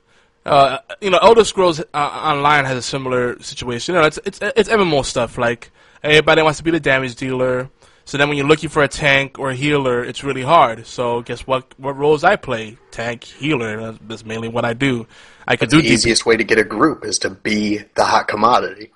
Uh, 0.45 0.79
you 1.01 1.09
know, 1.09 1.19
Elder 1.21 1.43
Scrolls 1.43 1.79
uh, 1.79 1.83
Online 1.93 2.65
has 2.65 2.77
a 2.77 2.81
similar 2.81 3.41
situation. 3.41 3.95
You 3.95 4.01
know, 4.01 4.07
it's 4.07 4.19
it's 4.25 4.39
it's 4.41 4.69
MMO 4.69 5.05
stuff. 5.05 5.37
Like 5.37 5.71
everybody 6.03 6.41
wants 6.41 6.57
to 6.57 6.63
be 6.63 6.71
the 6.71 6.79
damage 6.79 7.15
dealer. 7.15 7.69
So 8.05 8.17
then, 8.17 8.27
when 8.27 8.37
you're 8.37 8.47
looking 8.47 8.69
for 8.69 8.81
a 8.81 8.87
tank 8.87 9.37
or 9.37 9.51
a 9.51 9.55
healer, 9.55 10.03
it's 10.03 10.23
really 10.23 10.41
hard. 10.41 10.87
So 10.87 11.21
guess 11.21 11.45
what? 11.45 11.73
What 11.79 11.95
roles 11.95 12.23
I 12.23 12.35
play? 12.35 12.77
Tank, 12.89 13.23
healer. 13.23 13.93
That's 14.07 14.25
mainly 14.25 14.47
what 14.47 14.65
I 14.65 14.73
do. 14.73 15.05
I 15.47 15.55
could 15.55 15.69
That's 15.69 15.81
do 15.81 15.87
the 15.87 15.93
easiest 15.93 16.25
way 16.25 16.37
to 16.37 16.43
get 16.43 16.57
a 16.57 16.63
group 16.63 17.05
is 17.05 17.19
to 17.19 17.29
be 17.29 17.77
the 17.95 18.03
hot 18.03 18.27
commodity. 18.27 18.91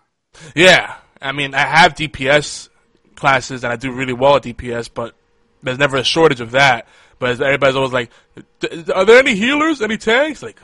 Yeah, 0.56 0.96
I 1.22 1.32
mean, 1.32 1.54
I 1.54 1.60
have 1.60 1.94
DPS 1.94 2.70
classes 3.16 3.64
and 3.64 3.72
I 3.72 3.76
do 3.76 3.92
really 3.92 4.14
well 4.14 4.36
at 4.36 4.44
DPS, 4.44 4.90
but 4.94 5.16
there's 5.64 5.80
never 5.80 5.98
a 5.98 6.04
shortage 6.04 6.42
of 6.42 6.52
that. 6.52 6.88
But 7.18 7.40
everybody's 7.40 7.76
always 7.76 7.94
like, 7.94 8.12
"Are 8.94 9.06
there 9.06 9.20
any 9.20 9.36
healers? 9.36 9.82
Any 9.82 9.98
tanks?" 9.98 10.44
Like, 10.44 10.60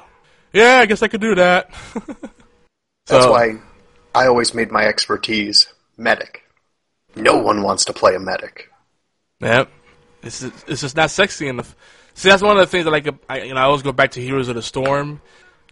yeah, 0.54 0.80
I 0.80 0.86
guess 0.86 1.02
I 1.02 1.08
could 1.08 1.22
do 1.22 1.36
that. 1.36 1.74
so, 1.94 2.04
That's 3.08 3.28
why 3.28 3.60
I 4.14 4.28
always 4.28 4.54
made 4.54 4.72
my 4.72 4.86
expertise 4.86 5.74
medic. 5.98 6.44
No 7.16 7.38
one 7.38 7.62
wants 7.62 7.86
to 7.86 7.94
play 7.94 8.16
a 8.16 8.20
medic. 8.20 8.70
Yep. 9.42 9.70
It's 10.24 10.42
just, 10.42 10.70
it's 10.70 10.82
just 10.82 10.96
not 10.96 11.12
sexy 11.12 11.48
enough. 11.48 11.76
See, 12.14 12.30
that's 12.30 12.44
one 12.44 12.58
of 12.58 12.60
the 12.60 12.68
things 12.68 12.86
that 12.86 12.92
like 12.92 13.08
I, 13.30 13.42
you 13.44 13.54
know, 13.54 13.60
I 13.60 13.64
always 13.64 13.82
go 13.82 13.92
back 13.92 14.12
to 14.12 14.22
Heroes 14.22 14.48
of 14.50 14.56
the 14.56 14.62
Storm. 14.62 15.22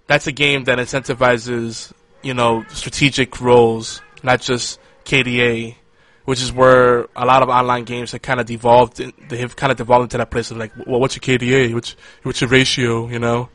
That's 0.07 0.27
a 0.27 0.31
game 0.31 0.64
that 0.64 0.80
incentivizes, 0.80 1.91
you 2.23 2.34
know, 2.34 2.65
strategic 2.69 3.39
roles, 3.41 4.01
not 4.23 4.41
just 4.41 4.80
KDA, 5.06 5.76
which 6.26 6.41
is 6.41 6.51
where 6.51 7.07
a 7.15 7.26
lot 7.26 7.43
of 7.43 7.49
online 7.49 7.84
games 7.84 8.11
have 8.14 8.22
kind 8.22 8.39
of 8.39 8.47
devolved. 8.47 8.97
They 9.30 9.38
have 9.38 9.56
kind 9.56 9.72
of 9.72 9.77
devolved 9.77 10.03
into 10.03 10.18
that 10.18 10.31
place 10.31 10.49
of 10.49 10.57
like, 10.57 10.72
well, 10.88 10.99
what's 10.99 11.15
your 11.15 11.38
KDA? 11.38 11.73
What's 11.73 11.95
what's 12.23 12.41
your 12.41 12.49
ratio? 12.49 13.07
You 13.07 13.19
know, 13.19 13.49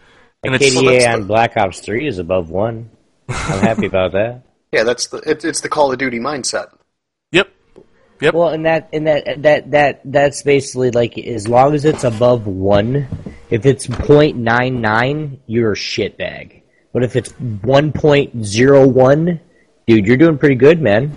and 0.45 0.55
KDA 0.55 1.13
on 1.13 1.27
Black 1.27 1.57
Ops 1.57 1.81
Three 1.81 2.07
is 2.07 2.19
above 2.19 2.51
one. 2.51 2.91
I'm 3.29 3.61
happy 3.61 3.87
about 3.87 4.13
that. 4.13 4.43
Yeah, 4.73 4.83
that's 4.83 5.07
the 5.07 5.19
it, 5.19 5.45
it's 5.45 5.61
the 5.61 5.69
Call 5.69 5.93
of 5.93 5.99
Duty 5.99 6.19
mindset. 6.19 6.67
Yep. 7.31 7.49
Yep. 8.21 8.35
Well, 8.35 8.49
and 8.49 8.67
that 8.67 8.89
and 8.93 9.07
that 9.07 9.43
that 9.43 9.71
that 9.71 10.01
that's 10.05 10.43
basically 10.43 10.91
like 10.91 11.17
as 11.17 11.47
long 11.47 11.75
as 11.75 11.85
it's 11.85 12.03
above 12.03 12.49
one, 12.49 13.07
if 13.51 13.67
it's 13.67 13.87
.99, 13.87 15.39
you're 15.47 15.71
a 15.71 15.77
shitbag. 15.77 16.63
But 16.93 17.05
if 17.05 17.15
it's 17.15 17.31
1.01, 17.33 19.41
dude, 19.87 20.07
you're 20.07 20.17
doing 20.17 20.39
pretty 20.39 20.57
good, 20.57 20.81
man. 20.81 21.17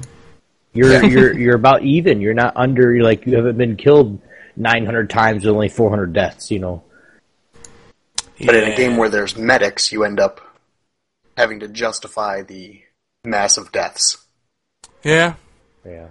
You're 0.73 1.03
you're 1.03 1.33
you're 1.39 1.55
about 1.55 1.81
even. 1.81 2.21
You're 2.21 2.35
not 2.35 2.55
under. 2.55 2.93
You're 2.93 3.03
like 3.03 3.25
you 3.25 3.37
haven't 3.37 3.57
been 3.57 3.75
killed 3.75 4.21
900 4.55 5.09
times 5.09 5.45
with 5.45 5.53
only 5.53 5.69
400 5.69 6.13
deaths. 6.13 6.51
You 6.51 6.59
know. 6.59 6.83
But 8.39 8.55
yeah. 8.55 8.61
in 8.61 8.72
a 8.72 8.76
game 8.76 8.97
where 8.97 9.09
there's 9.09 9.38
medics, 9.38 9.91
you 9.91 10.03
end 10.03 10.19
up 10.19 10.41
having 11.35 11.59
to 11.61 11.68
justify 11.68 12.41
the 12.43 12.81
massive 13.23 13.72
deaths. 13.72 14.18
Yeah. 15.03 15.35
Yeah. 15.85 16.07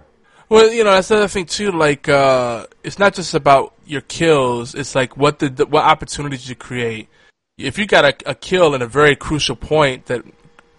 Well, 0.49 0.71
you 0.71 0.83
know, 0.83 0.91
that's 0.91 1.09
the 1.09 1.17
other 1.17 1.27
thing 1.27 1.45
too. 1.45 1.71
Like, 1.71 2.07
uh, 2.07 2.67
it's 2.83 2.99
not 2.99 3.13
just 3.13 3.33
about 3.33 3.73
your 3.85 4.01
kills. 4.01 4.75
It's 4.75 4.95
like 4.95 5.17
what 5.17 5.39
the 5.39 5.49
what 5.69 5.83
opportunities 5.83 6.47
you 6.47 6.55
create. 6.55 7.09
If 7.57 7.77
you 7.77 7.85
got 7.85 8.05
a, 8.05 8.31
a 8.31 8.35
kill 8.35 8.73
in 8.73 8.81
a 8.81 8.87
very 8.87 9.15
crucial 9.15 9.55
point 9.55 10.05
that 10.05 10.23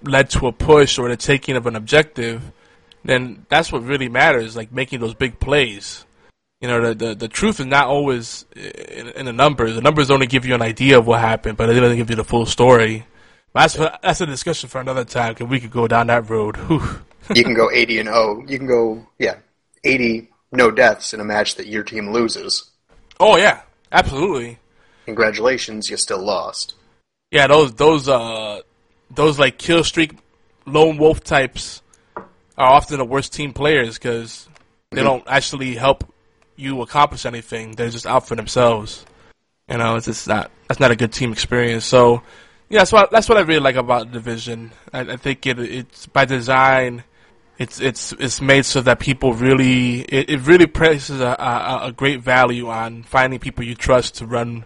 led 0.03 0.31
to 0.31 0.47
a 0.47 0.53
push 0.53 0.99
or 0.99 1.09
the 1.09 1.17
taking 1.17 1.57
of 1.57 1.67
an 1.67 1.77
objective, 1.77 2.41
then 3.05 3.45
that's 3.49 3.71
what 3.71 3.85
really 3.85 4.09
matters. 4.09 4.57
Like 4.57 4.73
making 4.73 5.01
those 5.01 5.15
big 5.15 5.39
plays. 5.39 6.05
You 6.61 6.69
know, 6.69 6.89
the, 6.89 6.95
the, 6.95 7.15
the 7.15 7.29
truth 7.29 7.61
is 7.61 7.67
not 7.67 7.87
always 7.87 8.45
in, 8.57 9.09
in, 9.11 9.27
the 9.27 9.33
numbers. 9.33 9.77
The 9.77 9.81
numbers 9.81 10.11
only 10.11 10.27
give 10.27 10.45
you 10.45 10.55
an 10.55 10.63
idea 10.63 10.99
of 10.99 11.07
what 11.07 11.21
happened, 11.21 11.57
but 11.57 11.71
it 11.71 11.75
doesn't 11.75 11.97
give 11.97 12.11
you 12.11 12.17
the 12.17 12.25
full 12.25 12.47
story. 12.47 13.07
That's 13.55 13.75
that's 13.75 14.21
a 14.21 14.27
discussion 14.27 14.69
for 14.69 14.81
another 14.81 15.05
time. 15.05 15.35
Cause 15.35 15.49
we 15.49 15.61
could 15.61 15.71
go 15.71 15.87
down 15.89 16.09
that 16.09 16.29
road. 16.29 16.57
You 17.35 17.45
can 17.45 17.53
go 17.53 17.71
80 17.71 17.99
and 17.99 18.09
0. 18.09 18.45
You 18.49 18.57
can 18.57 18.67
go, 18.67 19.07
yeah, 19.19 19.37
80 19.85 20.31
no 20.53 20.71
deaths 20.71 21.13
in 21.13 21.21
a 21.21 21.25
match 21.25 21.57
that 21.57 21.67
your 21.67 21.83
team 21.83 22.11
loses. 22.11 22.71
Oh 23.21 23.37
yeah, 23.37 23.63
absolutely. 23.93 24.59
Congratulations, 25.05 25.91
you 25.91 25.97
still 25.97 26.25
lost. 26.25 26.75
Yeah, 27.31 27.47
those 27.47 27.75
those 27.75 28.09
uh 28.09 28.63
those 29.11 29.39
like 29.39 29.59
kill 29.59 29.85
streak 29.85 30.13
lone 30.67 30.97
wolf 30.97 31.23
types 31.23 31.83
are 32.17 32.73
often 32.73 32.99
the 32.99 33.05
worst 33.05 33.33
team 33.33 33.53
players 33.53 33.99
because 33.99 34.49
they 34.91 35.03
don't 35.03 35.25
actually 35.27 35.75
help 35.75 36.11
you 36.59 36.83
accomplish 36.83 37.25
anything. 37.25 37.73
They're 37.73 37.91
just 37.91 38.07
out 38.07 38.27
for 38.27 38.35
themselves. 38.35 39.07
You 39.71 39.79
know, 39.79 39.97
it's 39.97 40.07
just 40.07 40.27
not 40.27 40.51
that's 40.67 40.81
not 40.81 40.91
a 40.91 40.97
good 40.97 41.13
team 41.13 41.33
experience. 41.33 41.85
So 41.85 42.23
yeah, 42.69 42.81
that's 42.81 42.93
what 42.93 43.11
that's 43.11 43.29
what 43.29 43.39
I 43.39 43.43
really 43.43 43.61
like 43.61 43.77
about 43.77 44.07
the 44.07 44.13
division. 44.13 44.73
I, 44.93 45.01
I 45.01 45.17
think 45.17 45.47
it 45.47 45.59
it's 45.59 46.07
by 46.07 46.25
design. 46.25 47.05
It's 47.59 47.81
it's 47.81 48.13
it's 48.13 48.41
made 48.41 48.65
so 48.65 48.81
that 48.83 48.99
people 48.99 49.35
really 49.35 50.01
it, 50.03 50.31
it 50.31 50.41
really 50.47 50.67
places 50.67 51.21
a, 51.21 51.37
a 51.39 51.87
a 51.89 51.93
great 51.93 52.21
value 52.21 52.69
on 52.69 53.03
finding 53.05 53.39
people 53.39 53.65
you 53.65 53.75
trust 53.75 54.17
to 54.17 54.27
run 54.27 54.65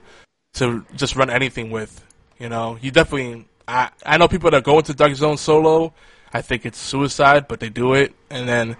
to 0.55 0.85
just 0.94 1.16
run 1.16 1.31
anything 1.31 1.70
with. 1.70 2.05
You 2.39 2.48
know, 2.48 2.78
you 2.81 2.90
definitely. 2.90 3.47
I 3.69 3.90
I 4.05 4.19
know 4.19 4.28
people 4.28 4.51
that 4.51 4.64
go 4.64 4.78
into 4.78 4.94
Dark 4.94 5.14
Zone 5.14 5.36
solo. 5.36 5.94
I 6.32 6.43
think 6.43 6.64
it's 6.64 6.78
suicide, 6.78 7.47
but 7.47 7.60
they 7.60 7.69
do 7.69 7.93
it, 7.94 8.14
and 8.31 8.48
then 8.48 8.77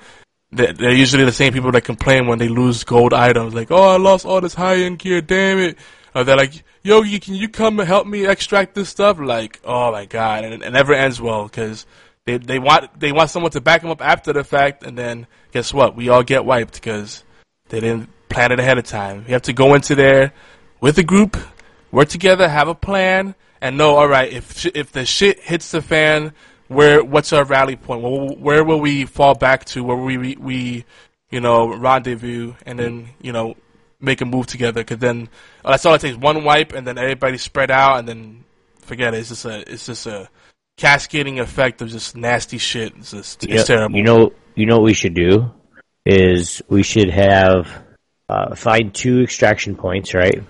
they're, 0.53 0.93
usually 0.93 1.25
the 1.25 1.33
same 1.33 1.53
people 1.53 1.73
that 1.73 1.83
complain 1.83 2.27
when 2.27 2.39
they 2.39 2.49
lose 2.49 2.85
gold 2.85 3.15
items. 3.15 3.55
Like, 3.55 3.71
oh, 3.71 3.95
I 3.95 3.97
lost 3.97 4.27
all 4.27 4.41
this 4.41 4.55
high 4.55 4.77
end 4.77 4.99
gear, 4.99 5.21
damn 5.21 5.59
it. 5.59 5.79
Or 6.15 6.25
they're 6.25 6.37
like, 6.37 6.63
Yogi, 6.83 7.19
can 7.21 7.35
you 7.35 7.49
come 7.49 7.81
and 7.81 7.89
help 7.89 8.07
me 8.07 8.27
extract 8.27 8.75
this 8.75 8.91
stuff? 8.91 9.19
Like, 9.19 9.61
oh 9.65 9.93
my 9.93 10.05
god, 10.05 10.45
and 10.45 10.55
it, 10.55 10.63
it 10.63 10.71
never 10.71 10.93
ends 10.93 11.21
well 11.21 11.45
because 11.45 11.87
they 12.27 12.37
they 12.37 12.59
want 12.59 12.99
they 12.99 13.13
want 13.13 13.31
someone 13.31 13.53
to 13.53 13.61
back 13.61 13.81
them 13.81 13.91
up 13.91 14.03
after 14.03 14.33
the 14.33 14.45
fact, 14.45 14.83
and 14.83 14.97
then 14.97 15.27
guess 15.53 15.73
what? 15.73 15.97
We 15.97 16.11
all 16.11 16.23
get 16.23 16.45
wiped 16.45 16.75
because 16.75 17.25
they 17.69 17.81
didn't 17.81 18.11
plan 18.29 18.53
it 18.53 18.61
ahead 18.61 18.79
of 18.79 18.85
time. 18.85 19.25
You 19.27 19.33
have 19.33 19.43
to 19.43 19.53
go 19.55 19.75
into 19.75 19.95
there 19.95 20.33
with 20.81 20.99
a 20.99 21.03
group, 21.03 21.37
work 21.91 22.09
together, 22.09 22.49
have 22.49 22.69
a 22.69 22.75
plan, 22.75 23.35
and 23.61 23.79
know, 23.79 23.95
all 23.95 24.09
right, 24.09 24.31
if 24.31 24.59
sh- 24.59 24.75
if 24.75 24.93
the 24.93 25.07
shit 25.07 25.41
hits 25.41 25.71
the 25.71 25.81
fan, 25.81 26.35
where 26.73 27.05
what's 27.05 27.33
our 27.33 27.45
rally 27.45 27.77
point? 27.77 28.03
Where, 28.03 28.29
where 28.33 28.65
will 28.65 28.81
we 28.81 29.05
fall 29.05 29.35
back 29.35 29.65
to? 29.67 29.85
Where 29.85 29.97
we, 29.97 30.17
we 30.17 30.37
we 30.37 30.85
you 31.31 31.41
know 31.41 31.75
rendezvous 31.75 32.55
and 32.67 32.79
then 32.79 33.09
you 33.21 33.33
know 33.33 33.57
make 34.01 34.21
a 34.21 34.25
move 34.25 34.47
together? 34.47 34.81
Because 34.81 34.99
then 34.99 35.29
that's 35.65 35.87
all 35.87 35.95
it 35.95 36.01
takes 36.01 36.17
one 36.17 36.45
wipe, 36.45 36.73
and 36.73 36.87
then 36.87 36.99
everybody 36.99 37.39
spread 37.39 37.71
out, 37.71 37.99
and 37.99 38.09
then 38.09 38.45
forget 38.81 39.15
it. 39.15 39.19
It's 39.19 39.29
just 39.29 39.45
a 39.45 39.71
it's 39.73 39.87
just 39.87 40.07
a 40.07 40.29
cascading 40.77 41.39
effect 41.41 41.83
of 41.83 41.89
just 41.89 42.17
nasty 42.17 42.59
shit. 42.59 42.95
It's 42.97 43.11
just 43.13 43.45
it's 43.45 43.51
You 43.51 43.59
know- 43.59 43.65
terrible. 43.65 43.97
You 43.97 44.03
know, 44.03 44.33
you 44.55 44.67
know 44.67 44.77
what 44.77 44.85
we 44.85 44.95
should 44.95 45.15
do 45.15 45.51
is 46.05 46.63
we 46.69 46.83
should 46.83 47.11
have 47.11 47.69
uh, 48.29 48.55
find 48.55 48.93
two 48.95 49.23
extraction 49.23 49.77
points, 49.77 50.15
right? 50.15 50.43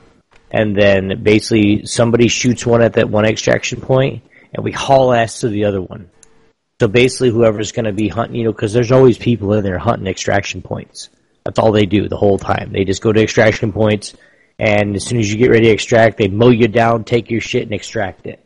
And 0.51 0.77
then 0.77 1.23
basically 1.23 1.85
somebody 1.87 2.29
shoots 2.29 2.65
one 2.67 2.83
at 2.83 2.95
that 2.95 3.09
one 3.11 3.25
extraction 3.25 3.81
point, 3.81 4.23
and 4.53 4.65
we 4.65 4.73
haul 4.73 5.13
ass 5.13 5.41
to 5.41 5.49
the 5.49 5.65
other 5.65 5.81
one. 5.81 6.11
So 6.81 6.89
basically, 6.89 7.31
whoever's 7.31 7.73
going 7.73 7.85
to 7.85 7.93
be 7.93 8.09
hunting, 8.09 8.37
you 8.37 8.45
know, 8.45 8.53
because 8.53 8.73
there's 8.73 8.91
always 8.93 9.17
people 9.17 9.53
in 9.53 9.63
there 9.63 9.79
hunting 9.79 10.09
extraction 10.09 10.63
points. 10.63 11.11
That's 11.45 11.59
all 11.59 11.73
they 11.73 11.87
do 11.87 12.09
the 12.09 12.17
whole 12.17 12.39
time. 12.39 12.73
They 12.73 12.85
just 12.85 13.03
go 13.03 13.13
to 13.13 13.23
extraction 13.23 13.73
points, 13.73 14.15
and 14.59 14.97
as 14.97 15.05
soon 15.05 15.19
as 15.19 15.33
you 15.33 15.39
get 15.39 15.51
ready 15.51 15.67
to 15.67 15.73
extract, 15.73 16.19
they 16.19 16.29
mow 16.29 16.51
you 16.51 16.69
down, 16.69 17.05
take 17.05 17.31
your 17.31 17.41
shit, 17.41 17.63
and 17.63 17.73
extract 17.73 18.27
it. 18.27 18.41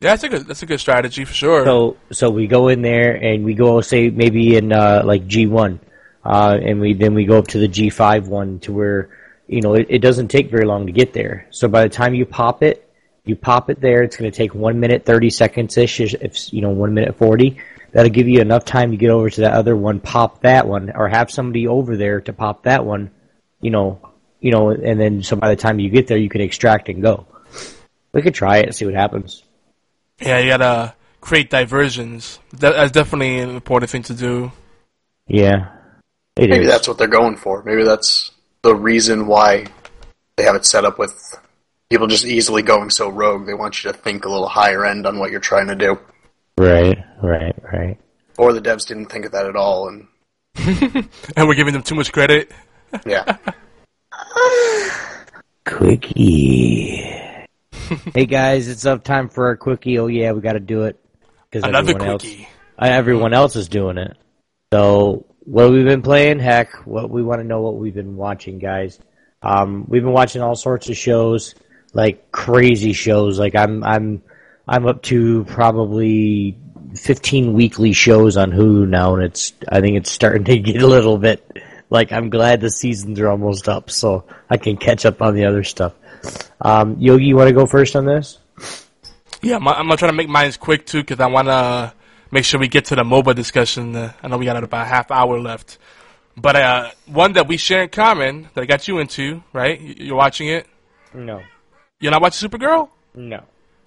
yeah, 0.00 0.10
that's 0.10 0.24
a 0.24 0.28
good 0.28 0.46
that's 0.46 0.62
a 0.62 0.66
good 0.66 0.80
strategy 0.80 1.24
for 1.24 1.34
sure. 1.34 1.64
So 1.64 1.96
so 2.12 2.30
we 2.30 2.46
go 2.46 2.68
in 2.68 2.82
there 2.82 3.14
and 3.14 3.44
we 3.44 3.54
go 3.54 3.80
say 3.80 4.10
maybe 4.10 4.56
in 4.56 4.72
uh, 4.72 5.02
like 5.04 5.26
G 5.26 5.46
one, 5.46 5.80
uh, 6.24 6.58
and 6.60 6.80
we 6.80 6.94
then 6.94 7.14
we 7.14 7.24
go 7.24 7.38
up 7.38 7.48
to 7.48 7.58
the 7.58 7.68
G 7.68 7.90
five 7.90 8.28
one 8.28 8.60
to 8.60 8.72
where 8.72 9.10
you 9.48 9.60
know 9.60 9.74
it, 9.74 9.86
it 9.90 9.98
doesn't 10.00 10.28
take 10.28 10.50
very 10.50 10.66
long 10.66 10.86
to 10.86 10.92
get 10.92 11.12
there. 11.12 11.46
So 11.50 11.68
by 11.68 11.82
the 11.82 11.88
time 11.88 12.14
you 12.14 12.26
pop 12.26 12.62
it, 12.62 12.85
you 13.26 13.36
pop 13.36 13.70
it 13.70 13.80
there. 13.80 14.02
It's 14.02 14.16
going 14.16 14.30
to 14.30 14.36
take 14.36 14.54
one 14.54 14.80
minute 14.80 15.04
thirty 15.04 15.30
seconds 15.30 15.76
ish. 15.76 16.00
If 16.00 16.52
you 16.52 16.62
know 16.62 16.70
one 16.70 16.94
minute 16.94 17.16
forty, 17.16 17.58
that'll 17.92 18.10
give 18.10 18.28
you 18.28 18.40
enough 18.40 18.64
time 18.64 18.90
to 18.92 18.96
get 18.96 19.10
over 19.10 19.28
to 19.30 19.40
that 19.42 19.52
other 19.52 19.76
one, 19.76 20.00
pop 20.00 20.42
that 20.42 20.66
one, 20.66 20.92
or 20.94 21.08
have 21.08 21.30
somebody 21.30 21.66
over 21.66 21.96
there 21.96 22.20
to 22.22 22.32
pop 22.32 22.64
that 22.64 22.84
one. 22.84 23.10
You 23.60 23.70
know, 23.70 24.00
you 24.40 24.52
know, 24.52 24.70
and 24.70 25.00
then 25.00 25.22
so 25.22 25.36
by 25.36 25.48
the 25.48 25.56
time 25.56 25.80
you 25.80 25.90
get 25.90 26.06
there, 26.06 26.18
you 26.18 26.28
can 26.28 26.40
extract 26.40 26.88
and 26.88 27.02
go. 27.02 27.26
We 28.12 28.22
could 28.22 28.34
try 28.34 28.58
it 28.58 28.66
and 28.66 28.74
see 28.74 28.84
what 28.86 28.94
happens. 28.94 29.42
yeah, 30.20 30.38
you 30.38 30.48
gotta 30.48 30.94
create 31.20 31.50
diversions. 31.50 32.38
That's 32.52 32.92
definitely 32.92 33.40
an 33.40 33.50
important 33.50 33.90
thing 33.90 34.04
to 34.04 34.14
do. 34.14 34.52
Yeah, 35.26 35.70
it 36.36 36.48
Maybe 36.50 36.64
is. 36.64 36.70
that's 36.70 36.86
what 36.88 36.98
they're 36.98 37.08
going 37.08 37.36
for. 37.36 37.62
Maybe 37.64 37.82
that's 37.82 38.30
the 38.62 38.74
reason 38.74 39.26
why 39.26 39.66
they 40.36 40.44
have 40.44 40.54
it 40.54 40.64
set 40.64 40.84
up 40.84 40.98
with 40.98 41.36
people 41.90 42.06
just 42.06 42.24
easily 42.24 42.62
going 42.62 42.90
so 42.90 43.08
rogue. 43.08 43.46
They 43.46 43.54
want 43.54 43.82
you 43.82 43.92
to 43.92 43.96
think 43.96 44.24
a 44.24 44.30
little 44.30 44.48
higher 44.48 44.84
end 44.84 45.06
on 45.06 45.18
what 45.18 45.30
you're 45.30 45.40
trying 45.40 45.68
to 45.68 45.74
do. 45.74 45.98
Right, 46.58 46.98
right, 47.22 47.54
right. 47.62 47.98
Or 48.38 48.52
the 48.52 48.60
devs 48.60 48.86
didn't 48.86 49.06
think 49.06 49.24
of 49.24 49.32
that 49.32 49.46
at 49.46 49.56
all, 49.56 49.88
and 49.88 50.06
And 51.36 51.48
we're 51.48 51.54
giving 51.54 51.72
them 51.72 51.82
too 51.82 51.94
much 51.94 52.12
credit. 52.12 52.50
yeah. 53.06 53.36
Quickie. 55.64 57.16
hey 58.14 58.26
guys, 58.26 58.68
it's 58.68 58.86
up 58.86 59.04
time 59.04 59.28
for 59.28 59.46
our 59.46 59.56
quickie. 59.56 59.98
Oh 59.98 60.06
yeah, 60.06 60.32
we 60.32 60.40
got 60.40 60.54
to 60.54 60.60
do 60.60 60.84
it 60.84 60.98
because 61.50 61.68
everyone 61.68 62.08
else, 62.08 62.22
quickie. 62.22 62.48
uh, 62.78 62.86
everyone 62.86 63.34
else 63.34 63.56
is 63.56 63.68
doing 63.68 63.98
it. 63.98 64.16
So 64.72 65.26
what 65.40 65.70
we've 65.70 65.84
been 65.84 66.02
playing? 66.02 66.38
Heck, 66.38 66.86
what 66.86 67.10
we 67.10 67.22
want 67.22 67.40
to 67.40 67.46
know 67.46 67.60
what 67.60 67.76
we've 67.76 67.94
been 67.94 68.16
watching, 68.16 68.58
guys. 68.58 68.98
Um, 69.42 69.84
we've 69.88 70.02
been 70.02 70.12
watching 70.12 70.42
all 70.42 70.56
sorts 70.56 70.88
of 70.88 70.96
shows, 70.96 71.54
like 71.96 72.30
crazy 72.30 72.92
shows. 72.92 73.38
Like 73.38 73.54
I'm, 73.54 73.82
I'm, 73.82 74.22
I'm 74.68 74.86
up 74.86 75.02
to 75.04 75.44
probably 75.46 76.58
15 76.94 77.54
weekly 77.54 77.94
shows 77.94 78.36
on 78.36 78.52
Hulu 78.52 78.86
now, 78.86 79.14
and 79.14 79.24
it's, 79.24 79.54
I 79.66 79.80
think 79.80 79.96
it's 79.96 80.10
starting 80.10 80.44
to 80.44 80.58
get 80.72 80.82
a 80.82 80.86
little 80.86 81.16
bit. 81.16 81.58
Like 81.88 82.12
I'm 82.12 82.28
glad 82.28 82.60
the 82.60 82.70
seasons 82.70 83.18
are 83.18 83.28
almost 83.28 83.68
up, 83.68 83.90
so 83.90 84.24
I 84.50 84.58
can 84.58 84.76
catch 84.76 85.06
up 85.06 85.22
on 85.22 85.34
the 85.34 85.46
other 85.46 85.64
stuff. 85.64 85.94
Um, 86.60 86.96
Yogi, 86.98 87.24
you 87.24 87.36
want 87.36 87.48
to 87.48 87.54
go 87.54 87.64
first 87.64 87.96
on 87.96 88.04
this? 88.04 88.38
Yeah, 89.40 89.56
I'm, 89.56 89.68
I'm 89.68 89.86
gonna 89.86 89.96
try 89.96 90.08
to 90.08 90.12
make 90.14 90.28
mine 90.28 90.48
as 90.48 90.56
quick 90.56 90.84
too 90.84 91.00
because 91.00 91.20
I 91.20 91.28
want 91.28 91.48
to 91.48 91.94
make 92.30 92.44
sure 92.44 92.58
we 92.58 92.68
get 92.68 92.86
to 92.86 92.96
the 92.96 93.04
MOBA 93.04 93.34
discussion. 93.36 93.94
Uh, 93.94 94.12
I 94.22 94.28
know 94.28 94.36
we 94.36 94.44
got 94.44 94.62
about 94.62 94.82
a 94.82 94.88
half 94.88 95.10
hour 95.12 95.38
left, 95.38 95.78
but 96.36 96.56
uh, 96.56 96.90
one 97.06 97.34
that 97.34 97.46
we 97.46 97.56
share 97.56 97.84
in 97.84 97.88
common 97.88 98.48
that 98.54 98.60
I 98.60 98.66
got 98.66 98.88
you 98.88 98.98
into, 98.98 99.42
right? 99.52 99.80
You're 99.80 100.16
watching 100.16 100.48
it. 100.48 100.66
No, 101.14 101.40
You're 102.00 102.12
not 102.12 102.22
watching 102.22 102.48
Supergirl? 102.48 102.88
no, 103.14 103.40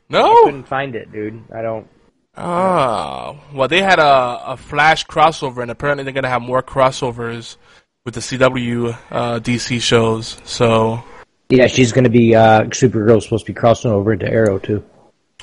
No. 0.09 0.43
couldn't 0.45 0.67
find 0.67 0.95
it, 0.95 1.11
dude. 1.11 1.43
I 1.53 1.61
don't. 1.61 1.87
Oh, 2.35 3.37
well, 3.53 3.67
they 3.67 3.81
had 3.81 3.99
a, 3.99 4.51
a 4.53 4.57
Flash 4.57 5.05
crossover, 5.05 5.61
and 5.61 5.69
apparently 5.71 6.03
they're 6.03 6.13
gonna 6.13 6.29
have 6.29 6.41
more 6.41 6.63
crossovers 6.63 7.57
with 8.05 8.13
the 8.15 8.21
CW 8.21 8.97
uh, 9.11 9.39
DC 9.39 9.81
shows. 9.81 10.37
So, 10.45 11.03
Yeah, 11.49 11.67
she's 11.67 11.91
gonna 11.91 12.09
be 12.09 12.35
uh, 12.35 12.63
Supergirl's 12.65 13.25
supposed 13.25 13.45
to 13.45 13.51
be 13.51 13.59
crossing 13.59 13.91
over 13.91 14.13
into 14.13 14.27
Arrow 14.27 14.57
too. 14.57 14.83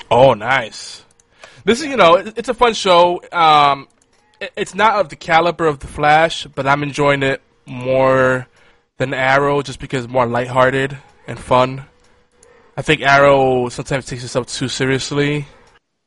oh, 0.09 0.33
nice. 0.33 1.03
This 1.65 1.81
is, 1.81 1.87
you 1.87 1.97
know, 1.97 2.15
it, 2.15 2.33
it's 2.37 2.49
a 2.49 2.53
fun 2.53 2.73
show. 2.73 3.21
Um, 3.31 3.87
it, 4.41 4.51
it's 4.57 4.73
not 4.73 4.95
of 4.99 5.09
the 5.09 5.15
caliber 5.17 5.65
of 5.67 5.79
the 5.79 5.87
Flash, 5.87 6.47
but 6.47 6.65
I'm 6.65 6.81
enjoying 6.83 7.23
it 7.23 7.41
more 7.65 8.47
than 8.97 9.13
Arrow, 9.13 9.61
just 9.61 9.79
because 9.79 10.05
it's 10.05 10.11
more 10.13 10.25
lighthearted 10.25 10.97
and 11.27 11.37
fun. 11.39 11.85
I 12.77 12.83
think 12.83 13.01
Arrow 13.01 13.69
sometimes 13.69 14.05
takes 14.05 14.23
itself 14.23 14.47
too 14.47 14.67
seriously, 14.67 15.47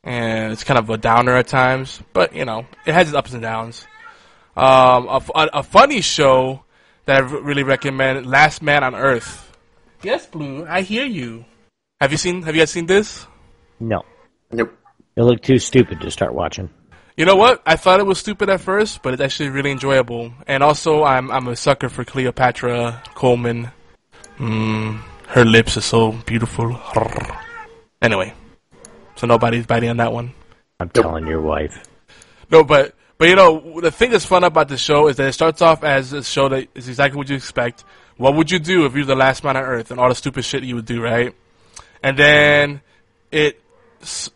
and 0.03 0.53
it's 0.53 0.63
kind 0.63 0.79
of 0.79 0.89
a 0.89 0.97
downer 0.97 1.35
at 1.35 1.47
times. 1.47 2.01
But 2.13 2.33
you 2.33 2.45
know, 2.45 2.65
it 2.85 2.93
has 2.93 3.09
its 3.09 3.15
ups 3.15 3.33
and 3.33 3.41
downs. 3.41 3.85
Um, 4.55 5.07
a, 5.07 5.15
f- 5.17 5.29
a- 5.35 5.49
a 5.59 5.63
funny 5.63 6.01
show 6.01 6.63
that 7.05 7.17
I 7.17 7.19
really 7.19 7.63
recommend: 7.63 8.25
Last 8.25 8.61
Man 8.61 8.83
on 8.83 8.95
Earth. 8.95 9.51
Yes, 10.01 10.25
Blue, 10.25 10.65
I 10.65 10.81
hear 10.81 11.05
you. 11.05 11.45
Have 11.99 12.11
you 12.11 12.17
seen? 12.17 12.41
Have 12.43 12.55
you 12.55 12.61
guys 12.61 12.71
seen 12.71 12.85
this? 12.87 13.27
No, 13.79 14.01
Nope. 14.51 14.71
it 15.15 15.23
looked 15.23 15.43
too 15.43 15.59
stupid 15.59 15.99
to 16.01 16.09
start 16.11 16.33
watching. 16.33 16.69
You 17.17 17.25
know 17.25 17.35
what? 17.35 17.61
I 17.65 17.75
thought 17.75 17.99
it 17.99 18.05
was 18.05 18.17
stupid 18.19 18.49
at 18.49 18.61
first, 18.61 19.03
but 19.03 19.13
it's 19.13 19.21
actually 19.21 19.49
really 19.49 19.71
enjoyable. 19.71 20.31
And 20.47 20.63
also, 20.63 21.03
I'm 21.03 21.29
I'm 21.29 21.47
a 21.49 21.55
sucker 21.55 21.89
for 21.89 22.05
Cleopatra 22.05 23.03
Coleman. 23.13 23.69
Mm, 24.39 25.01
her 25.31 25.45
lips 25.45 25.77
are 25.77 25.81
so 25.81 26.11
beautiful. 26.11 26.77
Anyway, 28.01 28.33
so 29.15 29.27
nobody's 29.27 29.65
biting 29.65 29.89
on 29.89 29.97
that 29.97 30.11
one. 30.11 30.33
I'm 30.79 30.89
telling 30.89 31.25
your 31.25 31.41
wife. 31.41 31.85
No, 32.49 32.63
but 32.63 32.95
but 33.17 33.29
you 33.29 33.35
know 33.35 33.79
the 33.79 33.91
thing 33.91 34.11
that's 34.11 34.25
fun 34.25 34.43
about 34.43 34.67
the 34.67 34.77
show 34.77 35.07
is 35.07 35.15
that 35.17 35.27
it 35.27 35.33
starts 35.33 35.61
off 35.61 35.83
as 35.83 36.11
a 36.11 36.23
show 36.23 36.49
that 36.49 36.67
is 36.75 36.89
exactly 36.89 37.17
what 37.17 37.29
you 37.29 37.35
expect. 37.35 37.85
What 38.17 38.35
would 38.35 38.51
you 38.51 38.59
do 38.59 38.85
if 38.85 38.93
you 38.93 39.01
were 39.01 39.05
the 39.05 39.15
last 39.15 39.43
man 39.43 39.55
on 39.55 39.63
Earth 39.63 39.89
and 39.89 39.99
all 39.99 40.09
the 40.09 40.15
stupid 40.15 40.43
shit 40.43 40.63
you 40.63 40.75
would 40.75 40.85
do, 40.85 41.01
right? 41.01 41.33
And 42.03 42.17
then 42.17 42.81
it 43.31 43.61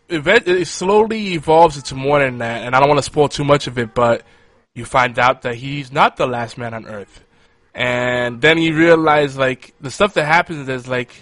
event 0.08 0.48
it 0.48 0.66
slowly 0.66 1.34
evolves 1.34 1.76
into 1.76 1.94
more 1.94 2.20
than 2.20 2.38
that, 2.38 2.64
and 2.64 2.74
I 2.74 2.80
don't 2.80 2.88
want 2.88 2.98
to 2.98 3.02
spoil 3.02 3.28
too 3.28 3.44
much 3.44 3.66
of 3.66 3.76
it, 3.78 3.94
but 3.94 4.22
you 4.74 4.86
find 4.86 5.18
out 5.18 5.42
that 5.42 5.56
he's 5.56 5.92
not 5.92 6.16
the 6.16 6.26
last 6.26 6.56
man 6.56 6.72
on 6.72 6.86
Earth, 6.86 7.22
and 7.76 8.40
then 8.40 8.56
you 8.56 8.74
realize 8.74 9.36
like 9.36 9.74
the 9.82 9.90
stuff 9.90 10.14
that 10.14 10.24
happens 10.24 10.66
is 10.66 10.88
like 10.88 11.14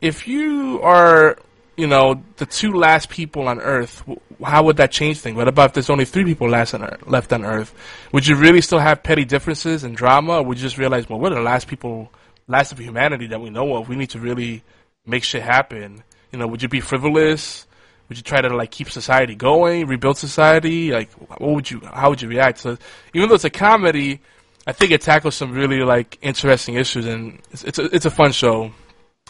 if 0.00 0.28
you 0.28 0.80
are 0.82 1.36
you 1.76 1.88
know 1.88 2.22
the 2.36 2.46
two 2.46 2.72
last 2.72 3.10
people 3.10 3.48
on 3.48 3.60
Earth, 3.60 4.04
how 4.42 4.62
would 4.62 4.76
that 4.76 4.92
change 4.92 5.18
things? 5.18 5.36
What 5.36 5.48
about 5.48 5.70
if 5.70 5.74
there's 5.74 5.90
only 5.90 6.04
three 6.04 6.24
people 6.24 6.48
last 6.48 6.74
on 6.74 6.84
Earth, 6.84 7.06
left 7.06 7.32
on 7.32 7.44
Earth? 7.44 7.74
Would 8.12 8.26
you 8.26 8.36
really 8.36 8.60
still 8.60 8.78
have 8.78 9.02
petty 9.02 9.24
differences 9.24 9.82
and 9.82 9.96
drama, 9.96 10.34
or 10.34 10.44
would 10.44 10.58
you 10.58 10.62
just 10.62 10.78
realize, 10.78 11.08
well, 11.08 11.18
we're 11.18 11.30
the 11.30 11.40
last 11.40 11.66
people, 11.66 12.12
last 12.46 12.70
of 12.70 12.78
humanity 12.78 13.26
that 13.26 13.40
we 13.40 13.50
know 13.50 13.74
of. 13.74 13.88
We 13.88 13.96
need 13.96 14.10
to 14.10 14.20
really 14.20 14.62
make 15.04 15.24
shit 15.24 15.42
happen. 15.42 16.04
You 16.32 16.38
know, 16.38 16.46
would 16.46 16.62
you 16.62 16.68
be 16.68 16.80
frivolous? 16.80 17.66
Would 18.08 18.16
you 18.16 18.22
try 18.22 18.40
to 18.40 18.48
like 18.48 18.70
keep 18.70 18.88
society 18.88 19.34
going, 19.34 19.88
rebuild 19.88 20.18
society? 20.18 20.92
Like, 20.92 21.10
what 21.12 21.50
would 21.50 21.70
you? 21.70 21.80
How 21.92 22.10
would 22.10 22.22
you 22.22 22.28
react? 22.28 22.58
So, 22.58 22.78
even 23.12 23.28
though 23.28 23.34
it's 23.34 23.44
a 23.44 23.50
comedy, 23.50 24.20
I 24.66 24.72
think 24.72 24.90
it 24.90 25.00
tackles 25.00 25.36
some 25.36 25.52
really 25.52 25.80
like 25.80 26.18
interesting 26.22 26.74
issues, 26.74 27.06
and 27.06 27.40
it's 27.52 27.64
it's 27.64 27.78
a, 27.78 27.84
it's 27.94 28.04
a 28.04 28.10
fun 28.10 28.32
show. 28.32 28.72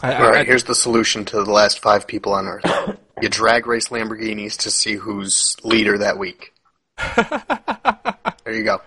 I, 0.01 0.15
All 0.15 0.29
right, 0.29 0.41
I, 0.41 0.43
here's 0.43 0.63
the 0.63 0.75
solution 0.75 1.25
to 1.25 1.43
the 1.43 1.51
last 1.51 1.79
five 1.79 2.07
people 2.07 2.33
on 2.33 2.47
Earth. 2.47 2.65
You 3.19 3.29
drag 3.29 3.65
race 3.65 3.87
Lamborghinis 3.87 4.57
to 4.57 4.69
see 4.69 4.93
who's 4.93 5.55
leader 5.63 5.97
that 5.97 6.19
week. 6.19 6.53
there 7.15 8.53
you 8.53 8.63
go. 8.63 8.79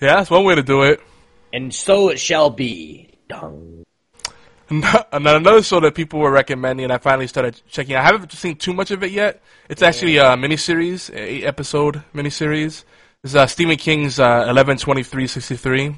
yeah, 0.00 0.16
that's 0.16 0.30
one 0.30 0.44
way 0.46 0.54
to 0.54 0.62
do 0.62 0.80
it. 0.84 1.02
And 1.52 1.74
so 1.74 2.08
it 2.08 2.18
shall 2.18 2.48
be. 2.48 3.18
Dung. 3.28 3.84
And 4.70 4.82
another 5.12 5.62
show 5.62 5.78
that 5.80 5.94
people 5.94 6.20
were 6.20 6.30
recommending, 6.30 6.84
and 6.84 6.92
I 6.92 6.96
finally 6.96 7.26
started 7.26 7.60
checking. 7.68 7.96
I 7.96 8.02
haven't 8.02 8.32
seen 8.32 8.56
too 8.56 8.72
much 8.72 8.90
of 8.90 9.02
it 9.02 9.12
yet. 9.12 9.42
It's 9.68 9.82
actually 9.82 10.16
a 10.16 10.30
miniseries, 10.30 11.10
a 11.10 11.20
eight 11.20 11.44
episode 11.44 12.02
miniseries. 12.14 12.84
It's 13.26 13.34
uh, 13.34 13.48
Stephen 13.48 13.76
King's 13.76 14.20
uh, 14.20 14.46
eleven 14.48 14.76
twenty 14.76 15.02
three 15.02 15.26
sixty 15.26 15.56
three. 15.56 15.96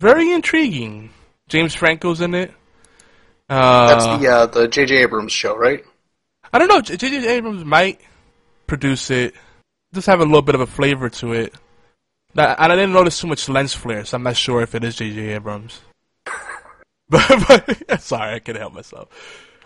Very 0.00 0.32
intriguing. 0.32 1.10
James 1.48 1.76
Franco's 1.76 2.20
in 2.20 2.34
it. 2.34 2.52
Uh, 3.48 3.86
That's 3.86 4.20
the 4.20 4.28
uh, 4.28 4.46
the 4.46 4.66
J.J. 4.66 4.96
Abrams 4.96 5.30
show, 5.30 5.56
right? 5.56 5.84
I 6.52 6.58
don't 6.58 6.66
know. 6.66 6.80
J.J. 6.80 7.24
Abrams 7.24 7.64
might 7.64 8.00
produce 8.66 9.12
it. 9.12 9.34
Just 9.94 10.08
have 10.08 10.18
a 10.18 10.24
little 10.24 10.42
bit 10.42 10.56
of 10.56 10.60
a 10.60 10.66
flavor 10.66 11.08
to 11.08 11.34
it. 11.34 11.54
And 12.34 12.72
I 12.72 12.74
didn't 12.74 12.92
notice 12.92 13.20
too 13.20 13.28
much 13.28 13.48
lens 13.48 13.72
flare, 13.72 14.04
so 14.04 14.16
I'm 14.16 14.24
not 14.24 14.36
sure 14.36 14.60
if 14.60 14.74
it 14.74 14.82
is 14.82 14.96
J.J. 14.96 15.34
Abrams. 15.34 15.80
but, 17.08 17.78
but 17.88 18.00
sorry, 18.02 18.34
I 18.34 18.38
can't 18.40 18.58
help 18.58 18.74
myself. 18.74 19.08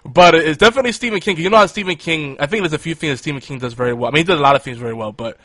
But 0.04 0.34
it's 0.34 0.58
definitely 0.58 0.92
Stephen 0.92 1.20
King. 1.20 1.38
You 1.38 1.48
know 1.48 1.56
how 1.56 1.66
Stephen 1.66 1.96
King? 1.96 2.36
I 2.40 2.46
think 2.46 2.62
there's 2.62 2.74
a 2.74 2.78
few 2.78 2.94
things 2.94 3.14
that 3.14 3.18
Stephen 3.22 3.40
King 3.40 3.58
does 3.58 3.72
very 3.72 3.94
well. 3.94 4.10
I 4.10 4.12
mean, 4.12 4.18
he 4.20 4.24
does 4.24 4.38
a 4.38 4.42
lot 4.42 4.54
of 4.54 4.62
things 4.62 4.76
very 4.76 4.94
well, 4.94 5.12
but 5.12 5.38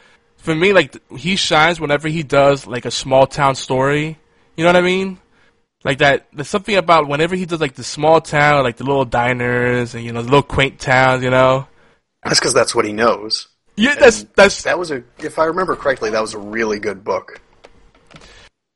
for 0.45 0.55
me, 0.55 0.71
like 0.73 0.95
he 1.17 1.35
shines 1.35 1.79
whenever 1.79 2.07
he 2.07 2.23
does 2.23 2.65
like 2.65 2.85
a 2.85 2.91
small 2.91 3.27
town 3.27 3.55
story. 3.55 4.17
You 4.55 4.63
know 4.63 4.69
what 4.69 4.77
I 4.77 4.81
mean? 4.81 5.19
Like 5.83 5.97
that. 5.99 6.27
There's 6.31 6.47
something 6.47 6.75
about 6.75 7.07
whenever 7.07 7.35
he 7.35 7.45
does 7.45 7.59
like 7.59 7.75
the 7.75 7.83
small 7.83 8.21
town, 8.21 8.63
like 8.63 8.77
the 8.77 8.85
little 8.85 9.05
diners 9.05 9.93
and 9.95 10.03
you 10.05 10.13
know 10.13 10.21
the 10.21 10.29
little 10.29 10.43
quaint 10.43 10.79
towns. 10.79 11.23
You 11.23 11.29
know, 11.31 11.67
That's 12.23 12.39
because 12.39 12.53
that's 12.53 12.73
what 12.73 12.85
he 12.85 12.93
knows. 12.93 13.47
yeah, 13.75 13.95
that's 13.95 14.23
that's. 14.35 14.63
That 14.63 14.79
was 14.79 14.91
a, 14.91 15.03
if 15.19 15.37
I 15.37 15.45
remember 15.45 15.75
correctly, 15.75 16.11
that 16.11 16.21
was 16.21 16.33
a 16.33 16.39
really 16.39 16.79
good 16.79 17.03
book. 17.03 17.41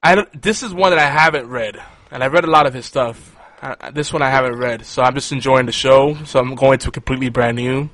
I 0.01 0.15
don't, 0.15 0.41
this 0.41 0.63
is 0.63 0.73
one 0.73 0.91
that 0.91 0.99
I 0.99 1.09
haven't 1.09 1.47
read, 1.49 1.77
and 2.11 2.23
I've 2.23 2.31
read 2.33 2.45
a 2.45 2.49
lot 2.51 2.65
of 2.65 2.73
his 2.73 2.85
stuff. 2.85 3.35
I, 3.61 3.75
I- 3.81 3.91
this 3.91 4.11
one 4.13 4.21
I 4.21 4.29
haven't 4.29 4.55
read, 4.57 4.85
so 4.85 5.01
I'm 5.01 5.13
just 5.13 5.31
enjoying 5.31 5.65
the 5.65 5.71
show. 5.71 6.15
So 6.25 6.39
I'm 6.39 6.55
going 6.55 6.79
to 6.79 6.91
completely 6.91 7.29
brand 7.29 7.57
new. 7.57 7.89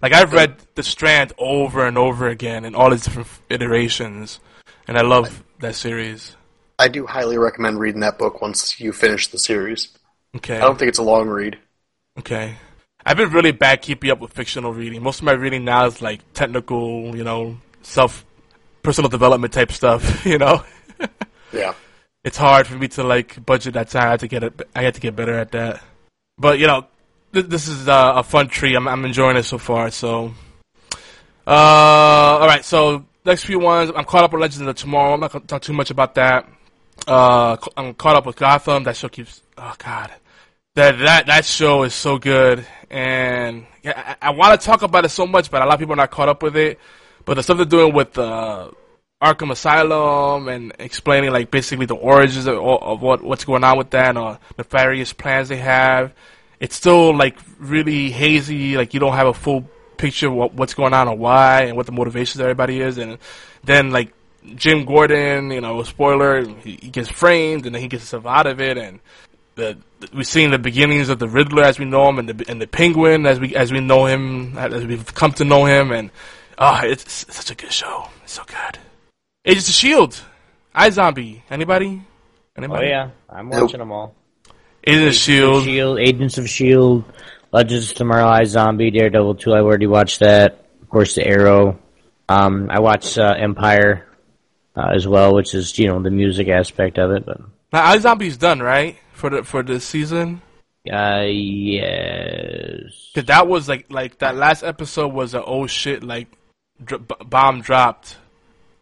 Like 0.00 0.12
I've 0.12 0.32
read 0.32 0.56
The 0.74 0.82
Stand 0.82 1.32
over 1.38 1.86
and 1.86 1.96
over 1.96 2.28
again 2.28 2.64
in 2.64 2.74
all 2.74 2.92
its 2.92 3.04
different 3.04 3.28
iterations, 3.48 4.40
and 4.88 4.98
I 4.98 5.02
love 5.02 5.42
that 5.60 5.74
series. 5.74 6.36
I 6.78 6.88
do 6.88 7.06
highly 7.06 7.38
recommend 7.38 7.78
reading 7.78 8.00
that 8.00 8.18
book 8.18 8.40
once 8.42 8.80
you 8.80 8.92
finish 8.92 9.28
the 9.28 9.38
series. 9.38 9.88
Okay, 10.36 10.56
I 10.56 10.60
don't 10.60 10.78
think 10.78 10.88
it's 10.88 10.98
a 10.98 11.02
long 11.02 11.28
read. 11.28 11.58
okay. 12.18 12.56
I've 13.04 13.16
been 13.16 13.30
really 13.30 13.50
bad 13.50 13.82
keeping 13.82 14.10
up 14.12 14.20
with 14.20 14.32
fictional 14.32 14.72
reading. 14.72 15.02
Most 15.02 15.18
of 15.18 15.24
my 15.24 15.32
reading 15.32 15.64
now 15.64 15.86
is 15.86 16.00
like 16.00 16.20
technical, 16.34 17.16
you 17.16 17.24
know, 17.24 17.58
self, 17.82 18.24
personal 18.84 19.08
development 19.10 19.52
type 19.52 19.72
stuff. 19.72 20.24
You 20.32 20.38
know. 20.38 20.62
Yeah. 21.52 21.74
it's 22.22 22.36
hard 22.36 22.68
for 22.68 22.76
me 22.76 22.86
to 22.88 23.02
like 23.02 23.44
budget 23.44 23.74
that 23.74 23.88
time. 23.88 24.06
I 24.06 24.10
had 24.12 24.20
to 24.20 24.28
get 24.28 24.44
it. 24.44 24.68
I 24.76 24.82
had 24.84 24.94
to 24.94 25.00
get 25.00 25.16
better 25.16 25.34
at 25.34 25.50
that. 25.50 25.82
But 26.38 26.60
you 26.60 26.68
know, 26.68 26.86
th- 27.32 27.46
this 27.46 27.68
is 27.68 27.88
uh, 27.88 28.12
a 28.16 28.22
fun 28.22 28.48
tree. 28.48 28.74
I'm 28.74 28.88
I'm 28.88 29.04
enjoying 29.04 29.36
it 29.36 29.44
so 29.44 29.58
far. 29.58 29.90
So, 29.90 30.32
uh, 31.46 31.50
all 31.50 32.46
right. 32.46 32.64
So 32.64 33.04
next 33.24 33.44
few 33.44 33.58
ones, 33.58 33.90
I'm 33.94 34.04
caught 34.04 34.24
up 34.24 34.32
with 34.32 34.40
Legends 34.40 34.66
of 34.66 34.76
Tomorrow. 34.76 35.14
I'm 35.14 35.20
not 35.20 35.32
gonna 35.32 35.44
talk 35.46 35.62
too 35.62 35.72
much 35.72 35.90
about 35.90 36.14
that. 36.14 36.48
Uh, 37.06 37.56
I'm 37.76 37.94
caught 37.94 38.16
up 38.16 38.26
with 38.26 38.36
Gotham. 38.36 38.84
That 38.84 38.96
show 38.96 39.08
keeps. 39.08 39.42
Oh 39.58 39.74
God, 39.78 40.10
that 40.74 40.98
that 40.98 41.26
that 41.26 41.44
show 41.44 41.82
is 41.82 41.94
so 41.94 42.18
good, 42.18 42.66
and 42.90 43.66
yeah, 43.82 44.16
I, 44.20 44.28
I 44.28 44.30
want 44.30 44.60
to 44.60 44.64
talk 44.64 44.82
about 44.82 45.04
it 45.04 45.10
so 45.10 45.26
much, 45.26 45.50
but 45.50 45.62
a 45.62 45.64
lot 45.64 45.74
of 45.74 45.80
people 45.80 45.94
are 45.94 45.96
not 45.96 46.10
caught 46.10 46.28
up 46.28 46.42
with 46.42 46.56
it. 46.56 46.78
But 47.24 47.34
the 47.34 47.42
stuff 47.42 47.56
they're 47.56 47.66
doing 47.66 47.94
with 47.94 48.18
uh, 48.18 48.70
Arkham 49.22 49.52
Asylum 49.52 50.48
and 50.48 50.72
explaining 50.80 51.30
like 51.30 51.50
basically 51.50 51.86
the 51.86 51.94
origins 51.94 52.46
of, 52.46 52.58
of 52.58 53.00
what 53.00 53.22
what's 53.22 53.44
going 53.44 53.62
on 53.62 53.78
with 53.78 53.90
that 53.90 54.16
or 54.16 54.38
nefarious 54.58 55.12
plans 55.12 55.48
they 55.48 55.58
have. 55.58 56.12
It's 56.62 56.76
still 56.76 57.14
like 57.16 57.36
really 57.58 58.10
hazy. 58.12 58.76
Like 58.76 58.94
you 58.94 59.00
don't 59.00 59.14
have 59.14 59.26
a 59.26 59.34
full 59.34 59.68
picture 59.96 60.28
of 60.28 60.34
what, 60.34 60.54
what's 60.54 60.74
going 60.74 60.94
on 60.94 61.08
or 61.08 61.16
why 61.16 61.62
and 61.62 61.76
what 61.76 61.86
the 61.86 61.92
motivations 61.92 62.36
of 62.40 62.42
everybody 62.42 62.80
is. 62.80 62.98
And 62.98 63.18
then 63.64 63.90
like 63.90 64.12
Jim 64.54 64.84
Gordon, 64.84 65.50
you 65.50 65.60
know, 65.60 65.82
spoiler, 65.82 66.44
he, 66.44 66.78
he 66.80 66.88
gets 66.90 67.08
framed 67.08 67.66
and 67.66 67.74
then 67.74 67.82
he 67.82 67.88
gets 67.88 68.04
himself 68.04 68.26
out 68.26 68.46
of 68.46 68.60
it. 68.60 68.78
And 68.78 69.00
the, 69.56 69.76
the 69.98 70.08
we've 70.14 70.26
seen 70.26 70.52
the 70.52 70.58
beginnings 70.58 71.08
of 71.08 71.18
the 71.18 71.28
Riddler 71.28 71.64
as 71.64 71.80
we 71.80 71.84
know 71.84 72.08
him 72.08 72.20
and 72.20 72.28
the 72.28 72.44
and 72.48 72.62
the 72.62 72.68
Penguin 72.68 73.26
as 73.26 73.40
we 73.40 73.56
as 73.56 73.72
we 73.72 73.80
know 73.80 74.06
him 74.06 74.56
as 74.56 74.86
we've 74.86 75.12
come 75.14 75.32
to 75.32 75.44
know 75.44 75.64
him. 75.64 75.90
And 75.90 76.10
ah, 76.58 76.82
it's, 76.84 77.24
it's 77.24 77.36
such 77.36 77.50
a 77.50 77.56
good 77.56 77.72
show. 77.72 78.06
It's 78.22 78.34
so 78.34 78.44
good. 78.46 78.78
Agents 79.44 79.68
of 79.68 79.74
Shield, 79.74 80.22
iZombie. 80.76 81.42
Anybody? 81.50 82.02
Anybody? 82.56 82.86
Oh 82.86 82.86
Anybody? 82.86 82.86
yeah, 82.88 83.10
I'm 83.28 83.48
Nope. 83.48 83.62
watching 83.62 83.80
them 83.80 83.90
all. 83.90 84.14
Agents 84.86 85.16
of 85.16 85.22
Shield. 85.22 85.64
Shield, 85.64 85.98
Agents 85.98 86.38
of 86.38 86.48
Shield, 86.48 87.04
Legends 87.52 87.90
of 87.90 87.96
Tomorrow, 87.96 88.26
iZombie, 88.42 88.92
Daredevil 88.96 89.36
two. 89.36 89.52
I 89.52 89.60
already 89.60 89.86
watched 89.86 90.20
that. 90.20 90.66
Of 90.82 90.88
course, 90.88 91.14
the 91.14 91.26
Arrow. 91.26 91.78
Um, 92.28 92.68
I 92.70 92.80
watched 92.80 93.18
uh, 93.18 93.34
Empire 93.38 94.06
uh, 94.76 94.90
as 94.94 95.06
well, 95.06 95.34
which 95.34 95.54
is 95.54 95.78
you 95.78 95.88
know 95.88 96.02
the 96.02 96.10
music 96.10 96.48
aspect 96.48 96.98
of 96.98 97.10
it. 97.12 97.24
But 97.26 97.40
Now 97.72 97.94
iZombie's 97.94 98.36
done 98.36 98.60
right 98.60 98.96
for 99.12 99.30
the 99.30 99.42
for 99.44 99.62
this 99.62 99.84
season. 99.84 100.42
uh, 100.92 101.22
yes, 101.26 103.10
Cause 103.14 103.24
that 103.26 103.46
was 103.46 103.68
like 103.68 103.86
like 103.90 104.18
that 104.18 104.36
last 104.36 104.62
episode 104.62 105.12
was 105.12 105.34
a 105.34 105.44
oh 105.44 105.66
shit 105.66 106.02
like 106.02 106.28
dr- 106.82 107.06
b- 107.06 107.14
bomb 107.24 107.60
dropped. 107.60 108.16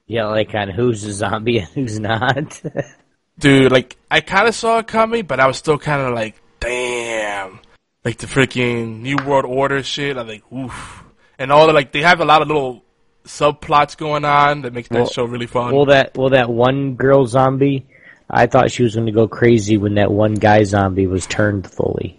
yeah, 0.07 0.27
like 0.27 0.55
on 0.55 0.69
who's 0.71 1.05
a 1.05 1.13
zombie 1.13 1.59
and 1.59 1.69
who's 1.69 1.99
not. 2.01 2.63
Dude, 3.41 3.73
like 3.73 3.97
I 4.11 4.21
kind 4.21 4.47
of 4.49 4.55
saw 4.55 4.79
it 4.79 4.87
coming, 4.87 5.25
but 5.27 5.41
I 5.41 5.47
was 5.47 5.57
still 5.57 5.79
kind 5.79 6.03
of 6.03 6.15
like, 6.15 6.41
damn, 6.61 7.59
like 8.05 8.19
the 8.19 8.27
freaking 8.27 9.01
New 9.01 9.17
World 9.27 9.45
Order 9.47 9.83
shit. 9.83 10.17
I'm 10.17 10.29
like, 10.29 10.45
oof, 10.53 11.03
and 11.39 11.51
all 11.51 11.67
the 11.67 11.73
like 11.73 11.91
they 11.93 12.03
have 12.03 12.21
a 12.21 12.25
lot 12.25 12.43
of 12.43 12.49
little 12.49 12.85
subplots 13.25 13.97
going 13.97 14.25
on 14.25 14.63
that 14.63 14.73
makes 14.73 14.89
that 14.91 14.99
Well- 15.01 15.09
show 15.11 15.25
really 15.25 15.47
fun. 15.47 15.75
well, 15.75 15.87
that 15.87 16.17
well 16.17 16.31
that 16.31 16.49
one 16.51 16.95
girl 16.95 17.27
zombie. 17.27 17.87
I 18.33 18.47
thought 18.47 18.71
she 18.71 18.85
was 18.85 18.95
going 18.95 19.07
to 19.07 19.13
go 19.13 19.27
crazy 19.27 19.77
when 19.77 19.95
that 19.97 20.13
one 20.13 20.35
guy 20.35 20.63
zombie 20.63 21.09
was 21.09 21.27
turned 21.27 21.69
fully. 21.69 22.17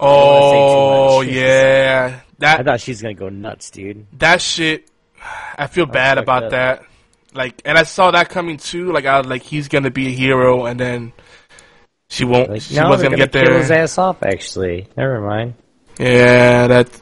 oh 0.00 1.18
wanna 1.18 1.26
say 1.26 1.32
too 1.32 1.34
much. 1.34 1.36
yeah, 1.36 2.20
I 2.20 2.22
that 2.40 2.64
thought 2.64 2.80
she's 2.80 3.00
going 3.02 3.14
to 3.14 3.20
go 3.20 3.28
nuts, 3.28 3.70
dude. 3.70 4.06
that 4.18 4.40
shit. 4.42 4.88
I 5.56 5.66
feel 5.66 5.86
bad 5.86 6.16
fucked 6.16 6.24
about 6.24 6.42
up. 6.44 6.50
that. 6.50 6.82
Like, 7.34 7.62
and 7.64 7.76
I 7.78 7.82
saw 7.84 8.10
that 8.12 8.28
coming 8.30 8.56
too. 8.56 8.92
Like, 8.92 9.04
I 9.06 9.18
was 9.18 9.26
like, 9.26 9.42
he's 9.42 9.68
gonna 9.68 9.90
be 9.90 10.08
a 10.08 10.10
hero, 10.10 10.66
and 10.66 10.78
then 10.80 11.12
she 12.08 12.24
won't. 12.24 12.50
Like, 12.50 12.62
she 12.62 12.74
no, 12.74 12.88
wasn't 12.88 13.10
they're 13.10 13.18
gonna 13.18 13.28
get 13.28 13.32
kill 13.32 13.52
there. 13.52 13.58
his 13.58 13.70
ass 13.70 13.98
off. 13.98 14.22
Actually, 14.22 14.88
never 14.96 15.20
mind. 15.20 15.54
Yeah, 15.98 16.66
that. 16.68 17.00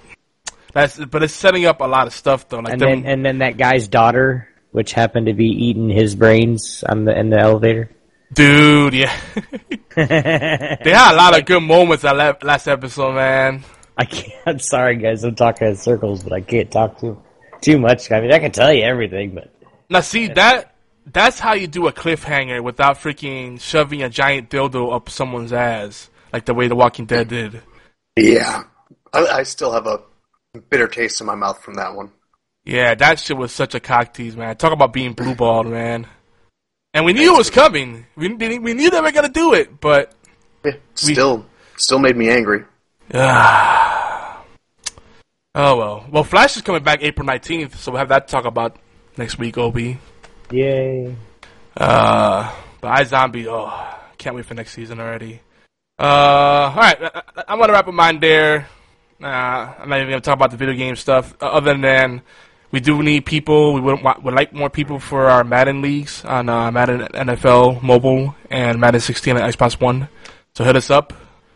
That's 0.72 0.98
but 0.98 1.22
it's 1.22 1.32
setting 1.32 1.64
up 1.64 1.80
a 1.80 1.84
lot 1.84 2.06
of 2.06 2.12
stuff 2.12 2.48
though. 2.48 2.58
Like 2.58 2.74
And 2.74 2.80
them, 2.80 3.02
then 3.02 3.06
and 3.06 3.24
then 3.24 3.38
that 3.38 3.56
guy's 3.56 3.88
daughter, 3.88 4.48
which 4.72 4.92
happened 4.92 5.26
to 5.26 5.32
be 5.34 5.46
eating 5.46 5.88
his 5.88 6.14
brains 6.14 6.84
on 6.86 7.04
the 7.04 7.18
in 7.18 7.30
the 7.30 7.38
elevator. 7.38 7.90
dude, 8.32 8.92
yeah, 8.94 9.16
they 9.94 10.90
had 10.92 11.12
a 11.14 11.16
lot 11.16 11.38
of 11.38 11.44
good 11.46 11.62
moments 11.62 12.02
that 12.02 12.16
la- 12.16 12.34
last 12.46 12.66
episode, 12.68 13.14
man. 13.14 13.64
I 13.96 14.04
can't. 14.04 14.32
I'm 14.46 14.58
sorry, 14.58 14.96
guys. 14.96 15.24
I'm 15.24 15.34
talking 15.34 15.68
in 15.68 15.76
circles, 15.76 16.22
but 16.22 16.32
I 16.34 16.40
can't 16.42 16.70
talk 16.70 17.00
too 17.00 17.22
too 17.62 17.78
much. 17.78 18.10
I 18.12 18.20
mean, 18.20 18.32
I 18.32 18.38
can 18.38 18.52
tell 18.52 18.72
you 18.72 18.82
everything, 18.82 19.34
but 19.34 19.50
Now, 19.88 20.00
see 20.00 20.28
that 20.28 20.74
that's 21.06 21.38
how 21.38 21.54
you 21.54 21.66
do 21.68 21.86
a 21.86 21.92
cliffhanger 21.92 22.62
without 22.62 22.98
freaking 22.98 23.60
shoving 23.60 24.02
a 24.02 24.08
giant 24.08 24.50
dildo 24.50 24.92
up 24.94 25.08
someone's 25.08 25.52
ass, 25.52 26.10
like 26.32 26.44
the 26.44 26.54
way 26.54 26.68
The 26.68 26.74
Walking 26.74 27.06
Dead 27.06 27.28
did. 27.28 27.62
Yeah. 28.16 28.64
I, 29.12 29.26
I 29.26 29.42
still 29.44 29.72
have 29.72 29.86
a 29.86 30.00
Bitter 30.70 30.88
taste 30.88 31.20
in 31.20 31.26
my 31.26 31.34
mouth 31.34 31.62
from 31.62 31.74
that 31.74 31.94
one. 31.94 32.10
Yeah, 32.64 32.94
that 32.94 33.20
shit 33.20 33.36
was 33.36 33.52
such 33.52 33.74
a 33.74 33.80
cock 33.80 34.14
tease, 34.14 34.36
man. 34.36 34.56
Talk 34.56 34.72
about 34.72 34.92
being 34.92 35.12
blue 35.14 35.34
balled, 35.34 35.66
man. 35.66 36.06
And 36.94 37.04
we 37.04 37.12
knew 37.12 37.34
it 37.34 37.36
was 37.36 37.50
coming. 37.50 38.06
We 38.16 38.28
we 38.28 38.72
knew 38.74 38.88
they 38.90 39.00
were 39.00 39.12
gonna 39.12 39.28
do 39.28 39.52
it, 39.52 39.80
but 39.80 40.12
Yeah, 40.64 40.72
still, 40.94 41.44
still 41.76 41.98
made 41.98 42.16
me 42.16 42.30
angry. 42.30 42.64
ah. 43.12 44.42
oh 45.54 45.76
well. 45.76 46.06
Well, 46.10 46.24
Flash 46.24 46.56
is 46.56 46.62
coming 46.62 46.82
back 46.82 47.02
April 47.02 47.26
nineteenth, 47.26 47.78
so 47.78 47.92
we'll 47.92 47.98
have 47.98 48.08
that 48.08 48.26
to 48.28 48.32
talk 48.32 48.46
about 48.46 48.78
next 49.18 49.38
week. 49.38 49.58
Ob. 49.58 49.76
Yay. 50.50 51.14
Uh, 51.76 52.52
but 52.80 52.88
iZombie. 53.00 53.46
Oh, 53.48 53.98
can't 54.18 54.34
wait 54.36 54.44
for 54.44 54.54
next 54.54 54.72
season 54.72 55.00
already. 55.00 55.40
Uh, 55.98 56.02
all 56.02 56.76
right. 56.76 56.98
I, 57.02 57.44
I'm 57.48 57.58
gonna 57.58 57.72
wrap 57.72 57.88
up 57.88 57.94
mine 57.94 58.20
there. 58.20 58.68
Nah, 59.18 59.74
I'm 59.78 59.88
not 59.88 59.96
even 59.98 60.10
gonna 60.10 60.20
talk 60.20 60.34
about 60.36 60.50
the 60.50 60.56
video 60.56 60.74
game 60.74 60.96
stuff. 60.96 61.34
Other 61.40 61.76
than 61.76 62.22
we 62.70 62.80
do 62.80 63.02
need 63.02 63.24
people. 63.24 63.74
We 63.74 63.80
would 63.80 64.02
want, 64.02 64.22
would 64.22 64.34
like 64.34 64.52
more 64.52 64.70
people 64.70 64.98
for 64.98 65.26
our 65.30 65.44
Madden 65.44 65.82
leagues 65.82 66.24
on 66.24 66.48
uh, 66.48 66.70
Madden 66.70 67.00
NFL 67.14 67.82
Mobile 67.82 68.34
and 68.50 68.80
Madden 68.80 69.00
16 69.00 69.36
and 69.36 69.54
Xbox 69.54 69.80
One. 69.80 70.08
So 70.54 70.64
hit 70.64 70.76
us 70.76 70.90
up 70.90 71.12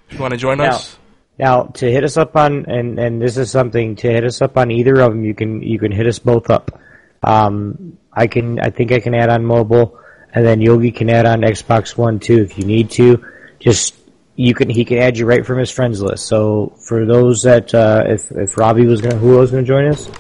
if 0.09 0.15
you 0.17 0.21
want 0.21 0.33
to 0.33 0.39
join 0.39 0.59
Now- 0.59 0.71
us. 0.71 0.97
Now 1.39 1.63
to 1.81 1.91
hit 1.91 2.05
us 2.05 2.19
up 2.19 2.37
on 2.37 2.67
and 2.67 2.99
and 2.99 3.23
this 3.23 3.39
is 3.39 3.51
something 3.51 3.97
to 3.97 4.11
hit 4.11 4.25
us 4.25 4.43
up 4.43 4.59
on 4.59 4.71
either 4.71 5.01
of 5.01 5.13
them. 5.13 5.25
You 5.25 5.35
can 5.35 5.63
you 5.63 5.79
can 5.79 5.91
hit 5.91 6.07
us 6.07 6.19
both 6.19 6.51
up. 6.51 6.79
Um, 7.23 7.99
I 8.13 8.27
can 8.27 8.59
I 8.61 8.71
think 8.71 8.93
I 8.93 9.01
can 9.01 9.15
add 9.15 9.29
on 9.31 9.45
mobile, 9.45 9.99
and 10.33 10.45
then 10.45 10.61
Yogi 10.61 10.91
can 10.91 11.11
add 11.11 11.27
on 11.27 11.41
Xbox 11.41 11.97
One 11.97 12.19
too 12.19 12.39
if 12.43 12.59
you 12.59 12.65
need 12.65 12.91
to. 12.93 13.25
Just 13.59 13.95
you 14.37 14.55
can 14.55 14.71
he 14.71 14.85
can 14.85 14.99
add 14.99 15.19
you 15.19 15.27
right 15.27 15.45
from 15.45 15.59
his 15.59 15.71
friends 15.71 16.01
list. 16.01 16.27
So 16.27 16.75
for 16.87 17.05
those 17.05 17.43
that 17.43 17.75
uh, 17.75 18.05
if 18.07 18.31
if 18.31 18.57
Robbie 18.57 18.87
was 18.87 19.01
gonna 19.01 19.17
who 19.17 19.37
was 19.37 19.51
gonna 19.51 19.63
join 19.63 19.87
us, 19.87 20.11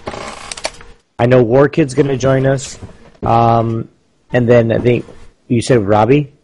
I 1.19 1.27
know 1.27 1.43
War 1.43 1.69
Kid's 1.69 1.95
gonna 1.95 2.19
join 2.19 2.47
us, 2.47 2.79
um, 3.23 3.89
and 4.33 4.49
then 4.49 4.73
I 4.73 4.79
think 4.79 5.07
you 5.49 5.63
said 5.63 5.81
Robbie. 5.81 6.35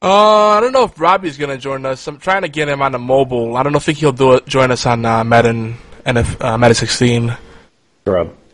Uh, 0.00 0.56
I 0.56 0.60
don't 0.60 0.72
know 0.72 0.84
if 0.84 0.98
Robbie's 0.98 1.36
gonna 1.36 1.58
join 1.58 1.84
us. 1.84 2.06
I'm 2.06 2.18
trying 2.18 2.42
to 2.42 2.48
get 2.48 2.68
him 2.68 2.80
on 2.82 2.92
the 2.92 2.98
mobile. 2.98 3.56
I 3.56 3.62
don't 3.62 3.72
know 3.72 3.78
if 3.78 3.86
he'll 3.86 4.12
do 4.12 4.34
it. 4.34 4.46
Join 4.46 4.70
us 4.70 4.86
on 4.86 5.04
uh, 5.04 5.24
Madden 5.24 5.76
NF, 6.06 6.42
uh, 6.42 6.56
Madden 6.56 6.74
16. 6.74 7.36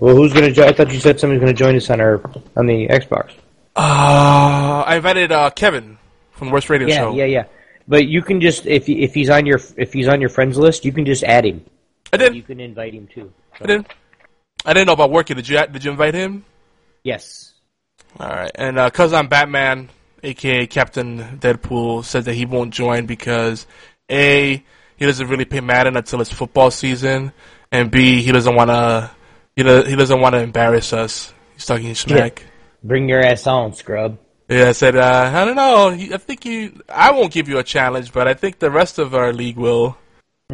Well, 0.00 0.14
who's 0.16 0.32
gonna 0.32 0.50
join? 0.52 0.68
I 0.68 0.72
thought 0.72 0.92
you 0.92 1.00
said 1.00 1.18
somebody's 1.20 1.40
gonna 1.40 1.52
join 1.54 1.76
us 1.76 1.88
on 1.90 2.00
our 2.00 2.20
on 2.56 2.66
the 2.66 2.88
Xbox. 2.88 3.30
Uh, 3.76 4.82
I 4.86 4.96
invited 4.96 5.32
uh, 5.32 5.50
Kevin 5.50 5.98
from 6.32 6.48
the 6.48 6.52
Worst 6.54 6.70
Radio 6.70 6.88
Yeah, 6.88 6.94
Show. 6.96 7.14
yeah, 7.14 7.24
yeah. 7.24 7.38
yeah. 7.40 7.44
But 7.86 8.06
you 8.06 8.22
can 8.22 8.40
just 8.40 8.66
if 8.66 8.86
he- 8.86 9.02
if 9.02 9.12
he's 9.14 9.28
on 9.30 9.46
your 9.46 9.60
if 9.76 9.92
he's 9.92 10.08
on 10.08 10.20
your 10.20 10.30
friends 10.30 10.56
list, 10.58 10.84
you 10.84 10.92
can 10.92 11.04
just 11.04 11.22
add 11.24 11.44
him. 11.44 11.64
I 12.12 12.16
did. 12.16 12.34
You 12.34 12.42
can 12.42 12.60
invite 12.60 12.94
him 12.94 13.08
too. 13.12 13.32
I 13.60 13.66
did. 13.66 13.86
I 14.64 14.72
didn't 14.72 14.86
know 14.86 14.94
about 14.94 15.10
working. 15.10 15.36
Did 15.36 15.48
you? 15.48 15.58
Did 15.66 15.84
you 15.84 15.90
invite 15.90 16.14
him? 16.14 16.44
Yes. 17.02 17.52
All 18.18 18.28
right. 18.28 18.50
And 18.54 18.78
uh, 18.78 18.88
cause 18.90 19.12
I'm 19.12 19.28
Batman, 19.28 19.90
aka 20.22 20.66
Captain 20.66 21.38
Deadpool, 21.38 22.04
said 22.04 22.24
that 22.24 22.34
he 22.34 22.46
won't 22.46 22.72
join 22.72 23.04
because 23.06 23.66
a 24.10 24.62
he 24.96 25.04
doesn't 25.06 25.28
really 25.28 25.44
play 25.44 25.60
Madden 25.60 25.96
until 25.96 26.20
it's 26.20 26.32
football 26.32 26.70
season, 26.70 27.32
and 27.72 27.90
b 27.90 28.22
he 28.22 28.32
doesn't 28.32 28.54
want 28.54 28.70
to 28.70 29.10
he, 29.56 29.62
do, 29.62 29.82
he 29.82 29.96
doesn't 29.96 30.20
want 30.20 30.34
to 30.34 30.40
embarrass 30.40 30.92
us. 30.92 31.32
He's 31.54 31.66
talking 31.66 31.94
smack. 31.94 32.44
Bring 32.82 33.08
your 33.08 33.20
ass 33.20 33.46
on, 33.46 33.72
scrub. 33.72 34.18
Yeah, 34.48 34.68
I 34.68 34.72
said, 34.72 34.96
uh, 34.96 35.30
I 35.34 35.44
don't 35.44 35.56
know. 35.56 35.88
I 35.90 36.18
think 36.18 36.44
you. 36.44 36.82
I 36.88 37.12
won't 37.12 37.32
give 37.32 37.48
you 37.48 37.58
a 37.58 37.62
challenge, 37.62 38.12
but 38.12 38.28
I 38.28 38.34
think 38.34 38.58
the 38.58 38.70
rest 38.70 38.98
of 38.98 39.14
our 39.14 39.32
league 39.32 39.56
will. 39.56 39.96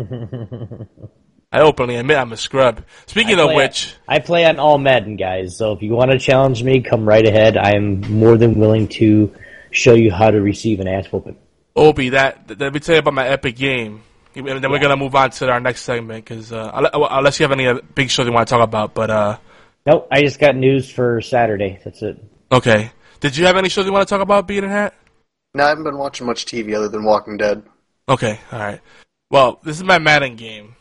I 1.52 1.60
openly 1.62 1.97
admit 1.97 2.16
I'm 2.16 2.32
a 2.32 2.36
scrub. 2.36 2.85
Speaking 3.06 3.40
of 3.40 3.52
which, 3.52 3.97
I 4.06 4.20
play 4.20 4.47
on 4.47 4.60
all 4.60 4.78
Madden 4.78 5.16
guys, 5.16 5.56
so 5.56 5.72
if 5.72 5.82
you 5.82 5.93
want 5.93 6.12
to 6.12 6.18
challenge 6.18 6.62
me, 6.62 6.81
come 6.81 7.05
right 7.05 7.27
ahead. 7.27 7.56
I 7.56 7.72
am 7.72 8.01
more 8.02 8.36
than 8.36 8.55
willing 8.55 8.86
to 8.89 9.35
show 9.72 9.94
you 9.94 10.12
how 10.12 10.31
to 10.31 10.40
receive 10.40 10.78
an 10.78 10.86
ass 10.86 11.10
whooping. 11.10 11.36
Obi, 11.74 12.10
that 12.10 12.47
th- 12.47 12.60
let 12.60 12.72
me 12.72 12.78
tell 12.78 12.94
you 12.94 13.01
about 13.01 13.14
my 13.14 13.27
epic 13.27 13.56
game, 13.56 14.02
and 14.35 14.47
then 14.47 14.70
we're 14.70 14.78
gonna 14.78 14.97
move 14.97 15.15
on 15.15 15.31
to 15.31 15.51
our 15.51 15.61
next 15.61 15.82
segment 15.82 16.24
because 16.24 16.52
uh, 16.52 16.70
unless 17.11 17.39
you 17.40 17.44
have 17.44 17.52
any 17.52 17.81
big 17.94 18.11
shows 18.11 18.27
you 18.27 18.32
want 18.32 18.48
to 18.48 18.55
talk 18.55 18.62
about, 18.62 18.94
but 18.94 19.11
uh, 19.11 19.39
Nope, 19.86 20.09
I 20.11 20.20
just 20.23 20.39
got 20.39 20.57
news 20.57 20.90
for 20.90 21.20
Saturday. 21.20 21.81
That's 21.85 22.02
it. 22.02 22.23
okay. 22.52 22.93
Did 23.20 23.36
you 23.36 23.47
have 23.47 23.57
any 23.57 23.69
shows 23.69 23.86
you 23.86 23.93
want 23.93 24.09
to 24.09 24.15
talk 24.15 24.23
about, 24.23 24.47
Beard 24.47 24.65
and 24.65 24.73
Hat? 24.73 24.94
No, 25.55 25.65
I 25.65 25.69
haven't 25.69 25.85
been 25.85 25.98
watching 25.98 26.27
much 26.27 26.47
TV 26.47 26.74
other 26.74 26.89
than 26.89 27.05
Walking 27.05 27.36
Dead. 27.36 27.62
Okay, 28.09 28.39
all 28.51 28.59
right. 28.59 28.81
Well, 29.31 29.61
this 29.62 29.77
is 29.77 29.85
my 29.85 29.98
Madden 29.98 30.36
game. 30.36 30.74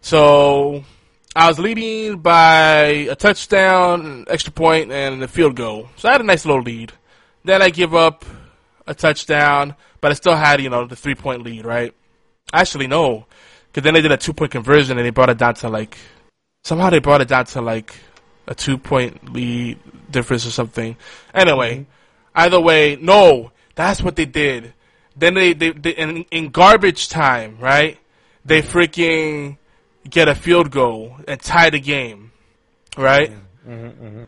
So 0.00 0.84
I 1.36 1.48
was 1.48 1.58
leading 1.58 2.18
by 2.18 2.74
a 3.10 3.14
touchdown, 3.16 4.24
extra 4.28 4.52
point, 4.52 4.92
and 4.92 5.22
a 5.22 5.28
field 5.28 5.56
goal. 5.56 5.88
So 5.96 6.08
I 6.08 6.12
had 6.12 6.20
a 6.20 6.24
nice 6.24 6.44
little 6.44 6.62
lead. 6.62 6.92
Then 7.44 7.62
I 7.62 7.70
give 7.70 7.94
up 7.94 8.24
a 8.86 8.94
touchdown, 8.94 9.74
but 10.00 10.10
I 10.10 10.14
still 10.14 10.36
had 10.36 10.60
you 10.60 10.70
know 10.70 10.86
the 10.86 10.96
three 10.96 11.14
point 11.14 11.42
lead, 11.42 11.64
right? 11.64 11.94
Actually, 12.54 12.86
no, 12.86 13.26
because 13.66 13.82
then 13.82 13.94
they 13.94 14.00
did 14.00 14.12
a 14.12 14.16
two 14.16 14.32
point 14.32 14.52
conversion 14.52 14.96
and 14.96 15.04
they 15.04 15.10
brought 15.10 15.28
it 15.28 15.38
down 15.38 15.54
to 15.54 15.68
like 15.68 15.98
somehow 16.62 16.88
they 16.88 17.00
brought 17.00 17.20
it 17.20 17.28
down 17.28 17.44
to 17.46 17.60
like 17.60 17.94
a 18.46 18.54
two 18.54 18.78
point 18.78 19.32
lead 19.32 19.78
difference 20.10 20.46
or 20.46 20.50
something. 20.50 20.96
Anyway, 21.34 21.78
mm-hmm. 21.78 21.90
either 22.36 22.60
way, 22.60 22.96
no, 23.00 23.50
that's 23.74 24.00
what 24.00 24.14
they 24.14 24.24
did. 24.24 24.72
Then 25.16 25.34
they, 25.34 25.52
they, 25.52 25.70
they 25.70 25.90
in, 25.90 26.24
in 26.30 26.48
garbage 26.50 27.08
time, 27.08 27.58
right? 27.58 27.98
They 28.44 28.62
mm-hmm. 28.62 28.78
freaking 28.78 29.58
get 30.08 30.28
a 30.28 30.34
field 30.34 30.70
goal 30.70 31.16
and 31.26 31.40
tie 31.40 31.70
the 31.70 31.80
game, 31.80 32.30
right? 32.96 33.32
Mm-hmm, 33.66 34.24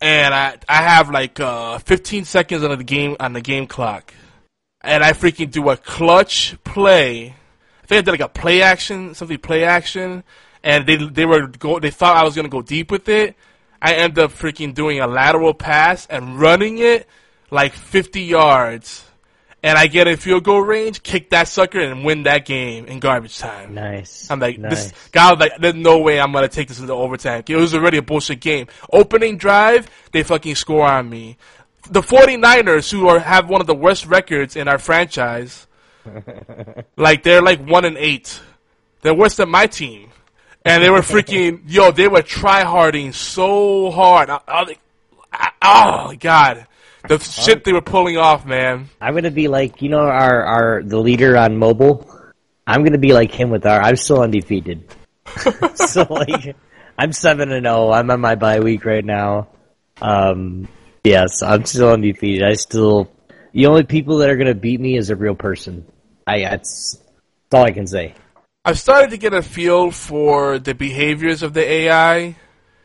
and 0.00 0.34
I 0.34 0.58
I 0.68 0.76
have 0.76 1.10
like 1.10 1.38
uh, 1.38 1.78
15 1.78 2.24
seconds 2.24 2.64
on 2.64 2.76
the 2.76 2.84
game 2.84 3.16
on 3.20 3.34
the 3.34 3.40
game 3.40 3.66
clock, 3.66 4.12
and 4.80 5.04
I 5.04 5.12
freaking 5.12 5.50
do 5.50 5.68
a 5.70 5.76
clutch 5.76 6.56
play. 6.64 7.34
Think 7.88 8.00
I 8.00 8.02
did 8.02 8.10
like 8.10 8.20
a 8.20 8.28
play 8.28 8.60
action, 8.60 9.14
something 9.14 9.38
play 9.38 9.64
action, 9.64 10.22
and 10.62 10.86
they 10.86 10.96
they 10.96 11.24
were 11.24 11.46
go 11.46 11.80
they 11.80 11.90
thought 11.90 12.16
I 12.16 12.22
was 12.22 12.36
gonna 12.36 12.50
go 12.50 12.60
deep 12.60 12.90
with 12.90 13.08
it. 13.08 13.34
I 13.80 13.94
end 13.94 14.18
up 14.18 14.30
freaking 14.30 14.74
doing 14.74 15.00
a 15.00 15.06
lateral 15.06 15.54
pass 15.54 16.06
and 16.06 16.38
running 16.38 16.78
it 16.78 17.08
like 17.50 17.72
50 17.72 18.20
yards, 18.20 19.06
and 19.62 19.78
I 19.78 19.86
get 19.86 20.06
in 20.06 20.18
field 20.18 20.44
goal 20.44 20.60
range, 20.60 21.02
kick 21.02 21.30
that 21.30 21.48
sucker, 21.48 21.80
and 21.80 22.04
win 22.04 22.24
that 22.24 22.44
game 22.44 22.84
in 22.84 22.98
garbage 22.98 23.38
time. 23.38 23.72
Nice. 23.72 24.30
I'm 24.30 24.40
like, 24.40 24.58
nice. 24.58 24.90
this 24.90 25.08
guy 25.10 25.30
was 25.30 25.40
like, 25.40 25.52
there's 25.58 25.74
no 25.74 26.00
way 26.00 26.20
I'm 26.20 26.32
gonna 26.32 26.48
take 26.48 26.68
this 26.68 26.80
into 26.80 26.92
overtime. 26.92 27.42
It 27.48 27.56
was 27.56 27.74
already 27.74 27.96
a 27.96 28.02
bullshit 28.02 28.40
game. 28.40 28.66
Opening 28.92 29.38
drive, 29.38 29.88
they 30.12 30.22
fucking 30.24 30.56
score 30.56 30.86
on 30.86 31.08
me. 31.08 31.38
The 31.90 32.02
49ers, 32.02 32.92
who 32.92 33.08
are 33.08 33.18
have 33.18 33.48
one 33.48 33.62
of 33.62 33.66
the 33.66 33.74
worst 33.74 34.04
records 34.04 34.56
in 34.56 34.68
our 34.68 34.78
franchise, 34.78 35.67
like 36.96 37.22
they're 37.22 37.42
like 37.42 37.60
one 37.66 37.84
and 37.84 37.96
eight. 37.96 38.40
They're 39.02 39.14
worse 39.14 39.36
than 39.36 39.48
my 39.48 39.66
team, 39.66 40.10
and 40.64 40.82
they 40.82 40.90
were 40.90 41.00
freaking 41.00 41.62
yo. 41.66 41.90
They 41.92 42.08
were 42.08 42.22
try 42.22 42.64
harding 42.64 43.12
so 43.12 43.90
hard. 43.90 44.30
I, 44.30 44.40
I, 44.46 44.76
I, 45.32 45.50
oh 45.62 46.14
god, 46.18 46.66
the 47.06 47.18
shit 47.18 47.64
they 47.64 47.72
were 47.72 47.80
pulling 47.80 48.16
off, 48.16 48.44
man. 48.44 48.88
I'm 49.00 49.14
gonna 49.14 49.30
be 49.30 49.48
like 49.48 49.82
you 49.82 49.88
know 49.88 50.00
our 50.00 50.42
our 50.44 50.82
the 50.82 50.98
leader 50.98 51.36
on 51.36 51.56
mobile. 51.56 52.10
I'm 52.66 52.84
gonna 52.84 52.98
be 52.98 53.12
like 53.14 53.32
him 53.32 53.50
with 53.50 53.64
our. 53.66 53.80
I'm 53.80 53.96
still 53.96 54.20
undefeated. 54.20 54.84
so 55.74 56.06
like, 56.10 56.56
I'm 56.98 57.12
seven 57.12 57.50
and 57.52 57.64
zero. 57.64 57.90
I'm 57.90 58.10
on 58.10 58.20
my 58.20 58.34
bye 58.34 58.60
week 58.60 58.84
right 58.84 59.04
now. 59.04 59.48
Um, 60.02 60.68
yes, 61.04 61.42
I'm 61.42 61.64
still 61.64 61.90
undefeated. 61.90 62.42
I 62.42 62.54
still. 62.54 63.10
The 63.52 63.66
only 63.66 63.84
people 63.84 64.18
that 64.18 64.28
are 64.28 64.36
gonna 64.36 64.54
beat 64.54 64.80
me 64.80 64.96
is 64.98 65.10
a 65.10 65.16
real 65.16 65.34
person. 65.34 65.86
I 66.28 66.40
that's, 66.40 66.94
that's 67.50 67.58
all 67.58 67.64
I 67.64 67.72
can 67.72 67.86
say. 67.86 68.14
I've 68.64 68.78
started 68.78 69.10
to 69.10 69.16
get 69.16 69.32
a 69.32 69.42
feel 69.42 69.90
for 69.90 70.58
the 70.58 70.74
behaviors 70.74 71.42
of 71.42 71.54
the 71.54 71.64
AI. 71.64 72.36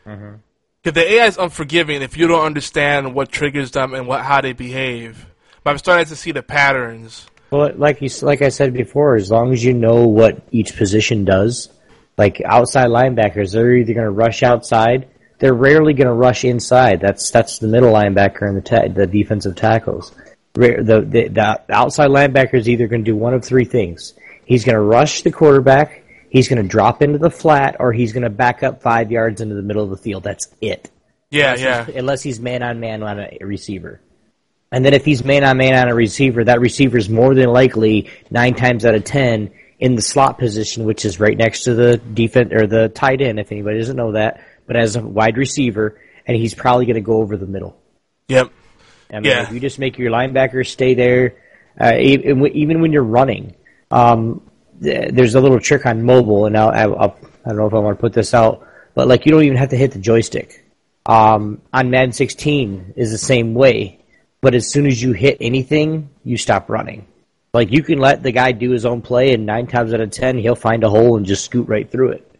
Because 0.04 0.18
mm-hmm. 0.18 0.90
the 0.90 1.12
AI 1.12 1.26
is 1.26 1.36
unforgiving 1.36 2.00
if 2.00 2.16
you 2.16 2.26
don't 2.26 2.44
understand 2.44 3.14
what 3.14 3.30
triggers 3.30 3.70
them 3.72 3.92
and 3.92 4.06
what 4.06 4.22
how 4.22 4.40
they 4.40 4.54
behave. 4.54 5.26
But 5.62 5.70
I'm 5.70 5.78
starting 5.78 6.06
to 6.06 6.16
see 6.16 6.32
the 6.32 6.42
patterns. 6.42 7.26
Well, 7.50 7.72
like 7.76 8.00
you, 8.00 8.08
like 8.22 8.42
I 8.42 8.48
said 8.48 8.72
before, 8.72 9.16
as 9.16 9.30
long 9.30 9.52
as 9.52 9.62
you 9.62 9.74
know 9.74 10.06
what 10.06 10.42
each 10.50 10.76
position 10.76 11.24
does, 11.24 11.68
like 12.16 12.40
outside 12.44 12.88
linebackers, 12.88 13.52
they're 13.52 13.76
either 13.76 13.94
going 13.94 14.06
to 14.06 14.10
rush 14.10 14.42
outside. 14.42 15.08
They're 15.38 15.54
rarely 15.54 15.94
going 15.94 16.06
to 16.06 16.14
rush 16.14 16.44
inside. 16.44 17.00
That's 17.00 17.30
that's 17.30 17.58
the 17.58 17.68
middle 17.68 17.92
linebacker 17.92 18.48
and 18.48 18.56
the 18.56 18.62
ta- 18.62 18.88
the 18.88 19.06
defensive 19.06 19.56
tackles. 19.56 20.12
The, 20.54 21.06
the 21.06 21.28
the 21.28 21.74
outside 21.74 22.10
linebacker 22.10 22.54
is 22.54 22.68
either 22.68 22.86
going 22.86 23.04
to 23.04 23.10
do 23.10 23.16
one 23.16 23.34
of 23.34 23.44
three 23.44 23.64
things. 23.64 24.14
He's 24.44 24.64
going 24.64 24.74
to 24.74 24.80
rush 24.80 25.22
the 25.22 25.32
quarterback. 25.32 26.04
He's 26.30 26.48
going 26.48 26.62
to 26.62 26.68
drop 26.68 27.02
into 27.02 27.18
the 27.18 27.30
flat, 27.30 27.76
or 27.78 27.92
he's 27.92 28.12
going 28.12 28.24
to 28.24 28.30
back 28.30 28.62
up 28.62 28.82
five 28.82 29.10
yards 29.10 29.40
into 29.40 29.54
the 29.54 29.62
middle 29.62 29.84
of 29.84 29.90
the 29.90 29.96
field. 29.96 30.22
That's 30.24 30.48
it 30.60 30.90
Yeah, 31.30 31.54
unless 31.54 31.60
yeah. 31.60 31.84
he's, 31.84 31.96
unless 31.96 32.22
he's 32.22 32.40
man 32.40 32.62
on 32.62 32.80
man 32.80 33.02
on 33.02 33.18
a 33.18 33.38
receiver. 33.44 34.00
And 34.72 34.84
then 34.84 34.94
if 34.94 35.04
he's 35.04 35.24
man 35.24 35.44
on 35.44 35.56
man 35.56 35.74
on 35.74 35.88
a 35.88 35.94
receiver, 35.94 36.44
that 36.44 36.60
receiver 36.60 36.98
is 36.98 37.08
more 37.08 37.34
than 37.34 37.48
likely 37.48 38.10
nine 38.30 38.54
times 38.54 38.84
out 38.84 38.94
of 38.96 39.04
ten 39.04 39.52
in 39.78 39.94
the 39.94 40.02
slot 40.02 40.38
position, 40.38 40.84
which 40.84 41.04
is 41.04 41.20
right 41.20 41.36
next 41.36 41.64
to 41.64 41.74
the 41.74 41.96
defense 41.96 42.52
or 42.52 42.66
the 42.66 42.88
tight 42.88 43.20
end. 43.20 43.38
If 43.38 43.52
anybody 43.52 43.78
doesn't 43.78 43.96
know 43.96 44.12
that, 44.12 44.44
but 44.66 44.76
as 44.76 44.96
a 44.96 45.02
wide 45.02 45.36
receiver, 45.36 46.00
and 46.26 46.36
he's 46.36 46.54
probably 46.54 46.86
going 46.86 46.94
to 46.94 47.00
go 47.00 47.18
over 47.18 47.36
the 47.36 47.46
middle. 47.46 47.76
Yep. 48.28 48.50
I 49.10 49.14
mean, 49.16 49.24
Yeah. 49.24 49.42
if 49.42 49.52
you 49.52 49.60
just 49.60 49.78
make 49.78 49.98
your 49.98 50.10
linebackers 50.10 50.68
stay 50.68 50.94
there, 50.94 51.34
uh, 51.80 51.94
even, 51.98 52.46
even 52.48 52.80
when 52.80 52.92
you're 52.92 53.02
running, 53.02 53.54
um, 53.90 54.42
there's 54.80 55.34
a 55.34 55.40
little 55.40 55.60
trick 55.60 55.86
on 55.86 56.02
mobile, 56.02 56.46
and 56.46 56.56
I'll, 56.56 56.70
I'll, 56.70 56.98
I'll, 56.98 57.18
I 57.44 57.48
don't 57.50 57.58
know 57.58 57.66
if 57.66 57.74
I 57.74 57.78
want 57.78 57.96
to 57.98 58.00
put 58.00 58.12
this 58.12 58.34
out, 58.34 58.66
but 58.94 59.08
like 59.08 59.26
you 59.26 59.32
don't 59.32 59.44
even 59.44 59.56
have 59.58 59.70
to 59.70 59.76
hit 59.76 59.92
the 59.92 59.98
joystick. 59.98 60.64
Um, 61.06 61.60
on 61.72 61.90
Madden 61.90 62.12
16 62.12 62.94
is 62.96 63.10
the 63.10 63.18
same 63.18 63.54
way, 63.54 64.00
but 64.40 64.54
as 64.54 64.70
soon 64.70 64.86
as 64.86 65.02
you 65.02 65.12
hit 65.12 65.36
anything, 65.40 66.10
you 66.24 66.36
stop 66.36 66.68
running. 66.70 67.06
Like 67.52 67.70
you 67.70 67.82
can 67.82 67.98
let 67.98 68.22
the 68.22 68.32
guy 68.32 68.52
do 68.52 68.70
his 68.70 68.84
own 68.84 69.00
play, 69.02 69.32
and 69.32 69.46
nine 69.46 69.66
times 69.66 69.92
out 69.94 70.00
of 70.00 70.10
ten, 70.10 70.38
he'll 70.38 70.56
find 70.56 70.82
a 70.82 70.90
hole 70.90 71.16
and 71.16 71.24
just 71.26 71.44
scoot 71.44 71.68
right 71.68 71.88
through 71.88 72.12
it. 72.12 72.30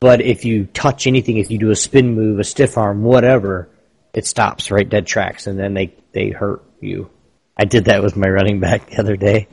But 0.00 0.20
if 0.20 0.44
you 0.44 0.66
touch 0.66 1.06
anything, 1.06 1.36
if 1.38 1.50
you 1.50 1.58
do 1.58 1.70
a 1.70 1.76
spin 1.76 2.14
move, 2.14 2.38
a 2.40 2.44
stiff 2.44 2.76
arm, 2.76 3.02
whatever, 3.02 3.68
it 4.16 4.26
stops 4.26 4.70
right 4.70 4.88
dead 4.88 5.06
tracks, 5.06 5.46
and 5.46 5.58
then 5.58 5.74
they 5.74 5.94
they 6.12 6.30
hurt 6.30 6.64
you. 6.80 7.10
I 7.56 7.66
did 7.66 7.84
that 7.84 8.02
with 8.02 8.16
my 8.16 8.28
running 8.28 8.58
back 8.58 8.90
the 8.90 8.98
other 8.98 9.16
day. 9.16 9.46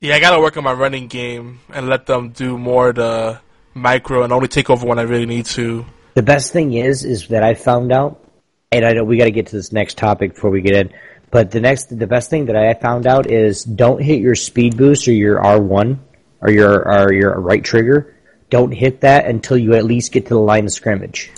Yeah, 0.00 0.16
I 0.16 0.20
gotta 0.20 0.40
work 0.40 0.56
on 0.56 0.64
my 0.64 0.72
running 0.72 1.06
game 1.06 1.60
and 1.72 1.88
let 1.88 2.06
them 2.06 2.30
do 2.30 2.58
more 2.58 2.90
of 2.90 2.96
the 2.96 3.40
micro 3.74 4.24
and 4.24 4.32
only 4.32 4.48
take 4.48 4.70
over 4.70 4.86
when 4.86 4.98
I 4.98 5.02
really 5.02 5.26
need 5.26 5.46
to. 5.46 5.86
The 6.14 6.22
best 6.22 6.52
thing 6.52 6.74
is, 6.74 7.04
is 7.04 7.28
that 7.28 7.44
I 7.44 7.54
found 7.54 7.92
out, 7.92 8.24
and 8.72 8.84
I 8.84 8.92
know 8.92 9.04
we 9.04 9.18
got 9.18 9.24
to 9.24 9.30
get 9.30 9.46
to 9.46 9.56
this 9.56 9.72
next 9.72 9.96
topic 9.96 10.34
before 10.34 10.50
we 10.50 10.62
get 10.62 10.74
in. 10.74 10.92
But 11.30 11.52
the 11.52 11.60
next, 11.60 11.96
the 11.96 12.06
best 12.06 12.28
thing 12.28 12.46
that 12.46 12.56
I 12.56 12.74
found 12.74 13.06
out 13.06 13.30
is 13.30 13.62
don't 13.62 14.02
hit 14.02 14.20
your 14.20 14.34
speed 14.34 14.76
boost 14.76 15.06
or 15.06 15.12
your 15.12 15.40
R 15.40 15.60
one 15.60 16.00
or 16.40 16.50
your 16.50 16.88
or 16.88 17.12
your 17.12 17.38
right 17.38 17.62
trigger. 17.62 18.16
Don't 18.50 18.72
hit 18.72 19.02
that 19.02 19.26
until 19.26 19.58
you 19.58 19.74
at 19.74 19.84
least 19.84 20.10
get 20.10 20.24
to 20.24 20.34
the 20.34 20.40
line 20.40 20.64
of 20.64 20.72
scrimmage. 20.72 21.30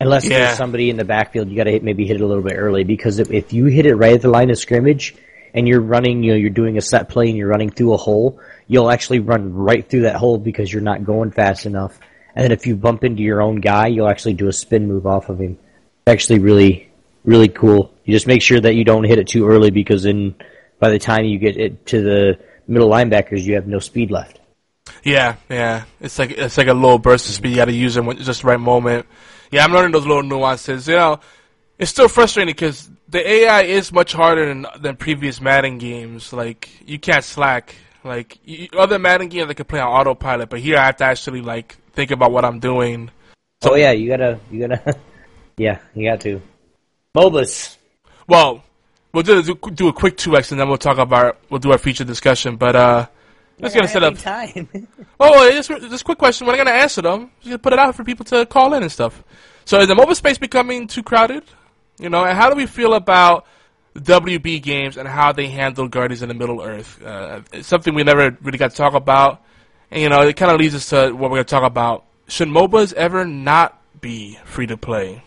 Unless 0.00 0.26
Yeah. 0.26 0.38
there's 0.38 0.56
somebody 0.56 0.90
in 0.90 0.96
the 0.96 1.04
backfield, 1.04 1.48
you 1.48 1.56
got 1.56 1.64
to 1.64 1.72
hit, 1.72 1.82
maybe 1.82 2.06
hit 2.06 2.16
it 2.16 2.22
a 2.22 2.26
little 2.26 2.42
bit 2.42 2.54
early 2.56 2.84
because 2.84 3.18
if, 3.18 3.30
if 3.32 3.52
you 3.52 3.66
hit 3.66 3.86
it 3.86 3.96
right 3.96 4.14
at 4.14 4.22
the 4.22 4.28
line 4.28 4.50
of 4.50 4.58
scrimmage 4.58 5.14
and 5.54 5.66
you're 5.66 5.80
running, 5.80 6.22
you 6.22 6.32
know, 6.32 6.36
you're 6.38 6.50
doing 6.50 6.78
a 6.78 6.80
set 6.80 7.08
play 7.08 7.28
and 7.28 7.36
you're 7.36 7.48
running 7.48 7.70
through 7.70 7.94
a 7.94 7.96
hole, 7.96 8.40
you'll 8.68 8.90
actually 8.90 9.18
run 9.18 9.54
right 9.54 9.88
through 9.88 10.02
that 10.02 10.16
hole 10.16 10.38
because 10.38 10.72
you're 10.72 10.82
not 10.82 11.04
going 11.04 11.32
fast 11.32 11.66
enough. 11.66 11.98
And 12.34 12.44
then 12.44 12.52
if 12.52 12.66
you 12.66 12.76
bump 12.76 13.02
into 13.02 13.22
your 13.22 13.42
own 13.42 13.56
guy, 13.56 13.88
you'll 13.88 14.08
actually 14.08 14.34
do 14.34 14.46
a 14.46 14.52
spin 14.52 14.86
move 14.86 15.06
off 15.06 15.28
of 15.28 15.40
him. 15.40 15.58
It's 16.06 16.12
actually, 16.12 16.38
really, 16.38 16.88
really 17.24 17.48
cool. 17.48 17.92
You 18.04 18.12
just 18.14 18.28
make 18.28 18.42
sure 18.42 18.60
that 18.60 18.74
you 18.74 18.84
don't 18.84 19.04
hit 19.04 19.18
it 19.18 19.26
too 19.26 19.48
early 19.48 19.70
because 19.70 20.04
then 20.04 20.36
by 20.78 20.90
the 20.90 21.00
time 21.00 21.24
you 21.24 21.38
get 21.38 21.56
it 21.56 21.86
to 21.86 22.00
the 22.00 22.38
middle 22.68 22.88
linebackers, 22.88 23.42
you 23.42 23.54
have 23.54 23.66
no 23.66 23.80
speed 23.80 24.12
left. 24.12 24.38
Yeah, 25.02 25.36
yeah. 25.50 25.84
It's 26.00 26.18
like 26.18 26.30
it's 26.30 26.56
like 26.56 26.68
a 26.68 26.72
little 26.72 26.98
burst 26.98 27.28
of 27.28 27.34
speed. 27.34 27.50
You 27.50 27.56
got 27.56 27.66
to 27.66 27.72
use 27.72 27.94
them 27.94 28.06
when 28.06 28.16
just 28.18 28.42
the 28.42 28.48
right 28.48 28.60
moment. 28.60 29.06
Yeah, 29.50 29.64
I'm 29.64 29.72
learning 29.72 29.92
those 29.92 30.06
little 30.06 30.22
nuances. 30.22 30.88
You 30.88 30.96
know, 30.96 31.20
it's 31.78 31.90
still 31.90 32.08
frustrating 32.08 32.52
because 32.52 32.90
the 33.08 33.26
AI 33.26 33.62
is 33.62 33.92
much 33.92 34.12
harder 34.12 34.46
than 34.46 34.66
than 34.80 34.96
previous 34.96 35.40
Madden 35.40 35.78
games. 35.78 36.32
Like 36.32 36.68
you 36.86 36.98
can't 36.98 37.24
slack. 37.24 37.74
Like 38.04 38.38
you, 38.44 38.68
other 38.76 38.98
Madden 38.98 39.28
games, 39.28 39.50
I 39.50 39.54
could 39.54 39.68
play 39.68 39.80
on 39.80 39.88
autopilot, 39.88 40.48
but 40.48 40.60
here 40.60 40.76
I 40.78 40.86
have 40.86 40.96
to 40.98 41.04
actually 41.04 41.40
like 41.40 41.76
think 41.92 42.10
about 42.10 42.32
what 42.32 42.44
I'm 42.44 42.60
doing. 42.60 43.10
So 43.62 43.74
yeah, 43.74 43.90
you 43.90 44.08
gotta, 44.08 44.38
you 44.50 44.66
gotta, 44.66 44.96
yeah, 45.56 45.80
you 45.94 46.08
got 46.08 46.20
to. 46.20 46.40
MOBAs. 47.16 47.76
Well, 48.28 48.62
we'll 49.12 49.24
do, 49.24 49.42
do, 49.42 49.54
do 49.74 49.88
a 49.88 49.92
quick 49.92 50.16
two 50.16 50.36
X 50.36 50.52
and 50.52 50.60
then 50.60 50.68
we'll 50.68 50.78
talk 50.78 50.98
about 50.98 51.38
we'll 51.50 51.58
do 51.58 51.72
our 51.72 51.78
feature 51.78 52.04
discussion. 52.04 52.56
But 52.56 52.76
uh, 52.76 53.06
let's 53.60 53.74
get 53.74 53.84
a 53.84 53.88
set 53.88 54.02
up. 54.02 54.16
time. 54.18 54.68
Oh, 55.20 55.50
just 55.50 55.68
just 55.68 56.02
a 56.02 56.04
quick 56.04 56.18
question. 56.18 56.46
We're 56.46 56.52
not 56.56 56.64
gonna 56.64 56.78
answer 56.78 57.02
them. 57.02 57.32
Just 57.40 57.46
gonna 57.46 57.58
put 57.58 57.72
it 57.72 57.78
out 57.80 57.96
for 57.96 58.04
people 58.04 58.24
to 58.26 58.46
call 58.46 58.72
in 58.74 58.82
and 58.84 58.92
stuff. 58.92 59.24
So, 59.64 59.80
is 59.80 59.88
the 59.88 59.94
MOBA 59.94 60.14
space 60.14 60.38
becoming 60.38 60.86
too 60.86 61.02
crowded? 61.02 61.42
You 61.98 62.08
know, 62.08 62.24
and 62.24 62.38
how 62.38 62.48
do 62.50 62.54
we 62.54 62.66
feel 62.66 62.94
about 62.94 63.44
WB 63.96 64.62
games 64.62 64.96
and 64.96 65.08
how 65.08 65.32
they 65.32 65.48
handle 65.48 65.88
Guardians 65.88 66.22
in 66.22 66.28
the 66.28 66.34
Middle 66.36 66.62
Earth? 66.62 67.02
Uh, 67.02 67.40
it's 67.52 67.66
something 67.66 67.94
we 67.94 68.04
never 68.04 68.36
really 68.42 68.58
got 68.58 68.70
to 68.70 68.76
talk 68.76 68.94
about, 68.94 69.42
and 69.90 70.00
you 70.00 70.08
know, 70.08 70.20
it 70.22 70.36
kind 70.36 70.52
of 70.52 70.60
leads 70.60 70.76
us 70.76 70.88
to 70.90 71.10
what 71.10 71.30
we're 71.30 71.38
gonna 71.38 71.44
talk 71.44 71.64
about. 71.64 72.04
Should 72.28 72.48
MOBAs 72.48 72.92
ever 72.92 73.24
not 73.24 73.82
be 74.00 74.38
free 74.44 74.68
to 74.68 74.76
play? 74.76 75.24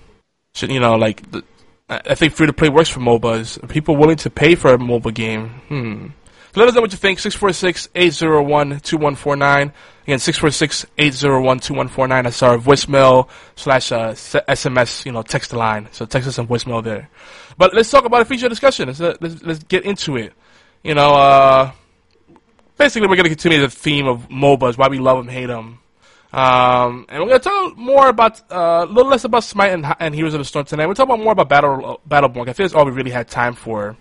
Should 0.53 0.71
you 0.71 0.79
know, 0.79 0.95
like, 0.95 1.29
the, 1.31 1.43
I 1.89 1.99
I 2.11 2.15
think 2.15 2.31
free 2.33 2.47
to 2.47 2.53
play 2.53 2.69
works 2.69 2.87
for 2.89 3.01
MOBAs. 3.01 3.61
Are 3.61 3.67
people 3.67 3.97
willing 3.97 4.17
to 4.17 4.29
pay 4.29 4.55
for 4.55 4.73
a 4.73 4.77
MOBA 4.77 5.13
game? 5.13 5.49
Hmm. 5.67 6.07
Let 6.55 6.67
us 6.67 6.75
know 6.75 6.81
what 6.81 6.91
you 6.91 6.97
think. 6.97 7.19
646-801-2149. 7.19 9.71
Again, 10.03 10.17
646-801-2149. 10.17 12.23
That's 12.23 12.43
our 12.43 12.57
voicemail 12.57 13.29
slash 13.55 13.91
uh, 13.91 14.11
SMS, 14.11 15.05
you 15.05 15.11
know, 15.11 15.21
text 15.21 15.53
line. 15.53 15.87
So 15.91 16.05
text 16.05 16.27
us 16.27 16.35
some 16.35 16.47
voicemail 16.47 16.83
there. 16.83 17.09
But 17.57 17.73
let's 17.73 17.89
talk 17.89 18.05
about 18.05 18.21
a 18.21 18.25
feature 18.25 18.49
discussion. 18.49 18.87
Let's, 18.87 18.99
uh, 18.99 19.15
let's, 19.21 19.41
let's 19.43 19.63
get 19.63 19.85
into 19.85 20.17
it. 20.17 20.33
You 20.83 20.95
know, 20.95 21.13
uh, 21.13 21.71
basically 22.77 23.07
we're 23.07 23.15
going 23.15 23.25
to 23.25 23.29
continue 23.29 23.61
the 23.61 23.69
theme 23.69 24.07
of 24.07 24.27
MOBAs, 24.27 24.77
why 24.77 24.87
we 24.87 24.99
love 24.99 25.17
them, 25.17 25.27
hate 25.27 25.45
them. 25.45 25.79
Um, 26.33 27.05
and 27.09 27.21
we're 27.21 27.29
going 27.29 27.41
to 27.41 27.49
talk 27.49 27.77
more 27.77 28.07
about, 28.07 28.41
uh, 28.51 28.87
a 28.87 28.91
little 28.91 29.11
less 29.11 29.23
about 29.23 29.43
Smite 29.43 29.73
and, 29.73 29.85
and 29.99 30.15
Heroes 30.15 30.33
of 30.33 30.39
the 30.39 30.45
Storm 30.45 30.65
tonight. 30.65 30.87
We're 30.87 30.95
talking 30.95 31.13
about 31.13 31.23
more 31.23 31.33
about 31.33 31.49
Battle, 31.49 32.01
Battleborn. 32.07 32.49
I 32.49 32.53
feel 32.53 32.65
that's 32.65 32.73
all 32.73 32.85
we 32.85 32.91
really 32.91 33.11
had 33.11 33.27
time 33.27 33.53
for. 33.53 33.95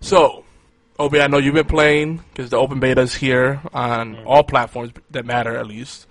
So, 0.00 0.44
Obi, 0.98 1.20
I 1.20 1.28
know 1.28 1.38
you've 1.38 1.54
been 1.54 1.66
playing 1.66 2.16
because 2.16 2.50
the 2.50 2.56
open 2.56 2.80
beta 2.80 3.00
is 3.00 3.14
here 3.14 3.60
on 3.72 4.24
all 4.24 4.42
platforms 4.42 4.92
that 5.10 5.24
matter, 5.24 5.56
at 5.56 5.66
least. 5.66 6.06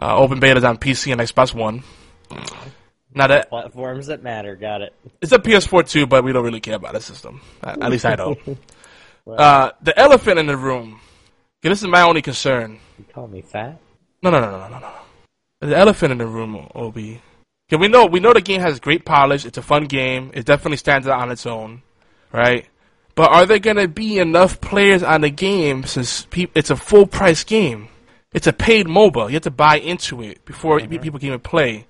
Uh, 0.00 0.16
open 0.16 0.38
beta 0.38 0.58
is 0.58 0.64
on 0.64 0.76
PC 0.78 1.10
and 1.10 1.20
Xbox 1.20 1.52
One. 1.52 1.82
Now 3.14 3.26
that 3.26 3.48
Platforms 3.48 4.06
that 4.06 4.22
matter. 4.22 4.54
Got 4.54 4.82
it. 4.82 4.94
it's 5.20 5.32
a 5.32 5.38
PS4 5.38 5.88
too, 5.88 6.06
but 6.06 6.22
we 6.22 6.32
don't 6.32 6.44
really 6.44 6.60
care 6.60 6.76
about 6.76 6.92
the 6.92 7.00
system. 7.00 7.40
At, 7.62 7.82
at 7.82 7.90
least 7.90 8.04
I 8.04 8.14
don't. 8.14 8.38
uh, 9.26 9.72
the 9.82 9.98
elephant 9.98 10.38
in 10.38 10.46
the 10.46 10.56
room. 10.56 11.00
This 11.62 11.82
is 11.82 11.88
my 11.88 12.02
only 12.02 12.22
concern. 12.22 12.78
You 12.98 13.04
call 13.12 13.26
me 13.26 13.42
fat? 13.42 13.80
No, 14.22 14.30
no, 14.30 14.40
no, 14.40 14.50
no, 14.50 14.68
no, 14.68 14.78
no. 14.78 14.92
The 15.60 15.76
elephant 15.76 16.12
in 16.12 16.18
the 16.18 16.26
room, 16.26 16.68
Obi. 16.74 17.20
Okay, 17.68 17.80
we 17.80 17.88
know 17.88 18.06
we 18.06 18.20
know 18.20 18.32
the 18.32 18.40
game 18.40 18.60
has 18.60 18.78
great 18.78 19.04
polish. 19.04 19.44
It's 19.44 19.58
a 19.58 19.62
fun 19.62 19.86
game. 19.86 20.30
It 20.34 20.46
definitely 20.46 20.76
stands 20.76 21.08
out 21.08 21.20
on 21.20 21.32
its 21.32 21.46
own, 21.46 21.82
right? 22.30 22.66
But 23.18 23.32
are 23.32 23.46
there 23.46 23.58
gonna 23.58 23.88
be 23.88 24.20
enough 24.20 24.60
players 24.60 25.02
on 25.02 25.22
the 25.22 25.30
game 25.30 25.82
since 25.82 26.26
pe- 26.26 26.46
it's 26.54 26.70
a 26.70 26.76
full 26.76 27.04
price 27.04 27.42
game? 27.42 27.88
It's 28.32 28.46
a 28.46 28.52
paid 28.52 28.86
MOBA. 28.86 29.26
You 29.26 29.34
have 29.34 29.42
to 29.42 29.50
buy 29.50 29.80
into 29.80 30.22
it 30.22 30.44
before 30.44 30.78
pe- 30.78 30.98
people 30.98 31.18
can 31.18 31.26
even 31.26 31.40
play. 31.40 31.88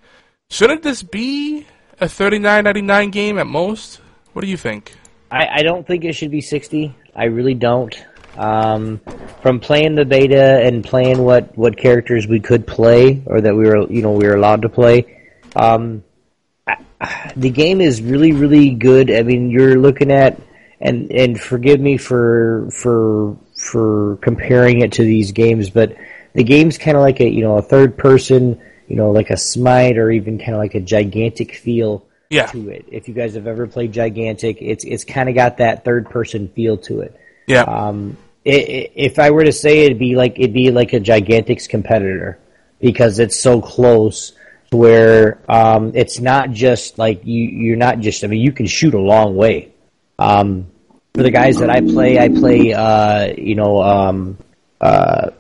Shouldn't 0.49 0.83
this 0.83 1.03
be 1.03 1.67
a 2.01 2.09
thirty 2.09 2.39
nine 2.39 2.65
ninety 2.65 2.81
nine 2.81 3.11
game 3.11 3.39
at 3.39 3.47
most? 3.47 4.01
What 4.33 4.41
do 4.41 4.49
you 4.49 4.57
think? 4.57 4.95
I, 5.31 5.49
I 5.57 5.63
don't 5.63 5.87
think 5.87 6.07
it 6.07 6.15
should 6.15 6.31
be 6.31 6.41
60. 6.41 6.95
I 7.15 7.25
really 7.25 7.53
don't. 7.53 7.95
Um, 8.39 8.99
from 9.43 9.61
playing 9.61 9.97
the 9.97 10.07
beta 10.07 10.63
and 10.65 10.83
playing 10.83 11.23
what, 11.23 11.55
what 11.59 11.77
characters 11.77 12.27
we 12.27 12.41
could 12.41 12.67
play 12.67 13.23
or 13.27 13.43
that 13.43 13.55
we 13.55 13.65
were, 13.67 13.87
you 13.93 14.01
know, 14.01 14.13
we 14.13 14.27
were 14.27 14.37
allowed 14.37 14.63
to 14.63 14.71
play, 14.71 15.29
um, 15.57 16.03
I, 16.67 17.33
the 17.37 17.51
game 17.51 17.83
is 17.83 18.01
really, 18.01 18.33
really 18.33 18.71
good. 18.71 19.11
I 19.11 19.23
mean, 19.23 19.51
you're 19.51 19.77
looking 19.77 20.11
at, 20.11 20.41
and, 20.81 21.11
and 21.11 21.41
forgive 21.41 21.81
me 21.81 21.97
for, 21.97 22.69
for, 22.71 23.37
for 23.57 24.17
comparing 24.23 24.81
it 24.81 24.93
to 24.93 25.03
these 25.03 25.33
games, 25.33 25.71
but 25.71 25.97
the 26.35 26.45
game's 26.45 26.79
kind 26.79 26.97
of 26.97 27.03
like 27.03 27.21
a, 27.21 27.29
you 27.29 27.43
know, 27.43 27.59
a 27.59 27.63
third 27.63 27.97
person, 27.97 28.61
you 28.87 28.97
know, 28.97 29.11
like 29.11 29.31
a 29.31 29.37
Smite 29.37 29.99
or 29.99 30.11
even 30.11 30.39
kind 30.39 30.53
of 30.53 30.59
like 30.59 30.75
a 30.75 30.81
gigantic 30.81 31.55
feel 31.57 32.07
Yeah. 32.31 32.47
to 32.47 32.69
it. 32.71 32.85
If 32.91 33.09
you 33.09 33.15
guys 33.15 33.35
have 33.35 33.47
ever 33.47 33.67
played 33.67 33.93
Gigantic, 33.93 34.59
it's 34.61 34.85
it's 34.85 35.05
kind 35.05 35.29
of 35.29 35.35
got 35.35 35.57
that 35.59 35.85
third 35.85 36.09
person 36.11 36.49
feel 36.49 36.77
to 36.79 37.01
it. 37.01 37.19
Yeah. 37.47 37.63
Um, 37.63 38.17
i 38.47 38.51
i 38.51 38.91
if 38.95 39.19
I 39.19 39.31
were 39.31 39.45
to 39.45 39.53
say, 39.53 39.85
it'd 39.85 39.99
be 39.99 40.15
like 40.15 40.39
it'd 40.39 40.53
be 40.53 40.71
like 40.71 40.93
a 40.93 41.01
Gigantic's 41.01 41.67
competitor 41.67 42.39
because 42.81 43.19
it's 43.19 43.39
so 43.39 43.61
close 43.61 44.33
to 44.71 44.77
where 44.77 45.39
um, 45.49 45.93
it's 45.95 46.21
not 46.21 46.51
just 46.51 46.99
like 46.99 47.23
you 47.25 47.43
you're 47.49 47.77
not 47.77 48.01
just. 48.01 48.23
I 48.23 48.27
mean, 48.29 48.41
you 48.41 48.53
can 48.53 48.67
shoot 48.67 48.95
a 48.95 49.01
long 49.01 49.35
way. 49.35 49.73
Um, 50.19 50.71
for 51.15 51.23
the 51.23 51.31
guys 51.31 51.59
that 51.59 51.71
I 51.71 51.81
play, 51.81 52.19
I 52.19 52.29
play 52.29 52.73
uh, 52.73 53.35
you 53.37 53.55
know 53.55 53.83
um, 53.83 54.39
uh, 54.81 55.31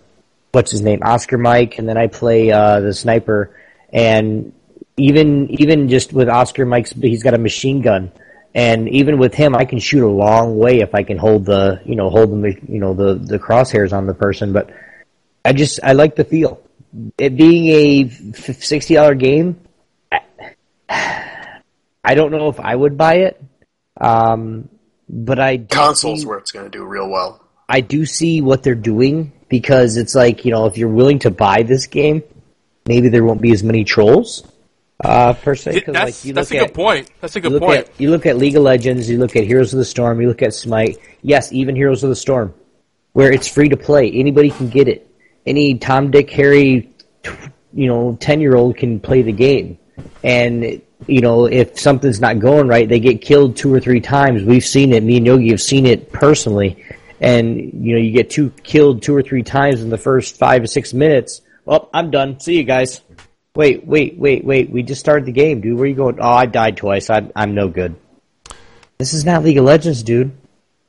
what's 0.53 0.71
his 0.71 0.83
name, 0.83 1.01
Oscar 1.03 1.39
Mike, 1.39 1.79
and 1.79 1.89
then 1.89 1.97
I 1.97 2.07
play 2.07 2.51
uh, 2.51 2.81
the 2.81 2.93
sniper. 2.93 3.55
And 3.93 4.53
even 4.97 5.51
even 5.61 5.89
just 5.89 6.13
with 6.13 6.29
Oscar 6.29 6.67
Mike's, 6.67 6.93
he's 6.93 7.23
got 7.23 7.35
a 7.35 7.39
machine 7.39 7.81
gun, 7.81 8.13
and 8.55 8.89
even 8.89 9.19
with 9.19 9.35
him, 9.35 9.55
I 9.55 9.65
can 9.65 9.79
shoot 9.79 10.05
a 10.05 10.11
long 10.11 10.59
way 10.59 10.81
if 10.81 10.95
I 10.95 11.03
can 11.03 11.19
hold 11.19 11.45
the 11.45 11.81
you 11.85 11.97
know 11.97 12.11
hold 12.11 12.31
the 12.31 12.57
you 12.69 12.81
know 12.81 12.95
the 12.95 13.15
the 13.15 13.39
crosshairs 13.39 13.93
on 13.93 14.07
the 14.07 14.15
person. 14.15 14.53
But 14.53 14.71
I 15.45 15.53
just 15.53 15.81
I 15.83 15.93
like 15.93 16.17
the 16.17 16.25
feel. 16.25 16.61
It 17.19 17.37
being 17.37 17.69
a 17.69 18.09
sixty 18.35 18.95
dollar 18.95 19.15
game, 19.15 19.61
I 20.89 22.15
don't 22.15 22.33
know 22.33 22.49
if 22.49 22.59
I 22.59 22.75
would 22.75 22.97
buy 22.97 23.17
it. 23.17 23.43
Um, 24.01 24.69
but 25.09 25.39
I 25.39 25.57
do 25.57 25.75
Consoles 25.75 26.21
see- 26.21 26.27
where 26.27 26.39
it's 26.39 26.53
going 26.53 26.71
to 26.71 26.71
do 26.71 26.85
real 26.85 27.09
well. 27.09 27.45
I 27.69 27.83
do 27.83 28.07
see 28.07 28.41
what 28.41 28.63
they're 28.63 28.75
doing 28.75 29.33
because 29.51 29.97
it's 29.99 30.15
like 30.15 30.45
you 30.47 30.53
know 30.53 30.67
if 30.67 30.79
you're 30.79 30.89
willing 30.89 31.19
to 31.21 31.31
buy 31.31 31.63
this 31.65 31.87
game, 31.87 32.23
maybe 32.87 33.09
there 33.11 33.25
won't 33.25 33.43
be 33.43 33.53
as 33.53 33.63
many 33.63 33.85
trolls 33.85 34.43
uh, 35.05 35.35
per 35.35 35.55
se. 35.55 35.85
That's, 35.87 35.89
like, 35.89 36.25
you 36.25 36.33
that's 36.33 36.51
a 36.51 36.55
look 36.55 36.69
good 36.69 36.75
point. 36.75 37.11
That's 37.21 37.37
a 37.37 37.39
you 37.39 37.43
good 37.43 37.53
look 37.53 37.63
point. 37.63 37.89
At, 37.89 38.01
you 38.01 38.11
look 38.11 38.25
at 38.25 38.39
League 38.39 38.57
of 38.57 38.63
Legends, 38.63 39.09
you 39.11 39.19
look 39.19 39.37
at 39.37 39.45
Heroes 39.45 39.75
of 39.75 39.79
the 39.79 39.85
Storm, 39.85 40.21
you 40.21 40.29
look 40.29 40.41
at 40.43 40.55
Smite. 40.55 40.99
Yes, 41.21 41.53
even 41.53 41.77
Heroes 41.77 42.03
of 42.03 42.09
the 42.09 42.17
Storm, 42.17 42.55
where 43.13 43.31
it's 43.31 43.47
free 43.49 43.69
to 43.69 43.77
play. 43.77 44.11
Anybody 44.11 44.51
can 44.51 44.71
get 44.71 44.89
it. 44.89 45.05
Any 45.45 45.79
Tom, 45.79 46.11
Dick, 46.11 46.31
Harry, 46.31 46.91
tw- 47.23 47.51
you 47.75 47.87
know, 47.87 48.17
ten 48.19 48.41
year 48.41 48.57
old 48.57 48.79
can 48.79 48.99
play 48.99 49.23
the 49.23 49.33
game. 49.33 49.79
And 50.25 50.81
you 51.07 51.21
know, 51.21 51.47
if 51.47 51.79
something's 51.79 52.21
not 52.21 52.39
going 52.39 52.69
right, 52.69 52.89
they 52.89 53.01
get 53.01 53.21
killed 53.21 53.57
two 53.57 53.73
or 53.73 53.81
three 53.81 54.01
times. 54.01 54.43
We've 54.43 54.65
seen 54.65 54.93
it. 54.93 55.03
Me 55.03 55.19
and 55.19 55.27
Yogi 55.27 55.51
have 55.51 55.63
seen 55.63 55.87
it 55.87 56.13
personally. 56.13 56.85
And 57.21 57.57
you 57.57 57.95
know, 57.95 58.01
you 58.01 58.13
get 58.13 58.31
two 58.31 58.51
killed 58.63 59.03
two 59.03 59.15
or 59.15 59.23
three 59.23 59.43
times 59.43 59.83
in 59.83 59.91
the 59.91 59.99
first 59.99 60.37
five 60.37 60.63
or 60.63 60.67
six 60.67 60.93
minutes. 60.93 61.41
Well, 61.65 61.89
I'm 61.93 62.11
done. 62.11 62.41
See 62.41 62.57
you 62.57 62.65
guys. 62.65 63.01
Wait, 63.55 63.87
wait, 63.87 64.17
wait, 64.19 64.45
wait. 64.45 64.71
We 64.71 64.83
just 64.83 65.01
started 65.01 65.27
the 65.27 65.33
game, 65.33 65.61
dude. 65.61 65.75
Where 65.77 65.85
are 65.85 65.89
you 65.89 65.95
going? 65.95 66.21
Oh, 66.21 66.31
I 66.31 66.47
died 66.47 66.77
twice. 66.77 67.11
I'm, 67.11 67.33
I'm 67.35 67.55
no 67.55 67.69
good. 67.69 67.97
This 68.99 69.15
is 69.15 69.25
not 69.25 69.43
League 69.43 69.59
of 69.59 69.65
Legends, 69.65 70.03
dude. 70.03 70.33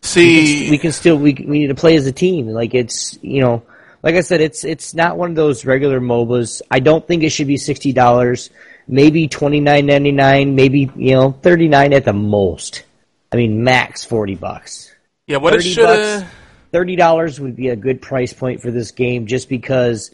See, 0.02 0.69
We 0.69 0.77
can 0.77 0.91
still, 0.91 1.18
we, 1.18 1.34
we 1.34 1.60
need 1.60 1.68
to 1.68 1.76
play 1.76 1.95
as 1.95 2.06
a 2.06 2.11
team. 2.11 2.48
Like, 2.48 2.73
it's, 2.73 3.18
you 3.22 3.41
know, 3.41 3.64
like 4.02 4.15
I 4.15 4.22
said, 4.22 4.41
it's, 4.41 4.64
it's 4.64 4.94
not 4.94 5.18
one 5.18 5.31
of 5.31 5.36
those 5.36 5.65
regular 5.65 5.99
MOBAs. 5.99 6.61
I 6.72 6.80
don't 6.80 7.06
think 7.06 7.23
it 7.23 7.31
should 7.31 7.48
be 7.48 7.56
$60. 7.56 8.49
Maybe 8.91 9.27
twenty 9.27 9.59
nine 9.59 9.85
ninety 9.85 10.11
nine. 10.11 10.55
Maybe, 10.55 10.91
you 10.95 11.13
know, 11.13 11.31
39 11.31 11.93
at 11.93 12.05
the 12.05 12.13
most. 12.13 12.83
I 13.31 13.35
mean, 13.35 13.63
max 13.63 14.03
40 14.03 14.33
bucks. 14.35 14.91
yeah, 15.27 15.37
what 15.37 15.53
it 15.53 15.57
30 15.57 15.69
should 15.69 15.83
bucks. 15.83 16.31
thirty 16.71 16.95
dollars 16.95 17.39
would 17.39 17.55
be 17.55 17.67
a 17.69 17.75
good 17.75 18.01
price 18.01 18.33
point 18.33 18.61
for 18.61 18.71
this 18.71 18.89
game, 18.89 19.27
just 19.27 19.47
because 19.47 20.09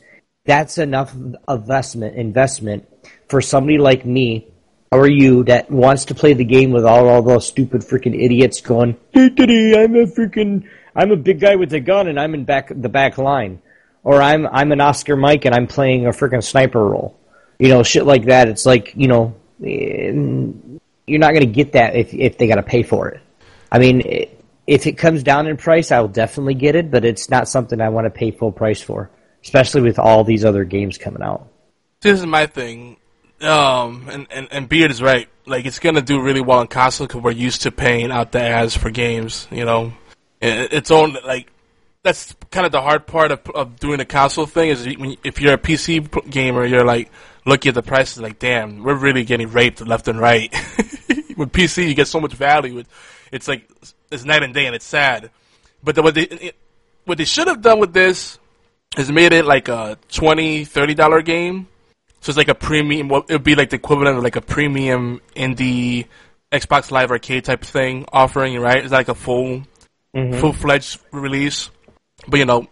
that's 0.46 0.78
enough 0.78 1.16
investment 1.48 2.18
investment 2.18 2.88
for 3.30 3.40
somebody 3.42 3.78
like 3.78 4.06
me 4.06 4.48
or 4.92 5.08
you 5.08 5.46
that 5.46 5.72
wants 5.72 6.06
to 6.06 6.16
play 6.16 6.34
the 6.34 6.44
game 6.44 6.72
with 6.72 6.86
all 6.86 7.08
all 7.08 7.22
those 7.22 7.48
stupid 7.48 7.82
freaking 7.82 8.22
idiots 8.22 8.60
going. 8.60 8.98
"Dee-dee-dee, 9.14 9.76
I'm 9.78 9.96
a 9.96 10.06
freaking 10.06 10.68
I'm 10.94 11.12
a 11.12 11.16
big 11.18 11.40
guy 11.40 11.56
with 11.56 11.74
a 11.74 11.80
gun 11.80 12.08
and 12.10 12.20
I'm 12.20 12.34
in 12.34 12.44
back 12.44 12.72
the 12.76 12.90
back 12.90 13.18
line, 13.18 13.62
or 14.04 14.22
I'm 14.22 14.46
I'm 14.48 14.74
an 14.74 14.82
Oscar 14.82 15.16
Mike 15.16 15.46
and 15.46 15.56
I'm 15.56 15.68
playing 15.68 16.06
a 16.06 16.10
freaking 16.10 16.44
sniper 16.44 16.86
role. 16.86 17.18
You 17.60 17.70
know, 17.70 17.84
shit 17.84 18.06
like 18.06 18.26
that. 18.26 18.48
It's 18.48 18.66
like 18.66 18.94
you 18.96 19.08
know, 19.08 19.36
eh, 19.64 20.12
you're 21.08 21.20
not 21.20 21.34
gonna 21.34 21.46
get 21.46 21.74
that 21.74 21.96
if 21.96 22.14
if 22.14 22.38
they 22.38 22.48
got 22.48 22.56
to 22.56 22.64
pay 22.64 22.84
for 22.84 23.10
it. 23.10 23.22
I 23.72 23.80
mean, 23.80 24.02
i- 24.06 24.30
if 24.68 24.88
it 24.88 24.94
comes 24.94 25.22
down 25.22 25.46
in 25.48 25.58
price, 25.58 25.92
I 25.92 26.00
will 26.00 26.08
definitely 26.08 26.56
get 26.56 26.76
it, 26.76 26.90
but 26.90 27.06
it's 27.06 27.30
not 27.30 27.48
something 27.48 27.80
I 27.80 27.90
want 27.90 28.06
to 28.06 28.10
pay 28.10 28.32
full 28.32 28.52
price 28.52 28.82
for, 28.82 29.12
especially 29.44 29.82
with 29.82 30.00
all 30.00 30.24
these 30.24 30.44
other 30.44 30.64
games 30.64 30.98
coming 30.98 31.22
out. 31.22 31.48
This 32.02 32.20
is 32.20 32.26
my 32.26 32.48
thing. 32.48 32.98
Um, 33.42 34.10
and, 34.12 34.28
and, 34.32 34.48
and 34.50 34.68
Beard 34.68 34.90
is 34.90 35.04
right. 35.04 35.28
Like, 35.46 35.66
it's 35.68 35.78
gonna 35.78 36.02
do 36.02 36.20
really 36.20 36.42
well 36.42 36.60
on 36.60 36.68
console 36.68 37.06
because 37.06 37.22
we're 37.22 37.32
used 37.32 37.62
to 37.64 37.72
paying 37.72 38.12
out 38.12 38.32
the 38.32 38.42
ads 38.42 38.76
for 38.76 38.90
games, 38.90 39.48
you 39.52 39.66
know? 39.66 39.94
It, 40.42 40.74
it's 40.74 40.90
own, 40.90 41.16
like, 41.24 41.52
that's 42.02 42.34
kind 42.50 42.66
of 42.66 42.72
the 42.72 42.82
hard 42.82 43.06
part 43.06 43.32
of, 43.32 43.42
of 43.54 43.80
doing 43.80 43.98
the 44.00 44.06
console 44.06 44.48
thing 44.48 44.70
is 44.70 44.86
when 44.98 45.16
if 45.24 45.42
you're 45.42 45.54
a 45.54 45.58
PC 45.60 46.30
gamer, 46.30 46.66
you're 46.66 46.86
like, 46.86 47.12
looking 47.46 47.70
at 47.70 47.76
the 47.76 47.84
prices 47.84 48.20
like, 48.20 48.40
damn, 48.40 48.84
we're 48.84 48.96
really 48.96 49.24
getting 49.24 49.50
raped 49.50 49.86
left 49.86 50.08
and 50.08 50.20
right. 50.20 50.52
With 51.38 51.52
PC, 51.52 51.88
you 51.88 51.94
get 51.94 52.08
so 52.08 52.20
much 52.20 52.34
value. 52.34 52.84
It's 53.32 53.48
like, 53.48 53.70
it's 54.12 54.24
night 54.24 54.44
and 54.44 54.54
day 54.54 54.66
and 54.66 54.76
it's 54.76 54.86
sad. 54.86 55.32
But 55.84 55.96
the, 55.96 56.02
what 56.02 56.16
they, 56.16 56.24
it, 56.24 56.56
what 57.06 57.18
they 57.18 57.26
should 57.26 57.48
have 57.48 57.62
done 57.62 57.80
with 57.80 57.94
this 57.94 58.40
is 58.98 59.12
made 59.12 59.34
it 59.34 59.46
like 59.46 59.68
a 59.68 59.98
20 60.12 60.66
30 60.66 60.94
dollar 60.94 61.22
game 61.22 61.68
so 62.20 62.32
it's 62.32 62.38
like 62.38 62.48
a 62.48 62.56
premium 62.56 63.12
it 63.12 63.30
would 63.30 63.44
be 63.44 63.56
like 63.56 63.70
the 63.70 63.76
equivalent 63.76 64.18
of 64.18 64.24
like 64.24 64.36
a 64.36 64.42
premium 64.42 65.22
indie 65.36 66.08
xbox 66.52 66.92
live 66.92 67.12
arcade 67.12 67.46
type 67.46 67.64
thing 67.64 68.06
offering 68.12 68.60
right 68.60 68.84
it's 68.84 68.92
like 68.92 69.08
a 69.08 69.16
full 69.16 69.62
mm-hmm. 70.16 70.40
full-fledged 70.40 71.00
release 71.12 71.70
but 72.28 72.38
you 72.38 72.46
know 72.46 72.68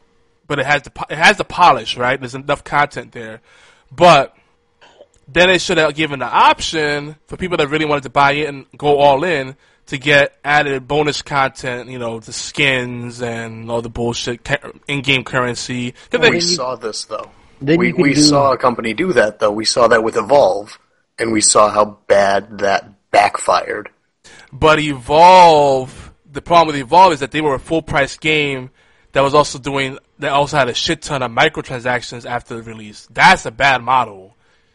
but 0.47 0.59
it 0.59 0.65
has 0.65 0.81
the 0.83 1.05
it 1.09 1.17
has 1.17 1.37
the 1.37 1.43
polish 1.43 1.97
right 1.97 2.19
there's 2.19 2.35
enough 2.35 2.63
content 2.63 3.11
there 3.11 3.41
but 3.91 4.35
then 5.27 5.49
it 5.49 5.61
should 5.61 5.77
have 5.77 5.95
given 5.95 6.19
the 6.19 6.25
option 6.25 7.15
for 7.27 7.37
people 7.37 7.57
that 7.57 7.67
really 7.69 7.85
wanted 7.85 8.03
to 8.03 8.09
buy 8.09 8.33
it 8.33 8.49
and 8.49 8.65
go 8.77 8.97
all 8.97 9.23
in 9.23 9.55
to 9.87 9.97
get 9.97 10.37
added 10.45 10.87
bonus 10.87 11.21
content, 11.21 11.89
you 11.89 11.99
know, 11.99 12.19
the 12.19 12.31
skins 12.33 13.21
and 13.21 13.69
all 13.69 13.81
the 13.81 13.89
bullshit, 13.89 14.47
in-game 14.87 15.23
currency. 15.23 15.93
'Cause 16.09 16.21
We 16.21 16.29
they- 16.31 16.39
saw 16.39 16.75
this 16.75 17.05
though. 17.05 17.29
Then 17.61 17.77
we 17.79 17.93
we 17.93 18.13
do- 18.13 18.21
saw 18.21 18.51
a 18.53 18.57
company 18.57 18.93
do 18.93 19.13
that 19.13 19.39
though. 19.39 19.51
We 19.51 19.65
saw 19.65 19.87
that 19.87 20.03
with 20.03 20.17
Evolve, 20.17 20.77
and 21.19 21.31
we 21.31 21.41
saw 21.41 21.69
how 21.69 21.97
bad 22.07 22.59
that 22.59 22.89
backfired. 23.11 23.89
But 24.51 24.79
Evolve, 24.79 26.11
the 26.31 26.41
problem 26.41 26.67
with 26.67 26.77
Evolve 26.77 27.13
is 27.13 27.19
that 27.19 27.31
they 27.31 27.41
were 27.41 27.55
a 27.55 27.59
full 27.59 27.81
price 27.81 28.17
game 28.17 28.69
that 29.13 29.21
was 29.21 29.33
also 29.33 29.59
doing, 29.59 29.97
that 30.19 30.31
also 30.31 30.57
had 30.57 30.69
a 30.69 30.73
shit 30.73 31.01
ton 31.01 31.21
of 31.21 31.31
microtransactions 31.31 32.25
after 32.29 32.55
the 32.55 32.63
release. 32.63 33.07
That's 33.11 33.45
a 33.45 33.51
bad 33.51 33.81
model. 33.83 34.32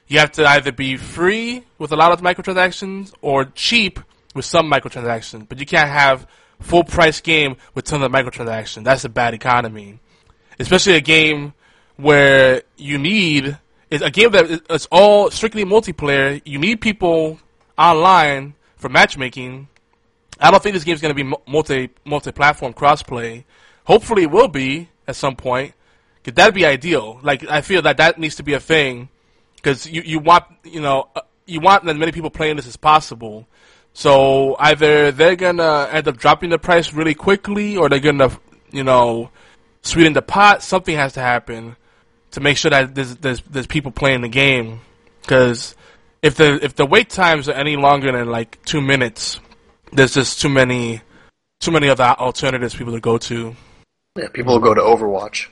You 0.09 0.19
have 0.19 0.33
to 0.33 0.47
either 0.47 0.73
be 0.73 0.97
free 0.97 1.65
with 1.79 1.93
a 1.93 1.97
lot 1.97 2.13
of 2.13 2.21
microtransactions 2.23 3.13
or 3.21 3.45
cheap 3.45 4.01
with 4.35 4.47
some 4.47 4.71
microtransactions, 4.71 5.49
but 5.49 5.59
you 5.59 5.67
can't 5.67 5.91
have 5.91 6.27
full 6.61 6.83
price 6.83 7.21
game 7.21 7.57
with 7.75 7.85
tons 7.85 8.03
of 8.03 8.11
microtransactions. 8.11 8.85
That's 8.85 9.05
a 9.05 9.09
bad 9.11 9.35
economy. 9.35 10.01
Especially 10.59 10.95
a 10.95 11.01
game 11.01 11.53
where 11.97 12.63
you 12.77 12.99
need, 12.99 13.59
it's 13.91 14.03
a 14.03 14.11
game 14.11 14.33
that 14.33 14.47
is- 14.47 14.61
it's 14.71 14.87
all 14.91 15.31
strictly 15.31 15.65
multiplayer. 15.65 16.41
You 16.45 16.59
need 16.59 16.81
people 16.81 17.39
online 17.77 18.55
for 18.77 18.89
matchmaking. 18.89 19.69
I 20.41 20.51
don't 20.51 20.63
think 20.63 20.75
this 20.75 20.85
game's 20.85 21.01
going 21.01 21.15
to 21.15 21.25
be 21.25 21.37
multi 21.47 21.91
multi 22.05 22.33
platform 22.33 22.73
crossplay. 22.73 23.45
Hopefully, 23.85 24.23
it 24.23 24.31
will 24.31 24.49
be 24.49 24.89
at 25.07 25.17
some 25.17 25.37
point. 25.37 25.75
'Cause 26.25 26.35
that'd 26.35 26.55
be 26.55 26.65
ideal. 26.67 27.19
Like 27.23 27.49
I 27.49 27.61
feel 27.61 27.83
that 27.83 27.97
that 27.99 28.19
needs 28.19 28.37
to 28.37 28.43
be 28.43 28.55
a 28.55 28.61
thing 28.61 29.09
because 29.69 29.87
you 29.87 30.03
you 30.03 30.19
want 30.19 30.45
you 30.65 30.81
know 30.81 31.09
uh, 31.15 31.21
you 31.47 31.61
want 31.61 31.87
as 31.89 31.97
many 31.97 32.13
people 32.13 32.31
playing 32.31 32.57
this 32.57 32.67
as 32.67 32.77
possible. 32.77 33.47
So 33.93 34.57
either 34.59 35.13
they're 35.13 35.37
gonna 35.37 35.89
end 35.93 36.09
up 36.09 36.17
dropping 36.17 36.51
the 36.51 36.59
price 36.59 36.93
really 36.93 37.15
quickly, 37.15 37.77
or 37.77 37.89
they're 37.89 37.99
gonna 37.99 38.31
you 38.71 38.85
know 38.85 39.31
sweeten 39.83 40.15
the 40.15 40.23
pot. 40.23 40.63
Something 40.63 40.97
has 40.97 41.13
to 41.15 41.21
happen 41.21 41.77
to 42.33 42.41
make 42.41 42.57
sure 42.57 42.71
that 42.71 42.95
there's 42.95 43.17
there's, 43.17 43.43
there's 43.43 43.67
people 43.67 43.91
playing 43.91 44.23
the 44.23 44.29
game. 44.29 44.81
Because 45.21 45.77
if 46.23 46.37
the 46.37 46.65
if 46.65 46.75
the 46.75 46.87
wait 46.87 47.11
times 47.11 47.49
are 47.49 47.53
any 47.53 47.77
longer 47.77 48.11
than 48.13 48.31
like 48.31 48.63
two 48.65 48.81
minutes, 48.81 49.41
there's 49.93 50.15
just 50.15 50.41
too 50.41 50.49
many 50.49 51.03
too 51.61 51.73
many 51.73 51.89
other 51.89 52.05
alternatives 52.05 52.75
people 52.75 52.95
to 52.95 53.01
go 53.01 53.19
to. 53.19 53.55
Yeah, 54.17 54.29
people 54.33 54.55
will 54.55 54.61
go 54.61 54.75
to 54.75 54.81
Overwatch. 54.81 55.49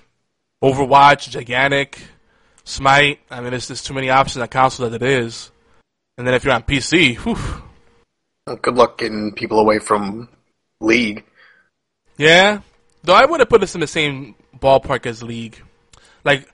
Overwatch, 0.62 1.28
Gigantic, 1.28 2.00
Smite. 2.66 3.20
I 3.30 3.40
mean, 3.40 3.50
there's 3.50 3.68
just 3.68 3.86
too 3.86 3.94
many 3.94 4.10
options 4.10 4.42
on 4.42 4.48
console 4.48 4.90
that 4.90 5.02
it 5.02 5.08
is. 5.08 5.50
And 6.18 6.26
then 6.26 6.34
if 6.34 6.44
you're 6.44 6.52
on 6.52 6.64
PC, 6.64 7.16
whew, 7.18 7.62
Good 8.60 8.74
luck 8.74 8.98
getting 8.98 9.32
people 9.32 9.58
away 9.60 9.78
from 9.78 10.28
League. 10.80 11.24
yeah. 12.18 12.60
Though 13.04 13.14
I 13.14 13.24
wouldn't 13.24 13.48
put 13.48 13.60
this 13.60 13.74
in 13.76 13.80
the 13.80 13.86
same 13.86 14.34
ballpark 14.58 15.06
as 15.06 15.22
League. 15.22 15.62
Like 16.24 16.48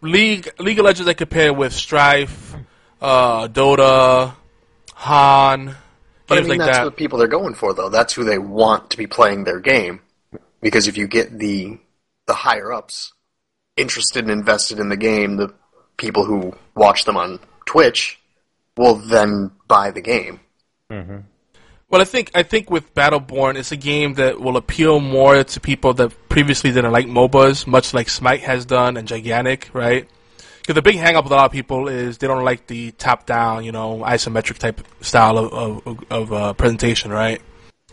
League, 0.00 0.48
League 0.58 0.78
of 0.78 0.86
Legends, 0.86 1.06
I 1.08 1.12
compare 1.12 1.52
with 1.52 1.72
Strife, 1.74 2.54
uh, 3.02 3.46
Dota, 3.48 4.34
HoN, 4.94 5.76
But 6.26 6.38
I 6.38 6.40
mean, 6.40 6.50
like 6.50 6.58
that's 6.60 6.78
that. 6.78 6.84
what 6.84 6.96
people 6.96 7.20
are 7.22 7.26
going 7.28 7.52
for, 7.54 7.74
though. 7.74 7.90
That's 7.90 8.14
who 8.14 8.24
they 8.24 8.38
want 8.38 8.90
to 8.90 8.96
be 8.96 9.06
playing 9.06 9.44
their 9.44 9.60
game. 9.60 10.00
Because 10.62 10.88
if 10.88 10.96
you 10.96 11.06
get 11.06 11.38
the 11.38 11.78
the 12.26 12.34
higher 12.34 12.72
ups 12.72 13.12
interested 13.76 14.22
and 14.24 14.30
invested 14.30 14.78
in 14.78 14.88
the 14.88 14.96
game, 14.96 15.36
the 15.36 15.54
people 15.98 16.24
who 16.24 16.54
watch 16.74 17.04
them 17.04 17.18
on 17.18 17.38
Twitch 17.66 18.18
will 18.76 18.94
then 18.94 19.50
buy 19.66 19.90
the 19.90 20.00
game. 20.00 20.40
Well, 21.90 22.00
I 22.00 22.04
think 22.04 22.30
I 22.34 22.42
think 22.42 22.70
with 22.70 22.94
Battleborn, 22.94 23.56
it's 23.56 23.72
a 23.72 23.76
game 23.76 24.14
that 24.14 24.40
will 24.40 24.56
appeal 24.56 25.00
more 25.00 25.42
to 25.42 25.60
people 25.60 25.94
that 25.94 26.12
previously 26.28 26.70
didn't 26.70 26.92
like 26.92 27.06
MOBAs, 27.06 27.66
much 27.66 27.92
like 27.94 28.08
Smite 28.08 28.40
has 28.40 28.64
done 28.66 28.96
and 28.96 29.08
Gigantic, 29.08 29.70
right? 29.72 30.06
Because 30.60 30.74
the 30.74 30.82
big 30.82 30.96
hang 30.96 31.16
up 31.16 31.24
with 31.24 31.32
a 31.32 31.36
lot 31.36 31.46
of 31.46 31.52
people 31.52 31.88
is 31.88 32.18
they 32.18 32.26
don't 32.26 32.44
like 32.44 32.66
the 32.66 32.90
top-down, 32.92 33.64
you 33.64 33.72
know, 33.72 34.00
isometric 34.00 34.58
type 34.58 34.86
style 35.00 35.38
of 35.38 35.86
of, 35.86 36.04
of 36.10 36.32
uh, 36.32 36.52
presentation, 36.52 37.10
right? 37.10 37.40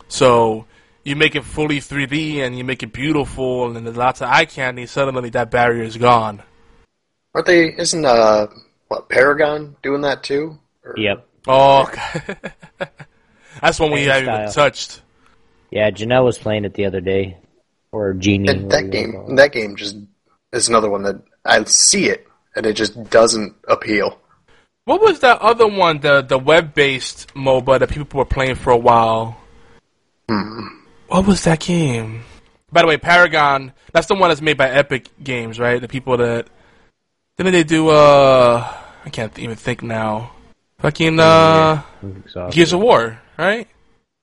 So 0.09 0.65
you 1.05 1.15
make 1.15 1.35
it 1.35 1.45
fully 1.45 1.79
3D 1.79 2.39
and 2.39 2.57
you 2.57 2.65
make 2.65 2.83
it 2.83 2.91
beautiful, 2.91 3.75
and 3.75 3.85
there's 3.85 3.95
lots 3.95 4.21
of 4.21 4.27
eye 4.27 4.45
candy. 4.45 4.87
Suddenly, 4.87 5.29
that 5.29 5.51
barrier 5.51 5.83
is 5.83 5.95
gone. 5.95 6.43
Aren't 7.35 7.45
they? 7.47 7.75
Isn't 7.77 8.05
uh 8.05 8.47
what 8.87 9.09
Paragon 9.09 9.75
doing 9.83 10.01
that 10.01 10.23
too? 10.23 10.57
Or- 10.83 10.95
Yep. 10.97 11.27
Oh, 11.47 11.85
that's 13.61 13.79
one 13.79 13.91
we 13.91 14.05
Same 14.05 14.07
haven't 14.09 14.33
even 14.33 14.49
style. 14.51 14.65
touched. 14.69 15.01
Yeah, 15.69 15.91
Janelle 15.91 16.25
was 16.25 16.39
playing 16.39 16.65
it 16.65 16.73
the 16.73 16.85
other 16.85 17.01
day, 17.01 17.37
or 17.91 18.13
Genie. 18.13 18.47
And 18.49 18.71
that 18.71 18.89
game, 18.89 19.35
that 19.35 19.51
game 19.51 19.75
just 19.75 19.97
is 20.53 20.69
another 20.69 20.89
one 20.89 21.03
that 21.03 21.21
I 21.43 21.63
see 21.65 22.07
it 22.09 22.25
and 22.55 22.65
it 22.65 22.73
just 22.73 23.09
doesn't 23.11 23.53
appeal. 23.67 24.19
What 24.85 25.01
was 25.01 25.19
that 25.19 25.39
other 25.41 25.67
one, 25.67 25.99
the 25.99 26.21
the 26.21 26.39
web 26.39 26.73
based 26.73 27.33
MOBA 27.35 27.79
that 27.79 27.89
people 27.89 28.17
were 28.17 28.25
playing 28.25 28.55
for 28.55 28.71
a 28.71 28.77
while? 28.77 29.37
What 31.07 31.27
was 31.27 31.43
that 31.43 31.59
game? 31.59 32.23
By 32.71 32.81
the 32.81 32.87
way, 32.87 32.97
Paragon, 32.97 33.71
that's 33.93 34.07
the 34.07 34.15
one 34.15 34.29
that's 34.29 34.41
made 34.41 34.57
by 34.57 34.69
Epic 34.69 35.09
Games, 35.23 35.59
right? 35.59 35.79
The 35.79 35.87
people 35.87 36.17
that 36.17 36.47
didn't 37.37 37.53
they 37.53 37.63
do 37.63 37.89
uh 37.89 38.65
I 39.05 39.09
can't 39.09 39.37
even 39.37 39.55
think 39.55 39.81
now. 39.83 40.31
Fucking 40.79 41.19
uh 41.19 41.81
Gears 42.51 42.73
of 42.73 42.79
War, 42.81 43.19
right? 43.37 43.67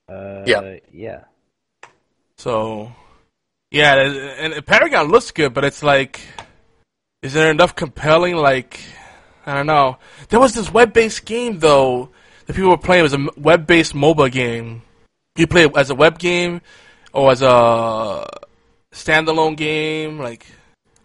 Uh, 0.09 0.43
Yeah. 0.45 0.77
Yeah. 0.91 1.23
So, 2.37 2.91
yeah, 3.71 3.95
and, 3.95 4.53
and 4.53 4.65
Paragon 4.65 5.07
looks 5.07 5.31
good, 5.31 5.53
but 5.53 5.63
it's 5.63 5.81
like, 5.81 6.19
is 7.21 7.33
there 7.33 7.49
enough 7.49 7.75
compelling? 7.75 8.35
Like, 8.35 8.81
I 9.45 9.53
don't 9.55 9.65
know. 9.67 9.97
There 10.29 10.39
was 10.39 10.53
this 10.53 10.71
web-based 10.71 11.25
game 11.25 11.59
though 11.59 12.09
that 12.45 12.55
people 12.55 12.69
were 12.71 12.77
playing. 12.77 12.99
It 12.99 13.03
was 13.03 13.13
a 13.13 13.27
web-based 13.37 13.93
MOBA 13.93 14.31
game. 14.31 14.81
You 15.37 15.47
play 15.47 15.63
it 15.65 15.77
as 15.77 15.89
a 15.89 15.95
web 15.95 16.19
game 16.19 16.61
or 17.13 17.31
as 17.31 17.41
a 17.41 18.27
standalone 18.91 19.55
game. 19.55 20.19
Like, 20.19 20.45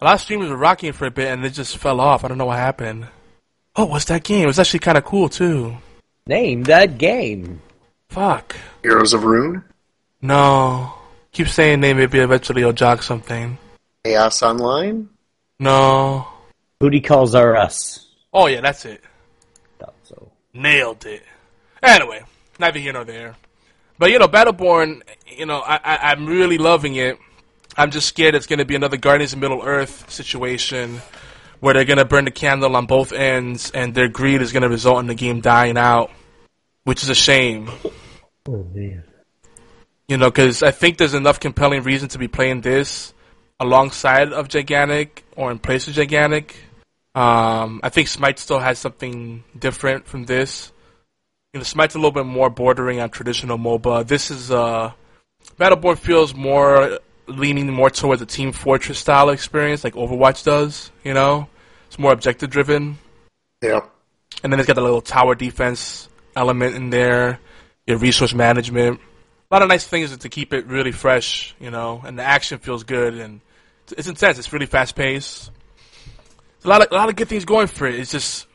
a 0.01 0.05
lot 0.05 0.15
of 0.15 0.21
streamers 0.21 0.49
were 0.51 0.57
rocking 0.57 0.93
for 0.93 1.07
a 1.07 1.11
bit, 1.11 1.29
and 1.29 1.45
it 1.45 1.51
just 1.51 1.77
fell 1.77 2.01
off. 2.01 2.25
I 2.25 2.29
don't 2.29 2.39
know 2.39 2.47
what 2.47 2.59
happened. 2.59 3.07
Oh, 3.77 3.87
what's 3.87 4.07
that 4.07 4.25
game? 4.25 4.45
It 4.45 4.47
was 4.47 4.59
actually 4.59 4.81
kind 4.81 4.99
of 4.99 5.05
cool 5.05 5.29
too. 5.29 5.77
Name 6.27 6.65
that 6.65 6.99
game. 6.99 7.61
Fuck. 8.11 8.57
Heroes 8.83 9.13
of 9.13 9.25
Rune, 9.25 9.65
No. 10.23 10.95
Keep 11.33 11.49
saying 11.49 11.81
name, 11.81 11.99
maybe 11.99 12.19
eventually 12.19 12.63
you'll 12.63 12.73
jog 12.73 13.03
something. 13.03 13.59
Chaos 14.05 14.43
Online. 14.43 15.09
No. 15.59 16.27
Booty 16.81 17.01
calls 17.01 17.35
are 17.35 17.57
us. 17.57 18.07
Oh 18.33 18.47
yeah, 18.47 18.61
that's 18.61 18.85
it. 18.85 19.03
Thought 19.79 19.95
so. 20.05 20.31
Nailed 20.55 21.05
it. 21.07 21.23
Anyway, 21.83 22.23
neither 22.59 22.79
here 22.79 22.93
nor 22.93 23.05
there. 23.05 23.37
But 23.99 24.11
you 24.11 24.19
know, 24.19 24.29
Battleborn, 24.29 25.03
you 25.27 25.47
know, 25.47 25.61
I, 25.61 25.81
I 25.83 25.97
I'm 26.11 26.27
really 26.27 26.59
loving 26.59 26.97
it. 26.97 27.19
I'm 27.79 27.93
just 27.93 28.09
scared 28.09 28.35
it's 28.35 28.47
going 28.47 28.59
to 28.59 28.65
be 28.65 28.75
another 28.75 28.97
Guardians 28.97 29.33
of 29.33 29.39
Middle 29.39 29.63
Earth 29.63 30.11
situation 30.11 31.01
where 31.61 31.75
they're 31.75 31.85
going 31.85 31.99
to 31.99 32.05
burn 32.05 32.25
the 32.25 32.33
candle 32.33 32.75
on 32.75 32.87
both 32.87 33.13
ends, 33.13 33.71
and 33.71 33.95
their 33.95 34.09
greed 34.09 34.43
is 34.43 34.51
going 34.51 34.65
to 34.65 34.69
result 34.69 34.99
in 34.99 35.07
the 35.07 35.15
game 35.15 35.41
dying 35.41 35.79
out, 35.79 36.11
which 36.83 37.05
is 37.05 37.09
a 37.09 37.15
shame. 37.15 37.71
Oh 38.49 38.65
man. 38.75 39.05
You 40.09 40.17
know, 40.17 40.29
because 40.29 40.65
I 40.65 40.73
think 40.73 40.99
there's 40.99 41.15
enough 41.15 41.39
compelling 41.39 41.85
reason 41.85 42.09
to 42.11 42.19
be 42.19 42.27
playing 42.27 42.63
this 42.63 43.15
alongside 43.61 44.33
of 44.33 44.49
Gigantic 44.49 45.25
or 45.37 45.53
in 45.53 45.61
place 45.61 45.87
of 45.87 45.95
Gigantic. 45.95 46.57
Um, 47.15 47.81
I 47.85 47.91
think 47.91 48.09
Smite 48.09 48.41
still 48.41 48.59
has 48.59 48.79
something 48.79 49.45
different 49.57 50.07
from 50.07 50.25
this. 50.25 50.73
You 51.53 51.61
know, 51.61 51.65
Smite's 51.65 51.95
a 51.95 51.99
little 51.99 52.11
bit 52.11 52.27
more 52.27 52.51
bordering 52.51 53.01
on 53.01 53.11
traditional 53.11 53.57
MOBA. 53.57 54.07
This 54.07 54.31
is 54.31 54.51
uh, 54.51 54.93
Battleborn 55.59 55.99
feels 55.99 56.35
more 56.35 56.99
leaning 57.29 57.73
more 57.73 57.91
towards 57.91 58.23
a 58.23 58.27
Team 58.27 58.53
Fortress 58.53 58.99
style 58.99 59.31
experience, 59.31 59.85
like 59.85 59.95
Overwatch 59.95 60.45
does. 60.45 60.91
You 61.05 61.15
know, 61.15 61.49
it's 61.87 61.99
more 61.99 62.13
objective 62.13 62.51
driven. 62.51 62.99
Yeah. 63.63 63.81
And 64.43 64.53
then 64.53 64.61
it's 64.61 64.67
got 64.67 64.75
the 64.75 64.83
little 64.83 65.01
tower 65.01 65.35
defense 65.35 66.09
element 66.37 66.77
in 66.77 66.91
there, 66.91 67.41
your 67.87 67.99
resource 67.99 68.35
management. 68.35 69.01
A 69.51 69.55
lot 69.55 69.63
of 69.63 69.69
nice 69.69 69.87
things 69.87 70.17
to 70.17 70.29
keep 70.29 70.53
it 70.53 70.67
really 70.67 70.93
fresh, 70.93 71.55
you 71.59 71.71
know, 71.71 72.03
and 72.05 72.19
the 72.19 72.23
action 72.23 72.59
feels 72.59 72.85
good 72.85 73.15
and 73.15 73.41
it's- 73.91 74.07
intense. 74.07 74.39
It's 74.39 74.53
really 74.53 74.67
fast 74.67 74.95
paced. 74.95 75.51
There's 76.61 76.65
a 76.65 76.69
lot 76.69 76.83
of 76.83 76.93
a 76.93 76.95
lot 76.95 77.09
of 77.09 77.17
good 77.17 77.29
things 77.29 77.45
going 77.45 77.69
for 77.69 77.87
it. 77.87 77.95
It's 77.95 78.11
just, 78.11 78.47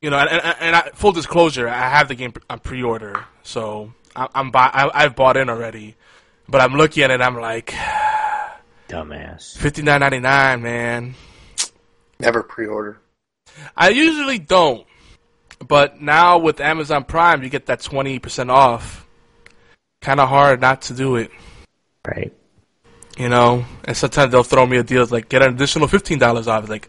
you 0.00 0.10
know, 0.10 0.18
and, 0.18 0.28
and, 0.28 0.56
and 0.60 0.76
I, 0.76 0.90
full 0.94 1.12
disclosure, 1.12 1.68
I 1.68 1.88
have 1.88 2.08
the 2.08 2.14
game 2.14 2.34
on 2.50 2.58
pre-order, 2.58 3.24
so 3.44 3.92
I, 4.16 4.28
I'm 4.34 4.50
buy, 4.50 4.68
I, 4.72 5.04
I've 5.04 5.16
bought 5.16 5.36
in 5.36 5.48
already. 5.48 5.96
But 6.48 6.60
I'm 6.60 6.74
looking 6.74 7.04
at 7.04 7.10
it, 7.10 7.14
and 7.14 7.22
I'm 7.22 7.36
like, 7.36 7.72
Dumbass. 8.92 9.56
fifty 9.56 9.82
nine 9.82 10.00
ninety 10.00 10.18
nine, 10.20 10.60
man. 10.62 11.14
Never 12.20 12.42
pre-order. 12.42 12.98
I 13.76 13.88
usually 13.88 14.38
don't, 14.38 14.86
but 15.66 16.00
now 16.00 16.38
with 16.38 16.60
Amazon 16.60 17.04
Prime, 17.04 17.42
you 17.42 17.48
get 17.48 17.66
that 17.66 17.80
twenty 17.80 18.18
percent 18.18 18.50
off. 18.50 19.06
Kind 20.02 20.20
of 20.20 20.28
hard 20.28 20.60
not 20.60 20.82
to 20.82 20.94
do 20.94 21.16
it, 21.16 21.30
Right. 22.06 22.32
you 23.16 23.28
know. 23.28 23.64
And 23.84 23.96
sometimes 23.96 24.30
they'll 24.32 24.42
throw 24.42 24.66
me 24.66 24.76
a 24.76 24.82
deal 24.82 25.06
like 25.06 25.28
get 25.28 25.42
an 25.42 25.54
additional 25.54 25.88
fifteen 25.88 26.18
dollars 26.18 26.46
off. 26.48 26.68
Like, 26.68 26.88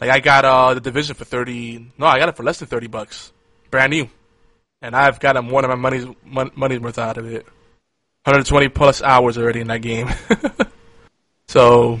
like 0.00 0.10
I 0.10 0.18
got 0.20 0.44
uh 0.44 0.74
the 0.74 0.80
Division 0.80 1.14
for 1.14 1.24
thirty. 1.24 1.90
No, 1.98 2.06
I 2.06 2.18
got 2.18 2.28
it 2.30 2.36
for 2.36 2.42
less 2.42 2.58
than 2.58 2.68
thirty 2.68 2.86
bucks, 2.88 3.32
brand 3.70 3.90
new, 3.92 4.08
and 4.82 4.96
I've 4.96 5.20
gotten 5.20 5.44
more 5.44 5.62
of 5.62 5.68
my 5.68 5.76
money's 5.76 6.06
mon- 6.24 6.52
money's 6.56 6.80
worth 6.80 6.98
out 6.98 7.16
of 7.18 7.26
it. 7.30 7.46
120 8.26 8.68
plus 8.70 9.02
hours 9.02 9.36
already 9.36 9.60
in 9.60 9.66
that 9.66 9.82
game. 9.82 10.08
so, 11.54 12.00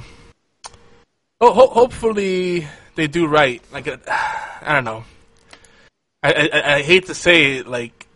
ho- 1.40 1.52
ho- 1.52 1.68
hopefully 1.68 2.66
they 2.96 3.06
do 3.06 3.28
right. 3.28 3.62
Like, 3.72 3.86
uh, 3.86 3.98
I 4.08 4.72
don't 4.74 4.84
know. 4.84 5.04
I, 6.24 6.32
I, 6.52 6.74
I 6.76 6.82
hate 6.82 7.06
to 7.06 7.14
say 7.14 7.58
it, 7.58 7.68
like, 7.68 8.06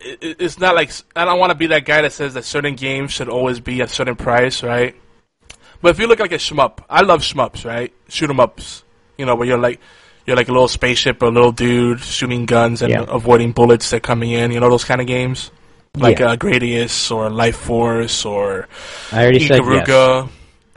it, 0.00 0.18
it- 0.22 0.36
it's 0.40 0.58
not 0.58 0.74
like 0.74 0.90
I 1.16 1.24
don't 1.24 1.38
want 1.38 1.52
to 1.52 1.54
be 1.54 1.68
that 1.68 1.86
guy 1.86 2.02
that 2.02 2.12
says 2.12 2.34
that 2.34 2.44
certain 2.44 2.74
games 2.74 3.12
should 3.12 3.30
always 3.30 3.60
be 3.60 3.80
at 3.80 3.90
a 3.90 3.94
certain 3.94 4.16
price, 4.16 4.62
right? 4.62 4.94
But 5.80 5.90
if 5.92 5.98
you 5.98 6.06
look 6.06 6.18
like 6.20 6.32
a 6.32 6.36
shmup, 6.38 6.80
I 6.90 7.00
love 7.00 7.20
shmups, 7.22 7.64
right? 7.64 7.90
Shoot 8.08 8.28
'em 8.28 8.40
ups, 8.40 8.84
you 9.16 9.24
know, 9.24 9.34
where 9.36 9.46
you're 9.48 9.58
like 9.58 9.80
you're 10.26 10.36
like 10.36 10.48
a 10.48 10.52
little 10.52 10.68
spaceship 10.68 11.22
or 11.22 11.26
a 11.26 11.30
little 11.30 11.52
dude 11.52 12.00
shooting 12.00 12.44
guns 12.46 12.82
and 12.82 12.90
Yeah. 12.90 13.04
avoiding 13.08 13.52
bullets 13.52 13.88
that 13.90 14.02
coming 14.02 14.30
in, 14.32 14.52
you 14.52 14.60
know, 14.60 14.68
those 14.70 14.84
kind 14.84 15.00
of 15.00 15.06
games, 15.06 15.50
like 15.96 16.18
Yeah. 16.18 16.32
uh, 16.32 16.36
Gradius 16.36 17.10
or 17.10 17.28
Life 17.30 17.56
Force 17.56 18.24
or 18.26 18.66
I 19.12 19.22
already 19.22 19.40
said 19.46 19.60
yes. 19.64 19.86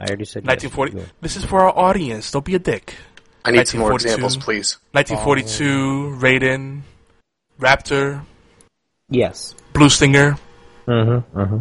I 0.00 0.04
already 0.08 0.24
said 0.24 0.46
1940. 0.46 0.96
yes. 0.96 1.06
This 1.20 1.36
is 1.36 1.44
for 1.44 1.60
our 1.60 1.76
audience. 1.76 2.30
Don't 2.30 2.44
be 2.44 2.54
a 2.54 2.58
dick. 2.58 2.94
I 3.44 3.50
need 3.50 3.66
some 3.68 3.80
more 3.80 3.90
1942. 3.92 4.08
examples, 4.08 4.36
please. 4.44 4.78
1942, 4.92 6.18
Raiden, 6.20 6.82
Raptor, 7.60 8.24
Yes. 9.10 9.54
Blue 9.72 9.88
Stinger. 9.88 10.36
Mm-hmm. 10.86 11.38
Mm-hmm. 11.38 11.58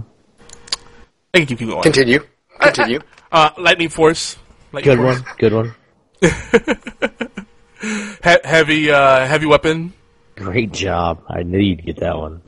I 1.34 1.38
can 1.38 1.46
keep 1.48 1.60
going. 1.60 1.82
Continue. 1.84 2.20
Continue. 2.60 3.00
Uh, 3.32 3.52
Lightning 3.58 3.90
Force. 3.90 4.38
Lightning 4.74 4.98
Good 4.98 5.02
Force. 5.04 5.22
one. 5.22 5.36
Good 5.38 5.54
one. 5.54 5.76
He- 7.80 8.38
heavy, 8.44 8.92
uh, 8.92 9.26
heavy 9.28 9.46
weapon. 9.46 9.94
Great 10.36 10.74
job. 10.74 11.24
I 11.30 11.44
knew 11.44 11.60
you'd 11.60 11.86
get 11.86 11.98
that 12.02 12.18
one. 12.18 12.42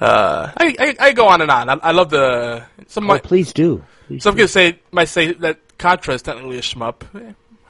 Uh, 0.00 0.50
I, 0.56 0.74
I, 0.78 0.96
I 0.98 1.12
go 1.12 1.28
on 1.28 1.42
and 1.42 1.50
on. 1.50 1.68
I, 1.68 1.74
I 1.74 1.90
love 1.92 2.10
the. 2.10 2.64
Some 2.86 3.04
Oh, 3.04 3.08
might, 3.08 3.22
please 3.22 3.52
do. 3.52 3.84
Please 4.06 4.22
some 4.22 4.34
do. 4.34 4.42
could 4.42 4.50
say 4.50 4.78
might 4.90 5.08
say 5.08 5.32
that 5.34 5.58
Contra 5.78 6.14
is 6.14 6.22
technically 6.22 6.58
a 6.58 6.62
shmup. 6.62 7.02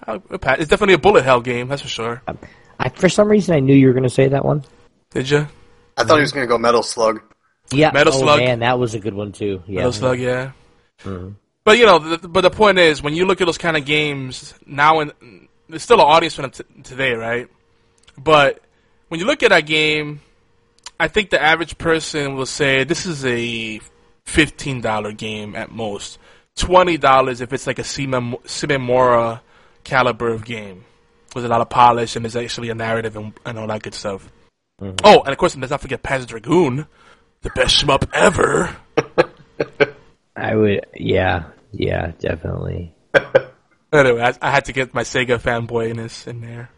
I'll- 0.06 0.22
I'll 0.30 0.38
pass. 0.38 0.58
It's 0.58 0.68
definitely 0.68 0.94
a 0.94 0.98
bullet 0.98 1.24
hell 1.24 1.40
game. 1.40 1.68
That's 1.68 1.82
for 1.82 1.88
sure. 1.88 2.22
I, 2.78 2.88
for 2.88 3.08
some 3.08 3.28
reason, 3.28 3.54
I 3.54 3.60
knew 3.60 3.74
you 3.74 3.88
were 3.88 3.92
going 3.92 4.04
to 4.04 4.08
say 4.10 4.28
that 4.28 4.44
one. 4.44 4.64
Did 5.10 5.28
you? 5.28 5.46
I 5.96 6.04
thought 6.04 6.16
he 6.16 6.22
was 6.22 6.32
going 6.32 6.44
to 6.46 6.48
go 6.48 6.56
Metal 6.56 6.82
Slug. 6.82 7.20
Yeah. 7.72 7.90
Metal 7.92 8.12
oh, 8.14 8.18
Slug. 8.18 8.40
man, 8.40 8.60
that 8.60 8.78
was 8.78 8.94
a 8.94 8.98
good 8.98 9.14
one 9.14 9.32
too. 9.32 9.62
Yeah. 9.66 9.76
Metal 9.76 9.92
Slug, 9.92 10.18
yeah. 10.18 10.52
But 11.64 11.78
you 11.78 11.86
know, 11.86 11.98
the, 11.98 12.28
but 12.28 12.40
the 12.40 12.50
point 12.50 12.78
is, 12.78 13.02
when 13.02 13.14
you 13.14 13.26
look 13.26 13.40
at 13.40 13.44
those 13.44 13.58
kind 13.58 13.76
of 13.76 13.84
games 13.84 14.54
now, 14.66 15.00
and 15.00 15.12
there's 15.68 15.82
still 15.82 16.00
an 16.00 16.06
audience 16.06 16.34
for 16.34 16.42
them 16.42 16.50
t- 16.50 16.64
today, 16.82 17.12
right? 17.12 17.48
But 18.16 18.60
when 19.08 19.20
you 19.20 19.26
look 19.26 19.42
at 19.42 19.50
that 19.50 19.66
game, 19.66 20.20
I 21.00 21.08
think 21.08 21.30
the 21.30 21.42
average 21.42 21.78
person 21.78 22.36
will 22.36 22.46
say 22.46 22.84
this 22.84 23.06
is 23.06 23.24
a 23.24 23.80
fifteen 24.24 24.80
dollar 24.80 25.12
game 25.12 25.56
at 25.56 25.70
most, 25.70 26.18
twenty 26.56 26.98
dollars 26.98 27.40
if 27.40 27.52
it's 27.52 27.66
like 27.66 27.78
a 27.78 27.84
Sine 27.84 28.80
Mora 28.80 29.42
caliber 29.82 30.28
of 30.28 30.44
game 30.44 30.84
with 31.34 31.44
a 31.44 31.48
lot 31.48 31.62
of 31.62 31.70
polish 31.70 32.16
and 32.16 32.24
there's 32.24 32.36
actually 32.36 32.68
a 32.68 32.74
narrative 32.74 33.16
and, 33.16 33.32
and 33.46 33.58
all 33.58 33.66
that 33.68 33.82
good 33.82 33.94
stuff. 33.94 34.30
Mm-hmm. 34.80 34.96
Oh, 35.04 35.20
and 35.22 35.30
of 35.30 35.38
course, 35.38 35.56
let's 35.56 35.70
not 35.70 35.80
forget 35.80 36.02
Panzer 36.02 36.26
Dragoon, 36.26 36.86
the 37.42 37.50
best 37.50 37.82
shmup 37.82 38.08
ever. 38.12 38.76
I 40.36 40.54
would. 40.54 40.86
Yeah. 40.94 41.44
Yeah. 41.72 42.12
Definitely. 42.18 42.94
Anyway, 43.92 44.20
I, 44.22 44.34
I 44.40 44.50
had 44.52 44.66
to 44.66 44.72
get 44.72 44.94
my 44.94 45.02
Sega 45.02 45.40
fanboyness 45.40 46.28
in 46.28 46.40
there. 46.40 46.70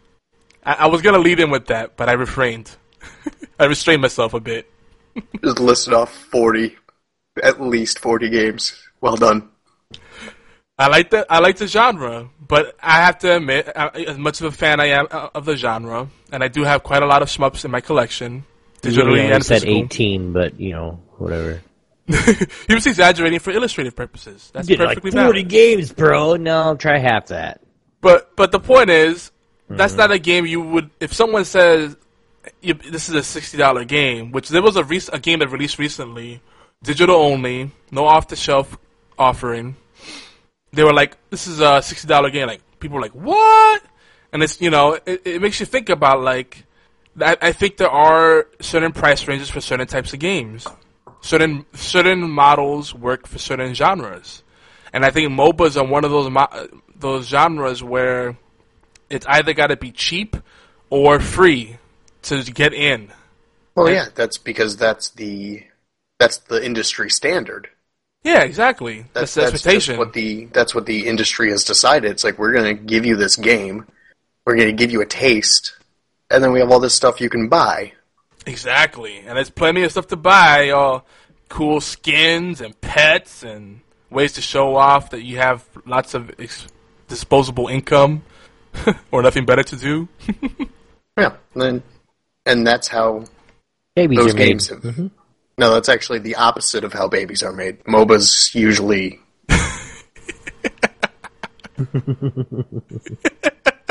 I, 0.64 0.74
I 0.80 0.86
was 0.86 1.02
gonna 1.02 1.18
lead 1.18 1.40
in 1.40 1.50
with 1.50 1.66
that, 1.66 1.94
but 1.96 2.08
I 2.08 2.12
refrained. 2.12 2.74
I 3.62 3.66
restrained 3.66 4.02
myself 4.02 4.34
a 4.34 4.40
bit. 4.40 4.68
Just 5.44 5.60
listed 5.60 5.94
off 5.94 6.12
40, 6.12 6.76
at 7.42 7.60
least 7.60 8.00
40 8.00 8.28
games. 8.28 8.76
Well 9.00 9.16
done. 9.16 9.48
I 10.78 10.88
like 10.88 11.10
the 11.10 11.24
I 11.30 11.38
like 11.38 11.56
the 11.58 11.68
genre, 11.68 12.28
but 12.48 12.76
I 12.82 13.02
have 13.02 13.18
to 13.20 13.36
admit, 13.36 13.68
as 13.68 14.18
much 14.18 14.40
of 14.40 14.46
a 14.46 14.50
fan 14.50 14.80
I 14.80 14.86
am 14.86 15.06
uh, 15.12 15.28
of 15.32 15.44
the 15.44 15.54
genre, 15.56 16.08
and 16.32 16.42
I 16.42 16.48
do 16.48 16.64
have 16.64 16.82
quite 16.82 17.04
a 17.04 17.06
lot 17.06 17.22
of 17.22 17.28
shmups 17.28 17.64
in 17.64 17.70
my 17.70 17.80
collection, 17.80 18.44
You 18.82 18.90
digitally 18.90 19.06
only 19.06 19.20
and 19.32 19.44
said 19.44 19.62
physical. 19.62 19.84
18, 19.84 20.32
but 20.32 20.58
you 20.58 20.72
know, 20.72 21.00
whatever. 21.18 21.62
he 22.08 22.74
was 22.74 22.86
exaggerating 22.86 23.38
for 23.38 23.52
illustrative 23.52 23.94
purposes. 23.94 24.50
That's 24.52 24.66
Did 24.66 24.80
like 24.80 25.02
40 25.02 25.10
valid. 25.16 25.48
games, 25.48 25.92
bro. 25.92 26.34
No, 26.34 26.74
try 26.74 26.98
half 26.98 27.26
that. 27.26 27.60
But 28.00 28.34
but 28.34 28.50
the 28.50 28.58
point 28.58 28.90
is, 28.90 29.30
that's 29.68 29.94
not 29.94 30.10
a 30.10 30.18
game 30.18 30.46
you 30.46 30.60
would. 30.62 30.90
If 30.98 31.12
someone 31.12 31.44
says 31.44 31.96
you, 32.60 32.74
this 32.74 33.08
is 33.08 33.14
a 33.14 33.22
sixty 33.22 33.56
dollar 33.56 33.84
game, 33.84 34.32
which 34.32 34.48
there 34.48 34.62
was 34.62 34.76
a 34.76 34.84
rec- 34.84 35.12
a 35.12 35.18
game 35.18 35.38
that 35.40 35.48
released 35.48 35.78
recently, 35.78 36.40
digital 36.82 37.16
only, 37.16 37.70
no 37.90 38.04
off 38.06 38.28
the 38.28 38.36
shelf 38.36 38.76
offering. 39.18 39.76
They 40.72 40.84
were 40.84 40.92
like, 40.92 41.16
"This 41.30 41.46
is 41.46 41.60
a 41.60 41.82
sixty 41.82 42.08
dollar 42.08 42.30
game." 42.30 42.46
Like 42.46 42.62
people 42.80 42.96
were 42.96 43.02
like, 43.02 43.14
"What?" 43.14 43.82
And 44.32 44.42
it's 44.42 44.60
you 44.60 44.70
know, 44.70 44.98
it, 45.06 45.22
it 45.24 45.42
makes 45.42 45.60
you 45.60 45.66
think 45.66 45.88
about 45.88 46.20
like. 46.20 46.64
I, 47.20 47.36
I 47.42 47.52
think 47.52 47.76
there 47.76 47.90
are 47.90 48.46
certain 48.60 48.92
price 48.92 49.28
ranges 49.28 49.50
for 49.50 49.60
certain 49.60 49.86
types 49.86 50.14
of 50.14 50.18
games. 50.18 50.66
Certain 51.20 51.66
certain 51.74 52.28
models 52.30 52.94
work 52.94 53.28
for 53.28 53.38
certain 53.38 53.74
genres, 53.74 54.42
and 54.92 55.04
I 55.04 55.10
think 55.10 55.30
MOBAs 55.30 55.80
are 55.80 55.86
one 55.86 56.04
of 56.04 56.10
those 56.10 56.30
mo- 56.30 56.68
those 56.96 57.28
genres 57.28 57.82
where 57.82 58.38
it's 59.10 59.26
either 59.26 59.52
got 59.52 59.68
to 59.68 59.76
be 59.76 59.92
cheap 59.92 60.36
or 60.90 61.20
free 61.20 61.76
to 62.22 62.42
get 62.44 62.72
in. 62.72 63.12
Well, 63.74 63.90
yeah, 63.90 64.06
that's 64.14 64.38
because 64.38 64.76
that's 64.76 65.10
the 65.10 65.64
that's 66.18 66.38
the 66.38 66.64
industry 66.64 67.10
standard. 67.10 67.68
Yeah, 68.22 68.42
exactly. 68.42 69.06
That's, 69.12 69.34
the 69.34 69.42
expectation. 69.42 69.98
what 69.98 70.12
the 70.12 70.46
that's 70.46 70.74
what 70.74 70.86
the 70.86 71.06
industry 71.06 71.50
has 71.50 71.64
decided. 71.64 72.10
It's 72.10 72.24
like 72.24 72.38
we're 72.38 72.52
going 72.52 72.76
to 72.76 72.82
give 72.82 73.04
you 73.04 73.16
this 73.16 73.36
game, 73.36 73.86
we're 74.46 74.56
going 74.56 74.68
to 74.68 74.76
give 74.76 74.92
you 74.92 75.00
a 75.00 75.06
taste, 75.06 75.76
and 76.30 76.42
then 76.42 76.52
we 76.52 76.60
have 76.60 76.70
all 76.70 76.80
this 76.80 76.94
stuff 76.94 77.20
you 77.20 77.28
can 77.28 77.48
buy. 77.48 77.92
exactly, 78.46 79.18
and 79.18 79.36
there's 79.36 79.50
plenty 79.50 79.82
of 79.82 79.90
stuff 79.90 80.06
to 80.08 80.16
buy. 80.16 80.70
All 80.70 81.04
cool 81.48 81.80
skins 81.80 82.60
and 82.60 82.80
pets 82.80 83.42
and 83.42 83.80
ways 84.10 84.32
to 84.32 84.40
show 84.40 84.76
off 84.76 85.10
that 85.10 85.22
you 85.22 85.38
have 85.38 85.64
lots 85.84 86.14
of 86.14 86.30
ex- 86.38 86.66
disposable 87.08 87.68
income 87.68 88.22
or 89.10 89.22
nothing 89.22 89.44
better 89.44 89.62
to 89.62 89.76
do. 89.76 90.08
Yeah, 91.18 91.36
and 91.52 91.62
then 91.62 91.82
and 92.46 92.66
that's 92.66 92.88
how 92.88 93.24
Babies 93.94 94.18
those 94.18 94.34
are 94.34 94.36
made. 94.36 94.46
games 94.46 94.68
have. 94.68 94.80
Mm-hmm. 94.80 95.06
No, 95.58 95.74
that's 95.74 95.88
actually 95.88 96.18
the 96.20 96.36
opposite 96.36 96.82
of 96.84 96.92
how 96.92 97.08
babies 97.08 97.42
are 97.42 97.52
made. 97.52 97.84
MOBAs 97.84 98.54
usually. 98.54 99.20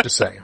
Just 0.04 0.18
saying. 0.18 0.42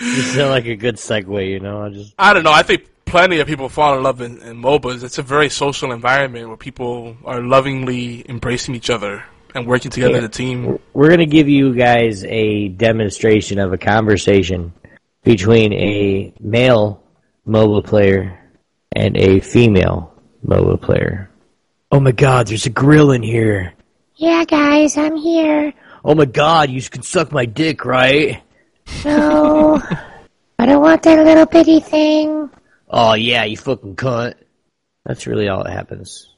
You 0.00 0.22
sound 0.22 0.50
like 0.50 0.66
a 0.66 0.76
good 0.76 0.96
segue, 0.96 1.48
you 1.48 1.60
know. 1.60 1.82
I 1.82 1.88
just 1.90 2.14
I 2.18 2.32
don't 2.32 2.44
know. 2.44 2.52
I 2.52 2.62
think 2.62 2.86
plenty 3.04 3.40
of 3.40 3.46
people 3.46 3.68
fall 3.68 3.96
in 3.96 4.02
love 4.02 4.20
in, 4.20 4.40
in 4.42 4.60
MOBAs. 4.60 5.02
It's 5.02 5.18
a 5.18 5.22
very 5.22 5.48
social 5.48 5.92
environment 5.92 6.48
where 6.48 6.56
people 6.56 7.16
are 7.24 7.40
lovingly 7.40 8.24
embracing 8.28 8.74
each 8.74 8.90
other 8.90 9.24
and 9.54 9.66
working 9.66 9.90
together 9.90 10.16
as 10.18 10.24
a 10.24 10.28
team. 10.28 10.78
we're 10.94 11.10
gonna 11.10 11.26
give 11.26 11.48
you 11.48 11.74
guys 11.74 12.24
a 12.24 12.68
demonstration 12.68 13.58
of 13.58 13.72
a 13.72 13.78
conversation 13.78 14.72
between 15.24 15.72
a 15.74 16.32
male 16.40 17.02
MOBA 17.46 17.84
player 17.84 18.38
and 18.92 19.16
a 19.16 19.40
female 19.40 20.14
MOBA 20.46 20.80
player. 20.80 21.30
Oh 21.90 22.00
my 22.00 22.12
God! 22.12 22.46
There's 22.46 22.66
a 22.66 22.70
grill 22.70 23.10
in 23.10 23.22
here. 23.22 23.74
Yeah, 24.16 24.44
guys, 24.44 24.96
I'm 24.96 25.16
here. 25.16 25.72
Oh 26.04 26.14
my 26.14 26.24
God! 26.24 26.70
You 26.70 26.80
can 26.82 27.02
suck 27.02 27.32
my 27.32 27.44
dick, 27.44 27.84
right? 27.84 28.42
No, 29.04 29.82
I 30.58 30.66
don't 30.66 30.82
want 30.82 31.02
that 31.02 31.24
little 31.24 31.46
bitty 31.46 31.80
thing. 31.80 32.50
Oh 32.88 33.14
yeah, 33.14 33.44
you 33.44 33.56
fucking 33.56 33.96
cunt. 33.96 34.34
That's 35.04 35.26
really 35.26 35.48
all 35.48 35.64
that 35.64 35.72
happens. 35.72 36.28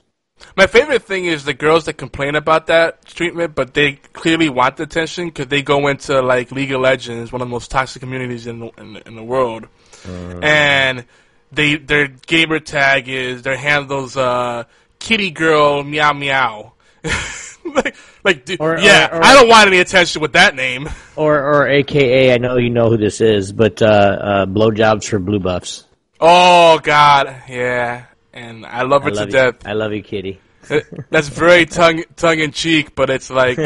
My 0.56 0.66
favorite 0.66 1.02
thing 1.02 1.26
is 1.26 1.44
the 1.44 1.55
girls 1.55 1.85
that 1.85 1.94
complain 1.94 2.35
about 2.35 2.66
that 2.66 3.05
treatment, 3.06 3.55
but 3.55 3.74
they 3.74 3.93
clearly 3.93 4.48
want 4.48 4.76
the 4.76 4.82
attention 4.85 5.26
because 5.26 5.47
they 5.47 5.62
go 5.62 5.86
into 5.89 6.20
like 6.22 6.52
League 6.52 6.72
of 6.72 6.81
Legends, 6.81 7.32
one 7.32 7.43
of 7.43 7.48
the 7.48 7.52
most 7.52 7.70
toxic 7.70 8.01
communities 8.01 8.47
in 8.47 8.60
the, 8.60 8.70
in 8.78 8.93
the, 8.94 9.09
in 9.09 9.16
the 9.16 9.22
world, 9.22 9.68
and 10.06 11.05
they 11.52 11.76
their 11.76 12.09
gamer 12.09 12.59
tag 12.60 13.09
is 13.09 13.43
their 13.43 13.56
handles 13.56 14.16
uh, 14.16 14.64
kitty 14.98 15.31
girl 15.31 15.82
meow 15.82 16.12
meow. 16.12 16.72
like, 17.64 17.97
like 18.24 18.44
dude, 18.44 18.60
Or- 18.60 18.78
yeah, 18.78 19.09
or- 19.12 19.18
or- 19.18 19.24
I 19.24 19.35
don't 19.35 19.48
want 19.48 19.66
any 19.68 19.78
attention 19.78 20.20
with 20.22 20.32
that 20.35 20.55
name. 20.55 20.89
Or, 21.16 21.39
or 21.39 21.68
AKA, 21.68 22.35
I 22.35 22.39
know 22.39 22.56
you 22.56 22.70
know 22.70 22.89
who 22.90 22.97
this 22.97 23.20
is, 23.20 23.52
but 23.52 23.81
uh, 23.81 23.86
uh, 23.86 24.47
blowjobs 24.47 25.09
for 25.09 25.20
blue 25.20 25.39
buffs. 25.39 25.85
Oh 26.18 26.81
God, 26.82 27.36
yeah, 27.48 28.06
and 28.32 28.66
I 28.66 28.82
love 28.82 29.05
her 29.05 29.10
I 29.10 29.12
love 29.12 29.28
to 29.28 29.36
you. 29.36 29.52
death. 29.52 29.55
I 29.64 29.74
love 29.74 29.93
you, 29.93 30.02
Kitty. 30.02 30.40
That's 31.10 31.28
very 31.28 31.66
tongue 31.66 32.02
tongue 32.16 32.40
in 32.40 32.51
cheek, 32.51 32.97
but 32.97 33.10
it's 33.10 33.31
like 33.31 33.59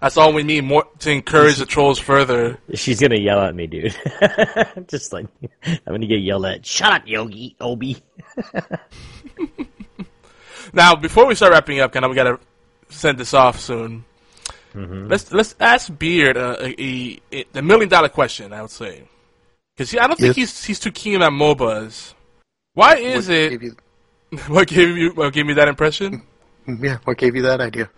that's 0.00 0.16
all 0.16 0.32
we 0.32 0.42
need 0.42 0.64
more 0.64 0.84
to 1.00 1.10
encourage 1.10 1.56
the 1.56 1.66
trolls 1.66 1.98
further. 1.98 2.58
She's 2.74 3.00
gonna 3.00 3.18
yell 3.18 3.40
at 3.40 3.54
me, 3.54 3.66
dude. 3.66 3.96
Just 4.88 5.12
like 5.12 5.26
I'm 5.64 5.78
gonna 5.86 6.06
get 6.06 6.20
yelled 6.20 6.46
at. 6.46 6.64
Shut 6.66 6.92
up, 6.92 7.02
Yogi 7.06 7.56
Obi. 7.60 7.96
Now, 10.72 10.94
before 10.94 11.26
we 11.26 11.34
start 11.34 11.52
wrapping 11.52 11.80
up, 11.80 11.92
kind 11.92 12.04
of 12.04 12.10
we 12.10 12.14
gotta 12.14 12.38
send 12.90 13.16
this 13.18 13.32
off 13.32 13.58
soon. 13.58 14.04
Mm-hmm. 14.74 15.06
Let's 15.08 15.32
let's 15.32 15.54
ask 15.58 15.96
Beard 15.98 16.36
a, 16.36 16.62
a, 16.78 17.18
a 17.32 17.44
the 17.52 17.62
million 17.62 17.88
dollar 17.88 18.10
question. 18.10 18.52
I 18.52 18.60
would 18.60 18.70
say 18.70 19.04
because 19.74 19.94
I 19.96 20.06
don't 20.06 20.18
think 20.18 20.36
Yes. 20.36 20.50
he's 20.60 20.64
he's 20.64 20.80
too 20.80 20.90
keen 20.92 21.22
on 21.22 21.32
MOBAs. 21.32 22.12
Why 22.74 22.96
is 22.96 23.28
What 23.30 23.34
it? 23.34 23.50
gave 23.50 23.62
you- 23.62 23.76
what 24.48 24.68
gave 24.68 24.96
you 24.98 25.10
what 25.14 25.32
gave 25.32 25.46
me 25.46 25.54
that 25.54 25.68
impression? 25.68 26.22
yeah, 26.66 26.98
what 27.04 27.16
gave 27.16 27.34
you 27.34 27.42
that 27.42 27.62
idea? 27.62 27.88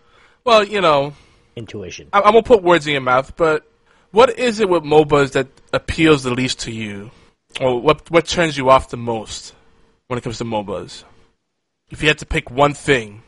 Well, 0.45 0.63
you 0.63 0.81
know, 0.81 1.13
Intuition. 1.57 2.09
I, 2.13 2.21
I'm 2.21 2.33
gonna 2.33 2.43
put 2.43 2.63
words 2.63 2.87
in 2.87 2.93
your 2.93 3.03
mouth, 3.03 3.37
but 3.37 3.67
what 4.13 4.39
is 4.39 4.61
it 4.61 4.69
with 4.69 4.83
MOBAs 4.83 5.33
that 5.33 5.49
appeals 5.73 6.23
the 6.23 6.35
least 6.35 6.61
to 6.61 6.73
you, 6.73 7.11
or 7.61 7.81
what 7.81 8.11
what 8.11 8.27
turns 8.27 8.57
you 8.57 8.71
off 8.71 8.91
the 8.91 8.97
most 8.97 9.55
when 10.09 10.19
it 10.19 10.23
comes 10.23 10.39
to 10.39 10.45
MOBAs? 10.45 11.05
If 11.91 12.03
you 12.03 12.09
had 12.09 12.19
to 12.19 12.27
pick 12.27 12.51
one 12.51 12.75
thing, 12.75 13.23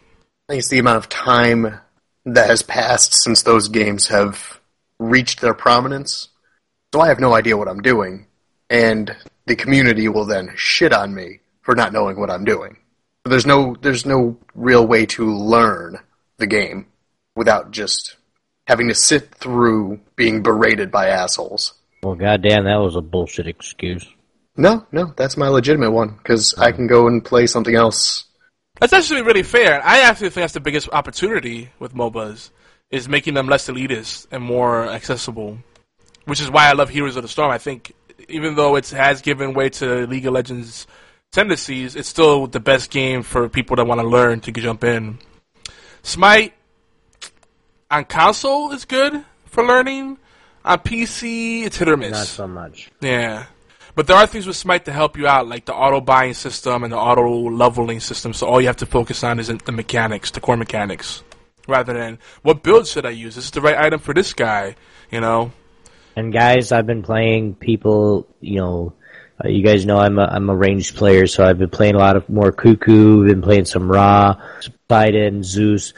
I 0.49 0.53
think 0.53 0.59
it's 0.61 0.69
the 0.69 0.78
amount 0.78 0.99
of 0.99 1.09
time 1.09 1.81
that 2.24 2.49
has 2.49 2.62
passed 2.62 3.15
since 3.23 3.43
those 3.43 3.69
games 3.69 4.09
have 4.09 4.61
reached 4.99 5.40
their 5.40 5.55
prominence. 5.55 6.28
So 6.94 7.01
I 7.01 7.09
have 7.09 7.20
no 7.20 7.35
idea 7.35 7.57
what 7.57 7.69
I'm 7.69 7.82
doing, 7.82 8.27
and 8.70 9.15
the 9.47 9.57
community 9.57 10.09
will 10.09 10.27
then 10.27 10.53
shit 10.57 10.93
on 10.93 11.15
me 11.15 11.40
for 11.62 11.74
not 11.74 11.93
knowing 11.93 12.19
what 12.19 12.31
I'm 12.31 12.44
doing. 12.44 12.77
There's 13.24 13.47
no 13.47 13.77
there's 13.81 14.05
no 14.07 14.36
real 14.55 14.86
way 14.86 15.07
to 15.07 15.32
learn 15.32 15.99
the 16.39 16.47
game 16.47 16.86
without 17.36 17.70
just 17.70 18.16
having 18.66 18.88
to 18.88 18.94
sit 18.94 19.34
through 19.34 20.00
being 20.16 20.42
berated 20.42 20.90
by 20.90 21.09
assholes. 21.09 21.74
Well, 22.02 22.14
goddamn, 22.14 22.64
that 22.64 22.76
was 22.76 22.96
a 22.96 23.00
bullshit 23.00 23.46
excuse. 23.46 24.06
No, 24.56 24.86
no, 24.92 25.12
that's 25.16 25.36
my 25.36 25.48
legitimate 25.48 25.92
one 25.92 26.16
because 26.16 26.54
I 26.59 26.72
can 26.72 26.86
go 26.86 27.06
and 27.06 27.24
play 27.24 27.46
something 27.46 27.74
else. 27.74 28.24
that's 28.78 28.92
actually 28.92 29.22
really 29.22 29.42
fair. 29.42 29.80
I 29.84 30.00
actually 30.00 30.30
think 30.30 30.42
that's 30.42 30.52
the 30.52 30.60
biggest 30.60 30.88
opportunity 30.92 31.70
with 31.78 31.94
MOBAs 31.94 32.50
is 32.90 33.09
making 33.09 33.34
them 33.34 33.46
less 33.46 33.68
elitist 33.68 34.26
and 34.30 34.42
more 34.42 34.86
accessible, 34.88 35.59
which 36.26 36.40
is 36.40 36.50
why 36.50 36.68
I 36.68 36.72
love 36.72 36.90
Heroes 36.90 37.16
of 37.16 37.22
the 37.22 37.28
Storm. 37.28 37.50
I 37.50 37.59
think 37.59 37.94
even 38.28 38.54
though 38.54 38.76
it 38.76 38.90
has 38.90 39.22
given 39.22 39.54
way 39.54 39.70
to 39.70 40.06
League 40.06 40.26
of 40.26 40.34
Legends 40.34 40.86
tendencies, 41.30 41.96
it's 41.96 42.09
still 42.09 42.46
the 42.46 42.60
best 42.60 42.90
game 42.90 43.22
for 43.22 43.48
people 43.48 43.76
that 43.76 43.86
want 43.86 44.00
to 44.00 44.06
learn 44.06 44.40
to 44.40 44.52
jump 44.52 44.84
in. 44.84 45.18
Smite 46.02 46.52
on 47.93 48.06
console 48.06 48.73
is 48.73 48.85
good 48.86 49.24
for 49.44 49.64
learning. 49.64 50.19
On 50.64 50.78
PC, 50.78 51.64
it's 51.64 51.77
hit 51.77 51.89
or 51.89 51.97
miss. 51.97 52.12
Not 52.12 52.27
so 52.27 52.48
much. 52.48 52.90
Yeah. 53.01 53.47
But 53.94 54.06
there 54.06 54.16
are 54.16 54.27
things 54.27 54.47
with 54.47 54.56
Smite 54.56 54.86
to 54.86 54.93
help 54.93 55.19
you 55.19 55.27
out, 55.27 55.47
like 55.47 55.66
the 55.66 55.74
auto 55.74 56.01
buying 56.01 56.32
system 56.32 56.82
and 56.82 56.93
the 56.93 56.97
auto 56.97 57.51
leveling 57.51 58.01
system. 58.01 58.32
So 58.32 58.47
all 58.47 58.60
you 58.60 58.69
have 58.69 58.78
to 58.78 58.86
focus 58.86 59.23
on 59.23 59.39
is 59.39 59.48
the 59.48 59.73
mechanics, 59.73 60.31
the 60.31 60.40
core 60.40 60.56
mechanics, 60.56 61.23
rather 61.69 61.93
than 61.93 62.19
what 62.40 62.62
build 62.62 62.86
should 62.86 63.05
I 63.05 63.10
use? 63.10 63.36
Is 63.36 63.44
this 63.44 63.51
the 63.51 63.60
right 63.60 63.77
item 63.77 64.01
for 64.01 64.14
this 64.14 64.32
guy? 64.32 64.77
You 65.10 65.20
know. 65.20 65.52
And 66.16 66.32
guys, 66.32 66.73
I've 66.73 66.86
been 66.86 67.02
playing 67.02 67.56
people. 67.56 68.27
You 68.40 68.60
know, 68.60 68.93
uh, 69.44 69.48
you 69.48 69.62
guys 69.62 69.85
know 69.85 69.98
I'm 69.98 70.19
a 70.19 70.24
I'm 70.24 70.48
a 70.48 70.56
ranged 70.56 70.97
player, 70.97 71.27
so 71.27 71.44
I've 71.44 71.59
been 71.59 71.69
playing 71.69 71.97
a 71.97 71.98
lot 71.98 72.16
of 72.16 72.27
more 72.31 72.52
Cuckoo. 72.52 73.27
Been 73.27 73.43
playing 73.43 73.66
some 73.66 73.93
Ra, 73.93 74.36
Biden, 74.89 75.44
Zeus. 75.44 75.93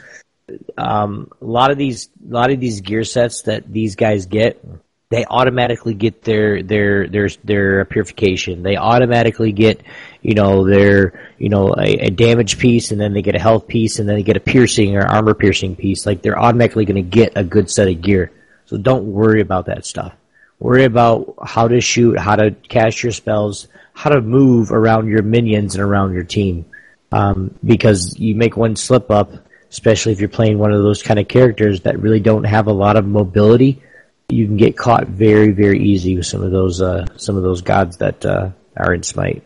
Um, 0.77 1.31
a 1.41 1.45
lot 1.45 1.71
of 1.71 1.77
these, 1.77 2.09
a 2.29 2.33
lot 2.33 2.51
of 2.51 2.59
these 2.59 2.81
gear 2.81 3.03
sets 3.03 3.43
that 3.43 3.71
these 3.71 3.95
guys 3.95 4.25
get, 4.25 4.63
they 5.09 5.25
automatically 5.25 5.93
get 5.93 6.23
their 6.23 6.63
their 6.63 7.07
their 7.07 7.29
their 7.43 7.85
purification. 7.85 8.63
They 8.63 8.75
automatically 8.75 9.51
get, 9.51 9.81
you 10.21 10.33
know, 10.33 10.67
their 10.67 11.31
you 11.37 11.49
know 11.49 11.73
a, 11.77 12.07
a 12.07 12.09
damage 12.09 12.57
piece, 12.57 12.91
and 12.91 12.99
then 12.99 13.13
they 13.13 13.21
get 13.21 13.35
a 13.35 13.39
health 13.39 13.67
piece, 13.67 13.99
and 13.99 14.09
then 14.09 14.15
they 14.15 14.23
get 14.23 14.37
a 14.37 14.41
piercing 14.41 14.95
or 14.95 15.05
armor 15.05 15.33
piercing 15.33 15.75
piece. 15.75 16.05
Like 16.05 16.21
they're 16.21 16.39
automatically 16.39 16.85
going 16.85 17.03
to 17.03 17.09
get 17.09 17.33
a 17.35 17.43
good 17.43 17.69
set 17.69 17.87
of 17.87 18.01
gear. 18.01 18.31
So 18.65 18.77
don't 18.77 19.05
worry 19.05 19.41
about 19.41 19.67
that 19.67 19.85
stuff. 19.85 20.13
Worry 20.59 20.85
about 20.85 21.35
how 21.43 21.67
to 21.67 21.81
shoot, 21.81 22.19
how 22.19 22.35
to 22.35 22.51
cast 22.51 23.03
your 23.03 23.11
spells, 23.11 23.67
how 23.93 24.09
to 24.09 24.21
move 24.21 24.71
around 24.71 25.07
your 25.07 25.21
minions 25.21 25.75
and 25.75 25.83
around 25.83 26.13
your 26.13 26.23
team. 26.23 26.65
Um, 27.11 27.53
because 27.63 28.17
you 28.17 28.35
make 28.35 28.57
one 28.57 28.75
slip 28.75 29.11
up, 29.11 29.31
especially 29.75 30.13
if 30.13 30.21
you're 30.21 30.29
playing 30.29 30.57
one 30.57 30.71
of 30.71 30.81
those 30.81 31.03
kind 31.03 31.19
of 31.19 31.27
characters 31.27 31.81
that 31.81 31.99
really 31.99 32.21
don't 32.21 32.45
have 32.45 32.67
a 32.67 32.71
lot 32.71 32.95
of 32.95 33.05
mobility, 33.05 33.81
you 34.29 34.45
can 34.45 34.55
get 34.55 34.77
caught 34.77 35.05
very, 35.07 35.51
very 35.51 35.83
easy 35.83 36.15
with 36.15 36.25
some 36.25 36.41
of 36.41 36.51
those 36.51 36.81
uh, 36.81 37.05
some 37.17 37.35
of 37.35 37.43
those 37.43 37.61
gods 37.61 37.97
that 37.97 38.25
uh, 38.25 38.51
are 38.77 38.93
in 38.93 39.03
Smite. 39.03 39.43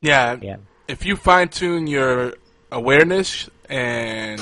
Yeah. 0.00 0.38
Yeah. 0.40 0.56
If 0.88 1.04
you 1.04 1.14
fine 1.14 1.50
tune 1.50 1.86
your 1.86 2.32
awareness 2.72 3.50
and 3.68 4.40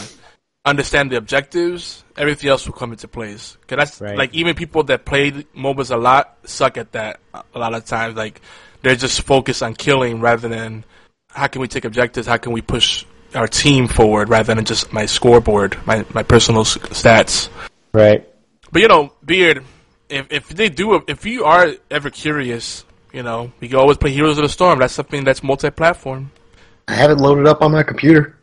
understand 0.64 1.10
the 1.10 1.16
objectives, 1.16 2.04
everything 2.16 2.48
else 2.50 2.64
will 2.66 2.74
come 2.74 2.92
into 2.92 3.08
place. 3.08 3.56
Cause 3.66 3.76
that's 3.76 4.00
Right. 4.00 4.16
like 4.16 4.34
even 4.34 4.54
people 4.54 4.84
that 4.84 5.04
play 5.04 5.32
MOBAs 5.32 5.90
a 5.90 5.96
lot 5.96 6.38
suck 6.44 6.76
at 6.78 6.92
that 6.92 7.18
a 7.34 7.58
lot 7.58 7.74
of 7.74 7.84
times. 7.86 8.16
Like 8.16 8.40
they're 8.82 8.94
just 8.94 9.22
focused 9.22 9.64
on 9.64 9.74
killing 9.74 10.20
rather 10.20 10.48
than 10.48 10.84
how 11.30 11.48
can 11.48 11.60
we 11.60 11.66
take 11.66 11.84
objectives? 11.84 12.28
How 12.28 12.36
can 12.36 12.52
we 12.52 12.62
push 12.62 13.04
our 13.34 13.46
team 13.48 13.88
forward 13.88 14.28
rather 14.28 14.54
than 14.54 14.64
just 14.64 14.92
my 14.92 15.06
scoreboard, 15.06 15.76
my 15.86 16.04
my 16.14 16.22
personal 16.22 16.64
stats. 16.64 17.48
Right. 17.92 18.26
But 18.72 18.82
you 18.82 18.88
know, 18.88 19.12
Beard, 19.24 19.64
if 20.08 20.26
if 20.30 20.48
they 20.48 20.68
do, 20.68 21.02
if 21.08 21.24
you 21.26 21.44
are 21.44 21.68
ever 21.90 22.10
curious, 22.10 22.84
you 23.12 23.22
know, 23.22 23.52
you 23.60 23.68
can 23.68 23.78
always 23.78 23.96
play 23.96 24.10
Heroes 24.10 24.38
of 24.38 24.42
the 24.42 24.48
Storm. 24.48 24.78
That's 24.78 24.94
something 24.94 25.24
that's 25.24 25.42
multi-platform, 25.42 26.30
I 26.86 26.94
have 26.94 27.10
it 27.10 27.16
loaded 27.18 27.46
up 27.46 27.62
on 27.62 27.72
my 27.72 27.82
computer. 27.82 28.36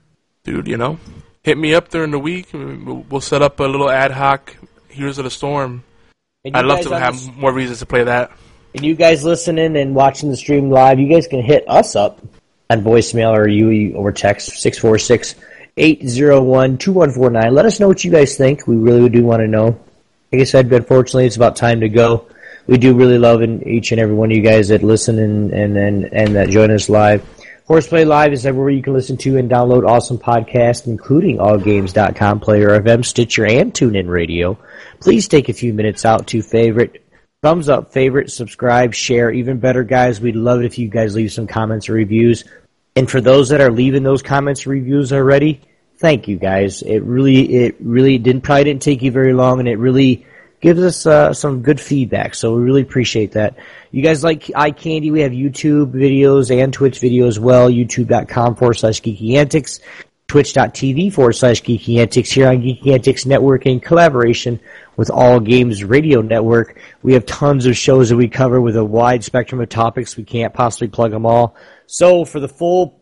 dude. 0.44 0.68
You 0.68 0.78
know, 0.78 1.00
hit 1.44 1.58
me 1.58 1.74
up 1.74 1.90
during 1.90 2.12
the 2.12 2.20
week. 2.20 2.50
We'll, 2.54 3.06
we'll 3.10 3.22
set 3.22 3.42
up 3.42 3.60
a 3.60 3.64
little 3.64 3.90
ad 3.90 4.12
hoc 4.12 4.56
Heroes 4.90 5.18
of 5.18 5.24
the 5.26 5.32
Storm. 5.32 5.84
I'd 6.46 6.66
love 6.66 6.82
to 6.82 6.98
have 6.98 7.24
the- 7.26 7.32
more 7.34 7.52
reasons 7.54 7.80
to 7.80 7.86
play 7.88 8.04
that. 8.04 8.32
And 8.76 8.84
you 8.84 8.94
guys 8.94 9.24
listening 9.24 9.78
and 9.78 9.96
watching 9.96 10.30
the 10.30 10.36
stream 10.36 10.70
live, 10.70 11.00
you 11.00 11.08
guys 11.08 11.28
can 11.28 11.42
hit 11.42 11.64
us 11.68 11.96
up 11.96 12.20
on 12.70 12.82
voicemail 12.82 13.32
or 13.32 13.48
UE 13.48 13.96
or 13.96 14.12
text 14.12 14.60
646 14.60 15.36
801 15.78 16.78
2149. 16.78 17.54
Let 17.54 17.66
us 17.66 17.80
know 17.80 17.88
what 17.88 18.04
you 18.04 18.12
guys 18.12 18.38
think. 18.38 18.68
We 18.68 18.76
really 18.76 19.10
do 19.10 19.24
want 19.24 19.42
to 19.42 19.48
know. 19.48 19.80
Like 20.32 20.42
I 20.42 20.46
said, 20.46 20.72
unfortunately, 20.72 21.26
it's 21.26 21.36
about 21.36 21.56
time 21.56 21.82
to 21.82 21.90
go. 21.90 22.28
We 22.68 22.78
do 22.78 22.96
really 22.96 23.20
love 23.20 23.42
in 23.42 23.68
each 23.68 23.92
and 23.92 24.02
every 24.02 24.16
one 24.16 24.32
of 24.32 24.38
you 24.38 24.44
guys 24.44 24.70
that 24.70 24.84
listen 24.84 25.20
and, 25.20 25.52
and, 25.52 25.78
and, 25.78 26.06
and 26.14 26.36
that 26.36 26.50
join 26.50 26.72
us 26.72 26.90
live. 26.90 27.24
Horseplay 27.68 28.06
Live 28.06 28.32
is 28.32 28.46
everywhere 28.46 28.70
you 28.70 28.84
can 28.84 28.94
listen 28.94 29.18
to 29.18 29.38
and 29.38 29.50
download 29.50 29.88
awesome 29.88 30.20
podcasts, 30.20 30.86
including 30.86 31.38
allgames.com, 31.38 32.40
Player 32.40 32.80
FM, 32.80 33.04
Stitcher, 33.04 33.46
and 33.46 33.74
TuneIn 33.74 34.08
Radio. 34.08 34.58
Please 35.00 35.28
take 35.28 35.50
a 35.50 35.54
few 35.54 35.74
minutes 35.74 36.06
out 36.06 36.28
to 36.28 36.44
favorite, 36.44 37.04
thumbs 37.46 37.70
up, 37.70 37.92
favorite, 37.92 38.32
subscribe, 38.32 38.96
share. 38.96 39.30
Even 39.30 39.60
better, 39.60 39.84
guys, 39.84 40.20
we'd 40.20 40.36
love 40.36 40.62
it 40.62 40.66
if 40.66 40.80
you 40.80 40.88
guys 40.88 41.14
leave 41.14 41.32
some 41.32 41.46
comments 41.46 41.88
or 41.88 41.94
reviews. 41.94 42.44
And 42.96 43.08
for 43.08 43.22
those 43.22 43.50
that 43.50 43.62
are 43.62 43.72
leaving 43.72 44.02
those 44.02 44.24
comments 44.24 44.66
or 44.66 44.72
reviews 44.72 45.14
already, 45.14 45.62
thank 45.98 46.28
you 46.28 46.38
guys. 46.38 46.82
It 46.82 47.04
really, 47.04 47.54
it 47.54 47.76
really 47.80 48.18
didn't 48.18 48.42
probably 48.42 48.64
didn't 48.64 48.82
take 48.82 49.04
you 49.04 49.12
very 49.12 49.34
long, 49.34 49.60
and 49.60 49.70
it 49.70 49.78
really 49.78 50.26
gives 50.60 50.82
us 50.82 51.06
uh, 51.06 51.34
some 51.34 51.62
good 51.62 51.80
feedback. 51.80 52.34
So 52.34 52.56
we 52.56 52.64
really 52.64 52.82
appreciate 52.82 53.34
that. 53.34 53.58
You 53.92 54.02
guys 54.02 54.24
like 54.24 54.50
eye 54.56 54.72
candy? 54.72 55.12
We 55.12 55.22
have 55.22 55.32
YouTube 55.32 55.92
videos 55.92 56.50
and 56.50 56.74
Twitch 56.74 57.00
videos 57.00 57.28
as 57.28 57.40
well. 57.40 57.70
YouTube.com 57.70 58.56
forward 58.56 58.74
slash 58.74 59.04
geeky 59.04 59.36
antics. 59.36 59.82
Twitch.tv 60.28 61.14
forward 61.14 61.34
slash 61.34 61.62
Geeky 61.62 62.00
Antics 62.00 62.32
here 62.32 62.48
on 62.48 62.58
Geeky 62.58 62.94
Antics 62.94 63.26
Network 63.26 63.66
in 63.66 63.80
collaboration 63.80 64.60
with 64.98 65.12
All 65.12 65.40
Games 65.40 65.84
Radio 65.84 66.22
Network. 66.22 66.80
We 67.04 67.14
have 67.14 67.26
tons 67.26 67.66
of 67.68 67.78
shows 67.78 68.10
that 68.10 68.18
we 68.18 68.28
cover 68.28 68.60
with 68.60 68.76
a 68.76 68.84
wide 68.84 69.24
spectrum 69.24 69.62
of 69.62 69.70
topics. 69.70 70.18
We 70.18 70.24
can't 70.24 70.54
possibly 70.54 70.88
plug 70.88 71.12
them 71.12 71.26
all. 71.26 71.56
So 71.86 72.26
for 72.26 72.40
the 72.40 72.48
full 72.50 73.00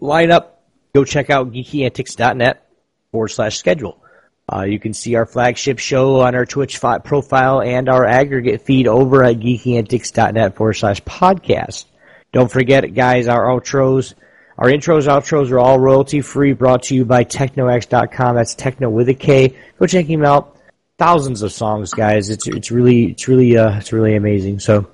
lineup, 0.00 0.50
go 0.94 1.04
check 1.04 1.30
out 1.30 1.52
geekyantics.net 1.52 2.66
forward 3.10 3.28
slash 3.28 3.58
schedule. 3.58 4.02
Uh, 4.50 4.62
you 4.62 4.78
can 4.78 4.94
see 4.94 5.16
our 5.16 5.26
flagship 5.26 5.80
show 5.80 6.20
on 6.20 6.36
our 6.36 6.46
Twitch 6.46 6.78
fi- 6.78 6.98
profile 6.98 7.60
and 7.60 7.88
our 7.88 8.04
aggregate 8.04 8.62
feed 8.62 8.86
over 8.86 9.24
at 9.24 9.40
geekyantics.net 9.40 10.54
forward 10.54 10.74
slash 10.74 11.02
podcast. 11.02 11.86
Don't 12.32 12.50
forget, 12.50 12.94
guys, 12.94 13.26
our 13.26 13.46
outros, 13.46 14.14
our 14.58 14.68
intros, 14.68 15.06
outros 15.06 15.50
are 15.50 15.58
all 15.58 15.78
royalty 15.78 16.22
free, 16.22 16.54
brought 16.54 16.84
to 16.84 16.94
you 16.94 17.04
by 17.04 17.24
teknoaxe.com. 17.24 18.36
That's 18.36 18.54
Techno 18.54 18.88
with 18.88 19.08
a 19.08 19.14
K. 19.14 19.54
Go 19.78 19.86
check 19.86 20.06
him 20.06 20.24
out. 20.24 20.56
Thousands 20.98 21.42
of 21.42 21.52
songs, 21.52 21.92
guys. 21.92 22.30
It's 22.30 22.46
it's 22.48 22.70
really 22.70 23.10
it's 23.10 23.28
really 23.28 23.58
uh 23.58 23.76
it's 23.76 23.92
really 23.92 24.16
amazing. 24.16 24.60
So, 24.60 24.88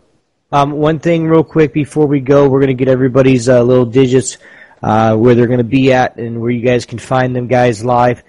um, 0.51 0.73
one 0.73 0.99
thing 0.99 1.29
real 1.29 1.45
quick 1.45 1.73
before 1.73 2.07
we 2.07 2.19
go, 2.19 2.49
we're 2.49 2.59
gonna 2.59 2.75
get 2.75 2.89
everybody's 2.89 3.49
uh, 3.49 3.63
little 3.63 3.87
digits, 3.87 4.39
uh, 4.83 5.15
where 5.17 5.37
they're 5.37 5.47
gonna 5.47 5.63
be 5.63 5.93
at 5.93 6.17
and 6.17 6.41
where 6.41 6.51
you 6.51 6.63
guys 6.63 6.87
can 6.87 6.99
find 6.99 7.37
them, 7.37 7.47
guys, 7.47 7.85
live. 7.85 8.25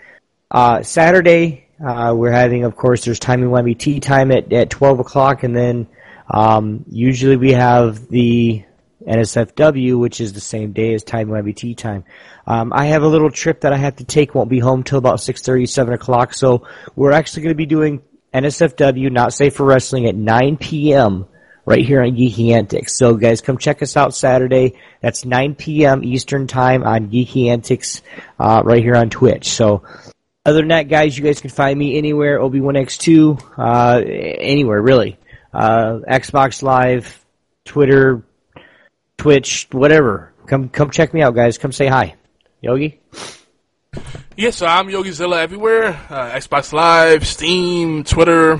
Uh, 0.51 0.83
Saturday, 0.83 1.65
uh, 1.83 2.13
we're 2.15 2.31
having, 2.31 2.63
of 2.63 2.75
course, 2.75 3.05
there's 3.05 3.17
Timey 3.17 3.47
Wimey 3.47 3.77
Tea 3.77 3.99
Time 3.99 4.31
at, 4.31 4.53
at 4.53 4.69
12 4.69 4.99
o'clock, 4.99 5.41
and 5.41 5.55
then 5.55 5.87
um, 6.29 6.85
usually 6.87 7.37
we 7.37 7.53
have 7.53 8.07
the 8.07 8.63
NSFW, 9.07 9.99
which 9.99 10.21
is 10.21 10.33
the 10.33 10.41
same 10.41 10.71
day 10.71 10.93
as 10.93 11.03
Timey 11.03 11.31
Wimey 11.31 11.55
Tea 11.55 11.75
Time. 11.75 12.03
Um, 12.47 12.73
I 12.73 12.85
have 12.87 13.03
a 13.03 13.07
little 13.07 13.31
trip 13.31 13.61
that 13.61 13.73
I 13.73 13.77
have 13.77 13.97
to 13.97 14.03
take, 14.03 14.35
won't 14.35 14.49
be 14.49 14.59
home 14.59 14.83
till 14.83 14.97
about 14.97 15.19
6.30, 15.19 15.67
7 15.67 15.93
o'clock, 15.93 16.33
so 16.33 16.67
we're 16.95 17.11
actually 17.11 17.43
going 17.43 17.53
to 17.53 17.57
be 17.57 17.65
doing 17.65 18.01
NSFW, 18.33 19.11
Not 19.11 19.33
Safe 19.33 19.53
for 19.53 19.65
Wrestling, 19.65 20.07
at 20.07 20.15
9 20.15 20.57
p.m., 20.57 21.27
right 21.65 21.85
here 21.85 22.01
on 22.01 22.11
Geeky 22.11 22.51
Antics. 22.51 22.97
So 22.97 23.15
guys, 23.15 23.41
come 23.41 23.57
check 23.57 23.81
us 23.81 23.95
out 23.95 24.13
Saturday. 24.13 24.77
That's 25.01 25.25
9 25.25 25.55
p.m. 25.55 26.03
Eastern 26.03 26.47
Time 26.47 26.83
on 26.83 27.09
Geeky 27.09 27.47
Antics, 27.47 28.01
uh, 28.39 28.61
right 28.65 28.83
here 28.83 28.95
on 28.95 29.09
Twitch. 29.09 29.49
So, 29.49 29.83
other 30.45 30.59
than 30.59 30.69
that, 30.69 30.89
guys, 30.89 31.17
you 31.17 31.23
guys 31.23 31.39
can 31.39 31.49
find 31.49 31.79
me 31.79 31.97
anywhere, 31.97 32.37
Obi1X2, 32.37 33.53
uh, 33.57 34.01
anywhere, 34.05 34.81
really. 34.81 35.17
Uh, 35.53 35.99
Xbox 36.05 36.61
Live, 36.61 37.23
Twitter, 37.63 38.25
Twitch, 39.17 39.67
whatever. 39.71 40.33
Come, 40.47 40.69
come 40.69 40.89
check 40.91 41.13
me 41.13 41.21
out, 41.21 41.35
guys. 41.35 41.57
Come 41.57 41.71
say 41.71 41.87
hi. 41.87 42.15
Yogi? 42.61 42.99
Yeah, 44.35 44.49
so 44.49 44.65
I'm 44.65 44.87
YogiZilla 44.87 45.37
everywhere. 45.41 45.89
Uh, 46.09 46.31
Xbox 46.31 46.73
Live, 46.73 47.25
Steam, 47.27 48.03
Twitter. 48.03 48.59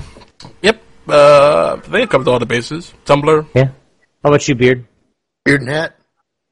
Yep. 0.62 0.80
Uh, 1.08 1.76
I 1.76 1.80
think 1.80 1.94
I 1.94 2.06
covered 2.06 2.28
all 2.28 2.38
the 2.38 2.46
bases. 2.46 2.94
Tumblr. 3.04 3.46
Yeah. 3.54 3.64
How 4.22 4.30
about 4.30 4.46
you, 4.48 4.54
Beard? 4.54 4.86
Beard 5.44 5.60
and 5.62 5.70
Hat, 5.70 5.98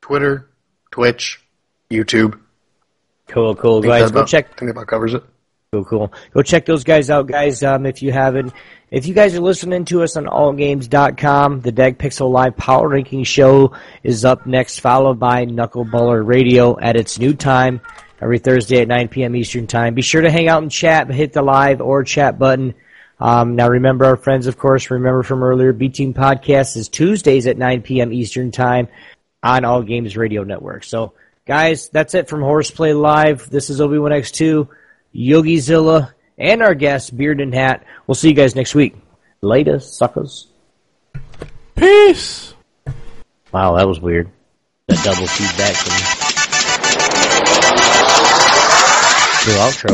Twitter, 0.02 0.50
Twitch, 0.90 1.40
YouTube. 1.90 2.38
Cool, 3.28 3.54
cool. 3.54 3.80
Guys, 3.80 4.10
go 4.10 4.18
about- 4.18 4.28
check 4.28 4.46
I 4.46 4.48
think 4.58 4.68
that 4.68 4.70
about 4.72 4.88
covers 4.88 5.14
it. 5.14 5.22
Cool, 5.72 5.84
cool. 5.86 6.12
Go 6.34 6.42
check 6.42 6.66
those 6.66 6.84
guys 6.84 7.08
out, 7.08 7.26
guys. 7.28 7.62
Um, 7.62 7.86
if 7.86 8.02
you 8.02 8.12
haven't, 8.12 8.52
if 8.92 9.06
you 9.06 9.14
guys 9.14 9.34
are 9.34 9.40
listening 9.40 9.86
to 9.86 10.02
us 10.02 10.18
on 10.18 10.26
allgames.com, 10.26 11.62
the 11.62 11.72
Dag 11.72 11.96
Pixel 11.96 12.30
Live 12.30 12.58
Power 12.58 12.88
Ranking 12.88 13.24
Show 13.24 13.72
is 14.02 14.26
up 14.26 14.44
next, 14.46 14.80
followed 14.80 15.18
by 15.18 15.46
Knuckleballer 15.46 16.24
Radio 16.24 16.78
at 16.78 16.94
its 16.96 17.18
new 17.18 17.32
time 17.32 17.80
every 18.20 18.38
Thursday 18.38 18.82
at 18.82 18.88
9 18.88 19.08
p.m. 19.08 19.34
Eastern 19.34 19.66
Time. 19.66 19.94
Be 19.94 20.02
sure 20.02 20.20
to 20.20 20.30
hang 20.30 20.46
out 20.46 20.60
and 20.60 20.70
chat, 20.70 21.10
hit 21.10 21.32
the 21.32 21.40
live 21.40 21.80
or 21.80 22.04
chat 22.04 22.38
button. 22.38 22.74
Um, 23.18 23.56
now 23.56 23.70
remember 23.70 24.04
our 24.04 24.18
friends, 24.18 24.46
of 24.46 24.58
course, 24.58 24.90
remember 24.90 25.22
from 25.22 25.42
earlier, 25.42 25.72
B 25.72 25.88
Team 25.88 26.12
Podcast 26.12 26.76
is 26.76 26.90
Tuesdays 26.90 27.46
at 27.46 27.56
9 27.56 27.80
p.m. 27.80 28.12
Eastern 28.12 28.50
Time 28.50 28.88
on 29.42 29.64
All 29.64 29.82
Games 29.82 30.18
Radio 30.18 30.44
Network. 30.44 30.84
So, 30.84 31.14
guys, 31.46 31.88
that's 31.88 32.14
it 32.14 32.28
from 32.28 32.42
Horseplay 32.42 32.92
Live. 32.92 33.48
This 33.48 33.70
is 33.70 33.80
Obi1X2, 33.80 34.68
YogiZilla, 35.14 36.12
and 36.38 36.62
our 36.62 36.74
guest, 36.74 37.16
Beard 37.16 37.40
and 37.40 37.54
Hat. 37.54 37.84
We'll 38.06 38.14
see 38.14 38.28
you 38.28 38.34
guys 38.34 38.54
next 38.54 38.74
week. 38.74 38.94
Later, 39.40 39.80
suckers. 39.80 40.46
Peace. 41.74 42.54
Wow, 43.52 43.76
that 43.76 43.88
was 43.88 44.00
weird. 44.00 44.30
That 44.88 45.02
double 45.04 45.26
feedback 45.26 45.74
from 45.74 45.92
the 49.44 49.52
outro. 49.58 49.90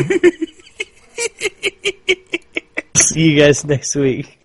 Hehehehe 0.00 0.46
See 3.10 3.30
you 3.30 3.38
guys 3.40 3.64
next 3.74 3.94
week. 3.96 4.38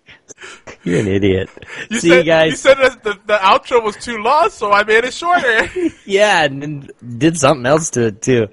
You're 0.82 1.00
an 1.00 1.08
idiot. 1.08 1.48
You 1.90 2.00
See 2.00 2.08
said, 2.08 2.16
you 2.18 2.24
guys. 2.24 2.50
You 2.52 2.56
said 2.56 2.74
that 2.78 3.02
the, 3.04 3.18
the 3.26 3.36
outro 3.36 3.82
was 3.82 3.96
too 3.96 4.18
long, 4.18 4.50
so 4.50 4.72
I 4.72 4.82
made 4.84 5.04
it 5.04 5.14
shorter. 5.14 5.68
Yeah, 6.04 6.44
and 6.44 6.90
did 7.18 7.38
something 7.38 7.64
else 7.66 7.90
to 7.90 8.06
it 8.06 8.22
too. 8.22 8.48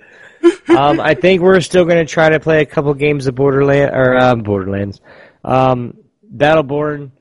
um, 0.70 1.00
I 1.00 1.14
think 1.16 1.42
we're 1.42 1.62
still 1.62 1.86
going 1.86 2.06
to 2.06 2.12
try 2.12 2.30
to 2.30 2.40
play 2.40 2.62
a 2.62 2.66
couple 2.66 2.94
games 2.94 3.28
of 3.28 3.36
Borderland 3.36 3.92
or 3.94 4.18
um, 4.18 4.42
Borderlands, 4.44 5.02
um, 5.44 5.98
Battleborn. 6.36 7.12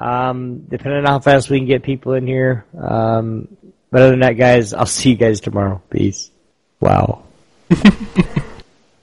Um, 0.00 0.60
depending 0.68 1.00
on 1.00 1.06
how 1.06 1.18
fast 1.18 1.50
we 1.50 1.58
can 1.58 1.66
get 1.66 1.82
people 1.82 2.14
in 2.14 2.26
here. 2.26 2.64
Um, 2.80 3.48
but 3.90 4.00
other 4.02 4.10
than 4.12 4.20
that, 4.20 4.32
guys, 4.38 4.72
I'll 4.72 4.86
see 4.86 5.10
you 5.10 5.16
guys 5.16 5.40
tomorrow. 5.40 5.82
Peace. 5.90 6.30
Wow. 6.80 7.24